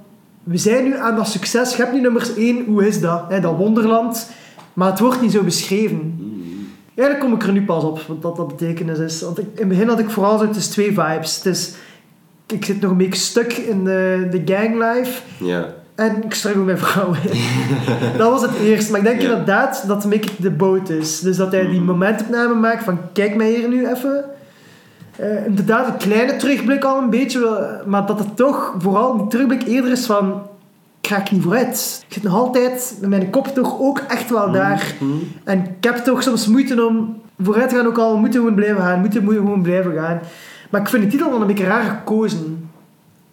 We 0.43 0.57
zijn 0.57 0.83
nu 0.83 0.97
aan 0.97 1.15
dat 1.15 1.27
succes. 1.27 1.75
Je 1.75 1.81
hebt 1.81 1.93
nu 1.93 2.01
nummers 2.01 2.35
1. 2.35 2.65
Hoe 2.65 2.87
is 2.87 3.01
dat? 3.01 3.29
Dat 3.41 3.57
wonderland. 3.57 4.29
Maar 4.73 4.89
het 4.89 4.99
wordt 4.99 5.21
niet 5.21 5.31
zo 5.31 5.43
beschreven. 5.43 6.27
Eigenlijk 6.95 7.19
kom 7.19 7.33
ik 7.33 7.43
er 7.47 7.53
nu 7.53 7.65
pas 7.65 7.83
op. 7.83 8.01
Wat 8.07 8.21
dat, 8.21 8.35
dat 8.35 8.47
betekenis 8.47 8.99
is. 8.99 9.21
Want 9.21 9.39
ik, 9.39 9.45
in 9.45 9.59
het 9.59 9.67
begin 9.67 9.87
had 9.87 9.99
ik 9.99 10.09
vooral 10.09 10.37
zo... 10.37 10.45
Het 10.47 10.55
is 10.55 10.67
twee 10.67 10.87
vibes. 10.87 11.35
Het 11.35 11.45
is... 11.45 11.73
Ik 12.53 12.65
zit 12.65 12.81
nog 12.81 12.91
een 12.91 12.97
beetje 12.97 13.19
stuk 13.21 13.53
in 13.53 13.83
de, 13.83 14.27
de 14.31 14.41
ganglife. 14.53 15.21
Ja. 15.37 15.65
En 15.95 16.23
ik 16.23 16.33
struggle 16.33 16.63
met 16.63 16.79
vrouwen. 16.79 17.17
dat 18.17 18.29
was 18.31 18.41
het 18.41 18.55
eerst. 18.63 18.89
Maar 18.89 18.99
ik 18.99 19.05
denk 19.05 19.21
Ja. 19.21 19.29
inderdaad 19.29 19.83
dat 19.87 20.03
een 20.03 20.09
beetje 20.09 20.31
de 20.37 20.51
boot 20.51 20.89
is. 20.89 21.19
Dus 21.19 21.37
dat 21.37 21.51
hij 21.51 21.67
die 21.67 21.81
momentopname 21.81 22.53
maakt 22.53 22.83
van 22.83 22.99
kijk 23.13 23.35
mij 23.35 23.49
hier 23.53 23.69
nu 23.69 23.87
even. 23.87 24.23
Eh, 25.15 25.45
inderdaad, 25.45 25.87
een 25.87 25.97
kleine 25.97 26.35
terugblik 26.35 26.83
al 26.83 27.01
een 27.01 27.09
beetje. 27.09 27.69
Maar 27.85 28.05
dat 28.05 28.19
het 28.19 28.35
toch 28.35 28.75
vooral 28.77 29.17
die 29.17 29.27
terugblik 29.27 29.63
eerder 29.67 29.91
is 29.91 30.05
van 30.05 30.41
ik 31.01 31.09
raak 31.09 31.31
niet 31.31 31.43
vooruit. 31.43 32.03
Ik 32.07 32.13
zit 32.13 32.23
nog 32.23 32.33
altijd 32.33 32.97
met 33.01 33.09
mijn 33.09 33.29
kop 33.29 33.47
toch 33.47 33.79
ook 33.79 33.99
echt 34.07 34.29
wel 34.29 34.51
daar. 34.51 34.93
En 35.43 35.59
ik 35.59 35.83
heb 35.83 35.95
toch 35.95 36.23
soms 36.23 36.47
moeite 36.47 36.85
om 36.85 37.21
vooruit 37.43 37.69
te 37.69 37.75
gaan 37.75 37.87
ook 37.87 37.97
al. 37.97 38.13
We 38.13 38.19
moeten 38.19 38.39
gewoon 38.39 38.55
blijven 38.55 38.81
gaan. 38.81 38.93
We 38.93 38.99
moeten 38.99 39.23
gewoon 39.27 39.61
blijven 39.61 39.93
gaan. 39.93 40.19
Maar 40.69 40.81
ik 40.81 40.87
vind 40.89 41.03
de 41.03 41.09
titel 41.09 41.29
dan 41.31 41.41
een 41.41 41.47
beetje 41.47 41.63
raar 41.65 41.89
gekozen. 41.97 42.69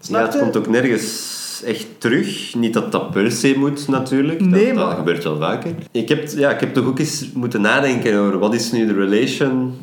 Ja, 0.01 0.23
het 0.23 0.33
je? 0.33 0.39
komt 0.39 0.57
ook 0.57 0.69
nergens 0.69 1.35
echt 1.65 1.87
terug. 1.99 2.55
Niet 2.55 2.75
dat 2.75 2.93
dat 2.93 3.11
per 3.11 3.31
se 3.33 3.55
moet, 3.59 3.89
natuurlijk. 3.89 4.39
Dat, 4.39 4.49
Nee, 4.49 4.73
dat 4.75 4.87
maar- 4.87 4.97
gebeurt 4.97 5.25
wel 5.25 5.37
vaker. 5.39 5.71
Ik 5.91 6.09
heb, 6.09 6.29
ja, 6.29 6.51
ik 6.51 6.61
heb 6.61 6.75
toch 6.75 6.87
ook 6.87 6.99
eens 6.99 7.31
moeten 7.35 7.61
nadenken 7.61 8.19
over 8.19 8.39
wat 8.39 8.55
is 8.55 8.73
nu 8.73 8.87
de 8.87 8.93
relation 8.93 9.75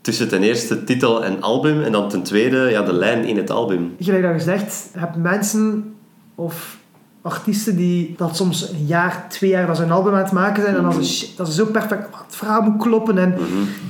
tussen 0.00 0.28
ten 0.28 0.42
eerste 0.42 0.84
titel 0.84 1.24
en 1.24 1.42
album 1.42 1.82
en 1.82 1.92
dan 1.92 2.08
ten 2.08 2.22
tweede 2.22 2.56
ja, 2.70 2.82
de 2.82 2.92
lijn 2.92 3.24
in 3.24 3.36
het 3.36 3.50
album. 3.50 3.94
gelijk 3.98 4.22
dat 4.22 4.32
gezegd, 4.32 4.88
je 4.92 4.98
hebt 4.98 5.16
mensen 5.16 5.94
of 6.34 6.75
artiesten 7.26 7.76
die 7.76 8.14
dat 8.16 8.36
soms 8.36 8.70
een 8.70 8.86
jaar, 8.86 9.26
twee 9.28 9.50
jaar 9.50 9.66
dat 9.66 9.76
ze 9.76 9.82
een 9.82 9.90
album 9.90 10.12
aan 10.12 10.22
het 10.22 10.32
maken 10.32 10.62
zijn 10.62 10.76
en 10.76 10.82
dan 10.82 11.00
is 11.00 11.18
shit, 11.18 11.36
dat 11.36 11.48
is 11.48 11.54
zo 11.54 11.64
perfect, 11.64 12.06
het 12.26 12.36
verhaal 12.36 12.62
moet 12.62 12.82
kloppen 12.82 13.18
en, 13.18 13.34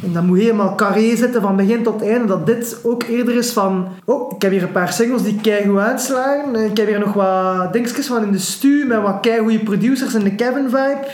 en 0.03 0.13
dat 0.13 0.23
moet 0.23 0.39
helemaal 0.39 0.75
carré 0.75 1.17
zitten 1.17 1.41
van 1.43 1.57
begin 1.57 1.83
tot 1.83 2.03
einde, 2.03 2.27
dat 2.27 2.47
dit 2.47 2.79
ook 2.83 3.03
eerder 3.03 3.35
is 3.37 3.53
van 3.53 3.89
oh, 4.05 4.33
ik 4.35 4.43
heb 4.43 4.51
hier 4.51 4.63
een 4.63 4.73
paar 4.73 4.93
singles 4.93 5.23
die 5.23 5.41
keigoed 5.41 5.79
aanslagen, 5.79 6.55
en 6.55 6.71
ik 6.71 6.77
heb 6.77 6.87
hier 6.87 6.99
nog 6.99 7.13
wat 7.13 7.73
dingetjes 7.73 8.07
van 8.07 8.23
in 8.23 8.33
de 8.33 8.39
stu 8.39 8.85
met 8.87 9.03
wat 9.03 9.21
keigoede 9.21 9.59
producers 9.59 10.15
en 10.15 10.25
de 10.25 10.35
Kevin 10.35 10.69
vibe 10.71 11.07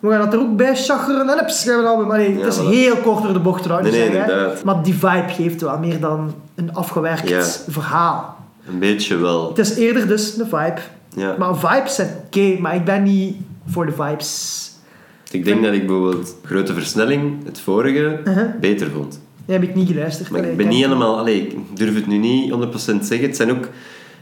We 0.00 0.10
gaan 0.10 0.20
dat 0.20 0.32
er 0.32 0.40
ook 0.40 0.56
bij 0.56 0.76
chageren 0.76 1.28
en 1.28 1.50
gaan 1.50 1.80
we 1.82 1.86
album. 1.86 2.10
Allee, 2.10 2.38
Ja, 2.38 2.44
het 2.44 2.54
is 2.54 2.60
voilà. 2.60 2.68
heel 2.68 2.96
kort 2.96 3.22
door 3.22 3.32
de 3.32 3.38
bocht 3.40 3.62
trouwens. 3.62 3.90
Nee, 3.90 4.08
nee, 4.10 4.12
zeggen. 4.26 4.52
Maar 4.64 4.82
die 4.82 4.94
vibe 4.94 5.28
geeft 5.28 5.60
wel 5.60 5.78
meer 5.78 6.00
dan 6.00 6.34
een 6.54 6.74
afgewerkt 6.74 7.28
Ja. 7.28 7.44
verhaal. 7.68 8.36
Een 8.68 8.78
beetje 8.78 9.16
wel. 9.16 9.48
Het 9.48 9.58
is 9.58 9.74
eerder 9.74 10.06
dus 10.08 10.38
een 10.38 10.44
vibe. 10.44 10.80
Ja. 11.18 11.34
Maar 11.38 11.56
vibes 11.58 11.94
zijn 11.94 12.08
oké, 12.26 12.56
maar 12.60 12.74
ik 12.74 12.84
ben 12.84 13.02
niet 13.02 13.36
voor 13.66 13.86
de 13.86 13.92
vibes. 13.92 14.70
Ik 15.30 15.44
denk 15.44 15.62
dat 15.62 15.72
ik 15.72 15.86
bijvoorbeeld 15.86 16.36
Grote 16.44 16.74
Versnelling, 16.74 17.44
het 17.44 17.60
vorige, 17.60 18.20
Uh-huh. 18.24 18.46
beter 18.60 18.90
vond. 18.90 19.20
Die 19.44 19.54
heb 19.56 19.62
ik 19.68 19.74
niet 19.74 19.88
geluisterd. 19.88 20.30
Maar 20.30 20.44
ik 20.44 20.56
ben 20.56 20.68
niet 20.68 20.82
helemaal... 20.84 21.18
Allee, 21.18 21.40
ik 21.46 21.56
durf 21.74 21.94
het 21.94 22.06
nu 22.06 22.16
niet 22.16 22.52
100% 22.52 22.56
zeggen. 22.76 23.20
Het 23.20 23.36
zijn 23.36 23.50
ook... 23.50 23.68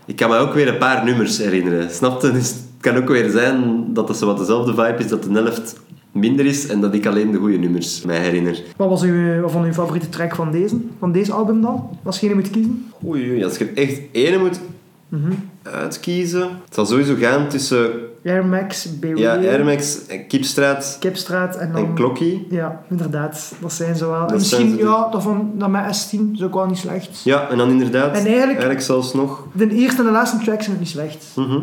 Ik 0.07 0.17
kan 0.17 0.31
me 0.31 0.37
ook 0.37 0.55
weer 0.55 0.69
een 0.69 0.79
paar 0.79 1.05
nummers 1.05 1.39
herinneren. 1.39 1.91
Snap 1.91 2.23
je? 2.23 2.31
Dus 2.33 2.49
het 2.49 2.63
kan 2.81 2.97
ook 2.97 3.09
weer 3.09 3.31
zijn 3.31 3.85
dat 3.93 4.09
het 4.09 4.17
zo 4.17 4.27
wat 4.27 4.39
dezelfde 4.39 4.71
vibe 4.75 4.97
is, 4.99 5.09
dat 5.09 5.23
de 5.23 5.31
helft 5.33 5.81
minder 6.13 6.47
is 6.47 6.67
en 6.67 6.81
dat 6.81 6.95
ik 6.95 7.07
alleen 7.07 7.31
de 7.31 7.39
goede 7.39 7.57
nummers 7.59 8.03
mij 8.03 8.19
herinner. 8.19 8.63
Wat 8.77 8.89
was 8.89 9.03
uw, 9.03 9.41
wat 9.41 9.51
vond 9.51 9.65
uw 9.67 9.73
favoriete 9.73 10.09
track 10.09 10.35
van 10.35 10.51
deze, 10.53 10.77
van 10.99 11.13
deze 11.13 11.33
album 11.33 11.61
dan? 11.63 11.89
Als 12.03 12.21
je 12.21 12.29
een 12.29 12.35
moet 12.37 12.51
kiezen? 12.51 12.87
Oei, 13.07 13.31
oei, 13.31 13.45
als 13.45 13.57
je 13.59 13.71
echt 13.75 14.01
ene 14.13 14.39
moet 14.39 14.61
Mhm. 15.09 15.33
uitkiezen... 15.63 16.41
Het 16.65 16.75
zal 16.75 16.87
sowieso 16.87 17.15
gaan 17.15 17.49
tussen 17.49 17.91
Air 18.25 18.47
Max, 18.47 18.99
BW, 18.99 19.17
ja, 19.17 19.35
Air 19.37 19.65
Max, 19.65 19.99
Kipstraat 20.29 20.97
Kipstraat 21.01 21.57
en 21.57 21.73
dan... 21.73 21.85
en 21.85 21.95
Klokkie. 21.95 22.47
Ja, 22.51 22.83
inderdaad. 22.91 23.53
Dat 23.61 23.73
zijn 23.73 23.97
ze 23.97 24.07
wel. 24.07 24.27
En 24.27 24.35
misschien, 24.35 24.71
ze 24.71 24.77
ja, 24.77 25.09
dat 25.11 25.23
van 25.23 25.51
dat 25.55 25.69
met 25.69 26.07
S10 26.07 26.21
is 26.33 26.43
ook 26.43 26.55
wel 26.55 26.67
niet 26.67 26.79
slecht. 26.79 27.21
Ja, 27.25 27.49
en 27.49 27.59
dan 27.59 27.71
inderdaad... 27.71 28.09
En 28.09 28.15
eigenlijk- 28.15 28.49
Eigenlijk 28.49 28.81
zelfs 28.81 29.15
nog... 29.15 29.47
De 29.53 29.71
eerste 29.71 29.99
en 30.01 30.07
de 30.07 30.13
laatste 30.13 30.39
track 30.39 30.63
zijn 30.63 30.75
ook 30.75 30.81
niet 30.81 30.91
slecht. 30.91 31.27
Mhm. 31.37 31.59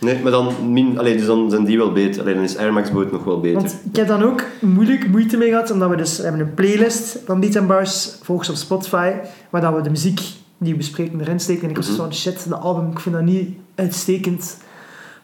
Nee, 0.00 0.22
maar 0.22 0.32
dan, 0.32 0.72
min, 0.72 0.98
allee, 0.98 1.16
dus 1.16 1.26
dan 1.26 1.50
zijn 1.50 1.64
die 1.64 1.78
wel 1.78 1.92
beter. 1.92 2.20
Alleen 2.20 2.34
dan 2.34 2.44
is 2.44 2.56
Air 2.56 2.72
Max 2.72 2.90
Boot 2.90 3.12
nog 3.12 3.24
wel 3.24 3.40
beter. 3.40 3.60
Want 3.60 3.76
ik 3.90 3.96
heb 3.96 4.08
dan 4.08 4.22
ook 4.22 4.44
moeilijk 4.60 5.08
moeite 5.08 5.36
mee 5.36 5.48
gehad, 5.48 5.70
omdat 5.70 5.90
we 5.90 5.96
dus 5.96 6.16
we 6.16 6.22
hebben 6.22 6.40
een 6.40 6.54
playlist 6.54 7.18
van 7.26 7.40
Beats 7.40 7.56
and 7.56 7.66
Bars, 7.66 8.14
volgens 8.22 8.48
op 8.48 8.54
Spotify, 8.54 9.12
waar 9.50 9.60
dat 9.60 9.74
we 9.74 9.80
de 9.80 9.90
muziek 9.90 10.20
die 10.60 10.72
we 10.72 10.78
bespreken 10.78 11.20
erin 11.20 11.40
steken. 11.40 11.62
En 11.62 11.70
ik 11.70 11.76
was 11.76 11.86
Mhm. 11.86 11.96
zo 11.96 12.10
shit, 12.10 12.48
de 12.48 12.56
album, 12.56 12.90
ik 12.90 13.00
vind 13.00 13.14
dat 13.14 13.24
niet 13.24 13.48
uitstekend. 13.74 14.58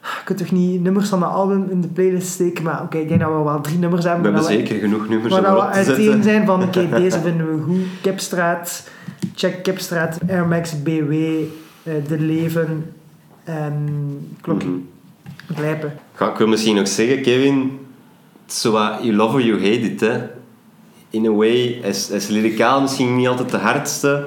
Je 0.01 0.23
kunt 0.25 0.37
toch 0.37 0.51
niet 0.51 0.81
nummers 0.83 1.09
van 1.09 1.19
de 1.19 1.25
album 1.25 1.67
in 1.69 1.81
de 1.81 1.87
playlist 1.87 2.27
steken? 2.27 2.63
Maar 2.63 2.81
oké, 2.81 2.97
ik 2.97 3.07
denk 3.07 3.19
dat 3.19 3.29
we 3.29 3.43
wel 3.43 3.61
drie 3.61 3.77
nummers 3.77 4.03
We 4.03 4.09
hebben. 4.09 4.33
hebben 4.33 4.49
we- 4.49 4.55
zeker 4.57 4.79
genoeg 4.79 5.09
nummers 5.09 5.33
Waar 5.33 5.49
om 5.49 5.55
dat 5.55 5.63
we 5.67 5.71
uiteen 5.71 6.23
zijn 6.23 6.45
van, 6.45 6.63
oké, 6.63 6.87
deze 7.01 7.19
vinden 7.19 7.57
we 7.57 7.63
goed. 7.63 7.85
Kipstraat, 8.01 8.89
check 9.35 9.63
Kipstraat, 9.63 10.17
Air 10.29 10.47
Max, 10.47 10.81
BW, 10.83 11.11
eh, 11.11 11.93
De 12.07 12.19
Leven 12.19 12.93
en 13.43 13.83
Klokkie. 14.41 14.69
Mhm. 15.47 15.61
Lijpen. 15.61 15.93
Ga, 16.13 16.31
ik 16.31 16.37
wil 16.37 16.47
misschien 16.47 16.75
nog 16.75 16.87
zeggen, 16.87 17.21
Kevin, 17.21 17.79
het 18.45 18.51
is 18.51 18.61
zo 18.61 18.71
wat, 18.71 18.93
you 19.01 19.13
love 19.15 19.33
or 19.33 19.41
you 19.43 19.57
hate 19.57 19.91
it, 19.91 19.99
hè. 19.99 20.19
In 21.09 21.25
a 21.25 21.31
way, 21.31 21.55
is, 21.83 22.09
is 22.09 22.27
lyricaal 22.27 22.81
misschien 22.81 23.15
niet 23.15 23.27
altijd 23.27 23.49
de 23.49 23.57
hardste. 23.57 24.25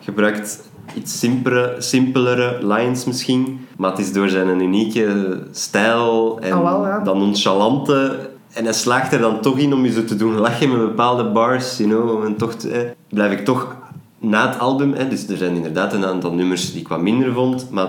Gebruikt 0.00 0.70
iets 0.94 1.18
simpelere, 1.18 1.74
simpelere 1.78 2.58
lines 2.66 3.04
misschien. 3.04 3.66
Maar 3.76 3.90
het 3.90 3.98
is 3.98 4.12
door 4.12 4.28
zijn 4.28 4.60
unieke 4.60 5.38
stijl 5.50 6.38
en 6.40 6.62
wel, 6.62 6.86
ja. 6.86 6.98
dat 6.98 7.16
nonchalante... 7.16 8.28
En 8.50 8.64
hij 8.64 8.72
slaagt 8.72 9.12
er 9.12 9.20
dan 9.20 9.40
toch 9.40 9.58
in 9.58 9.74
om 9.74 9.84
je 9.84 9.92
zo 9.92 10.04
te 10.04 10.16
doen 10.16 10.34
lachen 10.34 10.70
met 10.70 10.78
bepaalde 10.78 11.24
bars, 11.24 11.76
you 11.76 11.88
know. 11.88 12.24
En 12.24 12.36
toch 12.36 12.56
blijf 13.08 13.32
ik 13.32 13.44
toch 13.44 13.76
na 14.18 14.48
het 14.48 14.58
album... 14.58 14.92
Hè, 14.92 15.08
dus 15.08 15.28
er 15.28 15.36
zijn 15.36 15.54
inderdaad 15.54 15.92
een 15.92 16.04
aantal 16.04 16.32
nummers 16.32 16.72
die 16.72 16.80
ik 16.80 16.88
wat 16.88 17.00
minder 17.00 17.32
vond, 17.32 17.70
maar 17.70 17.88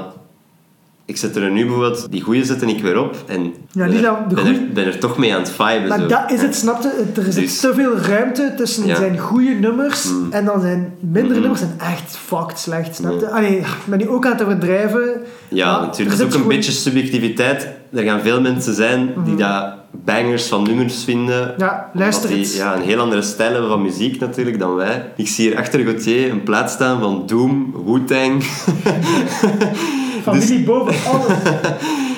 ik 1.05 1.17
zet 1.17 1.35
er 1.35 1.51
nu 1.51 1.61
bijvoorbeeld, 1.65 2.07
die 2.11 2.21
goeie 2.21 2.43
zet 2.45 2.61
ik 2.61 2.81
weer 2.81 2.99
op 2.99 3.15
en 3.27 3.43
Ja, 3.71 3.85
ben, 3.87 4.03
er, 4.05 4.17
ben, 4.27 4.37
goeie- 4.37 4.53
er, 4.55 4.67
ben 4.73 4.85
er 4.85 4.97
toch 4.99 5.17
mee 5.17 5.33
aan 5.33 5.39
het 5.41 5.49
viben. 5.51 5.87
Maar 5.87 5.99
zo. 5.99 6.07
dat 6.07 6.31
is 6.31 6.41
het, 6.41 6.55
snapte? 6.55 6.91
Er 7.15 7.27
is 7.27 7.35
Dus- 7.35 7.59
te 7.59 7.73
veel 7.73 7.97
ruimte 7.97 8.53
tussen 8.57 8.85
Ja. 8.85 8.95
zijn 8.95 9.17
goede 9.19 9.49
nummers 9.49 10.05
Mm. 10.11 10.27
en 10.31 10.45
dan 10.45 10.61
zijn 10.61 10.93
mindere 10.99 11.39
nummers 11.39 11.59
zijn 11.59 11.73
echt 11.79 12.17
fucked 12.17 12.59
slecht, 12.59 12.95
snapte? 12.95 13.25
Ja. 13.25 13.31
Allee, 13.31 13.57
ik 13.57 13.65
ben 13.85 13.97
nu 13.97 14.07
ook 14.09 14.25
aan 14.25 14.31
het 14.31 14.43
overdrijven. 14.43 15.09
Ja, 15.47 15.79
natuurlijk. 15.81 16.19
er 16.19 16.27
is 16.27 16.33
ook 16.35 16.41
een 16.41 16.47
beetje 16.47 16.71
subjectiviteit. 16.71 17.67
Er 17.93 18.03
gaan 18.03 18.21
veel 18.21 18.41
mensen 18.41 18.73
zijn 18.73 19.05
die 19.23 19.33
Mhm. 19.33 19.37
dat 19.37 19.65
bangers 20.05 20.47
van 20.47 20.63
nummers 20.63 21.03
vinden. 21.03 21.53
Ja, 21.57 21.89
luister 21.93 22.29
die 22.29 22.55
ja, 22.55 22.75
een 22.75 22.81
heel 22.81 22.99
andere 22.99 23.21
stijl 23.21 23.51
hebben 23.51 23.69
van 23.69 23.81
muziek 23.81 24.19
natuurlijk 24.19 24.59
dan 24.59 24.75
wij. 24.75 25.11
Ik 25.15 25.27
zie 25.27 25.47
hier 25.49 25.57
achter 25.57 25.79
Gauthier 25.79 26.31
een 26.31 26.43
plaat 26.43 26.71
staan 26.71 26.99
van 26.99 27.23
Doom, 27.25 27.73
Wu-Tang. 27.85 28.43
Familie 30.21 30.63
boven 30.63 30.93
alles. 31.11 31.37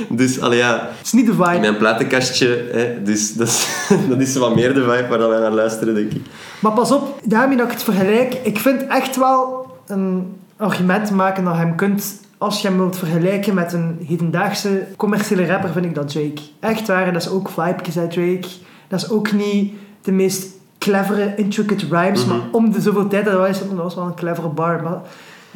dus 0.09 0.39
allee, 0.41 0.57
ja, 0.57 0.89
Het 0.97 1.05
is 1.05 1.11
niet 1.11 1.25
de 1.25 1.31
in 1.31 1.37
vibe. 1.37 1.59
mijn 1.59 1.77
platenkastje. 1.77 2.69
Hè, 2.71 3.03
dus 3.03 3.33
dat 3.33 3.47
is, 3.47 3.67
dat 4.09 4.19
is 4.19 4.35
wat 4.35 4.55
meer 4.55 4.73
de 4.73 4.81
vibe 4.81 5.17
waar 5.17 5.29
wij 5.29 5.39
naar 5.39 5.51
luisteren, 5.51 5.95
denk 5.95 6.11
ik. 6.11 6.21
Maar 6.59 6.71
pas 6.71 6.91
op, 6.91 7.19
daarmee 7.23 7.57
dat 7.57 7.65
ik 7.65 7.71
het 7.71 7.83
vergelijk, 7.83 8.33
ik 8.43 8.57
vind 8.59 8.87
echt 8.87 9.15
wel 9.15 9.67
een 9.87 10.35
argument 10.57 11.11
maken 11.11 11.43
dat 11.43 11.53
je 11.53 11.59
hem 11.59 11.75
kunt, 11.75 12.19
als 12.37 12.61
je 12.61 12.67
hem 12.67 12.77
wilt 12.77 12.97
vergelijken 12.97 13.53
met 13.53 13.73
een 13.73 13.97
hedendaagse 14.07 14.83
commerciële 14.97 15.45
rapper, 15.45 15.69
vind 15.71 15.85
ik 15.85 15.95
dat 15.95 16.07
Drake. 16.09 16.41
Echt 16.59 16.87
waar, 16.87 17.13
dat 17.13 17.21
is 17.21 17.29
ook 17.29 17.49
vibes 17.49 17.97
uit 17.97 18.11
Drake. 18.11 18.47
Dat 18.87 19.01
is 19.03 19.09
ook 19.09 19.31
niet 19.31 19.73
de 20.01 20.11
meest 20.11 20.47
clevere, 20.77 21.33
intricate 21.35 21.85
rhymes, 21.89 22.25
Mhm. 22.25 22.29
maar 22.29 22.39
om 22.51 22.71
de 22.71 22.81
zoveel 22.81 23.07
tijd 23.07 23.25
dat 23.25 23.33
was, 23.33 23.59
dat 23.59 23.67
was 23.77 23.95
wel 23.95 24.05
een 24.05 24.13
clevere 24.15 24.47
bar. 24.47 24.83
Maar 24.83 24.97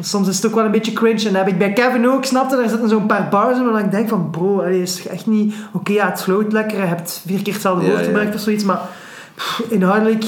soms 0.01 0.27
is 0.27 0.35
het 0.35 0.45
ook 0.45 0.55
wel 0.55 0.65
een 0.65 0.71
beetje 0.71 0.93
cringe. 0.93 1.17
En 1.27 1.33
dat 1.33 1.43
heb 1.43 1.47
ik 1.47 1.57
bij 1.57 1.73
Kevin 1.73 2.07
ook, 2.07 2.25
snapte, 2.25 2.55
daar 2.55 2.69
zitten 2.69 2.89
zo'n 2.89 3.05
paar 3.05 3.27
bars 3.29 3.57
in, 3.57 3.71
waar 3.71 3.83
ik 3.83 3.91
denk 3.91 4.09
van, 4.09 4.29
bro, 4.29 4.59
allee, 4.61 4.81
is 4.81 5.07
echt 5.07 5.27
niet... 5.27 5.53
Oké, 5.73 5.91
ja, 5.91 6.09
het 6.09 6.21
float 6.21 6.51
lekker, 6.51 6.77
je 6.77 6.83
hebt 6.85 7.21
vier 7.25 7.41
keer 7.41 7.53
hetzelfde 7.53 7.81
Ja, 7.83 7.87
woord 7.89 7.99
ja. 8.01 8.05
gebruikt 8.05 8.35
of 8.35 8.41
zoiets, 8.41 8.63
maar 8.63 8.79
pff, 9.35 9.61
inhoudelijk... 9.69 10.23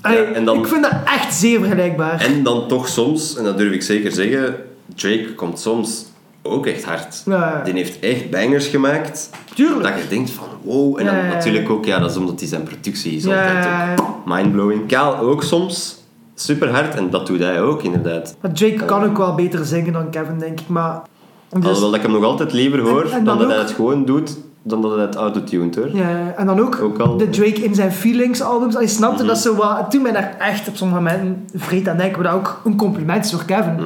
allee, 0.00 0.24
en 0.24 0.44
dan- 0.44 0.58
Ik 0.58 0.66
vind 0.66 0.82
dat 0.82 0.92
echt 1.04 1.34
zeer 1.34 1.58
vergelijkbaar. 1.60 2.20
En 2.20 2.42
dan 2.42 2.68
toch 2.68 2.88
soms, 2.88 3.36
en 3.36 3.44
dat 3.44 3.58
durf 3.58 3.72
ik 3.72 3.82
zeker 3.82 4.12
zeggen, 4.12 4.56
Drake 4.94 5.34
komt 5.34 5.58
soms 5.60 6.06
ook 6.42 6.66
echt 6.66 6.84
hard. 6.84 7.22
Ja, 7.26 7.34
ja. 7.34 7.62
Die 7.64 7.74
heeft 7.74 7.98
echt 7.98 8.30
bangers 8.30 8.66
gemaakt. 8.66 9.30
Tuurlijk. 9.54 9.82
Dat 9.82 10.02
je 10.02 10.08
denkt 10.08 10.30
van 10.30 10.44
wow. 10.62 10.98
En 10.98 11.04
dan 11.04 11.14
Ja, 11.14 11.20
ja, 11.20 11.26
ja. 11.28 11.32
natuurlijk 11.34 11.70
ook, 11.70 11.84
ja, 11.84 11.98
dat 11.98 12.10
is 12.10 12.16
omdat 12.16 12.40
hij 12.40 12.48
zijn 12.48 12.62
productie 12.62 13.16
is 13.16 13.24
Ja, 13.24 13.40
altijd 13.46 13.64
ja, 13.64 13.94
ook 14.00 14.16
mindblowing. 14.24 14.86
Kaal 14.88 15.16
ook 15.18 15.42
soms 15.42 15.97
super 16.40 16.70
hard 16.70 16.94
en 16.94 17.10
dat 17.10 17.26
doet 17.26 17.38
hij 17.40 17.60
ook 17.62 17.82
inderdaad. 17.82 18.36
Maar 18.40 18.52
Drake 18.52 18.84
kan 18.84 19.04
ook 19.04 19.16
wel 19.16 19.34
beter 19.34 19.64
zingen 19.64 19.92
dan 19.92 20.10
Kevin, 20.10 20.38
denk 20.38 20.60
ik. 20.60 20.68
Maar... 20.68 21.00
Dus, 21.50 21.64
Alhoewel 21.64 21.94
ik 21.94 22.02
hem 22.02 22.10
nog 22.12 22.24
altijd 22.24 22.52
liever 22.52 22.80
hoor 22.80 23.04
En- 23.04 23.10
en 23.12 23.24
dan, 23.24 23.38
dan 23.38 23.38
dat 23.38 23.56
hij 23.56 23.58
het 23.66 23.70
gewoon 23.74 24.04
doet, 24.04 24.36
dan 24.62 24.82
dat 24.82 24.90
hij 24.94 25.00
het 25.00 25.14
autotuned 25.14 25.74
hoor. 25.76 25.88
ja, 25.96 26.34
en 26.36 26.46
dan 26.46 26.60
ook, 26.60 26.78
Ook 26.82 26.98
al- 26.98 27.16
de 27.16 27.28
Drake 27.30 27.64
in 27.64 27.74
zijn 27.74 27.92
Feelings 27.92 28.40
albums. 28.42 28.74
Hij 28.74 28.86
snapte 28.86 29.18
Mhm. 29.22 29.26
dat 29.26 29.38
zo 29.38 29.54
wat... 29.54 29.90
Toen 29.90 30.02
ben 30.02 30.14
ik 30.14 30.20
daar 30.20 30.36
echt 30.38 30.68
op 30.68 30.76
sommige 30.76 31.00
momenten 31.00 31.44
vreed 31.54 31.88
aan 31.88 31.96
denken. 31.96 32.22
Maar 32.22 32.30
dat 32.32 32.40
ook 32.40 32.60
een 32.64 32.76
compliment 32.76 33.24
is 33.24 33.30
voor 33.32 33.44
Kevin. 33.44 33.74
Mhm. 33.74 33.84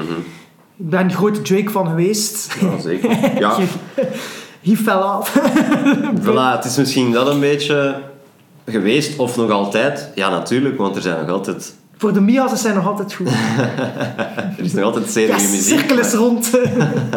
Ik 0.76 0.90
ben 0.90 1.00
een 1.00 1.12
grote 1.12 1.42
Drake 1.42 1.70
van 1.70 1.86
geweest. 1.86 2.56
Ja, 2.60 2.78
zeker. 2.78 3.38
Ja, 3.38 3.56
He 4.68 4.76
fell 4.76 4.94
off. 5.02 5.40
voilà, 6.24 6.54
het 6.56 6.64
is 6.64 6.76
misschien 6.76 7.12
dat 7.12 7.26
een 7.28 7.40
beetje 7.40 7.96
geweest, 8.66 9.18
of 9.18 9.36
nog 9.36 9.50
altijd. 9.50 10.10
Ja, 10.14 10.30
natuurlijk, 10.30 10.76
want 10.78 10.96
er 10.96 11.02
zijn 11.02 11.20
nog 11.20 11.30
altijd, 11.30 11.74
voor 12.02 12.12
de 12.12 12.20
Mia's 12.20 12.52
is 12.52 12.62
hij 12.62 12.72
nog 12.74 12.86
altijd 12.86 13.12
goed. 13.12 13.28
er 14.58 14.64
is 14.64 14.72
nog 14.72 14.84
altijd 14.84 15.10
zeer 15.10 15.26
Ja, 15.28 15.34
muziek. 15.34 15.60
cirkel 15.78 15.98
is 15.98 16.12
rond. 16.12 16.50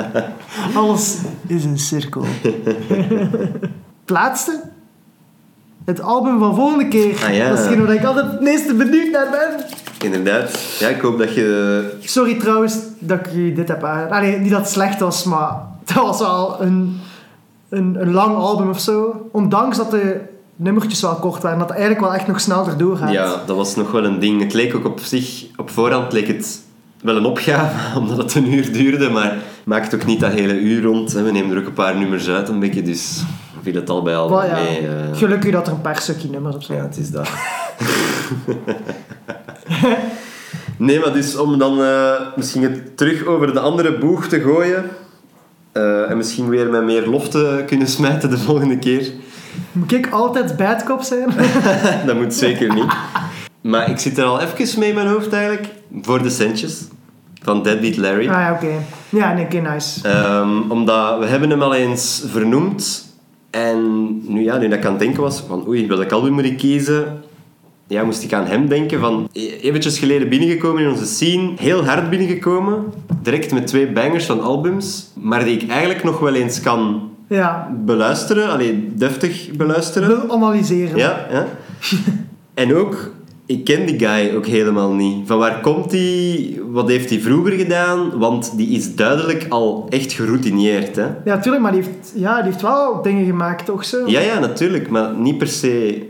Alles 0.76 1.18
is 1.48 1.64
een 1.64 1.80
cirkel. 1.80 2.26
Het 4.02 4.10
laatste. 4.10 4.62
Het 5.86 6.02
album 6.02 6.40
van 6.40 6.56
volgende 6.56 6.88
keer. 6.88 7.24
Ah, 7.24 7.36
ja. 7.36 7.49
Dat 7.49 7.57
is 7.57 7.66
hetgeen 7.66 7.86
waar 7.86 7.95
ik 7.95 8.03
altijd 8.03 8.32
het 8.32 8.41
meeste 8.41 8.74
benieuwd 8.74 9.12
naar 9.12 9.30
ben. 9.30 9.66
Inderdaad. 10.12 10.76
Ja, 10.80 10.88
ik 10.88 11.02
hoop 11.02 11.18
dat 11.18 11.34
je... 11.34 11.98
Sorry 11.99 12.40
trouwens 12.40 12.78
dat 12.99 13.20
ik 13.20 13.32
je 13.32 13.53
dit 13.53 13.68
heb 13.68 13.84
aan. 13.84 14.10
Allee, 14.10 14.38
niet 14.38 14.52
dat 14.52 14.60
het 14.60 14.70
slecht 14.70 14.99
was, 14.99 15.24
maar 15.24 15.57
dat 15.84 16.03
was 16.03 16.20
wel 16.20 16.62
een, 16.62 16.99
een, 17.70 17.98
een 17.99 18.12
lang 18.12 18.36
album 18.36 18.70
of 18.70 18.80
zo. 18.80 19.30
Ondanks 19.32 19.78
dat 19.78 19.91
de 19.91 20.22
nummertjes 20.56 21.02
wel 21.02 21.15
kort 21.15 21.41
waren. 21.41 21.60
Dat 21.60 21.69
het 21.69 21.77
eigenlijk 21.77 22.07
wel 22.07 22.15
echt 22.15 22.27
nog 22.27 22.40
snel 22.40 22.68
erdoor 22.68 22.98
gaat. 22.98 23.11
Ja, 23.11 23.41
dat 23.45 23.56
was 23.56 23.76
nog 23.76 23.91
wel 23.91 24.06
een 24.06 24.19
ding. 24.19 24.41
Het 24.41 24.53
leek 24.53 24.76
ook 24.76 24.86
op 24.86 24.99
zich... 24.99 25.45
Op 25.56 25.69
voorhand 25.69 26.14
leek 26.14 26.27
het 26.27 26.61
wel 27.02 27.15
een 27.15 27.26
opgave, 27.26 27.76
omdat 27.99 28.18
het 28.18 28.36
een 28.36 28.53
uur 28.53 28.72
duurde, 28.73 29.10
maar 29.10 29.38
maakt 29.64 29.95
ook 29.95 30.06
niet 30.06 30.19
dat 30.19 30.32
hele 30.32 30.60
uur 30.60 30.84
rond. 30.84 31.11
We 31.11 31.32
nemen 31.32 31.52
er 31.52 31.61
ook 31.61 31.68
een 31.68 31.73
paar 31.73 31.98
nummers 31.98 32.30
uit 32.30 32.49
een 32.49 32.60
beetje, 32.60 32.82
dus 32.82 33.23
viel 33.61 33.76
het 33.76 33.90
al 33.90 34.02
bij 34.02 34.15
al 34.15 34.45
ja. 34.45 34.53
mee. 34.53 34.80
eh. 34.80 35.18
Gelukkig 35.18 35.52
dat 35.52 35.68
er 35.68 35.73
een 35.73 35.82
paar 35.82 35.99
stukje 36.02 36.30
nummers 36.30 36.56
op 36.56 36.64
zijn. 36.64 36.77
Ja, 36.77 36.84
het 36.84 36.98
is 36.98 37.11
dat. 37.11 37.30
nee, 40.77 40.99
maar 40.99 41.14
dus 41.14 41.36
om 41.38 41.57
dan 41.57 41.82
eh, 41.82 42.11
misschien 42.36 42.64
het 42.64 42.98
terug 42.98 43.26
over 43.26 43.53
de 43.53 43.60
andere 43.60 43.98
boeg 43.98 44.27
te 44.27 44.40
gooien. 44.41 44.86
eh, 45.72 46.10
en 46.10 46.18
misschien 46.18 46.49
weer 46.49 46.69
met 46.69 46.84
meer 46.84 47.07
lof 47.07 47.30
te 47.30 47.64
kunnen 47.68 47.88
smijten 47.88 48.30
de 48.30 48.38
volgende 48.38 48.77
keer. 48.80 49.11
Moet 49.72 49.94
ik 49.94 50.10
altijd 50.10 50.57
bad 50.57 50.84
cop 50.84 51.02
zijn? 51.02 51.30
dat 52.06 52.15
moet 52.15 52.34
zeker 52.34 52.73
niet. 52.73 52.94
Maar 53.61 53.90
ik 53.90 53.99
zit 53.99 54.18
er 54.18 54.23
al 54.23 54.41
even 54.41 54.80
mee 54.80 54.90
in 54.90 54.95
mijn 54.95 55.07
hoofd 55.07 55.34
eigenlijk. 55.34 55.68
Voor 56.02 56.23
de 56.23 56.30
centjes. 56.30 56.88
Van 57.41 57.64
Deadbeat 57.64 57.98
Larry. 57.98 58.27
ah 58.27 58.34
ja, 58.34 58.52
oké. 58.53 58.72
Ja, 59.10 59.34
nee, 59.34 59.45
oké, 59.45 59.57
nice. 59.57 60.07
Ehm, 60.07 60.72
omdat 60.72 61.19
we 61.19 61.26
hebben 61.26 61.49
hem 61.49 61.61
al 61.61 61.73
eens 61.76 62.23
vernoemd. 62.27 63.06
En 63.49 64.07
nu, 64.27 64.44
ja, 64.44 64.57
nu 64.57 64.68
dat 64.68 64.77
ik 64.77 64.86
aan 64.86 64.91
het 64.91 64.99
denken 64.99 65.22
was 65.22 65.44
van 65.48 65.68
oei, 65.68 65.88
welk 65.88 66.11
album 66.11 66.34
moet 66.34 66.44
ik 66.44 66.57
kiezen? 66.57 67.23
Ja, 67.88 68.03
moest 68.03 68.23
ik 68.23 68.34
aan 68.34 68.45
hem 68.45 68.68
denken 68.68 68.99
van... 68.99 69.30
e- 69.32 69.57
Eventjes 69.61 69.99
geleden 69.99 70.30
binnengekomen 70.30 70.84
in 70.84 70.90
onze 70.90 71.06
scene. 71.06 71.52
Heel 71.56 71.86
hard 71.86 72.10
binnengekomen. 72.10 72.84
Direct 73.22 73.52
met 73.52 73.68
twee 73.68 73.88
bangers 73.91 74.26
van 74.26 74.41
albums. 74.41 75.11
Maar 75.14 75.44
die 75.44 75.61
ik 75.61 75.69
eigenlijk 75.69 76.03
nog 76.03 76.19
wel 76.19 76.34
eens 76.34 76.61
kan 76.61 77.10
Ja, 77.28 77.72
beluisteren. 77.86 78.50
Alleen 78.50 78.94
deftig 78.96 79.52
beluisteren. 79.52 80.08
wil 80.08 80.32
analyseren. 80.32 80.98
Ja, 80.98 81.28
ja. 81.32 81.46
En 82.54 82.76
ook, 82.76 83.12
ik 83.46 83.64
ken 83.64 83.86
die 83.86 84.00
guy 84.00 84.36
ook 84.36 84.46
helemaal 84.46 84.94
niet. 84.94 85.28
Van 85.28 85.38
waar 85.38 85.60
komt 85.62 85.92
hij? 85.92 86.60
Wat 86.72 86.88
heeft 86.88 87.10
hij 87.10 87.20
vroeger 87.20 87.52
gedaan? 87.52 88.20
Want 88.20 88.58
die 88.58 88.68
is 88.68 88.96
duidelijk 88.96 89.46
al 89.50 89.88
echt 89.90 90.12
geroutineerd, 90.12 90.96
hè? 90.96 91.08
Ja, 91.26 91.40
tuurlijk, 91.40 91.64
maar 91.64 91.72
die 91.72 91.82
heeft, 91.82 92.12
ja, 92.16 92.36
die 92.36 92.52
heeft 92.52 92.62
wel 92.62 93.02
dingen 93.02 93.26
gemaakt, 93.26 93.66
toch 93.66 93.86
zo? 93.86 93.98
Ja, 94.06 94.20
ja, 94.20 94.40
natuurlijk, 94.40 94.90
maar 94.90 95.16
niet 95.16 95.38
per 95.38 95.48
se... 95.48 96.04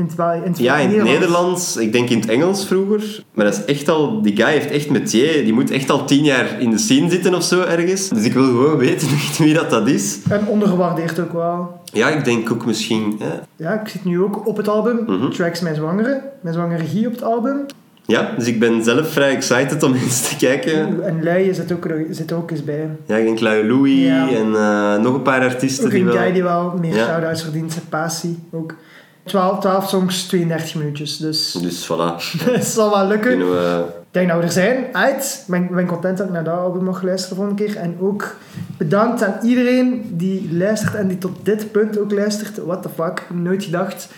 In 0.00 0.06
het, 0.06 0.14
wel- 0.14 0.32
in 0.32 0.42
het, 0.42 0.58
Ja, 0.58 0.76
in 0.76 0.80
het 0.88 0.96
Nederlands. 0.96 1.20
Nederlands, 1.20 1.76
ik 1.76 1.92
denk 1.92 2.08
in 2.08 2.18
het 2.20 2.28
Engels 2.28 2.66
vroeger. 2.66 3.24
Maar 3.34 3.44
dat 3.44 3.54
is 3.54 3.64
echt 3.64 3.88
al... 3.88 4.22
Die 4.22 4.36
guy 4.36 4.50
heeft 4.50 4.70
echt 4.70 4.90
metier. 4.90 5.32
Die 5.44 5.52
moet 5.52 5.70
echt 5.70 5.90
al 5.90 6.04
tien 6.04 6.24
jaar 6.24 6.60
in 6.60 6.70
de 6.70 6.78
scene 6.78 7.10
zitten 7.10 7.34
of 7.34 7.42
zo 7.42 7.60
ergens. 7.62 8.08
Dus 8.08 8.24
ik 8.24 8.32
wil 8.32 8.44
gewoon 8.44 8.76
weten 8.76 9.08
wie 9.44 9.54
dat, 9.54 9.70
dat 9.70 9.88
is. 9.88 10.18
En 10.30 10.46
ondergewaardeerd 10.46 11.20
ook 11.20 11.32
wel. 11.32 11.80
Ja, 11.92 12.08
ik 12.08 12.24
denk 12.24 12.50
ook 12.52 12.66
misschien... 12.66 13.16
Hè? 13.22 13.34
Ja, 13.56 13.80
ik 13.80 13.88
zit 13.88 14.04
nu 14.04 14.22
ook 14.22 14.46
op 14.46 14.56
het 14.56 14.68
album. 14.68 15.04
Mhm. 15.06 15.30
Tracks 15.30 15.60
Mijn 15.60 15.74
Zwangere. 15.74 16.22
Mijn 16.40 16.54
Zwangere 16.54 16.80
regie 16.82 17.06
op 17.06 17.12
het 17.12 17.22
album. 17.22 17.66
Ja, 18.06 18.30
dus 18.38 18.46
ik 18.46 18.58
ben 18.60 18.84
zelf 18.84 19.08
vrij 19.12 19.30
excited 19.30 19.82
om 19.82 19.94
eens 20.02 20.28
te 20.28 20.36
kijken. 20.36 21.04
En 21.04 21.22
Luie 21.22 21.54
zit 21.54 21.72
ook, 21.72 21.84
er- 21.84 22.06
zit 22.10 22.32
ook 22.32 22.50
eens 22.50 22.64
bij. 22.64 22.88
Ja, 23.06 23.16
ik 23.16 23.24
denk 23.24 23.40
Lui 23.40 23.66
Louis 23.68 23.98
Ja. 24.04 24.28
en 24.28 24.54
eh, 24.54 25.02
nog 25.04 25.14
een 25.14 25.22
paar 25.22 25.40
artiesten 25.42 25.84
Ook 25.84 25.90
die 25.90 26.00
een 26.00 26.06
wel... 26.06 26.16
guy 26.16 26.32
die 26.32 26.42
wel 26.42 26.74
meer 26.80 26.94
Ja. 26.94 27.04
shout-outs 27.04 27.42
verdient. 27.42 27.78
Pasi 27.88 28.38
ook. 28.50 28.74
12, 29.24 29.60
12 29.60 29.88
songs, 29.88 30.26
32 30.26 30.74
minuutjes. 30.74 31.16
Dus 31.16 31.52
Dus 31.52 31.86
voilà, 31.86 32.16
het 32.52 32.64
zal 32.64 32.90
wel 32.90 33.06
lukken. 33.06 33.38
we... 33.50 33.84
Ik 33.88 34.16
denk 34.16 34.28
dat 34.28 34.36
we 34.38 34.42
er 34.44 34.52
zijn. 34.52 34.84
Uit. 34.92 35.38
Ik 35.46 35.50
ben, 35.50 35.68
ben 35.74 35.86
content 35.86 36.18
dat 36.18 36.26
ik 36.26 36.32
naar 36.32 36.44
dat 36.44 36.58
album 36.58 36.84
mag 36.84 37.02
luisteren 37.02 37.36
de 37.36 37.42
volgende 37.42 37.64
keer. 37.72 37.76
En 37.82 37.96
ook 38.00 38.36
bedankt 38.78 39.22
aan 39.24 39.34
iedereen 39.42 40.04
die 40.16 40.48
luistert 40.52 40.94
en 40.94 41.08
die 41.08 41.18
tot 41.18 41.36
dit 41.42 41.72
punt 41.72 41.98
ook 41.98 42.12
luistert. 42.12 42.58
What 42.64 42.82
the 42.82 42.88
fuck, 42.94 43.26
nooit 43.34 43.64
gedacht. 43.64 44.08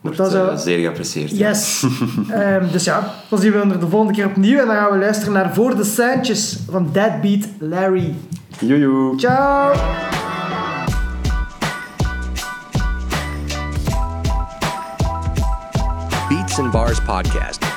Wordt 0.00 0.16
Dat 0.16 0.30
zou- 0.30 0.50
eh, 0.50 0.56
zeer 0.56 0.78
geapprecieerd. 0.78 1.30
Yes. 1.38 1.84
Ehm, 2.30 2.64
dus 2.72 2.84
ja, 2.84 3.14
dan 3.28 3.38
zien 3.38 3.52
we 3.52 3.58
er 3.58 3.80
de 3.80 3.88
volgende 3.88 4.14
keer 4.14 4.26
opnieuw. 4.26 4.58
En 4.58 4.66
dan 4.66 4.76
gaan 4.76 4.90
we 4.92 4.98
luisteren 4.98 5.32
naar 5.32 5.54
Voor 5.54 5.76
de 5.76 5.84
Sanchez 5.84 6.56
van 6.70 6.88
Deadbeat 6.92 7.44
Larry. 7.58 8.14
Joejoe. 8.58 9.18
Ciao! 9.18 10.31
Beats 16.52 16.58
and 16.58 16.70
Bars 16.70 17.00
Podcast. 17.00 17.71